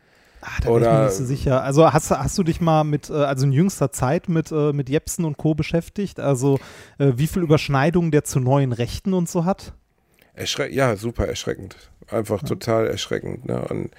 Ah, 0.42 0.50
da 0.62 0.70
bin 0.72 0.84
ich 0.84 0.90
mir 0.90 1.04
nicht 1.06 1.14
so 1.14 1.26
sicher. 1.26 1.64
Also 1.64 1.94
hast, 1.94 2.12
hast 2.12 2.38
du 2.38 2.44
dich 2.44 2.60
mal 2.60 2.84
mit, 2.84 3.10
äh, 3.10 3.14
also 3.14 3.46
in 3.46 3.54
jüngster 3.54 3.92
Zeit 3.92 4.28
mit, 4.28 4.52
äh, 4.52 4.74
mit 4.74 4.90
Jepsen 4.90 5.24
und 5.24 5.38
Co. 5.38 5.56
beschäftigt? 5.56 6.20
Also 6.20 6.60
äh, 6.98 7.14
wie 7.16 7.28
viel 7.28 7.42
Überschneidungen 7.42 8.12
der 8.12 8.26
zu 8.26 8.40
neuen 8.40 8.74
Rechten 8.74 9.14
und 9.14 9.30
so 9.30 9.46
hat? 9.46 9.74
Erschre 10.34 10.70
ja, 10.70 10.96
super 10.98 11.28
erschreckend. 11.28 11.78
Einfach 12.10 12.42
ja. 12.42 12.48
total 12.48 12.88
erschreckend. 12.88 13.46
Ne? 13.46 13.62
Und, 13.70 13.92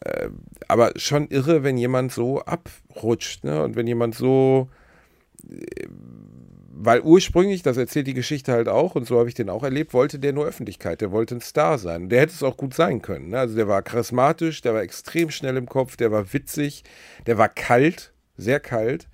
äh, 0.00 0.30
aber 0.66 0.92
schon 0.96 1.28
irre, 1.28 1.62
wenn 1.62 1.76
jemand 1.76 2.10
so 2.10 2.40
abrutscht 2.42 3.44
ne? 3.44 3.62
und 3.62 3.76
wenn 3.76 3.86
jemand 3.86 4.16
so 4.16 4.68
äh, 5.48 5.86
weil 6.80 7.00
ursprünglich, 7.00 7.62
das 7.62 7.76
erzählt 7.76 8.06
die 8.06 8.14
Geschichte 8.14 8.52
halt 8.52 8.68
auch, 8.68 8.94
und 8.94 9.04
so 9.04 9.18
habe 9.18 9.28
ich 9.28 9.34
den 9.34 9.50
auch 9.50 9.64
erlebt, 9.64 9.92
wollte 9.92 10.20
der 10.20 10.32
nur 10.32 10.46
Öffentlichkeit, 10.46 11.00
der 11.00 11.10
wollte 11.10 11.34
ein 11.34 11.40
Star 11.40 11.76
sein. 11.76 12.08
Der 12.08 12.20
hätte 12.20 12.34
es 12.34 12.42
auch 12.44 12.56
gut 12.56 12.72
sein 12.72 13.02
können. 13.02 13.30
Ne? 13.30 13.38
Also 13.38 13.56
der 13.56 13.66
war 13.66 13.82
charismatisch, 13.82 14.60
der 14.62 14.74
war 14.74 14.82
extrem 14.82 15.30
schnell 15.30 15.56
im 15.56 15.66
Kopf, 15.66 15.96
der 15.96 16.12
war 16.12 16.32
witzig, 16.32 16.84
der 17.26 17.36
war 17.36 17.48
kalt, 17.48 18.12
sehr 18.36 18.60
kalt. 18.60 19.08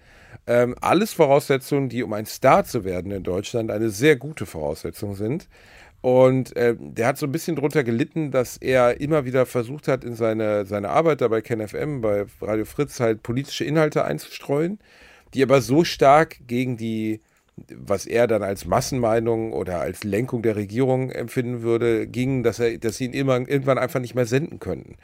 Ähm, 0.47 0.75
alles 0.83 1.15
Voraussetzungen, 1.15 1.89
die, 1.89 2.03
um 2.03 2.13
ein 2.13 2.27
Star 2.27 2.65
zu 2.65 2.85
werden 2.85 3.11
in 3.11 3.23
Deutschland, 3.23 3.71
eine 3.71 3.89
sehr 3.89 4.17
gute 4.17 4.45
Voraussetzung 4.45 5.15
sind. 5.15 5.49
Und 6.03 6.55
äh, 6.57 6.77
der 6.79 7.07
hat 7.07 7.17
so 7.17 7.25
ein 7.25 7.33
bisschen 7.33 7.57
drunter 7.57 7.83
gelitten, 7.83 8.31
dass 8.31 8.59
er 8.59 9.01
immer 9.01 9.25
wieder 9.25 9.47
versucht 9.47 9.89
hat, 9.89 10.05
in 10.05 10.17
seine, 10.17 10.67
seine 10.67 10.91
Arbeit 10.91 11.23
da 11.23 11.29
bei 11.29 11.41
KenFM, 11.41 12.03
bei 12.03 12.27
Radio 12.43 12.67
Fritz, 12.67 13.01
halt 13.01 13.23
politische 13.23 13.65
Inhalte 13.65 14.05
einzustreuen, 14.05 14.81
die 15.33 15.43
aber 15.43 15.63
so 15.63 15.83
stark 15.83 16.37
gegen 16.47 16.77
die 16.77 17.21
was 17.57 18.07
er 18.07 18.27
dann 18.27 18.43
als 18.43 18.65
Massenmeinung 18.65 19.53
oder 19.53 19.81
als 19.81 20.03
Lenkung 20.03 20.43
der 20.43 20.57
Regierung 20.57 21.11
empfinden 21.11 21.63
würde, 21.63 22.07
ging, 22.09 22.43
dass 22.43 22.59
er, 22.59 22.79
dass 22.79 22.97
sie 22.97 23.05
ihn 23.07 23.13
immer, 23.13 23.37
irgendwann 23.37 23.79
einfach 23.79 24.01
nicht 24.01 24.15
mehr 24.15 24.27
senden 24.27 24.59
könnten. 24.59 24.97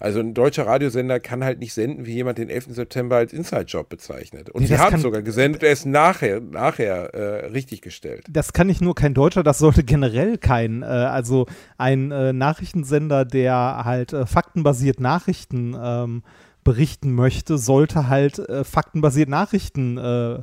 Also 0.00 0.20
ein 0.20 0.32
deutscher 0.32 0.66
Radiosender 0.66 1.20
kann 1.20 1.44
halt 1.44 1.58
nicht 1.58 1.74
senden, 1.74 2.06
wie 2.06 2.14
jemand 2.14 2.38
den 2.38 2.48
11. 2.48 2.68
September 2.70 3.16
als 3.16 3.32
Inside-Job 3.32 3.90
bezeichnet. 3.90 4.48
Und 4.48 4.62
nee, 4.62 4.68
sie 4.68 4.78
haben 4.78 4.98
sogar 4.98 5.22
gesendet, 5.22 5.62
er 5.62 5.72
ist 5.72 5.84
nachher, 5.84 6.40
nachher 6.40 7.14
äh, 7.14 7.46
richtig 7.46 7.82
gestellt. 7.82 8.24
Das 8.30 8.52
kann 8.54 8.68
nicht 8.68 8.80
nur 8.80 8.94
kein 8.94 9.12
Deutscher, 9.12 9.42
das 9.42 9.58
sollte 9.58 9.84
generell 9.84 10.38
kein, 10.38 10.82
äh, 10.82 10.86
also 10.86 11.46
ein 11.76 12.10
äh, 12.10 12.32
Nachrichtensender, 12.32 13.26
der 13.26 13.82
halt 13.84 14.14
äh, 14.14 14.24
faktenbasiert 14.24 15.00
Nachrichten 15.00 15.76
ähm, 15.78 16.22
berichten 16.64 17.12
möchte, 17.12 17.58
sollte 17.58 18.08
halt 18.08 18.38
äh, 18.38 18.64
faktenbasiert 18.64 19.28
Nachrichten 19.28 19.98
äh, 19.98 20.40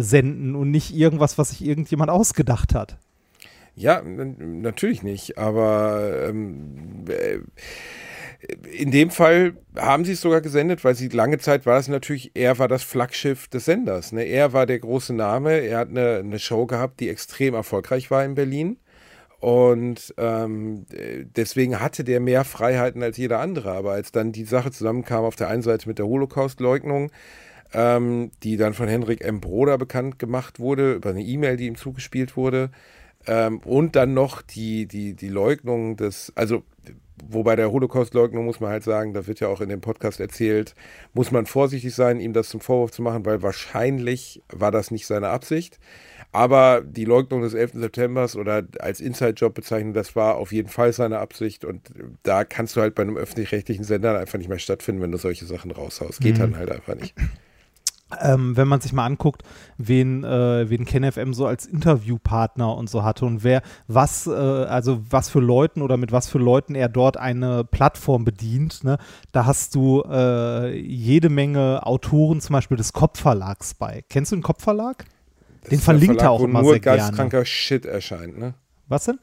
senden 0.00 0.54
und 0.54 0.70
nicht 0.70 0.94
irgendwas, 0.94 1.36
was 1.38 1.50
sich 1.50 1.64
irgendjemand 1.64 2.10
ausgedacht 2.10 2.74
hat. 2.74 2.96
Ja, 3.74 4.02
natürlich 4.02 5.02
nicht, 5.02 5.38
aber 5.38 6.28
ähm, 6.28 7.04
äh, 7.08 7.38
in 8.72 8.90
dem 8.90 9.10
Fall 9.10 9.54
haben 9.76 10.04
sie 10.04 10.12
es 10.12 10.20
sogar 10.20 10.40
gesendet, 10.40 10.84
weil 10.84 10.94
sie 10.94 11.08
lange 11.08 11.38
Zeit 11.38 11.64
war 11.64 11.78
es 11.78 11.88
natürlich, 11.88 12.32
er 12.34 12.58
war 12.58 12.68
das 12.68 12.82
Flaggschiff 12.82 13.48
des 13.48 13.64
Senders. 13.66 14.12
Ne? 14.12 14.24
Er 14.24 14.52
war 14.52 14.66
der 14.66 14.80
große 14.80 15.14
Name, 15.14 15.52
er 15.60 15.78
hat 15.78 15.88
eine, 15.88 16.16
eine 16.16 16.38
Show 16.38 16.66
gehabt, 16.66 17.00
die 17.00 17.08
extrem 17.08 17.54
erfolgreich 17.54 18.10
war 18.10 18.24
in 18.24 18.34
Berlin. 18.34 18.78
Und 19.38 20.14
ähm, 20.18 20.86
deswegen 21.36 21.80
hatte 21.80 22.04
der 22.04 22.20
mehr 22.20 22.44
Freiheiten 22.44 23.02
als 23.02 23.16
jeder 23.16 23.40
andere. 23.40 23.72
Aber 23.72 23.92
als 23.92 24.12
dann 24.12 24.30
die 24.30 24.44
Sache 24.44 24.70
zusammenkam, 24.70 25.24
auf 25.24 25.34
der 25.34 25.48
einen 25.48 25.62
Seite 25.62 25.88
mit 25.88 25.98
der 25.98 26.06
Holocaust-Leugnung, 26.06 27.10
ähm, 27.72 28.30
die 28.42 28.56
dann 28.56 28.74
von 28.74 28.88
Henrik 28.88 29.22
M. 29.22 29.40
Broder 29.40 29.78
bekannt 29.78 30.18
gemacht 30.18 30.60
wurde, 30.60 30.94
über 30.94 31.10
eine 31.10 31.22
E-Mail, 31.22 31.56
die 31.56 31.66
ihm 31.66 31.76
zugespielt 31.76 32.36
wurde. 32.36 32.70
Ähm, 33.26 33.58
und 33.58 33.96
dann 33.96 34.14
noch 34.14 34.42
die, 34.42 34.86
die, 34.86 35.14
die 35.14 35.28
Leugnung 35.28 35.96
des, 35.96 36.32
also 36.34 36.64
wobei 37.28 37.56
der 37.56 37.70
Holocaust-Leugnung 37.70 38.44
muss 38.44 38.60
man 38.60 38.70
halt 38.70 38.82
sagen, 38.82 39.14
da 39.14 39.26
wird 39.26 39.40
ja 39.40 39.48
auch 39.48 39.60
in 39.60 39.68
dem 39.68 39.80
Podcast 39.80 40.20
erzählt, 40.20 40.74
muss 41.12 41.30
man 41.30 41.46
vorsichtig 41.46 41.94
sein, 41.94 42.20
ihm 42.20 42.32
das 42.32 42.48
zum 42.48 42.60
Vorwurf 42.60 42.90
zu 42.90 43.02
machen, 43.02 43.24
weil 43.24 43.42
wahrscheinlich 43.42 44.42
war 44.48 44.70
das 44.70 44.90
nicht 44.90 45.06
seine 45.06 45.28
Absicht. 45.28 45.78
Aber 46.34 46.82
die 46.84 47.04
Leugnung 47.04 47.42
des 47.42 47.52
11. 47.52 47.72
September 47.74 48.26
oder 48.36 48.66
als 48.80 49.02
Inside-Job 49.02 49.52
bezeichnen, 49.52 49.92
das 49.92 50.16
war 50.16 50.36
auf 50.36 50.50
jeden 50.50 50.70
Fall 50.70 50.92
seine 50.94 51.18
Absicht. 51.18 51.64
Und 51.64 51.90
da 52.22 52.44
kannst 52.44 52.74
du 52.74 52.80
halt 52.80 52.94
bei 52.94 53.02
einem 53.02 53.18
öffentlich-rechtlichen 53.18 53.84
Sender 53.84 54.18
einfach 54.18 54.38
nicht 54.38 54.48
mehr 54.48 54.58
stattfinden, 54.58 55.02
wenn 55.02 55.12
du 55.12 55.18
solche 55.18 55.44
Sachen 55.44 55.70
raushaust. 55.70 56.20
Geht 56.20 56.36
mhm. 56.36 56.40
dann 56.40 56.56
halt 56.56 56.72
einfach 56.72 56.94
nicht. 56.94 57.14
Ähm, 58.20 58.56
wenn 58.56 58.68
man 58.68 58.80
sich 58.80 58.92
mal 58.92 59.06
anguckt, 59.06 59.42
wen, 59.78 60.24
äh, 60.24 60.68
wen 60.68 60.84
KenFM 60.84 61.32
so 61.34 61.46
als 61.46 61.66
Interviewpartner 61.66 62.76
und 62.76 62.90
so 62.90 63.02
hatte 63.02 63.24
und 63.24 63.44
wer, 63.44 63.62
was, 63.86 64.26
äh, 64.26 64.30
also 64.30 65.00
was 65.10 65.30
für 65.30 65.40
Leuten 65.40 65.82
oder 65.82 65.96
mit 65.96 66.12
was 66.12 66.28
für 66.28 66.38
Leuten 66.38 66.74
er 66.74 66.88
dort 66.88 67.16
eine 67.16 67.64
Plattform 67.64 68.24
bedient, 68.24 68.84
ne? 68.84 68.98
da 69.32 69.46
hast 69.46 69.74
du 69.74 70.02
äh, 70.02 70.76
jede 70.78 71.28
Menge 71.28 71.80
Autoren 71.84 72.40
zum 72.40 72.54
Beispiel 72.54 72.76
des 72.76 72.92
Kopfverlags 72.92 73.74
bei. 73.74 74.04
Kennst 74.08 74.32
du 74.32 74.36
den 74.36 74.42
Kopfverlag? 74.42 75.04
Den 75.70 75.78
verlinkt 75.78 76.20
Verlag, 76.20 76.24
er 76.24 76.30
auch 76.30 76.42
immer 76.42 76.64
sehr 76.64 76.80
gerne. 76.80 76.98
nur 76.98 77.06
geistkranker 77.06 77.44
Shit 77.44 77.86
erscheint, 77.86 78.38
ne? 78.38 78.54
Was 78.88 79.04
denn? 79.04 79.18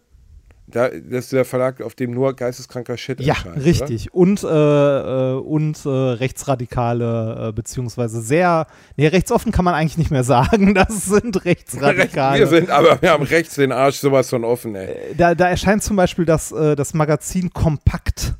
Da, 0.72 0.90
das 0.90 1.26
ist 1.26 1.34
der 1.34 1.46
Verlag, 1.46 1.82
auf 1.82 1.96
dem 1.96 2.12
nur 2.12 2.36
geisteskranker 2.36 2.96
Shit 2.98 3.20
ja, 3.22 3.34
erscheint. 3.34 3.58
Ja, 3.58 3.62
richtig. 3.64 4.14
Oder? 4.14 4.22
Und, 4.22 4.44
äh, 4.44 4.48
äh, 4.48 5.40
und 5.40 5.86
äh, 5.86 5.90
rechtsradikale, 5.90 7.50
äh, 7.50 7.52
beziehungsweise 7.52 8.22
sehr, 8.22 8.68
nee, 8.96 9.08
rechtsoffen 9.08 9.52
kann 9.52 9.66
man 9.66 9.74
eigentlich 9.74 9.98
nicht 9.98 10.12
mehr 10.12 10.24
sagen. 10.26 10.74
Das 10.74 11.06
sind 11.06 11.44
Rechtsradikale. 11.44 12.40
wir 12.40 12.48
sind, 12.48 12.70
aber 12.70 13.02
wir 13.02 13.10
haben 13.10 13.24
rechts 13.24 13.56
den 13.56 13.72
Arsch 13.72 13.98
sowas 13.98 14.30
von 14.30 14.44
offen, 14.44 14.76
ey. 14.76 14.88
Äh, 14.88 15.16
da, 15.16 15.34
da 15.34 15.50
erscheint 15.50 15.82
zum 15.82 15.96
Beispiel 15.96 16.26
das, 16.26 16.52
äh, 16.52 16.76
das 16.76 16.94
Magazin 16.94 17.52
Kompakt. 17.52 18.36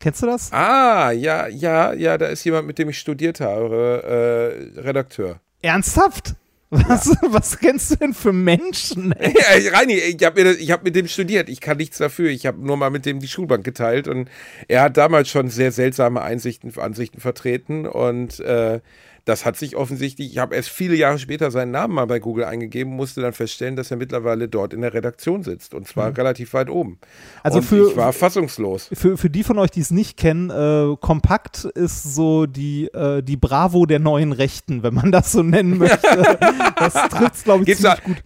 Kennst 0.00 0.22
du 0.22 0.26
das? 0.26 0.52
Ah, 0.52 1.12
ja, 1.12 1.46
ja, 1.46 1.92
ja, 1.92 2.18
da 2.18 2.26
ist 2.26 2.42
jemand, 2.44 2.66
mit 2.66 2.78
dem 2.78 2.88
ich 2.88 2.98
studiert 2.98 3.40
habe, 3.40 4.72
Redakteur. 4.76 5.38
Ernsthaft? 5.62 6.34
Was, 6.72 7.06
ja. 7.06 7.14
was 7.28 7.58
kennst 7.58 7.90
du 7.90 7.96
denn 7.96 8.14
für 8.14 8.32
Menschen? 8.32 9.14
Ja, 9.20 9.70
Reini, 9.72 9.92
ich 9.92 10.24
habe 10.24 10.42
hab 10.42 10.84
mit 10.84 10.96
dem 10.96 11.06
studiert. 11.06 11.50
Ich 11.50 11.60
kann 11.60 11.76
nichts 11.76 11.98
dafür. 11.98 12.30
Ich 12.30 12.46
habe 12.46 12.64
nur 12.64 12.78
mal 12.78 12.88
mit 12.88 13.04
dem 13.04 13.18
die 13.18 13.28
Schulbank 13.28 13.62
geteilt 13.62 14.08
und 14.08 14.30
er 14.68 14.82
hat 14.82 14.96
damals 14.96 15.28
schon 15.28 15.50
sehr 15.50 15.70
seltsame 15.70 16.22
Einsichten, 16.22 16.72
Ansichten 16.78 17.20
vertreten 17.20 17.86
und 17.86 18.40
äh, 18.40 18.80
das 19.24 19.44
hat 19.44 19.56
sich 19.56 19.76
offensichtlich, 19.76 20.32
ich 20.32 20.38
habe 20.38 20.56
erst 20.56 20.70
viele 20.70 20.96
Jahre 20.96 21.18
später 21.18 21.50
seinen 21.50 21.70
Namen 21.70 21.94
mal 21.94 22.06
bei 22.06 22.18
Google 22.18 22.44
eingegeben, 22.44 22.94
musste 22.94 23.20
dann 23.20 23.32
feststellen, 23.32 23.76
dass 23.76 23.90
er 23.90 23.96
mittlerweile 23.96 24.48
dort 24.48 24.74
in 24.74 24.80
der 24.80 24.94
Redaktion 24.94 25.44
sitzt 25.44 25.74
und 25.74 25.86
zwar 25.86 26.10
mhm. 26.10 26.16
relativ 26.16 26.54
weit 26.54 26.68
oben. 26.68 26.98
Also 27.42 27.58
und 27.58 27.64
für, 27.64 27.90
ich 27.90 27.96
war 27.96 28.12
fassungslos. 28.12 28.90
Für, 28.92 29.16
für 29.16 29.30
die 29.30 29.44
von 29.44 29.58
euch, 29.58 29.70
die 29.70 29.80
es 29.80 29.90
nicht 29.90 30.16
kennen, 30.16 30.50
äh, 30.50 30.96
Kompakt 31.00 31.64
ist 31.64 32.14
so 32.14 32.46
die, 32.46 32.86
äh, 32.86 33.22
die 33.22 33.36
Bravo 33.36 33.86
der 33.86 34.00
neuen 34.00 34.32
Rechten, 34.32 34.82
wenn 34.82 34.94
man 34.94 35.12
das 35.12 35.32
so 35.32 35.42
nennen 35.42 35.78
möchte. 35.78 35.98
das 36.76 36.94
trifft 36.94 37.44
glaube 37.44 37.62
ich, 37.62 37.66
gibt's 37.66 37.82
ziemlich 37.82 38.00
da, 38.00 38.04
gut. 38.04 38.22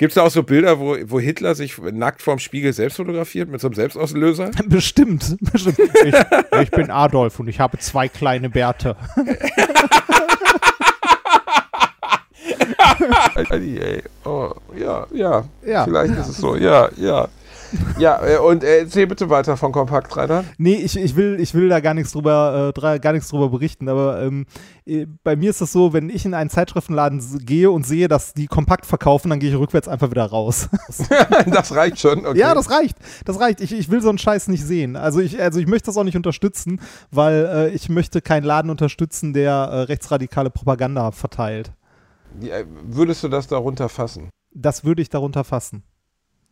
Gibt 0.00 0.12
es 0.12 0.14
da 0.14 0.22
auch 0.22 0.30
so 0.30 0.42
Bilder, 0.42 0.80
wo, 0.80 0.96
wo 1.04 1.20
Hitler 1.20 1.54
sich 1.54 1.76
nackt 1.78 2.22
vorm 2.22 2.38
Spiegel 2.38 2.72
selbst 2.72 2.96
fotografiert 2.96 3.50
mit 3.50 3.60
so 3.60 3.68
einem 3.68 3.74
Selbstauslöser? 3.74 4.50
Bestimmt. 4.66 5.36
bestimmt. 5.40 5.78
Ich, 5.78 6.14
ich 6.62 6.70
bin 6.70 6.90
Adolf 6.90 7.38
und 7.38 7.48
ich 7.48 7.60
habe 7.60 7.78
zwei 7.78 8.08
kleine 8.08 8.48
Bärte. 8.48 8.96
oh, 14.24 14.50
ja, 14.76 15.06
ja, 15.12 15.44
ja. 15.64 15.84
Vielleicht 15.84 16.16
ist 16.16 16.28
es 16.28 16.36
so. 16.38 16.56
Ja, 16.56 16.88
ja. 16.96 17.28
Ja, 17.98 18.20
äh, 18.26 18.38
und 18.38 18.64
äh, 18.64 18.80
erzähl 18.80 19.06
bitte 19.06 19.30
weiter 19.30 19.56
von 19.56 19.72
Kompakt 19.72 20.16
Reiter. 20.16 20.44
Nee, 20.58 20.74
ich, 20.74 20.96
ich, 20.96 21.16
will, 21.16 21.38
ich 21.40 21.54
will 21.54 21.68
da 21.68 21.80
gar 21.80 21.94
nichts 21.94 22.12
drüber, 22.12 22.72
äh, 22.76 22.98
gar 22.98 23.12
nichts 23.12 23.28
drüber 23.28 23.48
berichten, 23.48 23.88
aber 23.88 24.22
ähm, 24.22 24.46
äh, 24.86 25.06
bei 25.22 25.36
mir 25.36 25.50
ist 25.50 25.60
es 25.60 25.72
so, 25.72 25.92
wenn 25.92 26.10
ich 26.10 26.24
in 26.24 26.34
einen 26.34 26.50
Zeitschriftenladen 26.50 27.44
gehe 27.44 27.70
und 27.70 27.86
sehe, 27.86 28.08
dass 28.08 28.34
die 28.34 28.46
Kompakt 28.46 28.86
verkaufen, 28.86 29.30
dann 29.30 29.38
gehe 29.38 29.50
ich 29.50 29.56
rückwärts 29.56 29.88
einfach 29.88 30.10
wieder 30.10 30.26
raus. 30.26 30.68
das 31.46 31.74
reicht 31.74 32.00
schon, 32.00 32.26
okay. 32.26 32.38
Ja, 32.38 32.54
das 32.54 32.70
reicht. 32.70 32.96
Das 33.24 33.38
reicht. 33.38 33.60
Ich, 33.60 33.72
ich 33.72 33.90
will 33.90 34.02
so 34.02 34.08
einen 34.08 34.18
Scheiß 34.18 34.48
nicht 34.48 34.64
sehen. 34.64 34.96
Also 34.96 35.20
ich, 35.20 35.40
also 35.40 35.60
ich 35.60 35.66
möchte 35.66 35.86
das 35.86 35.96
auch 35.96 36.04
nicht 36.04 36.16
unterstützen, 36.16 36.80
weil 37.10 37.48
äh, 37.52 37.68
ich 37.70 37.88
möchte 37.88 38.20
keinen 38.20 38.44
Laden 38.44 38.70
unterstützen, 38.70 39.32
der 39.32 39.52
äh, 39.52 39.80
rechtsradikale 39.82 40.50
Propaganda 40.50 41.12
verteilt. 41.12 41.72
Äh, 42.42 42.64
würdest 42.82 43.22
du 43.24 43.28
das 43.28 43.46
darunter 43.46 43.88
fassen? 43.88 44.30
Das 44.52 44.84
würde 44.84 45.02
ich 45.02 45.08
darunter 45.08 45.44
fassen. 45.44 45.82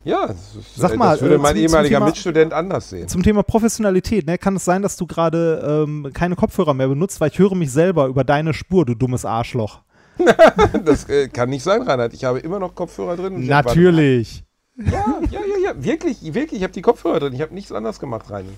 Ja, 0.05 0.29
das, 0.29 0.37
Sag 0.77 0.97
mal, 0.97 1.13
das 1.13 1.23
würde 1.23 1.35
äh, 1.35 1.39
mein 1.39 1.55
zum, 1.57 1.63
ehemaliger 1.65 1.97
zum 1.97 2.01
Thema, 2.01 2.07
Mitstudent 2.07 2.53
anders 2.53 2.91
sehen. 2.91 3.09
Zum 3.09 3.23
Thema 3.23 3.43
Professionalität, 3.43 4.27
ne? 4.27 4.39
kann 4.39 4.57
es 4.57 4.65
sein, 4.65 4.83
dass 4.83 4.97
du 4.97 5.07
gerade 5.07 5.85
ähm, 5.87 6.11
keine 6.13 6.37
Kopfhörer 6.37 6.73
mehr 6.73 6.89
benutzt, 6.89 7.21
weil 7.21 7.31
ich 7.31 7.39
höre 7.39 7.55
mich 7.55 7.73
selber 7.73 8.07
über 8.07 8.23
deine 8.23 8.55
Spur, 8.55 8.87
du 8.87 8.95
dummes 8.95 9.25
Arschloch. 9.25 9.83
das 10.85 11.09
äh, 11.09 11.29
kann 11.29 11.51
nicht 11.51 11.63
sein, 11.63 11.83
Reinhard. 11.83 12.15
Ich 12.15 12.25
habe 12.25 12.39
immer 12.39 12.59
noch 12.59 12.75
Kopfhörer 12.75 13.17
drin. 13.17 13.47
Natürlich. 13.47 14.45
Ja, 14.77 15.21
ja, 15.31 15.41
ja, 15.41 15.59
ja, 15.65 15.85
wirklich, 15.85 16.23
wirklich, 16.35 16.61
ich 16.61 16.63
habe 16.63 16.73
die 16.73 16.83
Kopfhörer 16.83 17.21
drin. 17.21 17.33
Ich 17.33 17.41
habe 17.41 17.55
nichts 17.55 17.73
anderes 17.73 17.99
gemacht, 17.99 18.31
Reini. 18.31 18.51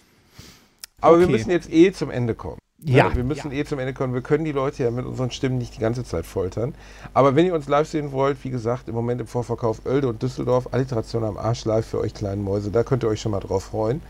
Aber 1.01 1.17
okay. 1.17 1.27
wir 1.27 1.29
müssen 1.31 1.51
jetzt 1.51 1.73
eh 1.73 1.93
zum 1.93 2.11
Ende 2.11 2.35
kommen. 2.35 2.59
Ja. 2.83 3.15
wir 3.15 3.25
müssen 3.25 3.53
ja. 3.53 3.59
eh 3.59 3.65
zum 3.65 3.79
Ende 3.79 3.93
kommen. 3.93 4.15
Wir 4.15 4.23
können 4.23 4.45
die 4.45 4.53
Leute 4.53 4.85
ja 4.85 4.91
mit 4.91 5.05
unseren 5.05 5.31
Stimmen 5.31 5.59
nicht 5.59 5.77
die 5.77 5.81
ganze 5.81 6.03
Zeit 6.05 6.25
foltern. 6.25 6.75
Aber 7.13 7.35
wenn 7.37 7.47
ihr 7.47 7.55
uns 7.55 7.69
live 7.69 7.89
sehen 7.89 8.13
wollt, 8.13 8.43
wie 8.45 8.51
gesagt, 8.51 8.89
im 8.89 8.95
Moment 8.95 9.21
im 9.21 9.27
Vorverkauf 9.27 9.85
Oelde 9.85 10.09
und 10.09 10.23
Düsseldorf, 10.23 10.69
Alliteration 10.73 11.25
am 11.25 11.37
Arsch 11.37 11.65
live 11.65 11.87
für 11.87 12.01
euch 12.01 12.15
kleinen 12.15 12.43
Mäuse. 12.43 12.71
Da 12.71 12.83
könnt 12.83 13.05
ihr 13.05 13.09
euch 13.09 13.21
schon 13.21 13.33
mal 13.33 13.41
drauf 13.41 13.65
freuen. 13.65 14.01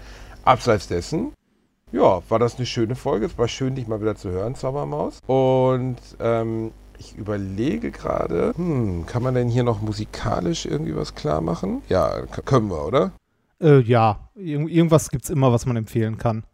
Abseits 0.44 0.86
dessen, 0.86 1.32
ja, 1.92 2.22
war 2.28 2.38
das 2.38 2.56
eine 2.56 2.66
schöne 2.66 2.94
Folge. 2.94 3.26
Es 3.26 3.36
war 3.36 3.48
schön, 3.48 3.74
dich 3.74 3.88
mal 3.88 4.00
wieder 4.00 4.14
zu 4.14 4.30
hören, 4.30 4.54
Zaubermaus. 4.54 5.18
Und 5.26 5.98
ähm, 6.20 6.70
ich 6.98 7.16
überlege 7.16 7.90
gerade, 7.90 8.52
hm, 8.56 9.06
kann 9.06 9.22
man 9.22 9.34
denn 9.34 9.48
hier 9.48 9.64
noch 9.64 9.80
musikalisch 9.80 10.66
irgendwie 10.66 10.94
was 10.94 11.14
klar 11.14 11.40
machen? 11.40 11.82
Ja, 11.88 12.26
können 12.44 12.68
wir, 12.68 12.86
oder? 12.86 13.12
Äh, 13.60 13.80
ja, 13.80 14.30
Ir 14.36 14.60
irgendwas 14.68 15.10
gibt 15.10 15.24
es 15.24 15.30
immer, 15.30 15.52
was 15.52 15.66
man 15.66 15.76
empfehlen 15.76 16.16
kann. 16.16 16.44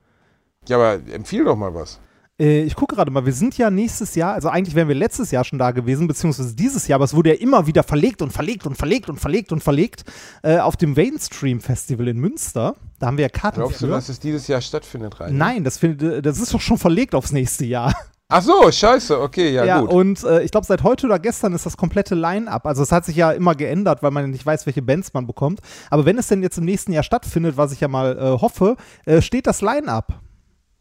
Ja, 0.68 0.76
aber 0.76 0.94
empfiehl 1.12 1.44
doch 1.44 1.56
mal 1.56 1.74
was. 1.74 2.00
Äh, 2.38 2.62
ich 2.62 2.74
gucke 2.74 2.94
gerade 2.94 3.10
mal, 3.10 3.24
wir 3.24 3.32
sind 3.32 3.56
ja 3.56 3.70
nächstes 3.70 4.14
Jahr, 4.14 4.34
also 4.34 4.48
eigentlich 4.48 4.74
wären 4.74 4.88
wir 4.88 4.94
letztes 4.94 5.30
Jahr 5.30 5.44
schon 5.44 5.58
da 5.58 5.70
gewesen, 5.70 6.06
beziehungsweise 6.06 6.54
dieses 6.54 6.86
Jahr, 6.86 6.96
aber 6.96 7.04
es 7.04 7.14
wurde 7.14 7.30
ja 7.30 7.40
immer 7.40 7.66
wieder 7.66 7.82
verlegt 7.82 8.22
und 8.22 8.32
verlegt 8.32 8.66
und 8.66 8.76
verlegt 8.76 9.08
und 9.08 9.18
verlegt 9.18 9.52
und 9.52 9.62
verlegt 9.62 10.04
äh, 10.42 10.58
auf 10.58 10.76
dem 10.76 10.92
Mainstream 10.92 11.60
Festival 11.60 12.08
in 12.08 12.18
Münster. 12.18 12.76
Da 12.98 13.06
haben 13.06 13.16
wir 13.16 13.22
ja 13.22 13.28
Karten 13.28 13.60
Glaubst 13.60 13.78
für. 13.78 13.86
du, 13.86 13.92
dass 13.92 14.08
es 14.08 14.20
dieses 14.20 14.46
Jahr 14.48 14.60
stattfindet, 14.60 15.18
rein? 15.20 15.36
Nein, 15.36 15.64
das, 15.64 15.80
das 15.80 16.38
ist 16.38 16.52
doch 16.52 16.60
schon 16.60 16.78
verlegt 16.78 17.14
aufs 17.14 17.32
nächste 17.32 17.64
Jahr. 17.64 17.94
Ach 18.28 18.42
so, 18.42 18.70
scheiße, 18.72 19.20
okay, 19.20 19.52
ja, 19.52 19.64
ja 19.64 19.80
gut. 19.80 19.90
Und 19.90 20.24
äh, 20.24 20.42
ich 20.42 20.50
glaube, 20.50 20.66
seit 20.66 20.82
heute 20.82 21.06
oder 21.06 21.20
gestern 21.20 21.52
ist 21.52 21.64
das 21.64 21.76
komplette 21.76 22.16
Line-Up. 22.16 22.66
Also 22.66 22.82
es 22.82 22.90
hat 22.90 23.04
sich 23.04 23.14
ja 23.14 23.30
immer 23.30 23.54
geändert, 23.54 24.02
weil 24.02 24.10
man 24.10 24.28
nicht 24.30 24.44
weiß, 24.44 24.66
welche 24.66 24.82
Bands 24.82 25.14
man 25.14 25.28
bekommt. 25.28 25.60
Aber 25.90 26.06
wenn 26.06 26.18
es 26.18 26.26
denn 26.26 26.42
jetzt 26.42 26.58
im 26.58 26.64
nächsten 26.64 26.92
Jahr 26.92 27.04
stattfindet, 27.04 27.56
was 27.56 27.70
ich 27.70 27.80
ja 27.80 27.86
mal 27.86 28.18
äh, 28.18 28.40
hoffe, 28.40 28.76
äh, 29.04 29.22
steht 29.22 29.46
das 29.46 29.60
Line-Up. 29.60 30.20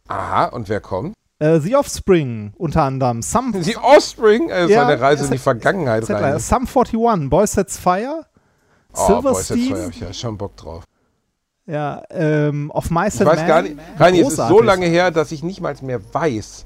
Aha, 0.08 0.46
und 0.46 0.70
wer 0.70 0.82
kommt? 0.82 1.14
Äh, 1.40 1.60
The 1.60 1.76
Offspring 1.76 2.54
unter 2.58 2.84
anderem. 2.84 3.22
Some 3.22 3.62
The 3.62 3.78
Offspring? 3.78 4.50
Äh, 4.50 4.68
ja, 4.68 4.88
eine 4.88 5.00
Reise 5.00 5.26
in 5.26 5.32
die 5.32 5.38
Vergangenheit 5.38 6.10
rein. 6.10 6.40
Sum 6.40 6.66
41, 6.68 7.30
Boy 7.30 7.46
Sets 7.48 7.78
Fire, 7.78 8.26
oh, 8.94 9.08
Silverstein. 9.08 9.24
Boy 9.24 9.44
Sets 9.44 9.68
Fire, 9.68 9.84
hab 9.84 9.90
ich 9.90 10.00
ja 10.00 10.14
schon 10.14 10.38
Bock 10.38 10.56
drauf. 10.56 10.84
Ja, 11.68 12.04
ähm, 12.12 12.70
Of 12.72 12.92
My 12.92 13.08
Ich 13.08 13.20
weiß 13.20 13.38
Man, 13.40 13.48
gar 13.48 13.62
nicht, 13.64 13.76
Reini, 13.98 14.20
es 14.22 14.30
ist 14.30 14.48
so 14.48 14.62
lange 14.62 14.86
her, 14.86 15.12
dass 15.12 15.32
ich 15.32 15.44
nicht 15.44 15.62
mal 15.62 15.76
mehr 15.82 16.00
weiß, 16.14 16.66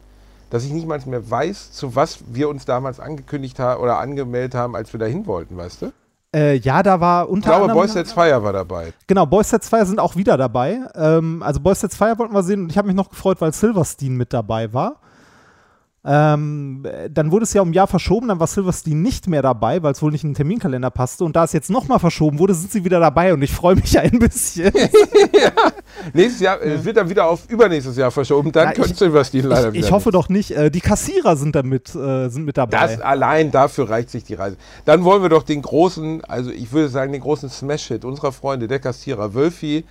dass 0.50 0.66
ich 0.66 0.72
nicht 0.72 0.88
mal 0.88 1.00
mehr 1.06 1.30
weiß, 1.30 1.72
zu 1.72 1.96
was 1.96 2.20
wir 2.28 2.50
uns 2.50 2.66
damals 2.66 3.00
angekündigt 3.00 3.60
haben 3.60 3.82
oder 3.82 4.00
angemeldet 4.00 4.56
haben, 4.56 4.76
als 4.76 4.92
wir 4.94 5.00
dahin 5.00 5.26
wollten, 5.26 5.56
weißt 5.56 5.84
du? 5.84 5.94
Äh, 6.36 6.58
ja, 6.58 6.84
da 6.84 7.00
war 7.00 7.28
unter 7.28 7.50
Ich 7.52 7.58
glaube, 7.58 7.74
Boys 7.74 7.94
Sets 7.94 8.14
Fire 8.14 8.44
war 8.44 8.54
dabei. 8.54 8.94
Genau, 9.08 9.26
Boys 9.26 9.50
Sets 9.50 9.68
Fire 9.68 9.86
sind 9.86 10.00
auch 10.00 10.16
wieder 10.16 10.38
dabei. 10.38 10.82
Ähm, 10.94 11.42
also 11.42 11.60
Boys 11.60 11.80
Sets 11.80 11.98
Fire 11.98 12.18
wollten 12.20 12.34
wir 12.34 12.44
sehen 12.44 12.64
und 12.64 12.72
ich 12.72 12.78
habe 12.78 12.88
mich 12.88 12.96
noch 12.96 13.10
gefreut, 13.10 13.42
weil 13.42 13.52
Silverstein 13.52 14.16
mit 14.16 14.32
dabei 14.32 14.72
war. 14.72 14.98
Ähm, 16.06 16.86
dann 17.12 17.32
wurde 17.32 17.44
es 17.44 17.54
ja 17.54 17.62
um 17.62 17.72
ein 17.72 17.74
Jahr 17.74 17.88
verschoben, 17.88 18.30
dann 18.30 18.40
war 18.40 18.48
Silverstein 18.48 19.02
nicht 19.02 19.28
mehr 19.28 19.42
dabei, 19.42 19.84
weil 19.84 19.92
es 19.92 20.02
wohl 20.02 20.12
nicht 20.12 20.24
in 20.24 20.30
den 20.30 20.36
Terminkalender 20.36 20.90
passte. 20.92 21.26
Und 21.26 21.36
da 21.36 21.44
es 21.44 21.52
jetzt 21.52 21.70
nochmal 21.70 22.00
verschoben 22.00 22.40
wurde, 22.40 22.54
sind 22.54 22.72
sie 22.72 22.86
wieder 22.86 23.02
dabei 23.02 23.34
und 23.34 23.42
ich 23.42 23.52
freue 23.52 23.76
mich 23.76 24.00
ein 24.00 24.18
bisschen. 24.18 24.72
ja. 25.34 25.52
Nächstes 26.14 26.40
Jahr, 26.40 26.62
es 26.62 26.86
wird 26.86 26.96
dann 26.96 27.10
wieder 27.10 27.28
auf 27.28 27.50
übernächstes 27.50 27.98
Jahr 27.98 28.12
verschoben, 28.12 28.52
dann 28.54 28.74
könnte 28.74 28.94
Silverstein 28.94 29.44
leider 29.44 29.68
ich, 29.70 29.74
wieder. 29.74 29.88
Ich 29.88 29.92
hoffe 29.92 30.10
nicht. 30.10 30.16
doch 30.16 30.30
nicht. 30.30 30.52
Äh, 30.52 30.72
die 30.72 30.82
Kassierer 30.82 31.36
sind 31.36 31.56
damit 31.56 31.94
äh, 31.96 32.30
sind 32.30 32.46
mit 32.46 32.58
dabei. 32.58 32.78
Das 32.78 33.02
allein 33.02 33.52
dafür 33.52 33.90
reicht 33.90 34.10
sich 34.10 34.24
die 34.24 34.36
Reise. 34.36 34.56
Dann 34.86 35.04
wollen 35.04 35.22
wir 35.22 35.30
doch 35.30 35.44
den 35.44 35.62
großen, 35.62 36.24
also 36.24 36.50
ich 36.50 36.72
würde 36.72 36.88
sagen, 36.88 37.12
den 37.12 37.22
großen 37.22 37.50
Smash-Hit 37.50 38.06
unserer 38.06 38.32
Freunde, 38.32 38.70
der 38.70 38.80
Kassierer, 38.80 39.34
Wölfi 39.34 39.84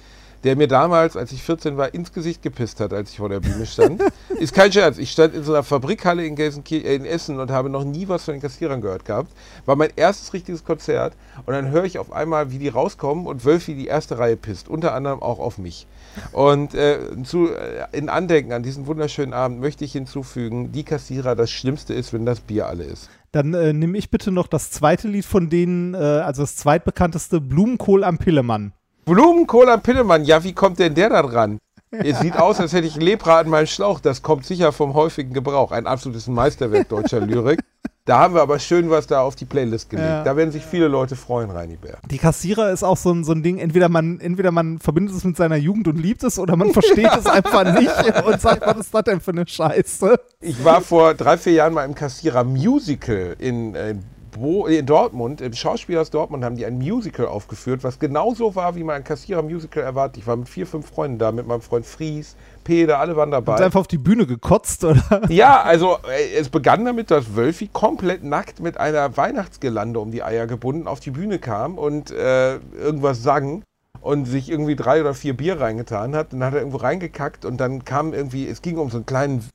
der 0.44 0.56
mir 0.56 0.68
damals, 0.68 1.16
als 1.16 1.32
ich 1.32 1.42
14 1.42 1.76
war, 1.76 1.92
ins 1.94 2.12
Gesicht 2.12 2.42
gepisst 2.42 2.80
hat, 2.80 2.92
als 2.92 3.10
ich 3.10 3.18
vor 3.18 3.28
der 3.28 3.40
Bühne 3.40 3.66
stand. 3.66 4.02
ist 4.38 4.54
kein 4.54 4.72
Scherz. 4.72 4.98
Ich 4.98 5.10
stand 5.10 5.34
in 5.34 5.42
so 5.42 5.52
einer 5.52 5.62
Fabrikhalle 5.62 6.24
in, 6.24 6.36
äh, 6.36 6.94
in 6.94 7.04
Essen 7.04 7.40
und 7.40 7.50
habe 7.50 7.70
noch 7.70 7.84
nie 7.84 8.08
was 8.08 8.24
von 8.24 8.34
den 8.34 8.40
Kassierern 8.40 8.80
gehört 8.80 9.04
gehabt. 9.04 9.32
War 9.66 9.76
mein 9.76 9.90
erstes 9.96 10.32
richtiges 10.32 10.64
Konzert 10.64 11.14
und 11.46 11.54
dann 11.54 11.70
höre 11.70 11.84
ich 11.84 11.98
auf 11.98 12.12
einmal, 12.12 12.50
wie 12.50 12.58
die 12.58 12.68
rauskommen 12.68 13.26
und 13.26 13.44
Wölfi 13.44 13.74
die 13.74 13.86
erste 13.86 14.18
Reihe 14.18 14.36
pisst. 14.36 14.68
Unter 14.68 14.94
anderem 14.94 15.22
auch 15.22 15.38
auf 15.38 15.58
mich. 15.58 15.86
Und 16.32 16.74
äh, 16.74 16.98
zu, 17.24 17.48
äh, 17.48 17.86
in 17.92 18.08
Andenken 18.08 18.52
an 18.52 18.62
diesen 18.62 18.86
wunderschönen 18.86 19.32
Abend 19.32 19.60
möchte 19.60 19.84
ich 19.84 19.92
hinzufügen, 19.92 20.72
die 20.72 20.84
Kassierer, 20.84 21.34
das 21.34 21.50
Schlimmste 21.50 21.94
ist, 21.94 22.12
wenn 22.12 22.26
das 22.26 22.40
Bier 22.40 22.66
alle 22.66 22.84
ist. 22.84 23.10
Dann 23.32 23.52
äh, 23.54 23.72
nehme 23.72 23.98
ich 23.98 24.10
bitte 24.10 24.30
noch 24.30 24.46
das 24.46 24.70
zweite 24.70 25.08
Lied 25.08 25.24
von 25.24 25.50
denen, 25.50 25.94
äh, 25.94 25.98
also 25.98 26.42
das 26.42 26.56
zweitbekannteste, 26.56 27.40
Blumenkohl 27.40 28.04
am 28.04 28.18
Pillemann. 28.18 28.72
Blumenkohl 29.08 29.70
am 29.70 29.80
Pillemann, 29.80 30.24
ja, 30.24 30.44
wie 30.44 30.52
kommt 30.52 30.78
denn 30.78 30.94
der 30.94 31.08
da 31.08 31.22
dran? 31.22 31.58
Es 31.90 32.20
sieht 32.20 32.36
aus, 32.36 32.60
als 32.60 32.74
hätte 32.74 32.86
ich 32.86 32.96
Lepra 32.96 33.38
an 33.38 33.48
meinem 33.48 33.66
Schlauch. 33.66 34.00
Das 34.00 34.20
kommt 34.20 34.44
sicher 34.44 34.72
vom 34.72 34.92
häufigen 34.92 35.32
Gebrauch. 35.32 35.72
Ein 35.72 35.86
absolutes 35.86 36.26
Meisterwerk 36.26 36.90
deutscher 36.90 37.20
Lyrik. 37.20 37.60
Da 38.04 38.18
haben 38.18 38.34
wir 38.34 38.42
aber 38.42 38.58
schön 38.58 38.90
was 38.90 39.06
da 39.06 39.22
auf 39.22 39.34
die 39.34 39.46
Playlist 39.46 39.88
gelegt. 39.88 40.08
Ja. 40.08 40.24
Da 40.24 40.36
werden 40.36 40.50
sich 40.50 40.64
viele 40.64 40.88
Leute 40.88 41.16
freuen, 41.16 41.50
Reini 41.50 41.76
Bär. 41.76 41.98
Die 42.10 42.18
Kassierer 42.18 42.70
ist 42.70 42.82
auch 42.82 42.98
so 42.98 43.12
ein, 43.12 43.24
so 43.24 43.32
ein 43.32 43.42
Ding, 43.42 43.58
entweder 43.58 43.88
man, 43.88 44.20
entweder 44.20 44.50
man 44.50 44.78
verbindet 44.78 45.14
es 45.14 45.24
mit 45.24 45.36
seiner 45.36 45.56
Jugend 45.56 45.88
und 45.88 45.96
liebt 45.96 46.22
es 46.22 46.38
oder 46.38 46.56
man 46.56 46.72
versteht 46.72 47.10
es 47.18 47.26
einfach 47.26 47.78
nicht 47.78 48.24
und 48.26 48.40
sagt, 48.40 48.66
was 48.66 48.78
ist 48.78 48.94
das 48.94 49.04
denn 49.04 49.20
für 49.20 49.30
eine 49.30 49.46
Scheiße? 49.46 50.20
Ich 50.40 50.62
war 50.64 50.82
vor 50.82 51.14
drei, 51.14 51.38
vier 51.38 51.54
Jahren 51.54 51.74
mal 51.74 51.84
im 51.84 51.94
Kassierer-Musical 51.94 53.36
in, 53.38 53.74
in 53.74 54.04
äh, 54.38 54.40
wo, 54.40 54.66
in 54.66 54.86
Dortmund, 54.86 55.40
im 55.40 55.52
Schauspielhaus 55.52 56.10
Dortmund 56.10 56.44
haben 56.44 56.56
die 56.56 56.66
ein 56.66 56.78
Musical 56.78 57.26
aufgeführt, 57.26 57.84
was 57.84 57.98
genauso 57.98 58.54
war, 58.54 58.74
wie 58.74 58.84
man 58.84 58.96
ein 58.96 59.04
Kassierer-Musical 59.04 59.82
erwartet. 59.82 60.18
Ich 60.18 60.26
war 60.26 60.36
mit 60.36 60.48
vier, 60.48 60.66
fünf 60.66 60.88
Freunden 60.88 61.18
da, 61.18 61.32
mit 61.32 61.46
meinem 61.46 61.60
Freund 61.60 61.86
Fries, 61.86 62.36
Peter, 62.64 62.98
alle 62.98 63.16
waren 63.16 63.30
dabei. 63.30 63.56
Und 63.56 63.62
einfach 63.62 63.80
auf 63.80 63.86
die 63.86 63.98
Bühne 63.98 64.26
gekotzt, 64.26 64.84
oder? 64.84 65.22
Ja, 65.28 65.62
also 65.62 65.98
es 66.36 66.48
begann 66.48 66.84
damit, 66.84 67.10
dass 67.10 67.34
Wölfi 67.34 67.68
komplett 67.72 68.24
nackt 68.24 68.60
mit 68.60 68.78
einer 68.78 69.16
Weihnachtsgelande 69.16 70.00
um 70.00 70.10
die 70.10 70.22
Eier 70.22 70.46
gebunden 70.46 70.86
auf 70.86 71.00
die 71.00 71.10
Bühne 71.10 71.38
kam 71.38 71.78
und 71.78 72.10
äh, 72.10 72.56
irgendwas 72.78 73.22
sang 73.22 73.62
und 74.00 74.26
sich 74.26 74.50
irgendwie 74.50 74.76
drei 74.76 75.00
oder 75.00 75.14
vier 75.14 75.36
Bier 75.36 75.60
reingetan 75.60 76.14
hat. 76.14 76.32
Dann 76.32 76.44
hat 76.44 76.54
er 76.54 76.60
irgendwo 76.60 76.78
reingekackt 76.78 77.44
und 77.44 77.58
dann 77.58 77.84
kam 77.84 78.12
irgendwie, 78.12 78.46
es 78.46 78.62
ging 78.62 78.78
um 78.78 78.90
so 78.90 78.98
einen 78.98 79.06
kleinen 79.06 79.48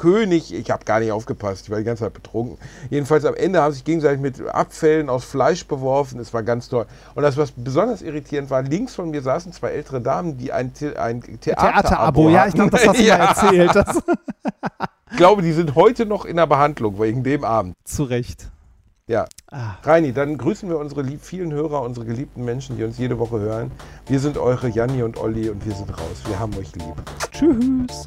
König, 0.00 0.54
ich 0.54 0.70
habe 0.70 0.82
gar 0.86 0.98
nicht 0.98 1.12
aufgepasst, 1.12 1.64
ich 1.64 1.70
war 1.70 1.76
die 1.76 1.84
ganze 1.84 2.04
Zeit 2.04 2.14
betrunken. 2.14 2.56
Jedenfalls 2.88 3.26
am 3.26 3.34
Ende 3.34 3.60
haben 3.60 3.74
sich 3.74 3.84
gegenseitig 3.84 4.18
mit 4.18 4.40
Abfällen 4.48 5.10
aus 5.10 5.24
Fleisch 5.24 5.66
beworfen, 5.66 6.18
es 6.20 6.32
war 6.32 6.42
ganz 6.42 6.70
toll. 6.70 6.86
Und 7.14 7.22
das, 7.22 7.36
was 7.36 7.50
besonders 7.50 8.00
irritierend 8.00 8.48
war, 8.48 8.62
links 8.62 8.94
von 8.94 9.10
mir 9.10 9.20
saßen 9.20 9.52
zwei 9.52 9.72
ältere 9.72 10.00
Damen, 10.00 10.38
die 10.38 10.52
ein, 10.52 10.72
The 10.74 10.96
ein 10.96 11.20
Theaterabo 11.20 11.82
Theaterabo, 11.82 12.30
ja, 12.30 12.46
ich 12.46 12.54
glaube, 12.54 12.70
das 12.70 12.88
hast 12.88 12.98
du 12.98 13.02
ja. 13.04 13.18
mal 13.18 13.24
erzählt. 13.26 13.72
Ich 15.10 15.16
glaube, 15.18 15.42
die 15.42 15.52
sind 15.52 15.74
heute 15.74 16.06
noch 16.06 16.24
in 16.24 16.36
der 16.36 16.46
Behandlung 16.46 16.98
wegen 16.98 17.22
dem 17.22 17.44
Abend. 17.44 17.74
Zu 17.84 18.04
Recht. 18.04 18.48
Ja. 19.10 19.26
Ah. 19.50 19.74
Reini, 19.82 20.12
dann 20.12 20.38
grüßen 20.38 20.68
wir 20.68 20.78
unsere 20.78 21.02
lieb 21.02 21.20
vielen 21.20 21.52
Hörer, 21.52 21.82
unsere 21.82 22.06
geliebten 22.06 22.44
Menschen, 22.44 22.76
die 22.76 22.84
uns 22.84 22.96
jede 22.96 23.18
Woche 23.18 23.40
hören. 23.40 23.72
Wir 24.06 24.20
sind 24.20 24.38
eure 24.38 24.68
Janni 24.68 25.02
und 25.02 25.18
Olli 25.18 25.50
und 25.50 25.66
wir 25.66 25.74
sind 25.74 25.90
raus. 25.90 26.22
Wir 26.28 26.38
haben 26.38 26.56
euch 26.56 26.72
lieb. 26.76 26.94
Tschüss. 27.32 28.04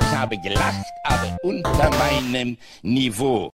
Ich 0.00 0.16
habe 0.16 0.38
gelacht, 0.38 0.86
aber 1.02 1.36
unter 1.42 1.90
meinem 1.98 2.56
Niveau. 2.82 3.44